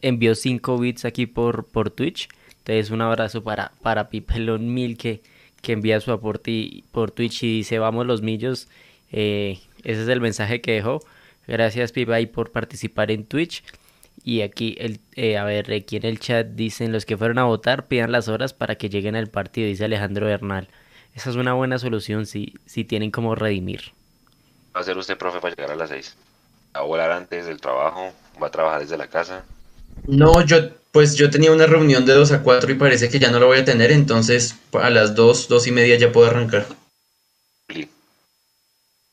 envió 0.00 0.34
5 0.34 0.78
bits 0.78 1.04
aquí 1.04 1.26
por, 1.26 1.66
por 1.66 1.90
Twitch. 1.90 2.28
Entonces, 2.58 2.90
un 2.90 3.00
abrazo 3.02 3.42
para, 3.42 3.72
para 3.82 4.08
Pipelón 4.08 4.72
Mil 4.72 4.96
que, 4.96 5.20
que 5.60 5.72
envía 5.72 6.00
su 6.00 6.12
aporte 6.12 6.84
por 6.92 7.10
Twitch 7.10 7.42
y 7.42 7.58
dice: 7.58 7.78
Vamos 7.78 8.06
los 8.06 8.22
millos. 8.22 8.68
Eh, 9.10 9.58
ese 9.84 10.02
es 10.02 10.08
el 10.08 10.20
mensaje 10.20 10.60
que 10.60 10.72
dejó. 10.72 11.02
Gracias, 11.46 11.92
Pipay, 11.92 12.26
por 12.26 12.50
participar 12.50 13.10
en 13.10 13.24
Twitch. 13.24 13.64
Y 14.24 14.42
aquí, 14.42 14.76
el, 14.78 15.00
eh, 15.16 15.36
a 15.38 15.44
ver, 15.44 15.72
aquí 15.72 15.96
en 15.96 16.06
el 16.06 16.20
chat 16.20 16.46
dicen: 16.48 16.92
Los 16.92 17.04
que 17.04 17.16
fueron 17.16 17.38
a 17.38 17.44
votar 17.44 17.86
pidan 17.86 18.12
las 18.12 18.28
horas 18.28 18.52
para 18.52 18.76
que 18.76 18.88
lleguen 18.88 19.16
al 19.16 19.28
partido, 19.28 19.66
dice 19.66 19.84
Alejandro 19.84 20.26
Bernal. 20.26 20.68
Esa 21.14 21.30
es 21.30 21.36
una 21.36 21.54
buena 21.54 21.78
solución 21.78 22.26
si, 22.26 22.54
si 22.66 22.84
tienen 22.84 23.10
como 23.10 23.34
redimir. 23.34 23.80
¿Qué 23.80 24.74
va 24.74 24.80
a 24.80 24.82
hacer 24.82 24.96
usted, 24.96 25.18
profe, 25.18 25.40
para 25.40 25.54
llegar 25.54 25.72
a 25.72 25.76
las 25.76 25.90
6? 25.90 26.16
¿Va 26.74 26.80
a 26.80 26.84
volar 26.84 27.10
antes 27.12 27.46
del 27.46 27.60
trabajo? 27.60 28.12
¿Va 28.42 28.46
a 28.46 28.50
trabajar 28.50 28.80
desde 28.80 28.96
la 28.96 29.08
casa? 29.08 29.44
No, 30.06 30.44
yo, 30.44 30.56
pues 30.90 31.16
yo 31.16 31.30
tenía 31.30 31.52
una 31.52 31.66
reunión 31.66 32.06
de 32.06 32.14
2 32.14 32.32
a 32.32 32.42
4 32.42 32.72
y 32.72 32.74
parece 32.74 33.10
que 33.10 33.18
ya 33.18 33.30
no 33.30 33.38
la 33.38 33.46
voy 33.46 33.58
a 33.58 33.64
tener, 33.64 33.92
entonces 33.92 34.56
a 34.72 34.88
las 34.88 35.14
2, 35.14 35.48
2 35.48 35.66
y 35.66 35.72
media 35.72 35.98
ya 35.98 36.12
puedo 36.12 36.30
arrancar. 36.30 36.66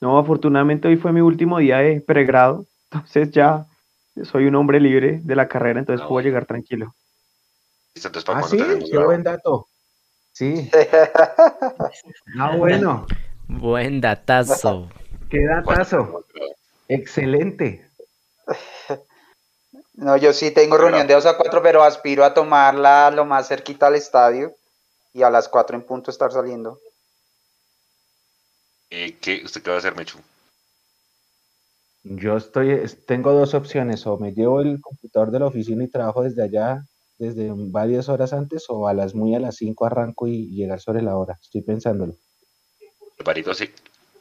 No, 0.01 0.17
afortunadamente 0.17 0.87
hoy 0.87 0.97
fue 0.97 1.11
mi 1.11 1.21
último 1.21 1.59
día 1.59 1.79
de 1.79 2.01
pregrado, 2.01 2.65
entonces 2.91 3.31
ya 3.31 3.67
soy 4.23 4.45
un 4.45 4.55
hombre 4.55 4.79
libre 4.79 5.19
de 5.23 5.35
la 5.35 5.47
carrera, 5.47 5.79
entonces 5.79 6.03
Ah, 6.03 6.07
puedo 6.07 6.25
llegar 6.25 6.45
tranquilo. 6.45 6.95
Entonces, 7.95 8.23
¿para 8.23 8.39
Ah, 8.39 8.43
sí, 8.43 8.57
qué 8.89 8.97
buen 8.97 9.23
dato. 9.23 9.67
Sí. 10.31 10.69
Ah, 12.39 12.55
bueno, 12.57 13.07
Buen 13.47 13.99
datazo. 13.99 14.89
qué 15.29 15.39
¿Cuándo 15.63 15.83
datazo. 15.83 16.25
Excelente. 16.87 17.89
No, 19.93 20.17
yo 20.17 20.33
sí 20.33 20.51
tengo 20.51 20.77
reunión 20.77 21.07
de 21.07 21.15
2 21.15 21.25
a 21.25 21.35
4, 21.35 21.61
pero 21.61 21.83
aspiro 21.83 22.23
a 22.23 22.33
tomarla 22.33 23.11
lo 23.11 23.25
más 23.25 23.47
cerquita 23.47 23.87
al 23.87 23.95
estadio 23.95 24.55
y 25.13 25.23
a 25.23 25.29
las 25.29 25.49
4 25.49 25.75
en 25.75 25.83
punto 25.83 26.11
estar 26.11 26.31
saliendo. 26.31 26.79
Eh, 28.89 29.17
¿qué, 29.21 29.41
¿Usted 29.43 29.61
qué 29.61 29.69
va 29.69 29.75
a 29.75 29.79
hacer, 29.79 29.95
Mechu? 29.95 30.17
Yo 32.03 32.37
estoy, 32.37 32.71
es- 32.71 33.05
tengo 33.05 33.33
dos 33.33 33.53
opciones, 33.53 34.05
o 34.07 34.17
me 34.17 34.33
llevo 34.33 34.61
el 34.61 34.79
computador 34.81 35.31
de 35.31 35.39
la 35.39 35.47
oficina 35.47 35.83
y 35.83 35.89
trabajo 35.89 36.23
desde 36.23 36.43
allá 36.43 36.83
desde 37.17 37.51
varias 37.53 38.07
horas 38.07 38.31
antes, 38.31 38.63
o 38.69 38.87
a 38.87 38.93
las 38.93 39.13
muy 39.13 39.35
a 39.35 39.39
las 39.41 39.57
5 39.57 39.85
arranco 39.85 40.25
y 40.27 40.51
llegar 40.55 40.79
sobre 40.79 41.01
la 41.01 41.17
hora. 41.17 41.37
Estoy 41.41 41.61
pensándolo. 41.61 42.15
Alvarito 43.19 43.53
sí, 43.53 43.69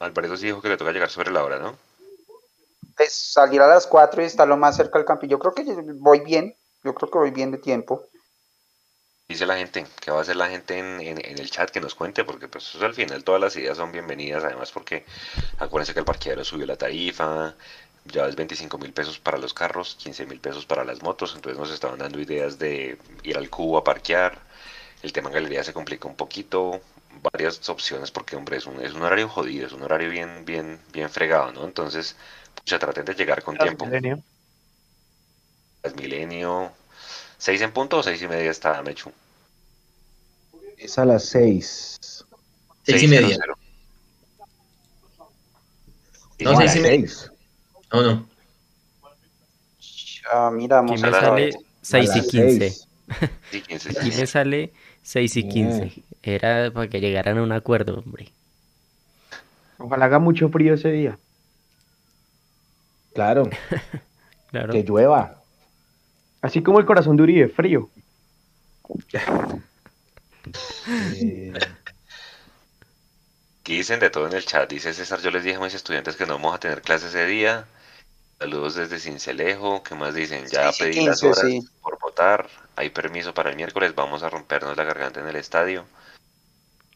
Alvarito 0.01 0.35
sí 0.35 0.47
dijo 0.47 0.61
que 0.61 0.67
le 0.67 0.75
toca 0.75 0.91
llegar 0.91 1.09
sobre 1.09 1.31
la 1.31 1.45
hora, 1.45 1.59
¿no? 1.59 1.77
Pues 2.97 3.13
salir 3.13 3.61
a 3.61 3.67
las 3.67 3.87
4 3.87 4.21
y 4.21 4.25
estar 4.25 4.45
lo 4.45 4.57
más 4.57 4.75
cerca 4.75 4.99
del 4.99 5.05
campo. 5.05 5.25
Yo 5.27 5.39
creo 5.39 5.53
que 5.53 5.63
voy 5.95 6.19
bien, 6.19 6.53
yo 6.83 6.93
creo 6.93 7.09
que 7.09 7.17
voy 7.19 7.31
bien 7.31 7.51
de 7.51 7.59
tiempo. 7.59 8.03
Dice 9.29 9.45
la 9.45 9.55
gente, 9.57 9.85
¿qué 10.01 10.11
va 10.11 10.17
a 10.17 10.21
hacer 10.23 10.35
la 10.35 10.49
gente 10.49 10.77
en, 10.77 10.99
en- 11.01 11.23
en 11.23 11.37
el 11.39 11.49
chat 11.51 11.69
que 11.69 11.79
nos 11.79 11.95
cuente? 11.95 12.23
Porque 12.25 12.47
pues 12.49 12.75
al 12.81 12.93
final 12.93 13.23
todas 13.23 13.39
las 13.39 13.55
ideas 13.55 13.77
son 13.77 13.91
bienvenidas, 13.91 14.43
además 14.43 14.71
porque 14.71 15.05
acuérdense 15.59 15.93
que 15.93 15.99
el 15.99 16.05
parqueadero 16.05 16.43
subió 16.43 16.65
la 16.65 16.77
tarifa, 16.77 17.55
ya 18.05 18.25
es 18.27 18.35
25 18.35 18.77
mil 18.79 18.91
pesos 18.93 19.19
para 19.19 19.37
los 19.37 19.53
carros, 19.53 19.95
15 19.95 20.25
mil 20.25 20.39
pesos 20.41 20.65
para 20.65 20.83
las 20.83 21.03
motos, 21.03 21.33
entonces 21.35 21.59
nos 21.59 21.71
estaban 21.71 21.99
dando 21.99 22.19
ideas 22.19 22.59
de 22.59 22.97
ir 23.23 23.37
al 23.37 23.49
cubo 23.51 23.77
a 23.77 23.83
parquear, 23.83 24.39
el 25.03 25.13
tema 25.13 25.29
en 25.29 25.35
galería 25.35 25.63
se 25.63 25.73
complica 25.73 26.07
un 26.07 26.15
poquito, 26.15 26.81
varias 27.33 27.69
opciones 27.69 28.11
porque 28.11 28.35
hombre 28.37 28.57
es 28.57 28.65
un, 28.67 28.81
es 28.81 28.93
un 28.93 29.03
horario 29.03 29.29
jodido, 29.29 29.67
es 29.67 29.73
un 29.73 29.83
horario 29.83 30.09
bien, 30.09 30.45
bien, 30.45 30.81
bien 30.93 31.09
fregado, 31.09 31.51
¿no? 31.53 31.65
Entonces, 31.65 32.15
ya 32.65 32.79
traten 32.79 33.05
de 33.05 33.15
llegar 33.15 33.43
con 33.43 33.57
tiempo. 33.59 33.85
Transmilenio. 33.85 34.23
Transmilenio, 35.81 36.71
¿seis 37.39 37.59
en 37.61 37.71
punto 37.71 37.97
o 37.97 38.03
seis 38.03 38.21
y 38.21 38.27
media 38.27 38.51
está 38.51 38.81
Mechu? 38.83 39.11
Es 40.77 40.97
a 40.99 41.05
las 41.05 41.25
6. 41.25 41.97
6 42.83 43.03
y 43.03 43.07
media. 43.07 43.35
6:00. 43.37 43.55
No, 46.41 46.51
a 46.51 46.55
seis 46.57 46.75
y 46.75 46.79
media. 46.79 46.91
seis. 47.07 47.31
No, 47.91 48.01
no. 48.03 48.29
Ah, 50.31 50.51
mira, 50.53 50.77
vamos 50.77 51.01
me 51.01 51.07
a 51.07 51.11
sale 51.11 51.45
ver. 51.45 51.53
6 51.81 52.09
A 52.09 52.13
y 52.13 52.17
las 52.21 52.27
15. 52.27 52.59
seis. 52.59 52.87
Sí, 53.51 53.61
15, 53.61 53.89
Aquí 53.89 53.99
15. 54.01 54.17
me 54.19 54.27
sale 54.27 54.73
6 55.01 55.37
y 55.37 55.49
15. 55.49 56.03
Era 56.21 56.71
para 56.71 56.87
que 56.87 56.99
llegaran 57.01 57.39
a 57.39 57.43
un 57.43 57.51
acuerdo, 57.51 57.99
hombre. 57.99 58.31
Ojalá 59.79 60.05
haga 60.05 60.19
mucho 60.19 60.49
frío 60.49 60.75
ese 60.75 60.91
día. 60.91 61.17
Claro, 63.15 63.49
Claro. 64.51 64.71
que 64.71 64.83
llueva. 64.83 65.38
Así 66.41 66.61
como 66.63 66.79
el 66.79 66.85
corazón 66.85 67.17
de 67.17 67.23
Uribe, 67.23 67.49
frío. 67.49 67.89
Eh, 70.87 71.53
Aquí 73.61 73.77
dicen 73.77 73.99
de 73.99 74.09
todo 74.09 74.25
en 74.27 74.33
el 74.33 74.45
chat. 74.45 74.67
Dice 74.69 74.93
César, 74.93 75.19
yo 75.19 75.29
les 75.29 75.43
dije 75.43 75.57
a 75.57 75.59
mis 75.59 75.73
estudiantes 75.75 76.15
que 76.15 76.25
no 76.25 76.33
vamos 76.35 76.55
a 76.55 76.59
tener 76.59 76.81
clases 76.81 77.09
ese 77.09 77.25
día. 77.27 77.65
Saludos 78.39 78.73
desde 78.75 78.99
Cincelejo. 78.99 79.83
¿Qué 79.83 79.93
más 79.93 80.15
dicen? 80.15 80.47
Ya 80.47 80.71
Sí, 80.71 80.83
pedí 80.85 81.05
las 81.05 81.19
15, 81.21 81.27
horas 81.27 81.41
sí. 81.41 81.69
por 81.81 81.99
votar. 81.99 82.49
hay 82.75 82.89
permiso 82.89 83.33
para 83.33 83.49
el 83.51 83.57
miércoles, 83.57 83.93
vamos 83.93 84.23
a 84.23 84.29
rompernos 84.29 84.75
la 84.75 84.85
garganta 84.85 85.19
en 85.19 85.27
el 85.27 85.35
estadio. 85.35 85.85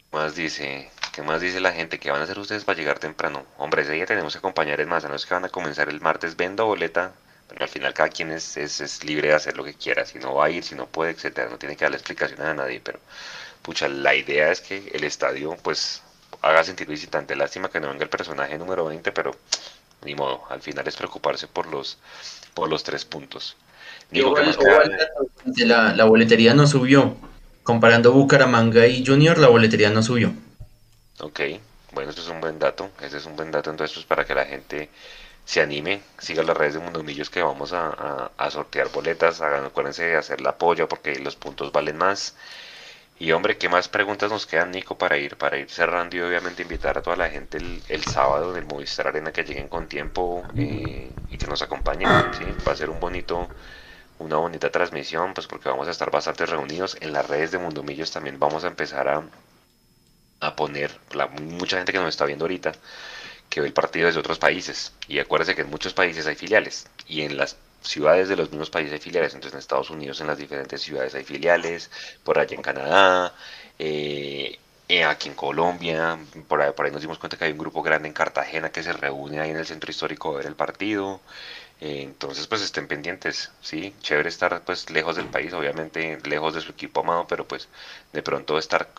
¿Qué 0.09 0.17
más 0.17 0.35
dice? 0.35 0.89
¿Qué 1.13 1.21
más 1.21 1.41
dice 1.41 1.59
la 1.59 1.73
gente? 1.73 1.99
¿Qué 1.99 2.09
van 2.09 2.21
a 2.21 2.23
hacer 2.23 2.39
ustedes 2.39 2.63
para 2.63 2.77
llegar 2.79 2.97
temprano? 2.97 3.45
Hombre, 3.57 3.83
ese 3.83 3.91
día 3.91 4.05
tenemos 4.07 4.33
que 4.33 4.39
acompañar 4.39 4.79
en 4.81 4.89
masa, 4.89 5.09
no 5.09 5.15
es 5.15 5.25
que 5.27 5.33
van 5.35 5.45
a 5.45 5.49
comenzar 5.49 5.89
el 5.89 6.01
martes, 6.01 6.35
vendo 6.37 6.65
boleta, 6.65 7.13
pero 7.47 7.63
al 7.63 7.69
final 7.69 7.93
cada 7.93 8.09
quien 8.09 8.31
es, 8.31 8.57
es, 8.57 8.81
es 8.81 9.03
libre 9.03 9.29
de 9.29 9.35
hacer 9.35 9.57
lo 9.57 9.63
que 9.63 9.73
quiera, 9.73 10.05
si 10.05 10.19
no 10.19 10.35
va 10.35 10.45
a 10.45 10.49
ir, 10.49 10.63
si 10.63 10.75
no 10.75 10.87
puede, 10.87 11.11
etcétera, 11.11 11.49
no 11.49 11.57
tiene 11.57 11.75
que 11.75 11.85
darle 11.85 11.97
explicaciones 11.97 12.45
a 12.45 12.53
nadie, 12.53 12.81
pero 12.83 12.99
pucha, 13.61 13.87
la 13.87 14.15
idea 14.15 14.51
es 14.51 14.61
que 14.61 14.91
el 14.93 15.03
estadio 15.03 15.55
pues 15.61 16.01
haga 16.41 16.63
sentir 16.63 16.87
visitante, 16.87 17.35
lástima 17.35 17.69
que 17.69 17.79
no 17.79 17.89
venga 17.89 18.03
el 18.03 18.09
personaje 18.09 18.57
número 18.57 18.85
20, 18.85 19.11
pero 19.11 19.35
ni 20.03 20.15
modo, 20.15 20.43
al 20.49 20.61
final 20.61 20.87
es 20.87 20.95
preocuparse 20.95 21.47
por 21.47 21.67
los, 21.67 21.97
por 22.53 22.69
los 22.69 22.83
tres 22.83 23.05
puntos. 23.05 23.55
La, 25.55 25.93
la 25.93 26.05
boletería 26.05 26.53
no 26.53 26.67
subió. 26.67 27.15
Comparando 27.63 28.11
Bucaramanga 28.11 28.85
y 28.85 29.05
Junior, 29.05 29.37
la 29.37 29.47
boletería 29.47 29.89
no 29.89 30.03
subió. 30.03 30.33
Ok, 31.19 31.39
bueno, 31.93 32.11
eso 32.11 32.21
es 32.21 32.27
un 32.27 32.41
buen 32.41 32.59
dato, 32.59 32.89
ese 33.01 33.17
es 33.17 33.25
un 33.25 33.35
buen 33.35 33.51
dato 33.51 33.69
entonces 33.69 33.95
pues, 33.95 34.05
para 34.05 34.25
que 34.25 34.35
la 34.35 34.45
gente 34.45 34.89
se 35.45 35.61
anime, 35.61 36.01
siga 36.19 36.43
las 36.43 36.55
redes 36.55 36.75
de 36.75 36.79
Mundomillos 36.79 37.29
que 37.29 37.41
vamos 37.43 37.73
a, 37.73 38.31
sortear 38.49 38.89
boletas, 38.89 39.41
hagan, 39.41 39.65
acuérdense 39.65 40.03
de 40.03 40.15
hacer 40.15 40.41
la 40.41 40.51
apoyo 40.51 40.87
porque 40.87 41.15
los 41.19 41.35
puntos 41.35 41.71
valen 41.71 41.97
más. 41.97 42.35
Y 43.19 43.31
hombre, 43.31 43.57
¿qué 43.57 43.69
más 43.69 43.87
preguntas 43.89 44.31
nos 44.31 44.45
quedan, 44.45 44.71
Nico, 44.71 44.97
para 44.97 45.17
ir, 45.17 45.37
para 45.37 45.57
ir 45.57 45.69
cerrando 45.69 46.15
y 46.17 46.21
obviamente 46.21 46.63
invitar 46.63 46.97
a 46.97 47.01
toda 47.01 47.15
la 47.15 47.29
gente 47.29 47.57
el, 47.57 47.81
el 47.87 48.03
sábado 48.05 48.51
en 48.51 48.57
el 48.57 48.65
Movistar 48.65 49.07
Arena 49.07 49.31
que 49.31 49.43
lleguen 49.43 49.67
con 49.67 49.87
tiempo 49.87 50.43
eh, 50.57 51.11
y 51.29 51.37
que 51.37 51.47
nos 51.47 51.61
acompañen, 51.61 52.09
¿sí? 52.33 52.43
Va 52.67 52.73
a 52.73 52.75
ser 52.75 52.89
un 52.89 52.99
bonito, 52.99 53.47
una 54.19 54.37
bonita 54.37 54.71
transmisión, 54.71 55.33
pues 55.33 55.47
porque 55.47 55.69
vamos 55.69 55.87
a 55.87 55.91
estar 55.91 56.09
bastante 56.11 56.45
reunidos. 56.45 56.97
En 57.01 57.13
las 57.13 57.27
redes 57.27 57.51
de 57.51 57.59
Mundomillos 57.59 58.11
también 58.11 58.39
vamos 58.39 58.63
a 58.63 58.67
empezar 58.67 59.07
a, 59.07 59.23
a 60.39 60.55
poner, 60.55 60.91
la, 61.13 61.27
mucha 61.27 61.77
gente 61.77 61.91
que 61.91 61.99
nos 61.99 62.09
está 62.09 62.25
viendo 62.25 62.45
ahorita, 62.45 62.73
que 63.53 63.61
ve 63.61 63.67
el 63.67 63.73
partido 63.73 64.07
desde 64.07 64.19
otros 64.19 64.39
países. 64.39 64.93
Y 65.07 65.19
acuérdense 65.19 65.53
que 65.55 65.61
en 65.61 65.69
muchos 65.69 65.93
países 65.93 66.25
hay 66.25 66.35
filiales. 66.35 66.87
Y 67.07 67.21
en 67.21 67.37
las 67.37 67.55
ciudades 67.83 68.27
de 68.27 68.35
los 68.35 68.49
mismos 68.49 68.71
países 68.71 68.93
hay 68.93 68.99
filiales. 68.99 69.35
Entonces 69.35 69.53
en 69.53 69.59
Estados 69.59 69.91
Unidos 69.91 70.19
en 70.21 70.27
las 70.27 70.37
diferentes 70.39 70.81
ciudades 70.81 71.13
hay 71.15 71.23
filiales. 71.23 71.91
Por 72.23 72.39
allá 72.39 72.55
en 72.55 72.63
Canadá. 72.63 73.35
eh, 73.79 74.57
eh, 74.89 75.03
aquí 75.03 75.29
en 75.29 75.35
Colombia. 75.35 76.17
Por 76.47 76.61
ahí, 76.61 76.71
por 76.73 76.85
ahí 76.87 76.91
nos 76.91 77.01
dimos 77.01 77.19
cuenta 77.19 77.37
que 77.37 77.45
hay 77.45 77.51
un 77.51 77.59
grupo 77.59 77.83
grande 77.83 78.07
en 78.07 78.13
Cartagena 78.13 78.71
que 78.71 78.81
se 78.83 78.91
reúne 78.93 79.39
ahí 79.39 79.51
en 79.51 79.57
el 79.57 79.65
centro 79.67 79.91
histórico 79.91 80.33
a 80.33 80.37
ver 80.37 80.47
el 80.47 80.55
partido. 80.55 81.21
Eh, 81.81 82.01
entonces 82.03 82.47
pues 82.47 82.61
estén 82.61 82.87
pendientes. 82.87 83.51
Sí, 83.61 83.93
chévere 84.01 84.29
estar 84.29 84.63
pues 84.65 84.89
lejos 84.89 85.15
del 85.15 85.27
país. 85.29 85.53
Obviamente 85.53 86.19
lejos 86.25 86.53
de 86.55 86.61
su 86.61 86.71
equipo 86.71 87.01
amado. 87.01 87.27
Pero 87.27 87.47
pues 87.47 87.69
de 88.13 88.23
pronto 88.23 88.57
estar 88.57 88.89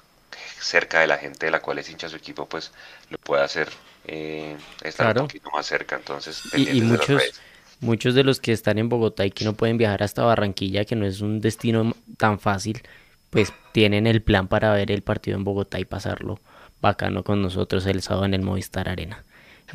cerca 0.60 1.00
de 1.00 1.06
la 1.06 1.18
gente 1.18 1.46
de 1.46 1.52
la 1.52 1.60
cual 1.60 1.78
es 1.78 1.90
hincha 1.90 2.08
su 2.08 2.16
equipo, 2.16 2.46
pues 2.48 2.72
lo 3.10 3.18
puede 3.18 3.42
hacer 3.42 3.68
eh, 4.06 4.56
estar 4.82 5.06
Claro. 5.06 5.22
un 5.22 5.26
poquito 5.28 5.50
más 5.50 5.66
cerca. 5.66 5.96
Entonces, 5.96 6.42
Y, 6.54 6.62
y 6.62 6.64
pendientes 6.66 6.80
de 6.80 7.14
muchos, 7.14 7.40
muchos 7.80 8.14
de 8.14 8.24
los 8.24 8.40
que 8.40 8.52
están 8.52 8.78
en 8.78 8.88
Bogotá 8.88 9.24
y 9.26 9.30
que 9.30 9.44
no 9.44 9.54
pueden 9.54 9.78
viajar 9.78 10.02
hasta 10.02 10.22
Barranquilla, 10.22 10.84
que 10.84 10.96
no 10.96 11.06
es 11.06 11.20
un 11.20 11.40
destino 11.40 11.94
tan 12.18 12.38
fácil, 12.38 12.82
pues 13.30 13.52
tienen 13.72 14.06
el 14.06 14.22
plan 14.22 14.46
para 14.48 14.72
ver 14.72 14.90
el 14.90 15.02
partido 15.02 15.36
en 15.36 15.44
Bogotá 15.44 15.80
y 15.80 15.84
pasarlo 15.84 16.38
bacano 16.80 17.24
con 17.24 17.40
nosotros 17.42 17.86
el 17.86 18.02
sábado 18.02 18.26
en 18.26 18.34
el 18.34 18.42
Movistar 18.42 18.88
Arena. 18.88 19.24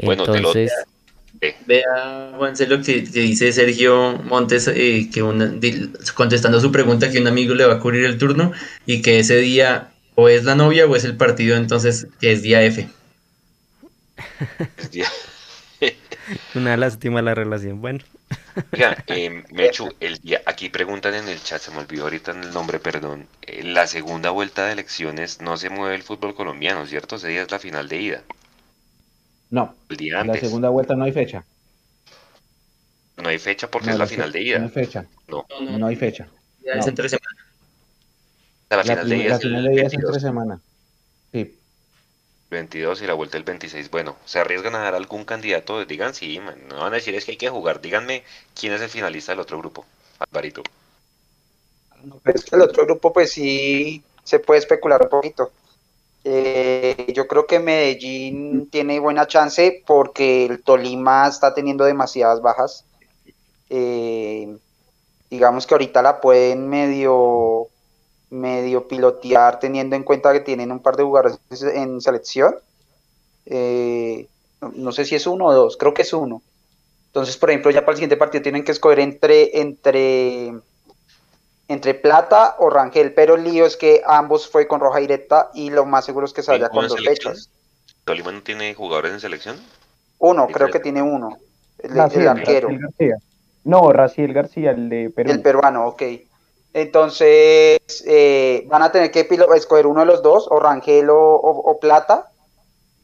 Bueno, 0.04 0.24
te 0.24 0.30
lo- 0.32 0.38
Entonces, 0.38 0.72
Vea, 1.66 2.34
Juanse, 2.38 2.68
lo 2.68 2.82
que, 2.82 3.04
que 3.04 3.20
dice 3.22 3.52
Sergio 3.54 4.18
Montes, 4.24 4.68
eh, 4.68 5.10
que 5.14 5.22
una- 5.24 5.54
contestando 6.16 6.60
su 6.60 6.72
pregunta, 6.72 7.10
que 7.12 7.20
un 7.20 7.28
amigo 7.28 7.54
le 7.54 7.66
va 7.66 7.76
a 7.76 7.80
cubrir 7.80 8.04
el 8.06 8.18
turno 8.18 8.52
y 8.86 9.02
que 9.02 9.20
ese 9.20 9.38
día 9.38 9.92
o 10.20 10.30
es 10.30 10.44
la 10.44 10.56
novia 10.56 10.86
o 10.86 10.96
es 10.96 11.04
el 11.06 11.16
partido, 11.18 11.56
entonces 11.58 12.08
que 12.20 12.32
es 12.32 12.42
día 12.42 12.62
F. 12.64 12.88
Es 14.78 14.92
día- 14.92 15.08
una 16.56 16.78
lástima 16.78 17.22
la 17.22 17.36
relación. 17.36 17.82
Bueno, 17.82 18.00
Oiga, 18.72 19.04
eh, 19.08 19.44
Mechu, 19.52 19.90
el 20.00 20.18
día, 20.20 20.42
aquí 20.46 20.70
preguntan 20.70 21.14
en 21.16 21.28
el 21.28 21.42
chat, 21.42 21.62
se 21.62 21.72
me 21.72 21.80
olvidó 21.80 22.04
ahorita 22.04 22.32
el 22.32 22.52
nombre, 22.54 22.80
perdón. 22.80 23.28
En 23.42 23.74
la 23.74 23.88
segunda 23.88 24.30
vuelta 24.32 24.66
de 24.66 24.74
elecciones 24.74 25.42
no 25.42 25.58
se 25.58 25.70
mueve 25.70 25.96
el 25.96 26.04
fútbol 26.04 26.36
colombiano, 26.36 26.86
¿cierto? 26.86 27.16
Ese 27.18 27.30
día 27.30 27.44
es 27.44 27.52
la 27.52 27.60
final 27.60 27.88
de 27.90 27.98
ida. 28.02 28.24
No, 29.50 29.76
El 29.90 29.98
día 29.98 30.22
en 30.22 30.28
la 30.28 30.34
antes. 30.34 30.42
segunda 30.42 30.70
vuelta 30.70 30.96
no 30.96 31.06
hay 31.06 31.12
fecha. 31.12 31.44
No 33.18 33.30
hay 33.30 33.38
fecha 33.40 33.70
porque 33.70 33.88
No, 33.88 33.94
es 33.94 34.00
la 34.00 34.08
final 34.08 34.32
de 34.32 34.40
No 34.40 34.46
ida. 34.46 34.64
hay 34.64 34.70
fecha. 34.70 35.06
No, 35.28 35.46
No 35.78 35.88
hay 35.88 35.96
fecha. 35.96 36.28
Ya 36.66 36.74
es 36.74 36.86
No. 36.86 36.90
entre 36.90 37.10
semana. 37.10 37.49
La 38.70 38.78
La, 38.78 38.84
final 38.84 39.10
de 39.10 39.18
ida 39.18 39.36
es 39.36 39.42
el 39.44 39.50
final 39.50 39.64
de 39.64 39.70
día 39.70 39.84
es 39.84 39.92
22. 39.92 40.10
entre 40.10 40.22
semana. 40.22 40.60
Sí. 41.32 41.56
22 42.50 43.02
y 43.02 43.08
la 43.08 43.14
vuelta 43.14 43.38
el 43.38 43.44
26. 43.44 43.92
Bueno, 43.92 44.16
¿se 44.26 44.40
arriesgan 44.40 44.76
a 44.76 44.80
dar 44.80 44.96
algún 44.96 45.24
candidato? 45.26 45.86
Digan 45.86 46.14
sí, 46.14 46.40
man. 46.40 46.58
No 46.68 46.80
van 46.80 46.94
a 46.94 46.96
decir 46.96 47.14
es 47.16 47.26
que 47.26 47.32
hay 47.32 47.38
que 47.38 47.50
jugar. 47.50 47.82
Díganme 47.82 48.24
quién 48.60 48.74
es 48.74 48.82
el 48.82 48.90
finalista 48.90 49.32
del 49.32 49.42
otro 49.42 49.60
grupo. 49.60 49.86
Alvarito. 50.20 50.64
Pues 52.24 52.52
el 52.52 52.62
otro 52.62 52.86
grupo, 52.86 53.12
pues 53.14 53.32
sí, 53.32 54.04
se 54.24 54.40
puede 54.40 54.60
especular 54.60 55.02
un 55.02 55.10
poquito. 55.10 55.52
Eh, 56.24 57.12
yo 57.16 57.28
creo 57.28 57.48
que 57.48 57.60
Medellín 57.60 58.70
tiene 58.70 59.00
buena 59.00 59.28
chance 59.28 59.84
porque 59.86 60.46
el 60.46 60.62
Tolima 60.62 61.28
está 61.28 61.54
teniendo 61.54 61.86
demasiadas 61.86 62.42
bajas. 62.42 62.86
Eh, 63.70 64.58
digamos 65.30 65.66
que 65.66 65.74
ahorita 65.74 66.02
la 66.02 66.22
pueden 66.22 66.68
medio, 66.68 67.68
medio 68.30 68.88
pilotear 68.88 69.60
teniendo 69.60 69.96
en 69.96 70.04
cuenta 70.04 70.34
que 70.34 70.40
tienen 70.42 70.72
un 70.72 70.80
par 70.80 70.96
de 70.96 71.04
jugadores 71.04 71.40
en 71.62 72.02
selección. 72.02 72.56
Eh, 73.46 74.28
no, 74.62 74.92
sé 74.92 75.06
si 75.06 75.16
es 75.16 75.26
uno 75.26 75.46
o 75.46 75.54
dos, 75.54 75.78
creo 75.78 75.94
que 75.94 76.04
es 76.04 76.14
uno. 76.14 76.42
Entonces, 77.08 77.38
por 77.38 77.50
ejemplo, 77.50 77.72
ya 77.72 77.82
para 77.82 77.94
el 77.94 77.98
siguiente 77.98 78.18
partido 78.18 78.44
tienen 78.44 78.64
que 78.64 78.72
escoger 78.72 79.00
entre, 79.00 79.60
entre 79.60 80.54
entre 81.70 81.94
Plata 81.94 82.56
o 82.58 82.70
Rangel, 82.70 83.14
pero 83.14 83.36
el 83.36 83.44
lío 83.44 83.66
es 83.66 83.78
que 83.78 84.02
ambos 84.06 84.50
fue 84.50 84.68
con 84.68 84.80
roja 84.80 85.00
directa 85.00 85.52
y 85.54 85.70
lo 85.70 85.86
más 85.86 86.04
seguro 86.04 86.26
es 86.26 86.34
que 86.34 86.42
¿Ninguno 86.42 86.70
con 86.70 86.88
dos 86.88 87.04
fechas. 87.06 87.50
¿Tolima 88.06 88.32
no 88.32 88.42
tiene 88.42 88.74
jugadores 88.74 89.14
en 89.14 89.20
selección? 89.20 89.56
Uno, 90.18 90.48
creo 90.48 90.70
que 90.70 90.80
tiene 90.80 91.02
uno, 91.04 91.38
el, 91.78 91.92
el 91.92 91.98
Raciel, 91.98 92.28
arquero, 92.28 92.70
Raciel 92.70 92.82
García. 92.82 93.16
No, 93.64 93.94
Raciel 93.94 94.34
García, 94.34 94.72
el 94.72 94.90
de 94.90 95.12
Perú. 95.12 95.32
el 95.32 95.42
peruano, 95.42 95.88
ok. 95.88 96.02
Entonces, 96.74 97.80
eh, 98.06 98.64
van 98.68 98.84
a 98.84 98.92
tener 98.92 99.12
que 99.12 99.28
escoger 99.56 99.88
uno 99.88 100.02
de 100.02 100.06
los 100.06 100.22
dos, 100.22 100.48
o 100.50 100.60
Rangel 100.60 101.10
o, 101.10 101.18
o- 101.18 101.72
o 101.72 101.80
Plata, 101.80 102.32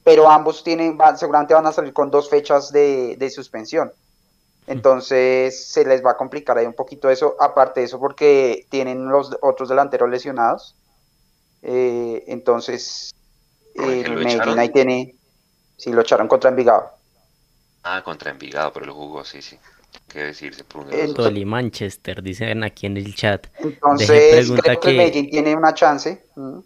pero 0.03 0.29
ambos 0.29 0.63
tienen, 0.63 0.97
van- 0.97 1.17
seguramente 1.17 1.53
van 1.53 1.65
a 1.65 1.71
salir 1.71 1.93
con 1.93 2.11
dos 2.11 2.29
fechas 2.29 2.71
de, 2.71 3.15
de 3.17 3.29
suspensión. 3.29 3.91
Entonces 4.67 5.67
se 5.71 5.85
les 5.85 6.03
va 6.03 6.11
a 6.11 6.17
complicar 6.17 6.57
ahí 6.57 6.65
un 6.65 6.73
poquito 6.73 7.09
eso, 7.09 7.35
aparte 7.39 7.81
de 7.81 7.85
eso 7.87 7.99
porque 7.99 8.65
tienen 8.69 9.07
los 9.07 9.35
otros 9.41 9.69
delanteros 9.69 10.09
lesionados. 10.09 10.75
Eh, 11.61 12.23
entonces 12.27 13.11
¿Por 13.75 13.89
eh, 13.89 14.03
lo 14.07 14.15
Medellín 14.15 14.59
ahí 14.59 14.69
tiene, 14.69 15.15
sí 15.77 15.91
lo 15.91 16.01
echaron 16.01 16.27
contra 16.27 16.49
Envigado. 16.49 16.89
Ah, 17.83 18.01
contra 18.03 18.31
Envigado, 18.31 18.73
pero 18.73 18.85
el 18.85 18.91
jugó, 18.91 19.23
sí, 19.23 19.41
sí. 19.41 19.59
¿Qué 20.07 20.19
decirse 20.19 20.63
por 20.63 20.85
de 20.87 21.03
El 21.03 21.45
Manchester, 21.45 22.21
dicen 22.23 22.63
aquí 22.63 22.85
en 22.85 22.97
el 22.97 23.13
chat. 23.15 23.47
Entonces 23.59 24.07
pregunta 24.31 24.61
creo 24.61 24.79
que 24.79 24.89
que- 24.91 24.97
Medellín 24.97 25.29
tiene 25.29 25.55
una 25.55 25.73
chance. 25.73 26.25
¿m? 26.37 26.61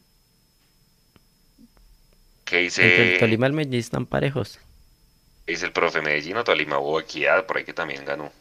¿Qué 2.45 2.65
Entre 2.75 3.03
el 3.03 3.13
dice, 3.13 3.17
Tolima 3.19 3.45
y 3.45 3.49
el 3.49 3.53
Medellín 3.53 3.79
están 3.79 4.05
parejos. 4.05 4.59
qué 5.45 5.53
dice 5.53 5.65
el 5.65 5.71
profe 5.73 6.01
Medellín 6.01 6.37
o 6.37 6.43
Tolima? 6.43 6.79
Hubo 6.79 6.99
Equidad, 6.99 7.45
por 7.45 7.57
ahí 7.57 7.63
que 7.65 7.73
también 7.73 8.05
ganó. 8.05 8.31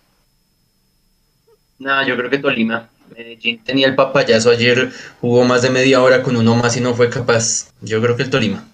No, 1.79 2.07
yo 2.07 2.17
creo 2.17 2.31
que 2.31 2.39
Tolima. 2.39 2.91
Medellín 3.17 3.63
tenía 3.65 3.87
el 3.87 3.95
papayazo 3.95 4.51
ayer, 4.51 4.93
jugó 5.21 5.45
más 5.45 5.63
de 5.63 5.71
media 5.71 6.03
hora 6.03 6.23
con 6.23 6.37
uno 6.37 6.55
más 6.57 6.77
y 6.77 6.81
no 6.81 6.95
fue 6.95 7.09
capaz. 7.09 7.73
Yo 7.81 8.01
creo 8.03 8.17
que 8.17 8.25
el 8.25 8.31
Tolima. 8.31 8.69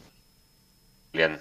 Julián, 1.13 1.41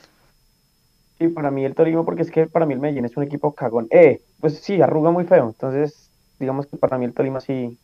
Sí, 1.23 1.29
para 1.29 1.51
mí 1.51 1.63
el 1.63 1.73
Tolima, 1.73 2.03
porque 2.03 2.23
es 2.23 2.31
que 2.31 2.47
para 2.47 2.65
mí 2.65 2.73
el 2.73 2.81
Medellín 2.81 3.05
es 3.05 3.15
un 3.15 3.23
equipo 3.23 3.55
cagón. 3.55 3.87
Eh, 3.91 4.21
pues 4.41 4.57
sí, 4.59 4.81
arruga 4.81 5.09
muy 5.09 5.23
feo. 5.23 5.45
Entonces, 5.47 6.11
digamos 6.37 6.67
que 6.67 6.75
para 6.75 6.97
mí 6.97 7.05
el 7.05 7.13
Tolima 7.13 7.39
sí, 7.39 7.79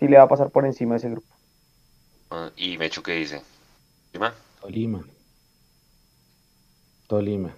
sí 0.00 0.08
le 0.08 0.16
va 0.16 0.24
a 0.24 0.28
pasar 0.28 0.50
por 0.50 0.66
encima 0.66 0.94
de 0.94 0.96
ese 0.98 1.10
grupo. 1.10 1.32
ah, 2.32 2.50
y 2.56 2.76
Mechu, 2.76 3.00
¿qué 3.00 3.12
dice? 3.12 3.42
¿Tolima? 4.10 4.34
Tolima. 4.60 5.04
Tolima. 7.06 7.54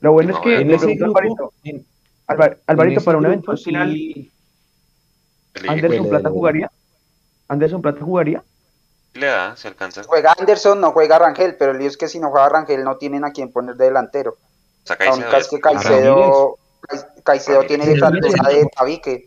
Lo 0.00 0.12
bueno 0.12 0.30
No, 0.30 0.38
es 0.38 0.42
que, 0.42 0.58
en 0.58 0.70
ese 0.70 0.94
grupo, 0.94 1.18
Alvarito, 1.18 1.52
en- 1.64 1.86
Alvar- 2.26 2.58
Alvarito, 2.66 2.92
en 2.92 2.96
ese 2.96 3.04
para 3.04 3.18
un 3.18 3.26
eventual 3.26 3.58
final, 3.58 3.94
¿Anderson 5.66 6.08
Plata 6.08 6.30
jugaría? 6.30 6.72
¿Anderson 7.48 7.82
Plata 7.82 8.00
jugaría? 8.00 8.42
Le 9.14 9.26
da, 9.26 9.56
se 9.56 9.68
alcanza. 9.68 10.02
Juega 10.04 10.34
Anderson, 10.38 10.80
no 10.80 10.92
juega 10.92 11.18
Rangel, 11.18 11.56
pero 11.56 11.72
el 11.72 11.78
lío 11.78 11.88
es 11.88 11.96
que 11.96 12.08
si 12.08 12.18
no 12.20 12.30
juega 12.30 12.48
Rangel 12.48 12.84
no 12.84 12.96
tienen 12.96 13.24
a 13.24 13.32
quien 13.32 13.52
poner 13.52 13.76
de 13.76 13.86
delantero. 13.86 14.36
La 14.88 15.06
y 15.06 15.08
única 15.10 15.38
es 15.38 15.48
que 15.48 15.60
Caicedo, 15.60 16.58
Caicedo 17.24 17.66
tiene 17.66 17.96
fractura 17.96 18.48
de 18.48 18.66
tabique. 18.74 19.26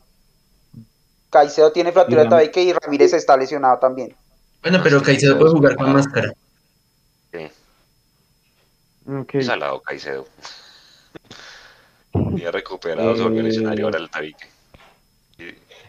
Caicedo 1.30 1.72
tiene 1.72 1.92
fractura 1.92 2.24
de 2.24 2.30
tabique 2.30 2.62
y 2.62 2.74
Ramírez 2.74 3.14
está 3.14 3.38
lesionado 3.38 3.80
también. 3.80 4.16
Bueno, 4.62 4.78
No, 4.78 4.84
pero 4.84 5.02
Caicedo 5.02 5.38
puede 5.38 5.52
jugar 5.52 5.76
con 5.76 5.94
máscara. 5.94 6.34
Sí, 7.32 7.52
Ok. 9.10 9.42
salado 9.42 9.82
Caicedo. 9.82 10.26
Ya 12.36 12.52
recuperado, 12.52 13.12
Eh, 13.12 13.42
lesionario 13.42 13.86
ahora 13.86 13.98
el 13.98 14.10
tabique. 14.10 14.48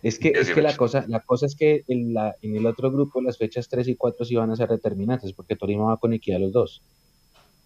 Es 0.05 0.19
que, 0.19 0.29
Sí, 0.29 0.35
es 0.37 0.47
sí, 0.49 0.53
que 0.53 0.61
la 0.61 0.77
cosa, 0.77 1.07
la 1.09 1.21
cosa 1.21 1.47
es 1.47 1.57
que 1.57 1.83
en, 1.89 2.13
la, 2.13 2.37
en 2.43 2.55
el 2.55 2.67
otro 2.67 2.93
grupo 2.93 3.23
las 3.23 3.39
fechas 3.39 3.71
3 3.71 3.89
y 3.89 3.97
4 3.97 4.27
sí 4.27 4.37
van 4.37 4.51
a 4.51 4.57
ser 4.57 4.69
determinantes, 4.69 5.33
porque 5.33 5.57
Tolima 5.57 5.85
va 5.85 5.97
con 5.97 6.13
Equidad 6.13 6.41
los 6.41 6.53
dos. 6.53 6.83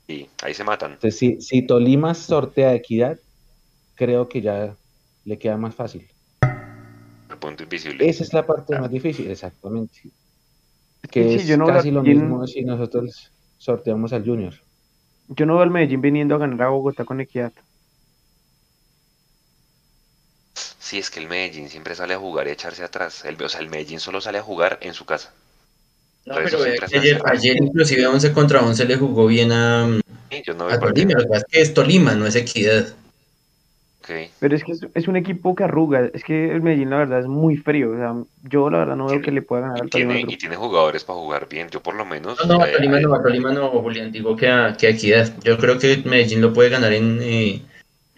Y 0.07 0.29
ahí 0.43 0.55
se 0.55 0.63
matan. 0.63 0.93
Entonces, 0.93 1.19
si, 1.19 1.41
si 1.41 1.63
Tolima 1.63 2.15
sortea 2.15 2.75
Equidad, 2.75 3.19
creo 3.97 4.29
que 4.29 4.41
ya 4.41 4.77
le 5.25 5.39
queda 5.39 5.57
más 5.57 5.75
fácil. 5.75 6.07
El 7.29 7.39
punto 7.39 7.65
invisible. 7.65 8.09
Esa 8.09 8.23
es 8.23 8.33
la 8.33 8.47
parte 8.47 8.79
más 8.79 8.91
difícil, 8.91 9.29
exactamente. 9.29 10.01
que 11.11 11.31
sí, 11.31 11.35
es 11.35 11.47
yo 11.49 11.57
no 11.57 11.67
casi 11.67 11.91
lo 11.91 12.05
mismo 12.05 12.47
si 12.47 12.63
nosotros 12.63 13.33
sorteamos 13.59 14.13
al 14.13 14.25
Junior. 14.25 14.55
Yo 15.27 15.45
no 15.45 15.55
veo 15.55 15.65
al 15.65 15.71
Medellín 15.71 16.01
viniendo 16.01 16.37
a 16.37 16.39
ganar 16.39 16.63
a 16.63 16.69
Bogotá 16.69 17.05
con 17.05 17.21
equidad. 17.21 17.53
Sí, 20.89 20.97
es 20.97 21.11
que 21.11 21.21
el 21.21 21.29
Medellín 21.29 21.69
siempre 21.69 21.95
sale 21.95 22.15
a 22.15 22.19
jugar 22.19 22.47
y 22.47 22.49
a 22.49 22.55
echarse 22.55 22.83
atrás. 22.83 23.23
El, 23.27 23.37
o 23.43 23.49
sea, 23.51 23.61
el 23.61 23.69
Medellín 23.69 24.01
solo 24.01 24.23
sale 24.23 24.39
a 24.39 24.43
jugar 24.43 24.79
en 24.81 24.95
su 24.95 25.05
casa. 25.05 25.35
No, 26.25 26.37
Pero 26.37 26.65
es 26.65 26.83
ayer, 26.95 27.21
ayer 27.27 27.59
inclusive 27.59 28.07
11 28.07 28.33
contra 28.33 28.63
11 28.63 28.87
le 28.87 28.97
jugó 28.97 29.27
bien 29.27 29.53
a, 29.53 29.87
Sí, 30.31 30.43
yo 30.47 30.55
no 30.55 30.67
a. 30.67 30.81
Tolima. 30.81 31.13
Lo 31.13 31.25
que 31.25 31.27
pasa 31.27 31.45
es 31.47 31.53
que 31.53 31.61
es 31.61 31.75
Tolima, 31.75 32.15
no 32.15 32.25
es 32.25 32.37
Equidad. 32.37 32.87
Pero 34.41 34.57
es 34.57 34.65
que 34.65 34.73
es, 34.73 34.87
es 34.95 35.09
un 35.09 35.17
equipo 35.17 35.55
que 35.55 35.65
arruga. 35.65 36.09
Es 36.15 36.25
que 36.25 36.51
el 36.51 36.63
Medellín, 36.63 36.89
la 36.89 36.97
verdad, 36.97 37.21
es 37.21 37.27
muy 37.27 37.59
frío. 37.59 37.91
O 37.91 37.97
sea, 37.97 38.15
yo 38.45 38.71
la 38.71 38.79
verdad 38.79 38.97
no 38.97 39.09
veo 39.09 39.21
que 39.21 39.31
le 39.31 39.43
pueda 39.43 39.61
ganar 39.61 39.77
Y 39.77 39.81
al 39.83 39.91
Tolima. 39.91 40.15
tiene, 40.15 40.33
y 40.33 40.39
tiene 40.39 40.57
jugadores 40.57 41.05
para 41.05 41.19
jugar 41.19 41.51
bien. 41.51 41.69
Yo 41.69 41.83
por 41.83 41.97
lo 41.97 42.07
menos. 42.07 42.39
No, 42.47 42.57
no, 42.57 42.65
a 42.65 42.71
eh, 42.71 42.73
Tolima 42.73 42.99
eh, 42.99 43.03
no, 43.03 43.15
a 43.15 43.23
Tolima 43.23 43.53
no, 43.53 43.69
Julián, 43.69 44.11
digo 44.11 44.35
que 44.35 44.49
a, 44.49 44.75
que 44.75 44.87
a 44.87 44.91
Equidad. 44.91 45.35
Yo 45.45 45.59
creo 45.59 45.79
que 45.79 46.03
Medellín 46.07 46.41
lo 46.41 46.55
puede 46.55 46.71
ganar 46.71 46.95
en 46.95 47.19
eh, 47.21 47.61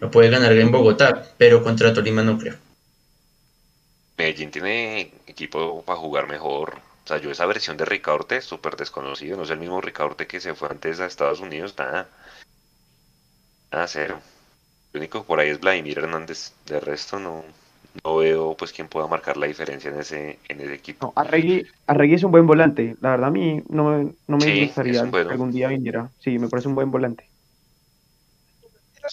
lo 0.01 0.11
puede 0.11 0.29
ganar 0.29 0.51
en 0.51 0.71
Bogotá, 0.71 1.23
pero 1.37 1.63
contra 1.63 1.93
Tolima 1.93 2.23
no 2.23 2.37
creo. 2.37 2.55
Medellín 4.17 4.51
tiene 4.51 5.13
equipo 5.27 5.83
para 5.83 5.99
jugar 5.99 6.27
mejor. 6.27 6.79
O 7.05 7.07
sea, 7.07 7.17
yo 7.17 7.31
esa 7.31 7.45
versión 7.45 7.77
de 7.77 7.85
Ricaurte 7.85 8.37
es 8.37 8.45
súper 8.45 8.75
desconocido. 8.75 9.37
No 9.37 9.43
es 9.43 9.49
el 9.51 9.59
mismo 9.59 9.79
Ricaurte 9.79 10.27
que 10.27 10.39
se 10.39 10.53
fue 10.55 10.69
antes 10.69 10.99
a 10.99 11.05
Estados 11.05 11.39
Unidos. 11.39 11.75
Nada. 11.77 12.09
Nada, 13.71 13.87
cero. 13.87 14.19
Lo 14.93 14.99
único 14.99 15.23
por 15.23 15.39
ahí 15.39 15.49
es 15.49 15.59
Vladimir 15.59 15.99
Hernández. 15.99 16.53
De 16.65 16.79
resto 16.79 17.19
no, 17.19 17.43
no 18.03 18.17
veo 18.17 18.55
pues 18.57 18.73
quién 18.73 18.87
pueda 18.87 19.07
marcar 19.07 19.37
la 19.37 19.47
diferencia 19.47 19.91
en 19.91 19.99
ese, 19.99 20.39
en 20.49 20.61
ese 20.61 20.73
equipo. 20.73 21.07
No, 21.07 21.13
Arregui, 21.15 21.65
Arregui 21.87 22.15
es 22.15 22.23
un 22.23 22.31
buen 22.31 22.47
volante. 22.47 22.95
La 23.01 23.11
verdad, 23.11 23.27
a 23.29 23.31
mí 23.31 23.63
no 23.69 23.85
me, 23.85 24.13
no 24.27 24.37
me 24.37 24.41
Sí, 24.41 24.65
gustaría 24.65 25.09
que 25.09 25.17
algún 25.17 25.51
día 25.51 25.69
viniera. 25.69 26.09
Sí, 26.19 26.37
me 26.37 26.49
parece 26.49 26.67
un 26.67 26.75
buen 26.75 26.91
volante. 26.91 27.30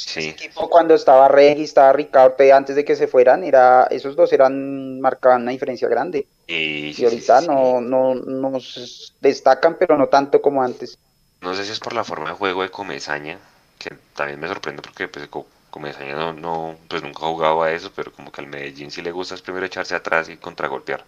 Sí. 0.04 0.20
Ese 0.20 0.30
equipo 0.30 0.68
cuando 0.70 0.94
estaba 0.94 1.28
Regui, 1.28 1.64
estaba 1.64 1.92
Ricaurte 1.92 2.52
antes 2.52 2.76
de 2.76 2.84
que 2.84 2.96
se 2.96 3.08
fueran, 3.08 3.44
era, 3.44 3.86
esos 3.90 4.16
dos 4.16 4.32
eran, 4.32 5.00
marcaban 5.00 5.42
una 5.42 5.52
diferencia 5.52 5.88
grande. 5.88 6.28
Y, 6.96 7.04
ahorita 7.04 7.40
sí, 7.40 7.46
sí, 7.46 7.46
no, 7.48 7.80
no, 7.80 8.14
no 8.14 8.56
s- 8.58 9.12
destacan, 9.20 9.76
pero 9.78 9.96
no 9.98 10.08
tanto 10.08 10.42
como 10.42 10.62
antes. 10.62 10.98
No 11.40 11.52
sé 11.52 11.64
si 11.64 11.72
es 11.72 11.80
por 11.80 11.94
la 11.94 12.04
forma 12.04 12.28
de 12.30 12.36
juego 12.36 12.62
de 12.62 12.70
Comesaña, 12.70 13.40
que 13.80 13.90
también 14.14 14.38
me 14.38 14.46
sorprende 14.46 14.82
porque 14.82 15.08
pues 15.08 15.26
Co- 15.26 15.48
Comesaña 15.70 16.14
no, 16.14 16.32
no, 16.32 16.78
pues 16.88 17.02
nunca 17.02 17.24
ha 17.26 17.28
jugado 17.30 17.62
a 17.62 17.72
eso, 17.72 17.90
pero 17.94 18.12
como 18.12 18.30
que 18.30 18.40
al 18.40 18.46
Medellín 18.46 18.92
sí 18.92 19.02
le 19.02 19.10
gusta 19.10 19.34
es 19.34 19.42
primero 19.42 19.66
echarse 19.66 19.96
atrás 19.96 20.28
y 20.28 20.36
contragolpear. 20.36 21.04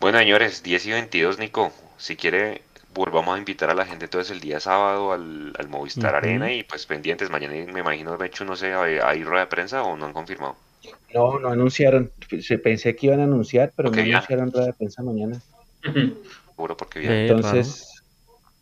Bueno, 0.00 0.18
señores, 0.18 0.62
10 0.62 0.84
y 0.86 0.92
22, 0.92 1.38
Nico, 1.38 1.72
si 1.98 2.16
quiere 2.16 2.62
volvamos 2.94 3.36
a 3.36 3.38
invitar 3.38 3.70
a 3.70 3.74
la 3.74 3.86
gente 3.86 4.06
entonces 4.06 4.30
el 4.32 4.40
día 4.40 4.60
sábado 4.60 5.12
al, 5.12 5.52
al 5.58 5.68
Movistar. 5.68 6.14
Arena 6.14 6.52
y 6.52 6.64
pues 6.64 6.86
pendientes, 6.86 7.30
mañana 7.30 7.54
me 7.72 7.80
imagino, 7.80 8.16
Mechu, 8.16 8.44
no 8.44 8.56
sé, 8.56 8.74
¿hay, 8.74 8.98
hay 8.98 9.22
rueda 9.24 9.44
de 9.44 9.46
prensa 9.48 9.82
o 9.82 9.96
no 9.96 10.06
han 10.06 10.12
confirmado? 10.12 10.56
No, 11.14 11.38
no 11.38 11.48
anunciaron. 11.48 12.10
Se 12.40 12.58
pensé 12.58 12.96
que 12.96 13.06
iban 13.06 13.20
a 13.20 13.24
anunciar, 13.24 13.72
pero 13.76 13.90
no 13.90 13.96
ya. 13.96 14.16
anunciaron 14.16 14.52
rueda 14.52 14.66
de 14.66 14.72
prensa 14.72 15.02
mañana. 15.02 15.40
Seguro 15.82 16.76
porque 16.76 17.00
viene. 17.00 17.26
Entonces, 17.26 18.02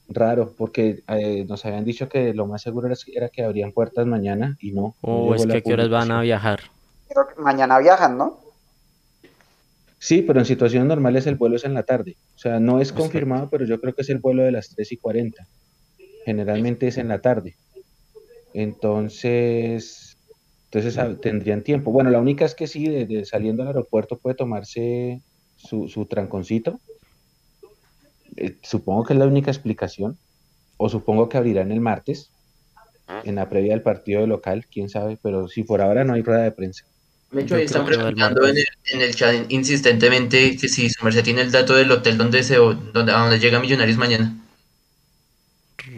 raro, 0.09 0.53
porque 0.57 1.03
eh, 1.09 1.45
nos 1.49 1.65
habían 1.65 1.85
dicho 1.85 2.09
que 2.09 2.33
lo 2.35 2.47
más 2.47 2.63
seguro 2.63 2.87
era, 2.87 2.97
era 3.15 3.29
que 3.29 3.45
abrían 3.45 3.73
puertas 3.73 4.07
mañana 4.07 4.57
y 4.61 4.73
no. 4.73 4.95
no 5.03 5.09
O 5.09 5.23
llegó 5.35 5.35
es 5.35 5.47
que 5.47 5.59
a 5.59 5.61
qué 5.61 5.73
horas 5.73 5.89
van 5.91 6.11
a 6.11 6.21
viajar. 6.23 6.61
Creo 7.09 7.29
que 7.29 7.41
mañana 7.41 7.79
viajan, 7.79 8.19
¿no? 8.19 8.41
Sí, 9.99 10.23
pero 10.23 10.39
en 10.39 10.47
situaciones 10.47 10.89
normales 10.89 11.27
el 11.27 11.35
vuelo 11.35 11.57
es 11.57 11.65
en 11.65 11.75
la 11.75 11.83
tarde. 11.83 12.17
O 12.35 12.39
sea, 12.39 12.61
no 12.61 12.81
es 12.81 12.93
confirmado, 12.93 13.51
pero 13.51 13.65
yo 13.65 13.81
creo 13.81 13.95
que 13.95 14.03
es 14.03 14.11
el 14.11 14.19
vuelo 14.19 14.45
de 14.45 14.53
las 14.53 14.71
3 14.71 14.93
y 14.93 14.97
40. 14.97 15.47
Generalmente 16.25 16.89
es 16.89 16.99
en 16.99 17.09
la 17.09 17.21
tarde. 17.21 17.57
Entonces, 18.55 20.19
entonces 20.65 20.99
ah, 20.99 21.17
tendrían 21.21 21.63
tiempo. 21.63 21.91
Bueno, 21.91 22.11
la 22.11 22.21
única 22.21 22.45
es 22.45 22.55
que 22.55 22.67
sí, 22.67 22.89
de, 22.89 23.07
de 23.07 23.25
saliendo 23.25 23.63
al 23.63 23.69
aeropuerto 23.69 24.19
puede 24.19 24.37
tomarse 24.37 25.21
su, 25.57 25.89
su 25.89 26.07
tranconcito. 26.07 26.81
Eh, 28.37 28.57
supongo 28.63 29.05
que 29.05 29.15
es 29.15 29.19
la 29.19 29.27
única 29.27 29.51
explicación. 29.51 30.17
O 30.77 30.89
supongo 30.89 31.29
que 31.29 31.37
abrirán 31.37 31.73
el 31.73 31.81
martes, 31.81 32.31
en 33.25 33.35
la 33.35 33.49
previa 33.49 33.73
del 33.73 33.83
partido 33.83 34.21
de 34.21 34.27
local, 34.27 34.67
quién 34.71 34.89
sabe, 34.89 35.19
pero 35.21 35.49
si 35.49 35.63
por 35.63 35.81
ahora 35.81 36.05
no 36.05 36.15
hay 36.15 36.23
rueda 36.23 36.43
de 36.43 36.53
prensa. 36.53 36.85
De 37.31 37.43
hecho, 37.43 37.57
están 37.57 37.85
preguntando 37.85 38.43
en 38.47 38.57
el, 38.57 38.65
martes. 38.65 38.93
en 38.95 39.01
el 39.03 39.15
chat 39.15 39.51
insistentemente 39.53 40.57
que 40.57 40.69
si 40.69 40.89
su 40.89 41.05
merced 41.05 41.23
tiene 41.25 41.43
el 41.43 41.51
dato 41.53 41.75
del 41.75 41.91
hotel 41.93 42.17
donde 42.17 42.43
se 42.43 42.57
donde, 42.57 43.13
a 43.13 43.19
donde 43.21 43.39
llega 43.39 43.61
Millonarios 43.61 43.99
mañana. 43.99 44.35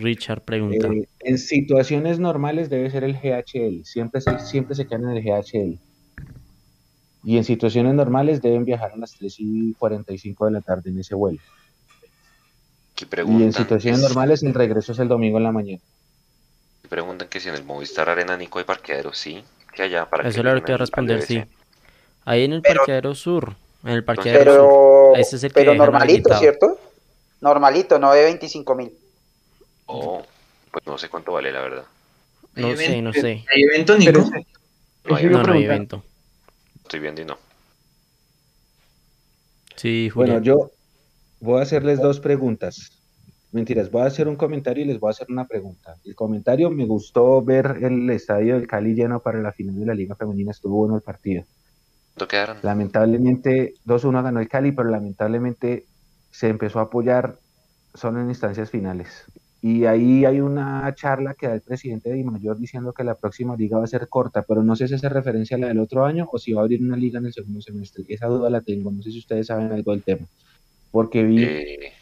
Richard 0.00 0.42
pregunta. 0.42 0.88
Eh, 0.88 1.08
en 1.20 1.38
situaciones 1.38 2.18
normales 2.18 2.68
debe 2.70 2.90
ser 2.90 3.04
el 3.04 3.14
GHL, 3.16 3.84
siempre 3.84 4.20
se, 4.20 4.38
siempre 4.40 4.74
se 4.74 4.86
quedan 4.86 5.04
en 5.04 5.16
el 5.16 5.22
GHL. 5.22 5.78
Y 7.22 7.36
en 7.36 7.44
situaciones 7.44 7.94
normales 7.94 8.40
deben 8.40 8.64
viajar 8.64 8.92
a 8.92 8.96
las 8.96 9.12
3 9.16 9.34
y 9.38 9.74
45 9.74 10.46
de 10.46 10.52
la 10.52 10.60
tarde 10.62 10.90
en 10.90 10.98
ese 10.98 11.14
vuelo. 11.14 11.38
Aquí 12.94 13.06
Y 13.28 13.42
en 13.42 13.52
situaciones 13.52 14.00
es- 14.00 14.06
normales 14.08 14.42
el 14.42 14.54
regreso 14.54 14.92
es 14.92 14.98
el 14.98 15.08
domingo 15.08 15.38
en 15.38 15.44
la 15.44 15.52
mañana. 15.52 15.80
preguntan 16.88 17.28
que 17.28 17.38
si 17.40 17.48
en 17.48 17.54
el 17.54 17.64
Movistar 17.64 18.08
Arena, 18.08 18.36
Nico, 18.36 18.58
hay 18.58 18.64
parqueadero, 18.64 19.12
sí, 19.12 19.42
que 19.72 19.82
allá 19.82 20.08
para 20.08 20.28
Eso 20.28 20.36
que 20.38 20.42
le 20.44 20.50
lleguen 20.50 20.64
quiero 20.64 20.74
al- 20.76 20.80
al 20.82 20.86
responder, 20.86 21.22
sí. 21.22 21.42
Ahí 22.24 22.44
en 22.44 22.52
el 22.54 22.62
Pero- 22.62 22.76
parqueadero 22.80 23.14
sur. 23.14 23.54
En 23.84 23.90
el 23.90 24.04
parqueadero 24.04 24.52
sur. 24.54 24.60
Pero, 24.62 25.16
Ese 25.16 25.36
es 25.36 25.44
el 25.44 25.50
que 25.50 25.54
pero 25.54 25.72
dejan 25.72 25.86
normalito. 25.86 26.38
¿cierto? 26.38 26.78
Normalito, 27.40 27.98
no 27.98 28.12
de 28.12 28.24
25 28.24 28.74
mil. 28.74 28.92
Oh, 29.86 30.22
pues 30.70 30.86
no 30.86 30.98
sé 30.98 31.08
cuánto 31.08 31.32
vale, 31.32 31.50
la 31.50 31.60
verdad. 31.62 31.84
No 32.54 32.66
¿Hay 32.68 32.76
sé, 32.76 32.84
evento? 32.86 33.02
no 33.02 33.12
sé. 33.12 33.44
¿Hay 33.52 33.62
evento, 33.62 33.96
Nico? 33.96 34.12
Pero 34.12 34.24
ese- 34.24 34.46
No, 35.04 35.16
hay- 35.16 35.26
a 35.26 35.30
No, 35.30 35.42
no 35.42 35.52
hay 35.54 35.64
evento. 35.64 36.04
estoy 36.82 37.00
viendo 37.00 37.22
y 37.22 37.24
no. 37.24 37.38
Sí, 39.76 40.10
Bueno, 40.14 40.34
Julián. 40.34 40.44
yo 40.44 40.70
voy 41.40 41.60
a 41.60 41.62
hacerles 41.62 42.00
dos 42.00 42.20
preguntas. 42.20 42.92
Mentiras, 43.52 43.90
voy 43.90 44.02
a 44.02 44.06
hacer 44.06 44.28
un 44.28 44.36
comentario 44.36 44.84
y 44.84 44.86
les 44.86 45.00
voy 45.00 45.08
a 45.08 45.10
hacer 45.10 45.26
una 45.28 45.46
pregunta. 45.46 45.96
El 46.04 46.14
comentario, 46.14 46.70
me 46.70 46.86
gustó 46.86 47.42
ver 47.42 47.78
el 47.82 48.08
estadio 48.10 48.54
del 48.54 48.68
Cali 48.68 48.94
lleno 48.94 49.20
para 49.20 49.40
la 49.40 49.52
final 49.52 49.78
de 49.78 49.86
la 49.86 49.94
Liga 49.94 50.14
Femenina, 50.14 50.52
estuvo 50.52 50.76
bueno 50.76 50.96
el 50.96 51.02
partido. 51.02 51.44
¿Cuánto 52.14 52.28
quedaron? 52.28 52.58
Lamentablemente, 52.62 53.74
2-1 53.84 54.22
ganó 54.22 54.40
el 54.40 54.48
Cali, 54.48 54.70
pero 54.70 54.88
lamentablemente 54.88 55.84
se 56.30 56.48
empezó 56.48 56.78
a 56.78 56.82
apoyar 56.82 57.38
solo 57.94 58.20
en 58.20 58.28
instancias 58.28 58.70
finales. 58.70 59.24
Y 59.62 59.84
ahí 59.84 60.24
hay 60.24 60.40
una 60.40 60.94
charla 60.94 61.34
que 61.34 61.48
da 61.48 61.54
el 61.54 61.60
presidente 61.60 62.08
de 62.08 62.24
Mayor 62.24 62.58
diciendo 62.58 62.92
que 62.92 63.04
la 63.04 63.16
próxima 63.16 63.56
liga 63.56 63.78
va 63.78 63.84
a 63.84 63.88
ser 63.88 64.08
corta, 64.08 64.42
pero 64.42 64.62
no 64.62 64.74
sé 64.76 64.88
si 64.88 64.94
hace 64.94 65.08
referencia 65.08 65.56
a 65.56 65.60
la 65.60 65.66
del 65.66 65.80
otro 65.80 66.04
año 66.04 66.28
o 66.32 66.38
si 66.38 66.52
va 66.52 66.60
a 66.60 66.64
abrir 66.64 66.82
una 66.82 66.96
liga 66.96 67.18
en 67.18 67.26
el 67.26 67.32
segundo 67.32 67.60
semestre. 67.60 68.04
Esa 68.08 68.28
duda 68.28 68.48
la 68.48 68.62
tengo, 68.62 68.90
no 68.90 69.02
sé 69.02 69.10
si 69.10 69.18
ustedes 69.18 69.48
saben 69.48 69.70
algo 69.72 69.90
del 69.90 70.02
tema. 70.02 70.26
Porque 70.90 71.24
vi 71.24 71.44
Eh, 71.44 71.92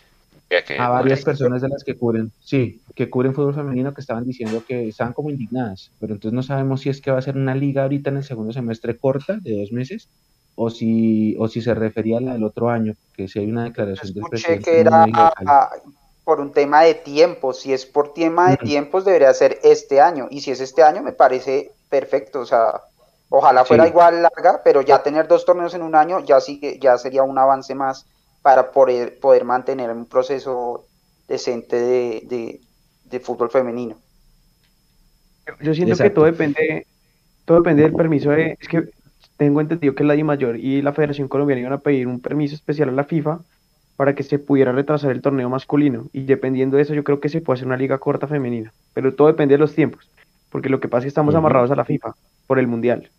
que- 0.48 0.78
a 0.78 0.88
varias 0.88 1.22
personas 1.24 1.60
de 1.62 1.68
las 1.68 1.84
que 1.84 1.94
cubren, 1.96 2.32
sí, 2.40 2.80
que 2.94 3.10
cubren 3.10 3.34
fútbol 3.34 3.54
femenino 3.54 3.92
que 3.94 4.00
estaban 4.00 4.24
diciendo 4.24 4.62
que 4.66 4.88
estaban 4.88 5.12
como 5.12 5.30
indignadas, 5.30 5.90
pero 6.00 6.14
entonces 6.14 6.34
no 6.34 6.42
sabemos 6.42 6.80
si 6.80 6.88
es 6.88 7.00
que 7.00 7.10
va 7.10 7.18
a 7.18 7.22
ser 7.22 7.36
una 7.36 7.54
liga 7.54 7.82
ahorita 7.82 8.10
en 8.10 8.16
el 8.18 8.24
segundo 8.24 8.52
semestre 8.52 8.96
corta 8.98 9.36
de 9.40 9.58
dos 9.60 9.72
meses 9.72 10.08
o 10.54 10.70
si, 10.70 11.36
o 11.38 11.48
si 11.48 11.60
se 11.60 11.74
refería 11.74 12.18
a 12.18 12.20
la 12.20 12.32
del 12.32 12.44
otro 12.44 12.68
año, 12.70 12.94
que 13.14 13.28
si 13.28 13.38
hay 13.38 13.46
una 13.50 13.64
declaración 13.64 14.12
del 14.14 14.24
Escuché 14.24 14.30
presidente. 14.58 14.70
que 14.70 14.80
era 14.80 15.06
por 16.24 16.40
un 16.40 16.52
tema 16.52 16.82
de 16.82 16.94
tiempos. 16.94 17.60
Si 17.60 17.72
es 17.72 17.86
por 17.86 18.12
tema 18.12 18.50
de 18.50 18.56
tiempos, 18.58 19.04
debería 19.06 19.32
ser 19.32 19.58
este 19.62 20.00
año. 20.00 20.26
Y 20.30 20.40
si 20.42 20.50
es 20.50 20.60
este 20.60 20.82
año, 20.82 21.02
me 21.02 21.12
parece 21.12 21.70
perfecto. 21.88 22.40
O 22.40 22.44
sea, 22.44 22.82
ojalá 23.30 23.64
fuera 23.64 23.84
Sí. 23.84 23.90
igual 23.90 24.20
larga, 24.22 24.60
pero 24.62 24.82
ya 24.82 25.02
tener 25.02 25.26
dos 25.26 25.46
torneos 25.46 25.72
en 25.74 25.80
un 25.82 25.94
año 25.94 26.18
ya 26.24 26.38
sí 26.40 26.60
que 26.60 26.78
ya 26.78 26.98
sería 26.98 27.22
un 27.22 27.38
avance 27.38 27.74
más 27.74 28.04
para 28.42 28.70
poder, 28.72 29.18
poder 29.20 29.44
mantener 29.44 29.90
un 29.90 30.06
proceso 30.06 30.84
decente 31.28 31.76
de, 31.76 32.22
de- 32.28 32.60
de 33.04 33.20
fútbol 33.20 33.50
femenino. 33.50 33.96
Yo 35.60 35.74
siento 35.74 35.96
que 35.96 36.10
todo 36.10 36.26
depende, 36.26 36.86
todo 37.44 37.58
depende 37.58 37.82
del 37.82 37.94
permiso 37.94 38.30
de, 38.30 38.56
es 38.60 38.68
que 38.68 38.84
tengo 39.36 39.60
entendido 39.60 39.94
que 39.94 40.04
la 40.04 40.14
DIMAYOR 40.14 40.56
y 40.58 40.82
la 40.82 40.92
Federación 40.92 41.28
Colombiana 41.28 41.60
iban 41.60 41.72
a 41.72 41.80
pedir 41.80 42.06
un 42.06 42.20
permiso 42.20 42.54
especial 42.54 42.90
a 42.90 42.92
la 42.92 43.04
FIFA 43.04 43.40
para 43.96 44.14
que 44.14 44.22
se 44.22 44.38
pudiera 44.38 44.72
retrasar 44.72 45.10
el 45.10 45.22
torneo 45.22 45.48
masculino. 45.48 46.08
Y 46.12 46.24
dependiendo 46.24 46.76
de 46.76 46.82
eso, 46.82 46.94
yo 46.94 47.02
creo 47.04 47.20
que 47.20 47.28
se 47.28 47.40
puede 47.40 47.56
hacer 47.58 47.66
una 47.66 47.76
liga 47.76 47.98
corta 47.98 48.28
femenina. 48.28 48.72
Pero 48.92 49.14
todo 49.14 49.28
depende 49.28 49.54
de 49.54 49.58
los 49.58 49.74
tiempos. 49.74 50.08
Porque 50.50 50.68
lo 50.68 50.80
que 50.80 50.88
pasa 50.88 50.98
es 51.00 51.04
que 51.06 51.08
estamos 51.08 51.34
amarrados 51.34 51.70
a 51.70 51.76
la 51.76 51.84
FIFA 51.84 52.14
por 52.46 52.58
el 52.58 52.66
Mundial. 52.68 53.10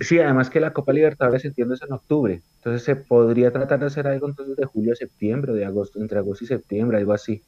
Sí, 0.00 0.18
además 0.18 0.50
que 0.50 0.58
la 0.58 0.72
Copa 0.72 0.92
Libertadores 0.92 1.44
entiendo 1.44 1.74
es 1.74 1.82
en 1.82 1.92
octubre, 1.92 2.42
entonces 2.56 2.82
se 2.82 2.96
podría 2.96 3.52
tratar 3.52 3.78
de 3.78 3.86
hacer 3.86 4.08
algo 4.08 4.28
entonces 4.28 4.56
de 4.56 4.64
julio 4.64 4.92
a 4.92 4.96
septiembre, 4.96 5.52
de 5.52 5.64
agosto, 5.64 6.00
entre 6.00 6.18
agosto 6.18 6.44
y 6.44 6.48
septiembre, 6.48 6.98
algo 6.98 7.12
así. 7.12 7.44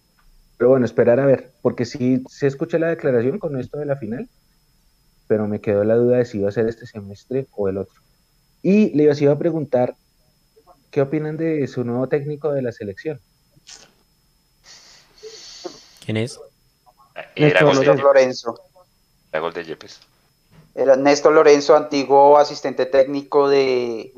Pero 0.57 0.71
bueno, 0.71 0.87
esperar 0.87 1.19
a 1.19 1.27
ver, 1.27 1.51
porque 1.63 1.85
sí, 1.85 2.23
se 2.29 2.47
escuché 2.47 2.79
la 2.79 2.87
declaración 2.87 3.41
con 3.41 3.59
esto 3.59 3.77
de 3.79 3.87
la 3.87 3.97
final, 3.97 4.29
pero 5.27 5.49
me 5.49 5.61
quedó 5.61 5.83
la 5.83 5.97
duda 5.97 6.19
de 6.19 6.25
si 6.25 6.39
iba 6.39 6.49
a 6.49 6.53
ser 6.53 6.69
este 6.69 6.87
semestre 6.87 7.49
o 7.57 7.69
el 7.69 7.79
otro. 7.79 8.01
Y 8.63 8.95
le 8.95 9.03
iba 9.03 9.33
a 9.33 9.39
preguntar, 9.39 9.97
¿qué 10.93 11.03
opinan 11.03 11.37
de 11.37 11.67
su 11.67 11.83
nuevo 11.83 12.09
técnico 12.09 12.53
de 12.53 12.63
la 12.63 12.71
selección? 12.71 13.21
¿Quién 16.05 16.19
es? 16.19 16.39
Era 17.35 17.63
Lorenzo. 17.63 18.61
La 19.33 19.41
gol 19.41 19.53
de 19.53 19.65
Yepes. 19.65 20.12
Era 20.75 20.97
Néstor 20.97 21.35
Lorenzo, 21.35 21.77
antiguo 21.77 22.39
asistente 22.39 22.87
técnico 22.87 23.49
de, 23.49 24.15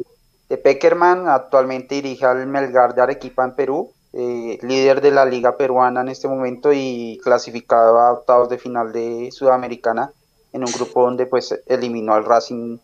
de 0.48 0.56
Peckerman, 0.56 1.28
actualmente 1.28 1.96
dirige 1.96 2.26
al 2.26 2.46
Melgar 2.46 2.94
de 2.94 3.02
Arequipa 3.02 3.44
en 3.44 3.54
Perú, 3.56 3.92
eh, 4.12 4.58
líder 4.62 5.00
de 5.00 5.10
la 5.10 5.24
liga 5.24 5.56
peruana 5.56 6.02
en 6.02 6.08
este 6.08 6.28
momento 6.28 6.72
y 6.72 7.18
clasificado 7.24 7.98
a 7.98 8.12
octavos 8.12 8.48
de 8.48 8.58
final 8.58 8.92
de 8.92 9.30
Sudamericana 9.32 10.12
en 10.52 10.62
un 10.62 10.70
grupo 10.70 11.02
donde 11.02 11.26
pues 11.26 11.60
eliminó 11.66 12.14
al 12.14 12.24
Racing 12.24 12.78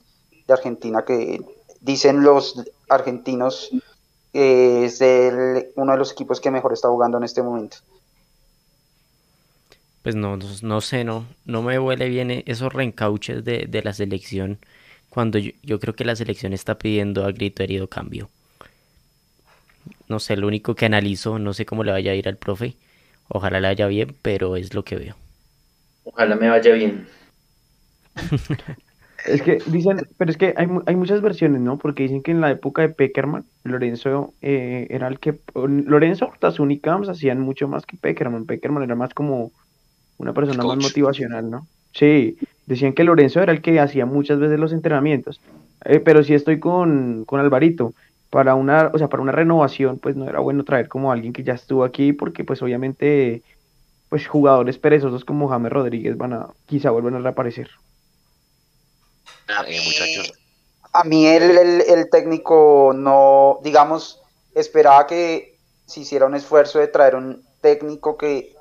de 0.48 0.52
Argentina 0.52 1.05
que 1.05 1.40
dicen 1.80 2.24
los 2.24 2.60
argentinos 2.88 3.70
que 4.32 4.86
es 4.86 5.01
uno 5.76 5.92
de 5.92 5.98
los 5.98 6.10
equipos 6.10 6.40
que 6.40 6.51
mejor 6.51 6.72
está 6.72 6.88
jugando 6.88 7.18
en 7.18 7.24
este 7.24 7.42
momento 7.44 7.76
pues 10.02 10.16
no, 10.16 10.39
no, 10.62 10.81
sé, 10.81 11.05
no, 11.05 11.27
no 11.44 11.62
me 11.62 11.78
huele 11.78 12.09
bien 12.09 12.31
e, 12.31 12.44
esos 12.47 12.72
reencauches 12.72 13.44
de, 13.44 13.66
de 13.68 13.82
la 13.82 13.93
selección 13.93 14.59
cuando 15.10 15.39
yo, 15.39 15.81
creo 15.81 15.94
que 15.94 16.05
la 16.05 16.16
selección 16.16 16.52
está 16.52 16.78
pidiendo 16.78 17.27
a 17.27 17.32
grito 17.32 17.62
herido 17.62 17.89
cambio. 17.89 18.31
No 20.09 20.20
sé, 20.20 20.36
lo 20.36 20.47
único 20.47 20.74
que 20.77 20.86
analizo, 20.86 21.39
no 21.39 21.52
sé 21.52 21.66
cómo 21.66 21.85
le 21.85 21.90
vaya 21.90 22.12
a 22.12 22.14
ir 22.14 22.28
al 22.28 22.36
profe, 22.36 22.77
ojalá 23.28 23.60
le 23.60 23.68
vaya 23.68 23.89
bien, 23.89 24.14
pero 24.22 24.56
es 24.56 24.72
lo 24.72 24.85
que 24.85 24.97
veo. 24.97 25.16
Ojalá 26.05 26.36
me 26.36 26.48
vaya 26.48 26.72
bien. 26.74 27.09
es 29.27 29.43
que 29.43 29.59
dicen, 29.66 30.06
pero 30.16 30.31
es 30.31 30.36
que 30.36 30.55
hay, 30.56 30.68
hay, 30.86 30.97
muchas 30.97 31.20
versiones, 31.20 31.60
¿no? 31.60 31.77
Porque 31.77 32.05
dicen 32.05 32.22
que 32.22 32.31
en 32.31 32.40
la 32.40 32.52
época 32.52 32.82
de 32.82 32.90
Peckerman, 32.90 33.44
Lorenzo 33.64 34.35
eh, 34.43 34.86
era 34.90 35.09
el 35.09 35.18
que. 35.18 35.40
Lorenzo 35.55 36.27
Ortazun 36.27 36.70
y 36.70 36.78
Camps 36.78 37.09
hacían 37.09 37.40
mucho 37.40 37.66
más 37.66 37.85
que 37.85 37.97
Peckerman. 37.97 38.47
Peckerman 38.47 38.85
era 38.85 38.94
más 38.94 39.12
como 39.12 39.51
una 40.20 40.34
persona 40.34 40.62
más 40.62 40.76
motivacional, 40.76 41.51
¿no? 41.51 41.66
Sí, 41.92 42.36
decían 42.66 42.92
que 42.92 43.05
Lorenzo 43.05 43.40
era 43.40 43.52
el 43.52 43.62
que 43.62 43.80
hacía 43.80 44.05
muchas 44.05 44.38
veces 44.38 44.60
los 44.60 44.72
entrenamientos, 44.72 45.40
eh, 45.84 45.98
pero 45.98 46.22
si 46.22 46.34
estoy 46.34 46.60
con, 46.60 47.24
con 47.24 47.40
Alvarito. 47.40 47.94
Para 48.28 48.55
una, 48.55 48.92
o 48.94 48.98
sea, 48.98 49.09
para 49.09 49.24
una 49.24 49.32
renovación, 49.32 49.98
pues 49.98 50.14
no 50.14 50.28
era 50.28 50.38
bueno 50.38 50.62
traer 50.62 50.86
como 50.86 51.10
alguien 51.10 51.32
que 51.32 51.42
ya 51.42 51.55
estuvo 51.55 51.82
aquí, 51.82 52.12
porque 52.12 52.44
pues 52.44 52.62
obviamente, 52.62 53.42
pues 54.09 54.28
jugadores 54.28 54.78
perezosos 54.78 55.24
como 55.24 55.48
James 55.48 55.72
Rodríguez 55.72 56.16
van 56.16 56.34
a, 56.34 56.47
quizá 56.66 56.90
vuelvan 56.90 57.16
a 57.16 57.18
reaparecer. 57.18 57.70
Eh, 59.66 59.80
muchachos. 59.84 60.32
A 60.92 61.02
mí 61.02 61.26
el, 61.26 61.59
el, 61.80 62.09
técnico 62.09 62.92
no, 62.94 63.59
digamos, 63.64 64.20
esperaba 64.55 65.09
que 65.09 65.56
se 65.86 66.01
hiciera 66.01 66.26
un 66.26 66.36
esfuerzo 66.36 66.78
de 66.78 66.86
traer 66.86 67.16
un 67.16 67.42
técnico 67.60 68.16
que 68.16 68.55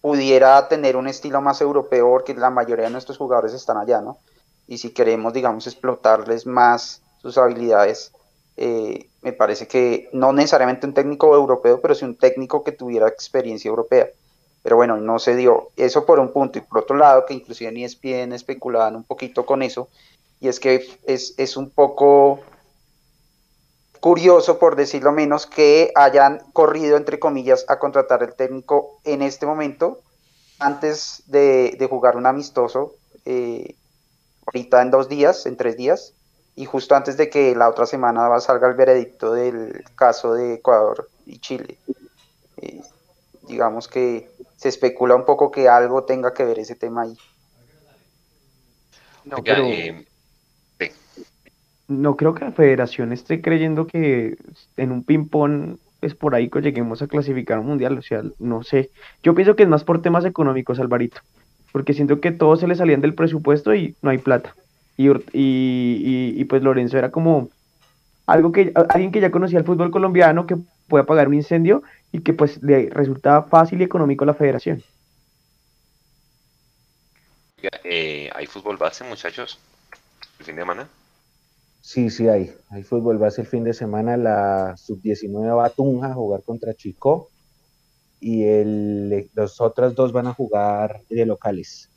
pudiera 0.00 0.68
tener 0.68 0.96
un 0.96 1.08
estilo 1.08 1.40
más 1.40 1.60
europeo, 1.60 2.08
porque 2.10 2.34
la 2.34 2.50
mayoría 2.50 2.86
de 2.86 2.90
nuestros 2.90 3.18
jugadores 3.18 3.52
están 3.52 3.78
allá, 3.78 4.00
¿no? 4.00 4.18
Y 4.66 4.78
si 4.78 4.90
queremos, 4.90 5.32
digamos, 5.32 5.66
explotarles 5.66 6.46
más 6.46 7.02
sus 7.20 7.38
habilidades, 7.38 8.12
eh, 8.56 9.08
me 9.22 9.32
parece 9.32 9.66
que 9.66 10.08
no 10.12 10.32
necesariamente 10.32 10.86
un 10.86 10.94
técnico 10.94 11.34
europeo, 11.34 11.80
pero 11.80 11.94
sí 11.94 12.04
un 12.04 12.16
técnico 12.16 12.64
que 12.64 12.72
tuviera 12.72 13.08
experiencia 13.08 13.68
europea. 13.68 14.08
Pero 14.62 14.76
bueno, 14.76 14.96
no 14.98 15.18
se 15.18 15.36
dio. 15.36 15.70
Eso 15.76 16.04
por 16.04 16.18
un 16.18 16.32
punto. 16.32 16.58
Y 16.58 16.62
por 16.62 16.82
otro 16.82 16.96
lado, 16.96 17.24
que 17.24 17.34
inclusive 17.34 17.72
ni 17.72 17.84
ESPN 17.84 18.32
especulaban 18.32 18.96
un 18.96 19.04
poquito 19.04 19.46
con 19.46 19.62
eso, 19.62 19.88
y 20.40 20.48
es 20.48 20.60
que 20.60 20.86
es, 21.04 21.34
es 21.36 21.56
un 21.56 21.70
poco 21.70 22.40
curioso, 24.00 24.58
por 24.58 24.76
decirlo 24.76 25.12
menos, 25.12 25.46
que 25.46 25.92
hayan 25.94 26.40
corrido, 26.52 26.96
entre 26.96 27.18
comillas, 27.18 27.64
a 27.68 27.78
contratar 27.78 28.22
el 28.22 28.34
técnico 28.34 29.00
en 29.04 29.22
este 29.22 29.46
momento, 29.46 30.00
antes 30.58 31.22
de, 31.26 31.86
jugar 31.88 32.16
un 32.16 32.26
amistoso, 32.26 32.94
eh, 33.24 33.76
ahorita 34.46 34.82
en 34.82 34.90
dos 34.90 35.08
días, 35.08 35.46
en 35.46 35.56
tres 35.56 35.76
días, 35.76 36.14
y 36.56 36.64
justo 36.64 36.96
antes 36.96 37.16
de 37.16 37.30
que 37.30 37.54
la 37.54 37.68
otra 37.68 37.86
semana 37.86 38.38
salga 38.40 38.68
el 38.68 38.74
veredicto 38.74 39.32
del 39.32 39.84
caso 39.94 40.34
de 40.34 40.54
Ecuador 40.54 41.08
y 41.24 41.38
Chile. 41.38 41.78
Eh, 42.56 42.82
digamos 43.42 43.86
que 43.86 44.30
se 44.56 44.68
especula 44.68 45.14
un 45.14 45.24
poco 45.24 45.50
que 45.50 45.68
algo 45.68 46.04
tenga 46.04 46.34
que 46.34 46.44
ver 46.44 46.58
ese 46.58 46.74
tema 46.74 47.02
ahí. 47.02 47.16
No, 49.24 49.36
pero... 49.42 49.64
Eh, 49.64 50.04
no 51.88 52.16
creo 52.16 52.34
que 52.34 52.44
la 52.44 52.52
federación 52.52 53.12
esté 53.12 53.40
creyendo 53.40 53.86
que 53.86 54.36
en 54.76 54.92
un 54.92 55.02
ping-pong 55.02 55.78
esporádico 56.02 56.60
lleguemos 56.60 57.02
a 57.02 57.08
clasificar 57.08 57.58
un 57.58 57.66
mundial. 57.66 57.98
O 57.98 58.02
sea, 58.02 58.22
no 58.38 58.62
sé. 58.62 58.90
Yo 59.22 59.34
pienso 59.34 59.56
que 59.56 59.64
es 59.64 59.68
más 59.68 59.84
por 59.84 60.02
temas 60.02 60.24
económicos, 60.24 60.78
Alvarito. 60.78 61.20
Porque 61.72 61.94
siento 61.94 62.20
que 62.20 62.30
todos 62.30 62.60
se 62.60 62.68
le 62.68 62.76
salían 62.76 63.00
del 63.00 63.14
presupuesto 63.14 63.74
y 63.74 63.96
no 64.02 64.10
hay 64.10 64.18
plata. 64.18 64.54
Y, 64.96 65.08
y, 65.08 66.34
y, 66.36 66.44
pues 66.44 66.62
Lorenzo 66.62 66.98
era 66.98 67.10
como 67.10 67.50
algo 68.26 68.52
que 68.52 68.72
alguien 68.90 69.12
que 69.12 69.20
ya 69.20 69.30
conocía 69.30 69.58
el 69.58 69.64
fútbol 69.64 69.90
colombiano 69.90 70.46
que 70.46 70.56
puede 70.88 71.02
apagar 71.02 71.28
un 71.28 71.34
incendio 71.34 71.82
y 72.10 72.20
que 72.20 72.32
pues 72.32 72.62
le 72.62 72.90
resultaba 72.90 73.44
fácil 73.44 73.80
y 73.80 73.84
económico 73.84 74.24
la 74.24 74.34
federación. 74.34 74.82
Eh, 77.84 78.30
¿Hay 78.34 78.46
fútbol 78.46 78.76
base, 78.76 79.04
muchachos? 79.04 79.58
¿El 80.38 80.46
fin 80.46 80.56
de 80.56 80.62
semana? 80.62 80.88
Sí, 81.80 82.10
sí 82.10 82.28
hay. 82.28 82.52
Hay 82.70 82.82
fútbol 82.82 83.18
base 83.18 83.40
el 83.42 83.46
fin 83.46 83.64
de 83.64 83.72
semana. 83.72 84.16
La 84.16 84.76
sub-19 84.76 85.56
va 85.56 85.66
a 85.66 85.70
Tunja 85.70 86.08
a 86.08 86.14
jugar 86.14 86.42
contra 86.42 86.74
Chico 86.74 87.30
y 88.20 88.44
el, 88.44 89.30
los 89.34 89.60
otros 89.60 89.94
dos 89.94 90.12
van 90.12 90.26
a 90.26 90.34
jugar 90.34 91.02
de 91.08 91.24
locales. 91.24 91.90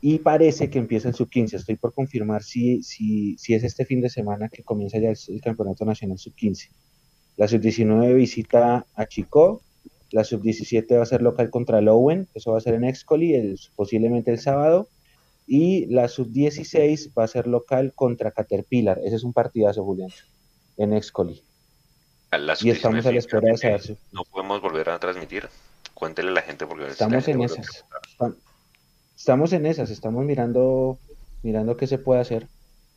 Y 0.00 0.20
parece 0.20 0.70
que 0.70 0.78
empieza 0.78 1.08
el 1.08 1.14
sub-15. 1.14 1.54
Estoy 1.54 1.76
por 1.76 1.92
confirmar 1.92 2.42
si, 2.42 2.82
si, 2.82 3.36
si 3.38 3.54
es 3.54 3.64
este 3.64 3.84
fin 3.84 4.00
de 4.00 4.08
semana 4.08 4.48
que 4.48 4.62
comienza 4.62 4.98
ya 4.98 5.10
el, 5.10 5.40
Campeonato 5.40 5.84
Nacional 5.84 6.18
sub-15. 6.18 6.70
La 7.36 7.48
sub-19 7.48 8.14
visita 8.14 8.86
a 8.94 9.06
Chico. 9.06 9.62
La 10.12 10.22
sub-17 10.24 10.96
va 10.96 11.02
a 11.02 11.06
ser 11.06 11.22
local 11.22 11.50
contra 11.50 11.80
Lowen. 11.80 12.28
Eso 12.34 12.52
va 12.52 12.58
a 12.58 12.60
ser 12.60 12.74
en 12.74 12.84
Excoli, 12.84 13.34
el, 13.34 13.58
posiblemente 13.74 14.30
el 14.30 14.38
sábado 14.38 14.88
y 15.46 15.86
la 15.86 16.08
sub-16 16.08 17.12
va 17.16 17.24
a 17.24 17.28
ser 17.28 17.46
local 17.46 17.92
contra 17.94 18.32
Caterpillar. 18.32 18.98
Ese 19.04 19.16
es 19.16 19.24
un 19.24 19.32
partidazo, 19.32 19.84
Julián, 19.84 20.10
en 20.76 20.92
Excoli. 20.92 21.42
Y 22.60 22.70
estamos 22.70 23.06
a 23.06 23.12
la 23.12 23.18
espera 23.18 23.52
de 23.52 23.56
saber 23.56 23.98
No 24.12 24.24
podemos 24.24 24.60
volver 24.60 24.90
a 24.90 24.98
transmitir. 24.98 25.48
Cuéntele 25.94 26.30
a 26.30 26.32
la 26.32 26.42
gente 26.42 26.66
porque 26.66 26.88
estamos 26.88 27.26
en 27.28 27.42
esas. 27.42 27.84
Estamos 29.16 29.52
en 29.52 29.64
esas, 29.64 29.90
estamos 29.90 30.24
mirando 30.24 30.98
mirando 31.42 31.76
qué 31.76 31.86
se 31.86 31.98
puede 31.98 32.20
hacer. 32.20 32.48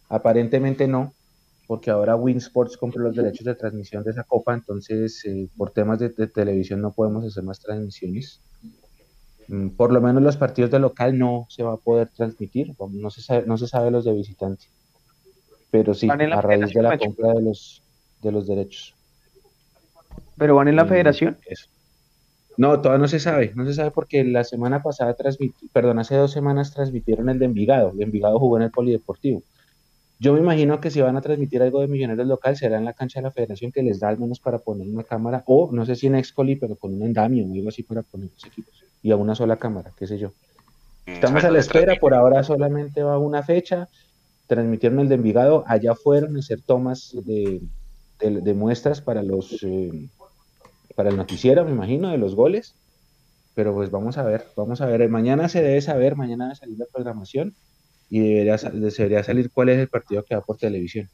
Aparentemente 0.10 0.88
no, 0.88 1.14
porque 1.68 1.92
ahora 1.92 2.16
Winsports 2.16 2.78
compró 2.78 3.04
los 3.04 3.16
derechos 3.16 3.46
de 3.46 3.56
transmisión 3.56 4.04
de 4.04 4.12
esa 4.12 4.24
copa, 4.24 4.54
entonces 4.54 5.24
eh, 5.26 5.48
por 5.56 5.72
temas 5.72 6.00
de 6.00 6.10
televisión 6.10 6.82
no 6.82 6.92
podemos 6.92 7.24
hacer 7.26 7.44
más 7.44 7.60
transmisiones. 7.60 8.42
Mm, 9.50 9.70
por 9.70 9.92
lo 9.92 10.00
menos 10.00 10.22
los 10.22 10.38
partidos 10.38 10.70
de 10.70 10.78
local 10.78 11.18
no 11.18 11.48
se 11.50 11.64
va 11.64 11.74
a 11.74 11.78
poder 11.78 12.10
transmitir, 12.16 12.76
no 12.92 13.10
se 13.10 13.22
sabe, 13.24 13.48
no 13.48 13.58
se 13.58 13.68
sabe 13.68 13.90
los 13.90 14.06
de 14.06 14.14
visitante, 14.14 14.66
pero 15.72 15.96
sí, 15.96 16.08
a 16.08 16.42
raíz 16.42 16.72
de 16.72 16.84
la 16.84 17.00
compra 17.00 17.34
de 17.34 17.42
los, 17.42 17.82
de 18.22 18.32
los 18.32 18.46
derechos. 18.46 18.94
¿Pero 20.38 20.56
van 20.56 20.68
en 20.68 20.76
la 20.76 20.86
mm, 20.86 20.88
federación? 20.88 21.38
No, 22.58 22.80
todavía 22.80 23.02
no 23.02 23.08
se 23.08 23.20
sabe, 23.20 23.52
no 23.56 23.66
se 23.66 23.74
sabe 23.74 23.90
porque 23.90 24.24
la 24.24 24.44
semana 24.44 24.84
pasada 24.84 25.16
perdón, 25.74 25.98
hace 25.98 26.16
dos 26.16 26.32
semanas 26.32 26.72
transmitieron 26.72 27.28
el 27.30 27.40
de 27.40 27.46
Envigado, 27.46 27.92
el 27.92 28.04
Envigado 28.04 28.38
jugó 28.38 28.58
en 28.58 28.64
el 28.64 28.72
Polideportivo. 28.72 29.42
Yo 30.20 30.34
me 30.34 30.42
imagino 30.42 30.80
que 30.80 30.92
si 30.92 31.02
van 31.02 31.18
a 31.18 31.22
transmitir 31.22 31.64
algo 31.64 31.82
de 31.82 31.88
Millonarios 31.88 32.28
local 32.28 32.56
será 32.56 32.78
en 32.78 32.86
la 32.86 32.94
cancha 32.94 33.20
de 33.20 33.24
la 33.24 33.32
federación 33.32 33.72
que 33.72 33.82
les 33.82 34.00
da 34.00 34.10
al 34.10 34.20
menos 34.20 34.40
para 34.40 34.60
poner 34.60 34.88
una 34.88 35.04
cámara, 35.04 35.44
o 35.48 35.72
no 35.72 35.88
sé 35.88 35.96
si 35.96 36.06
en 36.06 36.16
Excoli, 36.16 36.56
pero 36.56 36.76
con 36.76 36.94
un 36.94 37.02
andamio 37.02 37.48
o 37.48 37.52
algo 37.52 37.70
así 37.70 37.82
para 37.82 38.04
poner 38.04 38.30
los 38.32 38.46
equipos 38.46 38.89
y 39.02 39.12
a 39.12 39.16
una 39.16 39.36
sola 39.36 39.58
cámara, 39.58 39.92
qué 39.98 40.08
sé 40.08 40.18
yo. 40.18 40.34
Mm, 41.06 41.12
Estamos 41.12 41.44
a 41.44 41.52
la 41.52 41.60
espera, 41.60 41.96
por 41.96 42.14
ahora 42.14 42.44
solamente 42.44 43.04
va 43.04 43.18
una 43.18 43.44
fecha. 43.44 43.88
transmitieron 44.48 45.00
el 45.00 45.10
de 45.10 45.16
Envigado, 45.16 45.64
allá 45.68 45.96
fueron 45.96 46.36
a 46.36 46.40
hacer 46.40 46.62
tomas 46.62 47.16
de, 47.26 47.62
de, 48.20 48.54
muestras 48.54 49.02
para 49.02 49.24
los 49.24 49.58
eh, 49.64 50.10
para 50.96 51.10
el 51.10 51.18
noticiero, 51.18 51.64
me 51.64 51.72
imagino, 51.72 52.10
de 52.10 52.18
los 52.18 52.36
goles. 52.36 52.76
Pero 53.56 53.74
pues 53.74 53.92
vamos 53.92 54.18
a 54.18 54.24
ver, 54.24 54.48
vamos 54.56 54.82
a 54.82 54.86
ver. 54.86 55.08
Mañana 55.10 55.50
se 55.50 55.62
debe 55.62 55.82
saber, 55.82 56.16
mañana 56.16 56.46
debe 56.46 56.56
salir 56.56 56.78
la 56.78 56.86
programación 56.92 57.56
y 58.10 58.20
debería, 58.20 58.58
debería 58.58 59.24
salir 59.24 59.52
cuál 59.52 59.70
es 59.70 59.80
el 59.80 59.88
partido 59.88 60.24
que 60.24 60.36
va 60.36 60.42
por 60.42 60.58
televisión. 60.58 61.10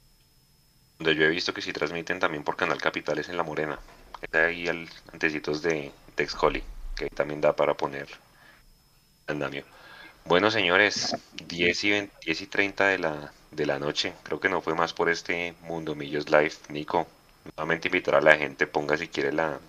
Donde 0.97 1.15
yo 1.15 1.23
he 1.23 1.29
visto 1.29 1.53
que 1.53 1.61
sí 1.61 1.73
transmiten 1.73 2.19
también 2.19 2.43
por 2.43 2.55
Canal 2.55 2.81
Capitales 2.81 3.29
en 3.29 3.37
La 3.37 3.43
Morena. 3.43 3.79
Está 4.21 4.45
ahí 4.45 4.67
al 4.67 4.87
antecitos 5.11 5.61
de 5.61 5.91
Texcoli, 6.15 6.63
que 6.95 7.09
también 7.09 7.41
da 7.41 7.55
para 7.55 7.73
poner 7.75 8.07
andamio. 9.27 9.65
Bueno, 10.25 10.49
señores, 10.49 11.15
10 11.47 11.83
y, 11.83 12.09
10 12.25 12.41
y 12.41 12.47
30 12.47 12.87
de 12.87 12.97
la, 12.99 13.31
de 13.51 13.65
la 13.65 13.79
noche. 13.79 14.13
Creo 14.23 14.39
que 14.39 14.49
no 14.49 14.61
fue 14.61 14.73
más 14.73 14.93
por 14.93 15.09
este 15.09 15.53
Mundo 15.61 15.95
Millos 15.95 16.29
Live. 16.29 16.53
Nico, 16.69 17.07
nuevamente 17.55 17.89
invitar 17.89 18.15
a 18.15 18.21
la 18.21 18.35
gente, 18.35 18.67
ponga 18.67 18.97
si 18.97 19.07
quiere 19.07 19.31
la 19.31 19.59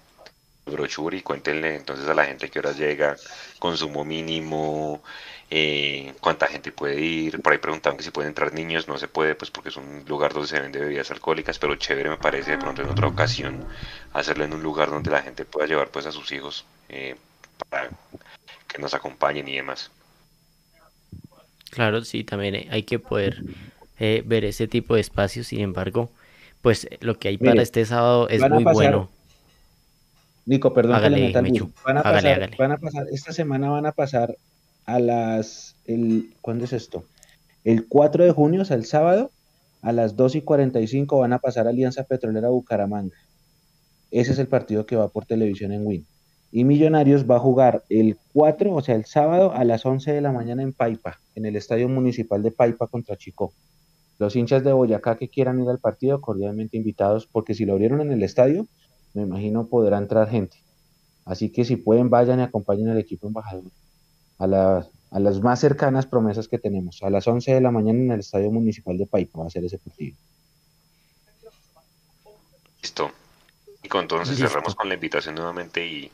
brochure 0.66 1.16
y 1.16 1.22
cuéntenle 1.22 1.76
entonces 1.76 2.08
a 2.08 2.14
la 2.14 2.24
gente 2.26 2.50
qué 2.50 2.58
horas 2.58 2.76
llega, 2.76 3.16
consumo 3.58 4.04
mínimo, 4.04 5.02
eh, 5.50 6.14
cuánta 6.20 6.46
gente 6.46 6.72
puede 6.72 7.00
ir. 7.00 7.40
Por 7.40 7.52
ahí 7.52 7.58
preguntaban 7.58 7.96
que 7.96 8.02
si 8.02 8.10
pueden 8.10 8.30
entrar 8.30 8.52
niños, 8.52 8.88
no 8.88 8.98
se 8.98 9.08
puede, 9.08 9.34
pues 9.34 9.50
porque 9.50 9.68
es 9.68 9.76
un 9.76 10.04
lugar 10.06 10.32
donde 10.32 10.48
se 10.48 10.60
vende 10.60 10.80
bebidas 10.80 11.10
alcohólicas, 11.10 11.58
pero 11.58 11.76
chévere 11.76 12.10
me 12.10 12.16
parece 12.16 12.52
de 12.52 12.58
pronto 12.58 12.82
en 12.82 12.88
otra 12.88 13.06
ocasión 13.06 13.64
hacerlo 14.12 14.44
en 14.44 14.54
un 14.54 14.62
lugar 14.62 14.90
donde 14.90 15.10
la 15.10 15.22
gente 15.22 15.44
pueda 15.44 15.66
llevar 15.66 15.88
pues 15.88 16.06
a 16.06 16.12
sus 16.12 16.32
hijos 16.32 16.64
eh, 16.88 17.16
para 17.68 17.90
que 18.66 18.78
nos 18.78 18.94
acompañen 18.94 19.46
y 19.48 19.56
demás. 19.56 19.90
Claro, 21.70 22.02
sí, 22.04 22.24
también 22.24 22.66
hay 22.70 22.82
que 22.82 22.98
poder 22.98 23.42
eh, 23.98 24.22
ver 24.24 24.44
ese 24.44 24.66
tipo 24.66 24.94
de 24.94 25.00
espacios. 25.00 25.48
Sin 25.48 25.60
embargo, 25.60 26.10
pues 26.62 26.88
lo 27.00 27.18
que 27.18 27.28
hay 27.28 27.38
para 27.38 27.62
este 27.62 27.84
sábado 27.84 28.28
es 28.28 28.48
muy 28.48 28.64
bueno. 28.64 29.10
Nico, 30.46 30.72
perdón 30.72 30.92
van, 31.02 31.98
a 31.98 32.02
pasar, 32.04 32.56
van 32.56 32.72
a 32.72 32.78
pasar, 32.78 33.06
esta 33.12 33.32
semana 33.32 33.68
van 33.68 33.84
a 33.84 33.90
pasar 33.90 34.36
a 34.86 35.00
las, 35.00 35.76
el, 35.84 36.34
¿cuándo 36.40 36.64
es 36.64 36.72
esto? 36.72 37.04
El 37.64 37.88
4 37.88 38.24
de 38.24 38.30
junio, 38.30 38.62
o 38.62 38.64
sea, 38.64 38.76
el 38.76 38.86
sábado, 38.86 39.30
a 39.82 39.92
las 39.92 40.16
2 40.16 40.36
y 40.36 40.42
45 40.42 41.18
van 41.18 41.32
a 41.32 41.40
pasar 41.40 41.66
Alianza 41.66 42.04
Petrolera 42.04 42.48
Bucaramanga. 42.48 43.16
Ese 44.10 44.32
es 44.32 44.38
el 44.38 44.46
partido 44.46 44.86
que 44.86 44.96
va 44.96 45.08
por 45.08 45.26
televisión 45.26 45.72
en 45.72 45.84
Win. 45.84 46.06
Y 46.52 46.64
Millonarios 46.64 47.28
va 47.28 47.36
a 47.36 47.40
jugar 47.40 47.84
el 47.88 48.16
4, 48.32 48.72
o 48.72 48.80
sea, 48.80 48.94
el 48.94 49.04
sábado 49.04 49.52
a 49.52 49.64
las 49.64 49.84
11 49.84 50.12
de 50.12 50.20
la 50.20 50.32
mañana 50.32 50.62
en 50.62 50.72
Paipa, 50.72 51.20
en 51.34 51.44
el 51.44 51.56
Estadio 51.56 51.88
Municipal 51.88 52.42
de 52.42 52.52
Paipa 52.52 52.86
contra 52.86 53.16
Chico. 53.16 53.52
Los 54.18 54.36
hinchas 54.36 54.64
de 54.64 54.72
Boyacá 54.72 55.18
que 55.18 55.28
quieran 55.28 55.60
ir 55.60 55.68
al 55.68 55.80
partido, 55.80 56.20
cordialmente 56.20 56.76
invitados, 56.76 57.26
porque 57.26 57.52
si 57.52 57.66
lo 57.66 57.72
abrieron 57.72 58.00
en 58.00 58.12
el 58.12 58.22
estadio, 58.22 58.66
me 59.12 59.22
imagino 59.22 59.66
podrá 59.66 59.98
entrar 59.98 60.30
gente. 60.30 60.58
Así 61.24 61.50
que 61.50 61.64
si 61.64 61.76
pueden, 61.76 62.08
vayan 62.08 62.38
y 62.38 62.44
acompañen 62.44 62.88
al 62.88 62.98
equipo 62.98 63.26
embajador 63.26 63.64
a, 64.38 64.86
a 65.10 65.20
las 65.20 65.40
más 65.40 65.60
cercanas 65.60 66.06
promesas 66.06 66.48
que 66.48 66.58
tenemos. 66.58 67.02
A 67.02 67.10
las 67.10 67.26
11 67.26 67.54
de 67.54 67.60
la 67.60 67.70
mañana 67.70 67.98
en 67.98 68.10
el 68.12 68.20
Estadio 68.20 68.50
Municipal 68.50 68.98
de 68.98 69.06
Paipa 69.06 69.40
va 69.40 69.46
a 69.46 69.50
ser 69.50 69.64
ese 69.64 69.78
partido. 69.78 70.16
Listo. 72.82 73.10
Y 73.82 73.88
con 73.88 74.02
entonces 74.02 74.36
cerramos 74.36 74.74
con 74.74 74.88
la 74.88 74.94
invitación 74.94 75.36
nuevamente 75.36 75.86
y 75.86 76.10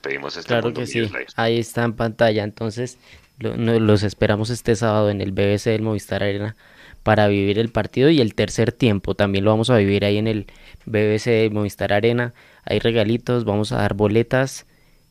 pedimos 0.00 0.36
este 0.36 0.48
Claro 0.48 0.72
que 0.72 0.86
sí, 0.86 1.02
ahí 1.36 1.58
está 1.58 1.84
en 1.84 1.92
pantalla. 1.92 2.44
Entonces, 2.44 2.98
los 3.38 4.02
esperamos 4.02 4.50
este 4.50 4.74
sábado 4.74 5.10
en 5.10 5.20
el 5.20 5.32
BBC 5.32 5.66
del 5.66 5.82
Movistar 5.82 6.22
Arena 6.22 6.56
para 7.02 7.28
vivir 7.28 7.58
el 7.58 7.70
partido 7.70 8.10
y 8.10 8.20
el 8.20 8.34
tercer 8.34 8.72
tiempo. 8.72 9.14
También 9.14 9.44
lo 9.44 9.50
vamos 9.50 9.70
a 9.70 9.76
vivir 9.76 10.04
ahí 10.04 10.16
en 10.16 10.26
el 10.26 10.46
BBC 10.86 11.26
del 11.26 11.52
Movistar 11.52 11.92
Arena. 11.92 12.34
Hay 12.64 12.80
regalitos, 12.80 13.44
vamos 13.44 13.72
a 13.72 13.76
dar 13.76 13.94
boletas, 13.94 14.66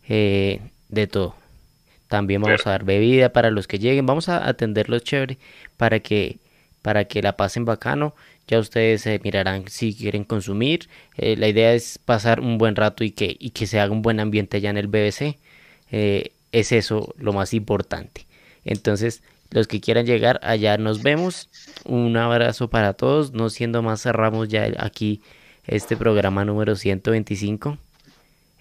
eh, 0.10 0.62
de 0.90 1.08
todo. 1.08 1.36
También 2.08 2.42
vamos 2.42 2.66
a 2.66 2.72
dar 2.72 2.84
bebida 2.84 3.34
para 3.34 3.52
los 3.52 3.68
que 3.68 3.80
lleguen. 3.80 4.06
Vamos 4.06 4.30
a 4.30 4.48
atenderlos 4.48 5.04
chévere 5.04 5.38
para 5.76 6.00
que, 6.00 6.38
para 6.82 7.06
que 7.06 7.22
la 7.22 7.36
pasen 7.36 7.66
bacano. 7.66 8.16
Ya 8.48 8.60
ustedes 8.60 9.02
se 9.02 9.20
mirarán 9.24 9.68
si 9.68 9.94
quieren 9.94 10.24
consumir. 10.24 10.88
Eh, 11.18 11.36
la 11.36 11.50
idea 11.50 11.74
es 11.74 12.00
pasar 12.00 12.40
un 12.40 12.58
buen 12.58 12.76
rato 12.76 13.04
y 13.04 13.12
que, 13.12 13.36
y 13.38 13.50
que 13.50 13.68
se 13.68 13.80
haga 13.80 13.92
un 13.92 14.02
buen 14.02 14.20
ambiente 14.20 14.58
allá 14.58 14.70
en 14.70 14.78
el 14.78 14.88
BBC. 14.88 15.38
Eh, 15.92 16.32
es 16.52 16.72
eso 16.72 17.14
lo 17.18 17.34
más 17.34 17.54
importante. 17.54 18.26
Entonces, 18.64 19.22
los 19.50 19.68
que 19.68 19.82
quieran 19.82 20.06
llegar 20.06 20.40
allá 20.44 20.78
nos 20.78 21.04
vemos. 21.04 21.50
Un 21.84 22.16
abrazo 22.16 22.70
para 22.70 22.94
todos. 22.94 23.34
No 23.34 23.50
siendo 23.50 23.82
más, 23.82 24.02
cerramos 24.02 24.48
ya 24.48 24.72
aquí 24.80 25.22
este 25.66 25.98
programa 25.98 26.46
número 26.46 26.76
125. 26.76 27.78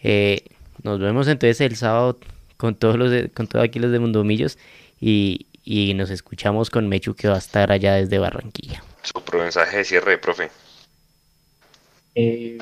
Eh, 0.03 0.45
nos 0.83 0.99
vemos 1.01 1.29
entonces 1.29 1.61
el 1.61 1.77
sábado 1.77 2.19
con 2.57 2.75
todos 2.75 2.97
los 2.97 3.13
con 3.35 3.47
todos 3.47 3.65
aquí 3.65 3.79
los 3.79 3.93
de 3.93 3.99
Mundomillos 3.99 4.59
y, 5.01 5.47
y 5.65 5.95
nos 5.95 6.11
escuchamos 6.11 6.71
con 6.71 6.89
Mechu 6.89 7.15
que 7.15 7.29
va 7.29 7.35
a 7.35 7.39
estar 7.39 7.73
allá 7.73 7.95
desde 7.95 8.19
Barranquilla. 8.19 8.83
Su 9.03 9.23
mensaje 9.37 9.79
de 9.79 9.85
cierre, 9.85 10.19
profe. 10.19 10.51
Eh, 12.15 12.59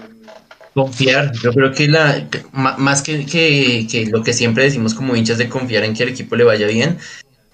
confiar, 0.74 1.32
yo 1.40 1.52
creo 1.52 1.72
que 1.72 1.86
la 1.86 2.28
más 2.52 3.02
que, 3.02 3.24
que, 3.26 4.06
lo 4.10 4.22
que 4.22 4.32
siempre 4.32 4.64
decimos 4.64 4.94
como 4.94 5.14
hinchas 5.14 5.38
de 5.38 5.48
confiar 5.48 5.84
en 5.84 5.94
que 5.94 6.02
el 6.02 6.08
equipo 6.08 6.34
le 6.34 6.44
vaya 6.44 6.66
bien, 6.66 6.98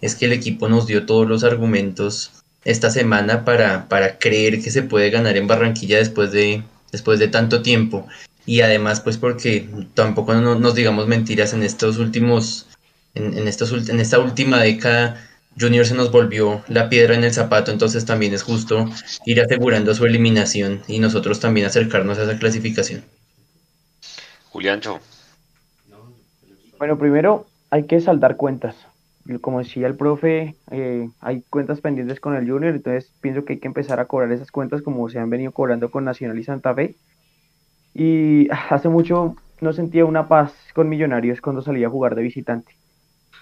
es 0.00 0.14
que 0.14 0.24
el 0.24 0.32
equipo 0.32 0.68
nos 0.68 0.86
dio 0.86 1.04
todos 1.04 1.28
los 1.28 1.44
argumentos 1.44 2.32
esta 2.64 2.90
semana 2.90 3.44
para, 3.44 3.88
para 3.88 4.18
creer 4.18 4.62
que 4.62 4.70
se 4.70 4.82
puede 4.82 5.10
ganar 5.10 5.36
en 5.36 5.46
Barranquilla 5.46 5.98
después 5.98 6.32
de, 6.32 6.62
después 6.92 7.18
de 7.18 7.28
tanto 7.28 7.62
tiempo 7.62 8.06
y 8.50 8.62
además 8.62 9.00
pues 9.00 9.16
porque 9.16 9.68
tampoco 9.94 10.34
nos 10.34 10.74
digamos 10.74 11.06
mentiras 11.06 11.52
en 11.52 11.62
estos 11.62 11.98
últimos 11.98 12.66
en, 13.14 13.46
estos 13.46 13.88
en 13.88 14.00
esta 14.00 14.18
última 14.18 14.58
década 14.60 15.24
Junior 15.56 15.86
se 15.86 15.94
nos 15.94 16.10
volvió 16.10 16.60
la 16.66 16.88
piedra 16.88 17.14
en 17.14 17.22
el 17.22 17.32
zapato 17.32 17.70
entonces 17.70 18.04
también 18.06 18.34
es 18.34 18.42
justo 18.42 18.90
ir 19.24 19.40
asegurando 19.40 19.94
su 19.94 20.04
eliminación 20.04 20.82
y 20.88 20.98
nosotros 20.98 21.38
también 21.38 21.68
acercarnos 21.68 22.18
a 22.18 22.24
esa 22.24 22.40
clasificación. 22.40 23.04
Juliancho. 24.48 24.98
Bueno 26.76 26.98
primero 26.98 27.46
hay 27.70 27.84
que 27.84 28.00
saldar 28.00 28.36
cuentas. 28.36 28.74
Como 29.42 29.60
decía 29.60 29.86
el 29.86 29.94
profe, 29.94 30.56
eh, 30.72 31.08
hay 31.20 31.44
cuentas 31.50 31.80
pendientes 31.80 32.18
con 32.18 32.34
el 32.34 32.50
Junior, 32.50 32.74
entonces 32.74 33.12
pienso 33.20 33.44
que 33.44 33.52
hay 33.52 33.58
que 33.60 33.68
empezar 33.68 34.00
a 34.00 34.06
cobrar 34.06 34.32
esas 34.32 34.50
cuentas 34.50 34.82
como 34.82 35.08
se 35.08 35.20
han 35.20 35.30
venido 35.30 35.52
cobrando 35.52 35.92
con 35.92 36.04
Nacional 36.04 36.36
y 36.36 36.42
Santa 36.42 36.74
Fe. 36.74 36.96
Y 37.94 38.48
hace 38.50 38.88
mucho 38.88 39.36
no 39.60 39.72
sentía 39.72 40.04
una 40.04 40.28
paz 40.28 40.52
con 40.74 40.88
Millonarios 40.88 41.40
cuando 41.40 41.62
salía 41.62 41.88
a 41.88 41.90
jugar 41.90 42.14
de 42.14 42.22
visitante. 42.22 42.74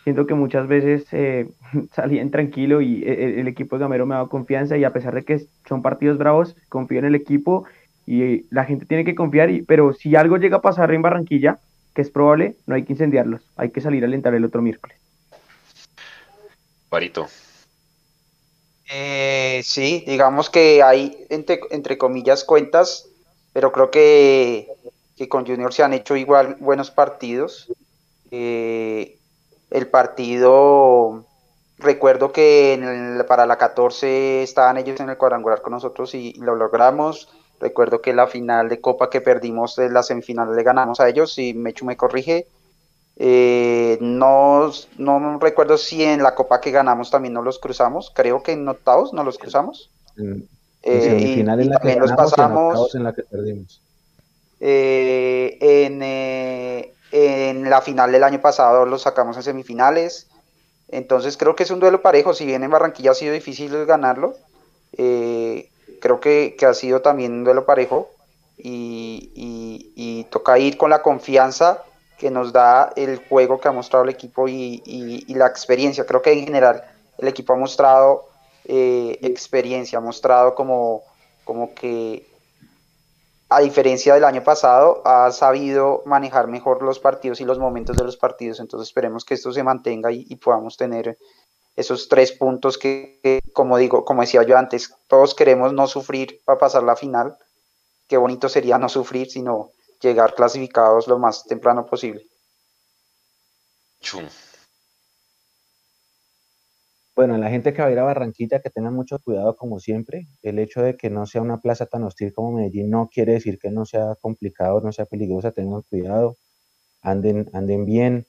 Siento 0.05 0.27
que 0.27 0.35
muchas 0.35 0.67
veces 0.67 1.07
eh, 1.13 1.49
salían 1.93 2.31
tranquilo 2.31 2.81
y 2.81 3.03
eh, 3.05 3.41
el, 3.41 3.49
equipo 3.49 3.77
de 3.77 3.81
Gamero 3.81 4.07
me 4.07 4.15
daba 4.15 4.29
confianza 4.29 4.77
y 4.77 4.85
a 4.85 4.93
pesar 4.93 5.15
de 5.15 5.25
que 5.25 5.47
son 5.69 5.83
partidos 5.83 6.19
bravos, 6.19 6.57
confío 6.69 6.99
en 6.99 7.05
el 7.05 7.15
equipo 7.15 7.65
y 8.07 8.47
la 8.51 8.65
gente 8.65 8.87
tiene 8.87 9.05
que 9.05 9.15
confiar, 9.15 9.51
y, 9.51 9.61
pero 9.61 9.93
si 9.93 10.17
algo 10.17 10.39
llega 10.39 10.57
a 10.57 10.63
pasar 10.63 10.95
en 10.95 11.03
Barranquilla, 11.03 11.59
que 11.95 12.01
es 12.01 12.09
probable, 12.09 12.57
no 12.67 12.75
hay 12.75 12.85
que 12.85 12.95
incendiarlos, 12.95 13.43
hay 13.57 13.71
que 13.71 13.83
salir 13.83 14.03
a 14.03 14.07
alentar 14.07 14.35
el 14.35 14.47
otro 14.47 14.63
miércoles. 14.63 14.97
Parito. 16.89 17.27
Eh, 18.91 19.61
sí, 19.63 20.05
digamos 20.07 20.49
que 20.49 20.83
hay 20.83 21.27
entre, 21.29 21.61
entre 21.71 21.99
comillas 21.99 22.45
cuentas 22.45 23.08
pero 23.59 23.73
creo 23.73 23.91
que, 23.91 24.69
con 25.29 25.45
Junior 25.45 25.75
se 25.75 25.83
han 25.83 25.93
hecho 25.93 26.15
igual 26.15 26.59
buenos 26.61 26.93
partidos. 26.93 27.67
Eh, 28.31 29.19
el 29.71 29.89
partido, 29.89 31.25
recuerdo 31.77 32.31
que 32.31 32.81
para 33.27 33.47
la 33.47 33.59
14 33.59 34.45
estaban 34.45 34.77
ellos 34.77 35.01
en 35.01 35.09
el 35.11 35.17
cuadrangular 35.17 35.61
con 35.61 35.73
nosotros 35.73 36.15
y, 36.15 36.35
lo 36.35 36.55
logramos. 36.55 37.31
Recuerdo 37.59 38.01
que 38.01 38.13
la 38.13 38.29
final 38.29 38.69
de 38.69 38.81
Copa 38.81 39.11
que 39.11 39.21
perdimos 39.21 39.75
de 39.75 39.91
la 39.91 40.05
semifinal 40.05 40.55
le 40.55 40.63
ganamos 40.63 41.01
a 41.01 41.09
ellos, 41.09 41.37
y 41.37 41.53
Mechu 41.53 41.85
me 41.85 41.97
corrige. 41.97 42.47
Eh, 43.17 43.99
no, 44.01 44.71
no 44.99 45.39
recuerdo 45.41 45.79
si 45.79 46.05
en 46.05 46.23
la 46.23 46.37
Copa 46.37 46.61
que 46.61 46.71
ganamos 46.71 47.11
también 47.11 47.35
no 47.35 47.43
los 47.43 47.59
cruzamos, 47.59 48.13
creo 48.15 48.41
que 48.41 48.53
en 48.53 48.69
octavos 48.69 49.13
no 49.13 49.25
los 49.25 49.37
cruzamos. 49.37 49.91
Eh, 50.89 51.35
y, 51.37 51.41
en 51.41 51.47
la 51.47 51.79
también 51.79 52.17
pasamos 52.17 52.95
en, 52.95 53.05
la 53.05 53.13
que 53.13 53.23
perdimos. 53.23 53.83
Eh, 54.61 55.59
eh, 55.61 56.95
en, 57.13 57.69
la 57.69 57.81
final 57.83 58.11
del 58.11 58.25
año 58.25 58.41
pasado 58.41 58.87
los 58.87 59.03
sacamos 59.03 59.37
en 59.37 59.43
semifinales. 59.43 60.29
Entonces 60.89 61.37
creo 61.37 61.55
que 61.55 61.65
es 61.65 61.71
un 61.71 61.81
duelo 61.81 62.01
parejo. 62.01 62.33
Si 62.33 62.47
bien 62.47 62.65
en 62.65 62.71
Barranquilla 62.71 63.11
ha 63.11 63.15
sido 63.15 63.35
difícil 63.35 63.85
ganarlo, 63.85 64.35
creo 64.97 66.21
que, 66.21 66.57
ha 66.67 66.75
sido 66.75 67.03
también 67.03 67.33
un 67.33 67.45
duelo 67.45 67.67
parejo. 67.67 68.11
Y, 68.57 69.31
y, 69.35 70.25
toca 70.31 70.59
ir 70.59 70.77
con 70.77 70.91
la 70.91 71.01
confianza 71.01 71.85
que 72.19 72.31
nos 72.31 72.53
da 72.53 72.93
el 72.97 73.19
juego 73.29 73.61
que 73.61 73.69
ha 73.69 73.73
mostrado 73.73 74.05
el 74.05 74.11
equipo 74.11 74.49
y, 74.49 75.25
la 75.29 75.47
experiencia. 75.47 76.05
Creo 76.07 76.23
que 76.23 76.33
en 76.33 76.47
general 76.47 76.83
el 77.19 77.29
equipo 77.29 77.53
ha 77.53 77.57
mostrado 77.57 78.28
eh, 78.69 79.19
experiencia, 79.23 79.99
ha 79.99 80.03
mostrado 80.03 80.55
como, 80.55 81.03
como 81.45 81.75
que 81.75 82.29
a 83.49 83.61
diferencia 83.61 84.13
del 84.15 84.25
año 84.25 84.45
pasado, 84.45 85.01
ha 85.07 85.31
sabido 85.33 86.03
manejar 86.05 86.49
mejor 86.49 86.83
los 86.83 86.99
partidos 86.99 87.41
y 87.41 87.45
los 87.45 87.59
momentos 87.59 87.97
de 87.97 88.05
los 88.05 88.19
partidos. 88.19 88.61
Entonces 88.61 88.89
esperemos 88.89 89.25
que 89.25 89.35
esto 89.35 89.53
se 89.53 89.63
mantenga 89.63 90.13
y, 90.13 90.37
podamos 90.37 90.77
tener 90.77 91.19
esos 91.75 92.09
tres 92.09 92.33
puntos 92.33 92.77
que, 92.77 93.41
como 93.55 93.79
digo, 93.79 94.05
como 94.05 94.21
decía 94.21 94.43
yo 94.43 94.59
antes, 94.59 94.95
todos 95.07 95.35
queremos 95.35 95.73
no 95.73 95.87
sufrir 95.87 96.43
para 96.45 96.59
pasar 96.59 96.83
la 96.83 96.97
final. 96.97 97.39
Qué 98.07 98.19
bonito 98.19 98.51
sería 98.51 98.77
no 98.77 98.91
sufrir, 98.91 99.31
sino 99.31 99.71
llegar 100.01 100.35
clasificados 100.35 101.09
lo 101.09 101.19
más 101.19 101.45
temprano 101.45 101.87
posible. 101.87 102.27
Bueno, 107.19 107.37
la 107.37 107.51
gente 107.51 107.75
que 107.75 107.83
va 107.83 107.89
a 107.89 107.91
ir 107.91 107.99
a 107.99 108.05
Barranquilla, 108.05 108.61
que 108.61 108.71
tenga 108.71 108.93
mucho 108.93 109.19
cuidado 109.19 109.57
como 109.57 109.81
siempre. 109.81 110.29
El 110.41 110.61
hecho 110.61 110.83
de 110.83 110.97
que 110.97 111.11
no 111.11 111.27
sea 111.27 111.43
una 111.43 111.61
plaza 111.61 111.87
tan 111.87 112.05
hostil 112.05 112.33
como 112.33 112.53
Medellín 112.53 112.91
no 112.91 113.09
quiere 113.13 113.33
decir 113.33 113.59
que 113.59 113.73
no 113.73 113.85
sea 113.87 114.15
complicado, 114.21 114.81
no 114.83 114.93
sea 114.93 115.05
peligrosa. 115.05 115.51
Tengan 115.51 115.83
cuidado, 115.83 116.37
anden, 117.03 117.51
anden 117.55 117.87
bien, 117.87 118.29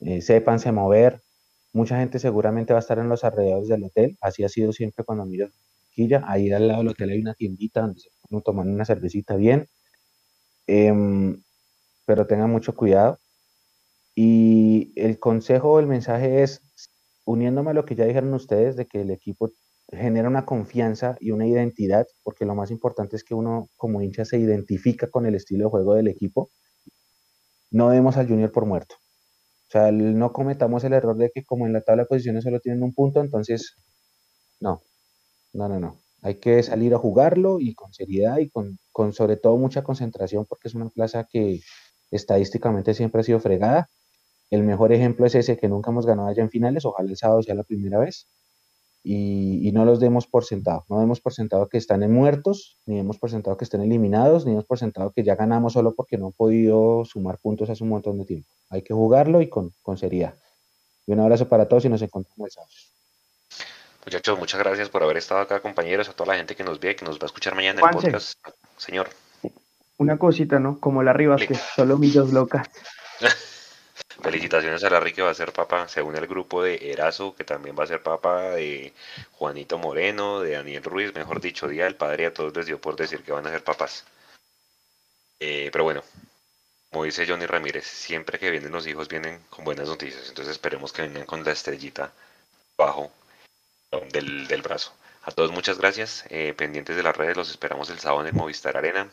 eh, 0.00 0.22
sépanse 0.22 0.72
mover. 0.72 1.22
Mucha 1.74 1.98
gente 1.98 2.18
seguramente 2.18 2.72
va 2.72 2.78
a 2.78 2.80
estar 2.80 2.98
en 2.98 3.10
los 3.10 3.24
alrededores 3.24 3.68
del 3.68 3.84
hotel. 3.84 4.16
Así 4.22 4.42
ha 4.42 4.48
sido 4.48 4.72
siempre 4.72 5.04
cuando 5.04 5.26
miro 5.26 5.48
Barranquilla. 5.48 6.24
Ahí 6.26 6.50
al 6.50 6.68
lado 6.68 6.80
del 6.80 6.88
hotel 6.92 7.10
hay 7.10 7.20
una 7.20 7.34
tiendita 7.34 7.82
donde 7.82 8.00
se 8.00 8.08
pueden 8.30 8.42
tomar 8.42 8.66
una 8.66 8.86
cervecita 8.86 9.36
bien. 9.36 9.68
Em, 10.66 11.42
pero 12.06 12.26
tengan 12.26 12.50
mucho 12.50 12.74
cuidado. 12.74 13.18
Y 14.14 14.92
el 14.96 15.18
consejo 15.18 15.78
el 15.80 15.86
mensaje 15.86 16.42
es, 16.42 16.62
uniéndome 17.24 17.70
a 17.70 17.74
lo 17.74 17.84
que 17.84 17.94
ya 17.94 18.04
dijeron 18.04 18.34
ustedes, 18.34 18.76
de 18.76 18.86
que 18.86 19.02
el 19.02 19.10
equipo 19.10 19.50
genera 19.88 20.28
una 20.28 20.46
confianza 20.46 21.16
y 21.20 21.30
una 21.30 21.46
identidad, 21.46 22.06
porque 22.22 22.44
lo 22.44 22.54
más 22.54 22.70
importante 22.70 23.16
es 23.16 23.24
que 23.24 23.34
uno 23.34 23.68
como 23.76 24.02
hincha 24.02 24.24
se 24.24 24.38
identifica 24.38 25.08
con 25.10 25.26
el 25.26 25.34
estilo 25.34 25.64
de 25.64 25.70
juego 25.70 25.94
del 25.94 26.08
equipo, 26.08 26.50
no 27.70 27.90
demos 27.90 28.16
al 28.16 28.28
junior 28.28 28.52
por 28.52 28.66
muerto. 28.66 28.96
O 29.68 29.70
sea, 29.70 29.90
no 29.92 30.32
cometamos 30.32 30.84
el 30.84 30.92
error 30.92 31.16
de 31.16 31.30
que 31.34 31.44
como 31.44 31.66
en 31.66 31.72
la 31.72 31.82
tabla 31.82 32.04
de 32.04 32.08
posiciones 32.08 32.44
solo 32.44 32.60
tienen 32.60 32.82
un 32.82 32.94
punto, 32.94 33.20
entonces, 33.20 33.74
no, 34.60 34.82
no, 35.52 35.68
no, 35.68 35.80
no. 35.80 36.00
Hay 36.22 36.36
que 36.40 36.62
salir 36.62 36.94
a 36.94 36.98
jugarlo 36.98 37.60
y 37.60 37.74
con 37.74 37.92
seriedad 37.92 38.38
y 38.38 38.50
con, 38.50 38.78
con 38.92 39.12
sobre 39.12 39.36
todo 39.36 39.56
mucha 39.58 39.82
concentración, 39.84 40.46
porque 40.46 40.68
es 40.68 40.74
una 40.74 40.88
plaza 40.90 41.26
que 41.30 41.60
estadísticamente 42.10 42.94
siempre 42.94 43.20
ha 43.20 43.24
sido 43.24 43.40
fregada 43.40 43.88
el 44.54 44.62
mejor 44.62 44.92
ejemplo 44.92 45.26
es 45.26 45.34
ese 45.34 45.56
que 45.56 45.68
nunca 45.68 45.90
hemos 45.90 46.06
ganado 46.06 46.28
allá 46.28 46.42
en 46.42 46.50
finales, 46.50 46.84
ojalá 46.84 47.10
el 47.10 47.16
sábado 47.16 47.42
sea 47.42 47.54
la 47.54 47.64
primera 47.64 47.98
vez. 47.98 48.28
Y, 49.06 49.70
no 49.72 49.84
los 49.84 50.00
demos 50.00 50.26
por 50.26 50.44
sentado, 50.44 50.86
no 50.88 50.98
demos 50.98 51.20
por 51.20 51.34
sentado 51.34 51.68
que 51.68 51.76
están 51.76 52.02
en 52.02 52.12
muertos, 52.12 52.78
ni 52.86 52.96
demos 52.96 53.18
por 53.18 53.28
sentado 53.28 53.56
que 53.58 53.64
estén 53.64 53.82
eliminados, 53.82 54.46
ni 54.46 54.52
demos 54.52 54.64
por 54.64 54.78
sentado 54.78 55.10
que 55.10 55.22
ya 55.22 55.34
ganamos 55.34 55.74
solo 55.74 55.94
porque 55.94 56.16
no 56.16 56.26
han 56.26 56.32
podido 56.32 57.04
sumar 57.04 57.38
puntos 57.38 57.68
hace 57.68 57.82
un 57.82 57.90
montón 57.90 58.16
de 58.18 58.24
tiempo. 58.24 58.48
Hay 58.70 58.80
que 58.80 58.94
jugarlo 58.94 59.42
y 59.42 59.50
con, 59.50 59.74
con 59.82 59.98
seriedad. 59.98 60.36
Y 61.06 61.12
un 61.12 61.20
abrazo 61.20 61.48
para 61.48 61.68
todos 61.68 61.84
y 61.84 61.90
nos 61.90 62.00
encontramos 62.00 62.46
el 62.46 62.52
sábado. 62.52 62.72
Muchachos, 64.06 64.38
muchas 64.38 64.60
gracias 64.60 64.88
por 64.88 65.02
haber 65.02 65.18
estado 65.18 65.40
acá, 65.40 65.60
compañeros, 65.60 66.08
a 66.08 66.12
toda 66.12 66.32
la 66.32 66.38
gente 66.38 66.54
que 66.54 66.64
nos 66.64 66.80
ve, 66.80 66.96
que 66.96 67.04
nos 67.04 67.18
va 67.18 67.24
a 67.24 67.26
escuchar 67.26 67.54
mañana 67.54 67.80
en 67.80 67.86
el 67.86 67.92
podcast. 67.92 68.38
Señor. 68.78 69.08
Una 69.98 70.18
cosita, 70.18 70.58
¿no? 70.58 70.80
Como 70.80 71.02
la 71.02 71.12
Rivas, 71.12 71.42
que 71.46 71.54
solo 71.54 71.98
millos 71.98 72.32
locas. 72.32 72.68
Felicitaciones 74.24 74.82
a 74.82 74.88
Larry 74.88 75.12
que 75.12 75.20
va 75.20 75.28
a 75.30 75.34
ser 75.34 75.52
papá, 75.52 75.86
según 75.86 76.16
el 76.16 76.26
grupo 76.26 76.62
de 76.62 76.90
Erazo, 76.90 77.34
que 77.36 77.44
también 77.44 77.76
va 77.78 77.84
a 77.84 77.86
ser 77.86 78.02
papá, 78.02 78.52
de 78.52 78.94
Juanito 79.32 79.76
Moreno, 79.76 80.40
de 80.40 80.52
Daniel 80.52 80.82
Ruiz, 80.82 81.14
mejor 81.14 81.42
dicho, 81.42 81.68
día 81.68 81.84
del 81.84 81.96
padre, 81.96 82.24
a 82.24 82.32
todos 82.32 82.56
les 82.56 82.64
dio 82.64 82.80
por 82.80 82.96
decir 82.96 83.22
que 83.22 83.32
van 83.32 83.46
a 83.46 83.50
ser 83.50 83.62
papás. 83.62 84.06
Eh, 85.40 85.68
pero 85.70 85.84
bueno, 85.84 86.02
como 86.90 87.04
dice 87.04 87.26
Johnny 87.26 87.44
Ramírez, 87.44 87.84
siempre 87.86 88.38
que 88.38 88.50
vienen 88.50 88.72
los 88.72 88.86
hijos 88.86 89.08
vienen 89.08 89.44
con 89.50 89.66
buenas 89.66 89.88
noticias, 89.88 90.26
entonces 90.30 90.52
esperemos 90.52 90.94
que 90.94 91.02
vengan 91.02 91.26
con 91.26 91.44
la 91.44 91.52
estrellita 91.52 92.10
bajo 92.78 93.12
del, 94.10 94.48
del 94.48 94.62
brazo. 94.62 94.94
A 95.24 95.32
todos 95.32 95.52
muchas 95.52 95.76
gracias, 95.76 96.24
eh, 96.30 96.54
pendientes 96.56 96.96
de 96.96 97.02
las 97.02 97.14
redes, 97.14 97.36
los 97.36 97.50
esperamos 97.50 97.90
el 97.90 97.98
sábado 97.98 98.26
en 98.26 98.34
Movistar 98.34 98.78
Arena 98.78 99.10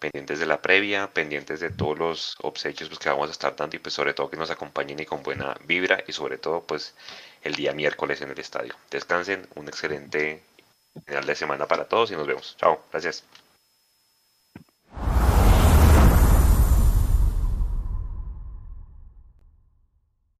pendientes 0.00 0.40
de 0.40 0.46
la 0.46 0.60
previa, 0.62 1.12
pendientes 1.12 1.60
de 1.60 1.70
todos 1.70 1.98
los 1.98 2.36
obsequios 2.42 2.88
pues, 2.88 2.98
que 2.98 3.10
vamos 3.10 3.28
a 3.28 3.32
estar 3.32 3.54
dando 3.54 3.76
y 3.76 3.78
pues 3.78 3.94
sobre 3.94 4.14
todo 4.14 4.30
que 4.30 4.36
nos 4.36 4.50
acompañen 4.50 4.98
y 4.98 5.06
con 5.06 5.22
buena 5.22 5.54
vibra 5.66 6.02
y 6.06 6.12
sobre 6.12 6.38
todo 6.38 6.62
pues 6.62 6.94
el 7.42 7.54
día 7.54 7.72
miércoles 7.72 8.20
en 8.22 8.30
el 8.30 8.38
estadio. 8.38 8.74
Descansen, 8.90 9.46
un 9.54 9.68
excelente 9.68 10.42
final 11.06 11.26
de 11.26 11.34
semana 11.34 11.66
para 11.66 11.84
todos 11.84 12.10
y 12.10 12.16
nos 12.16 12.26
vemos. 12.26 12.56
Chao, 12.58 12.82
gracias. 12.90 13.24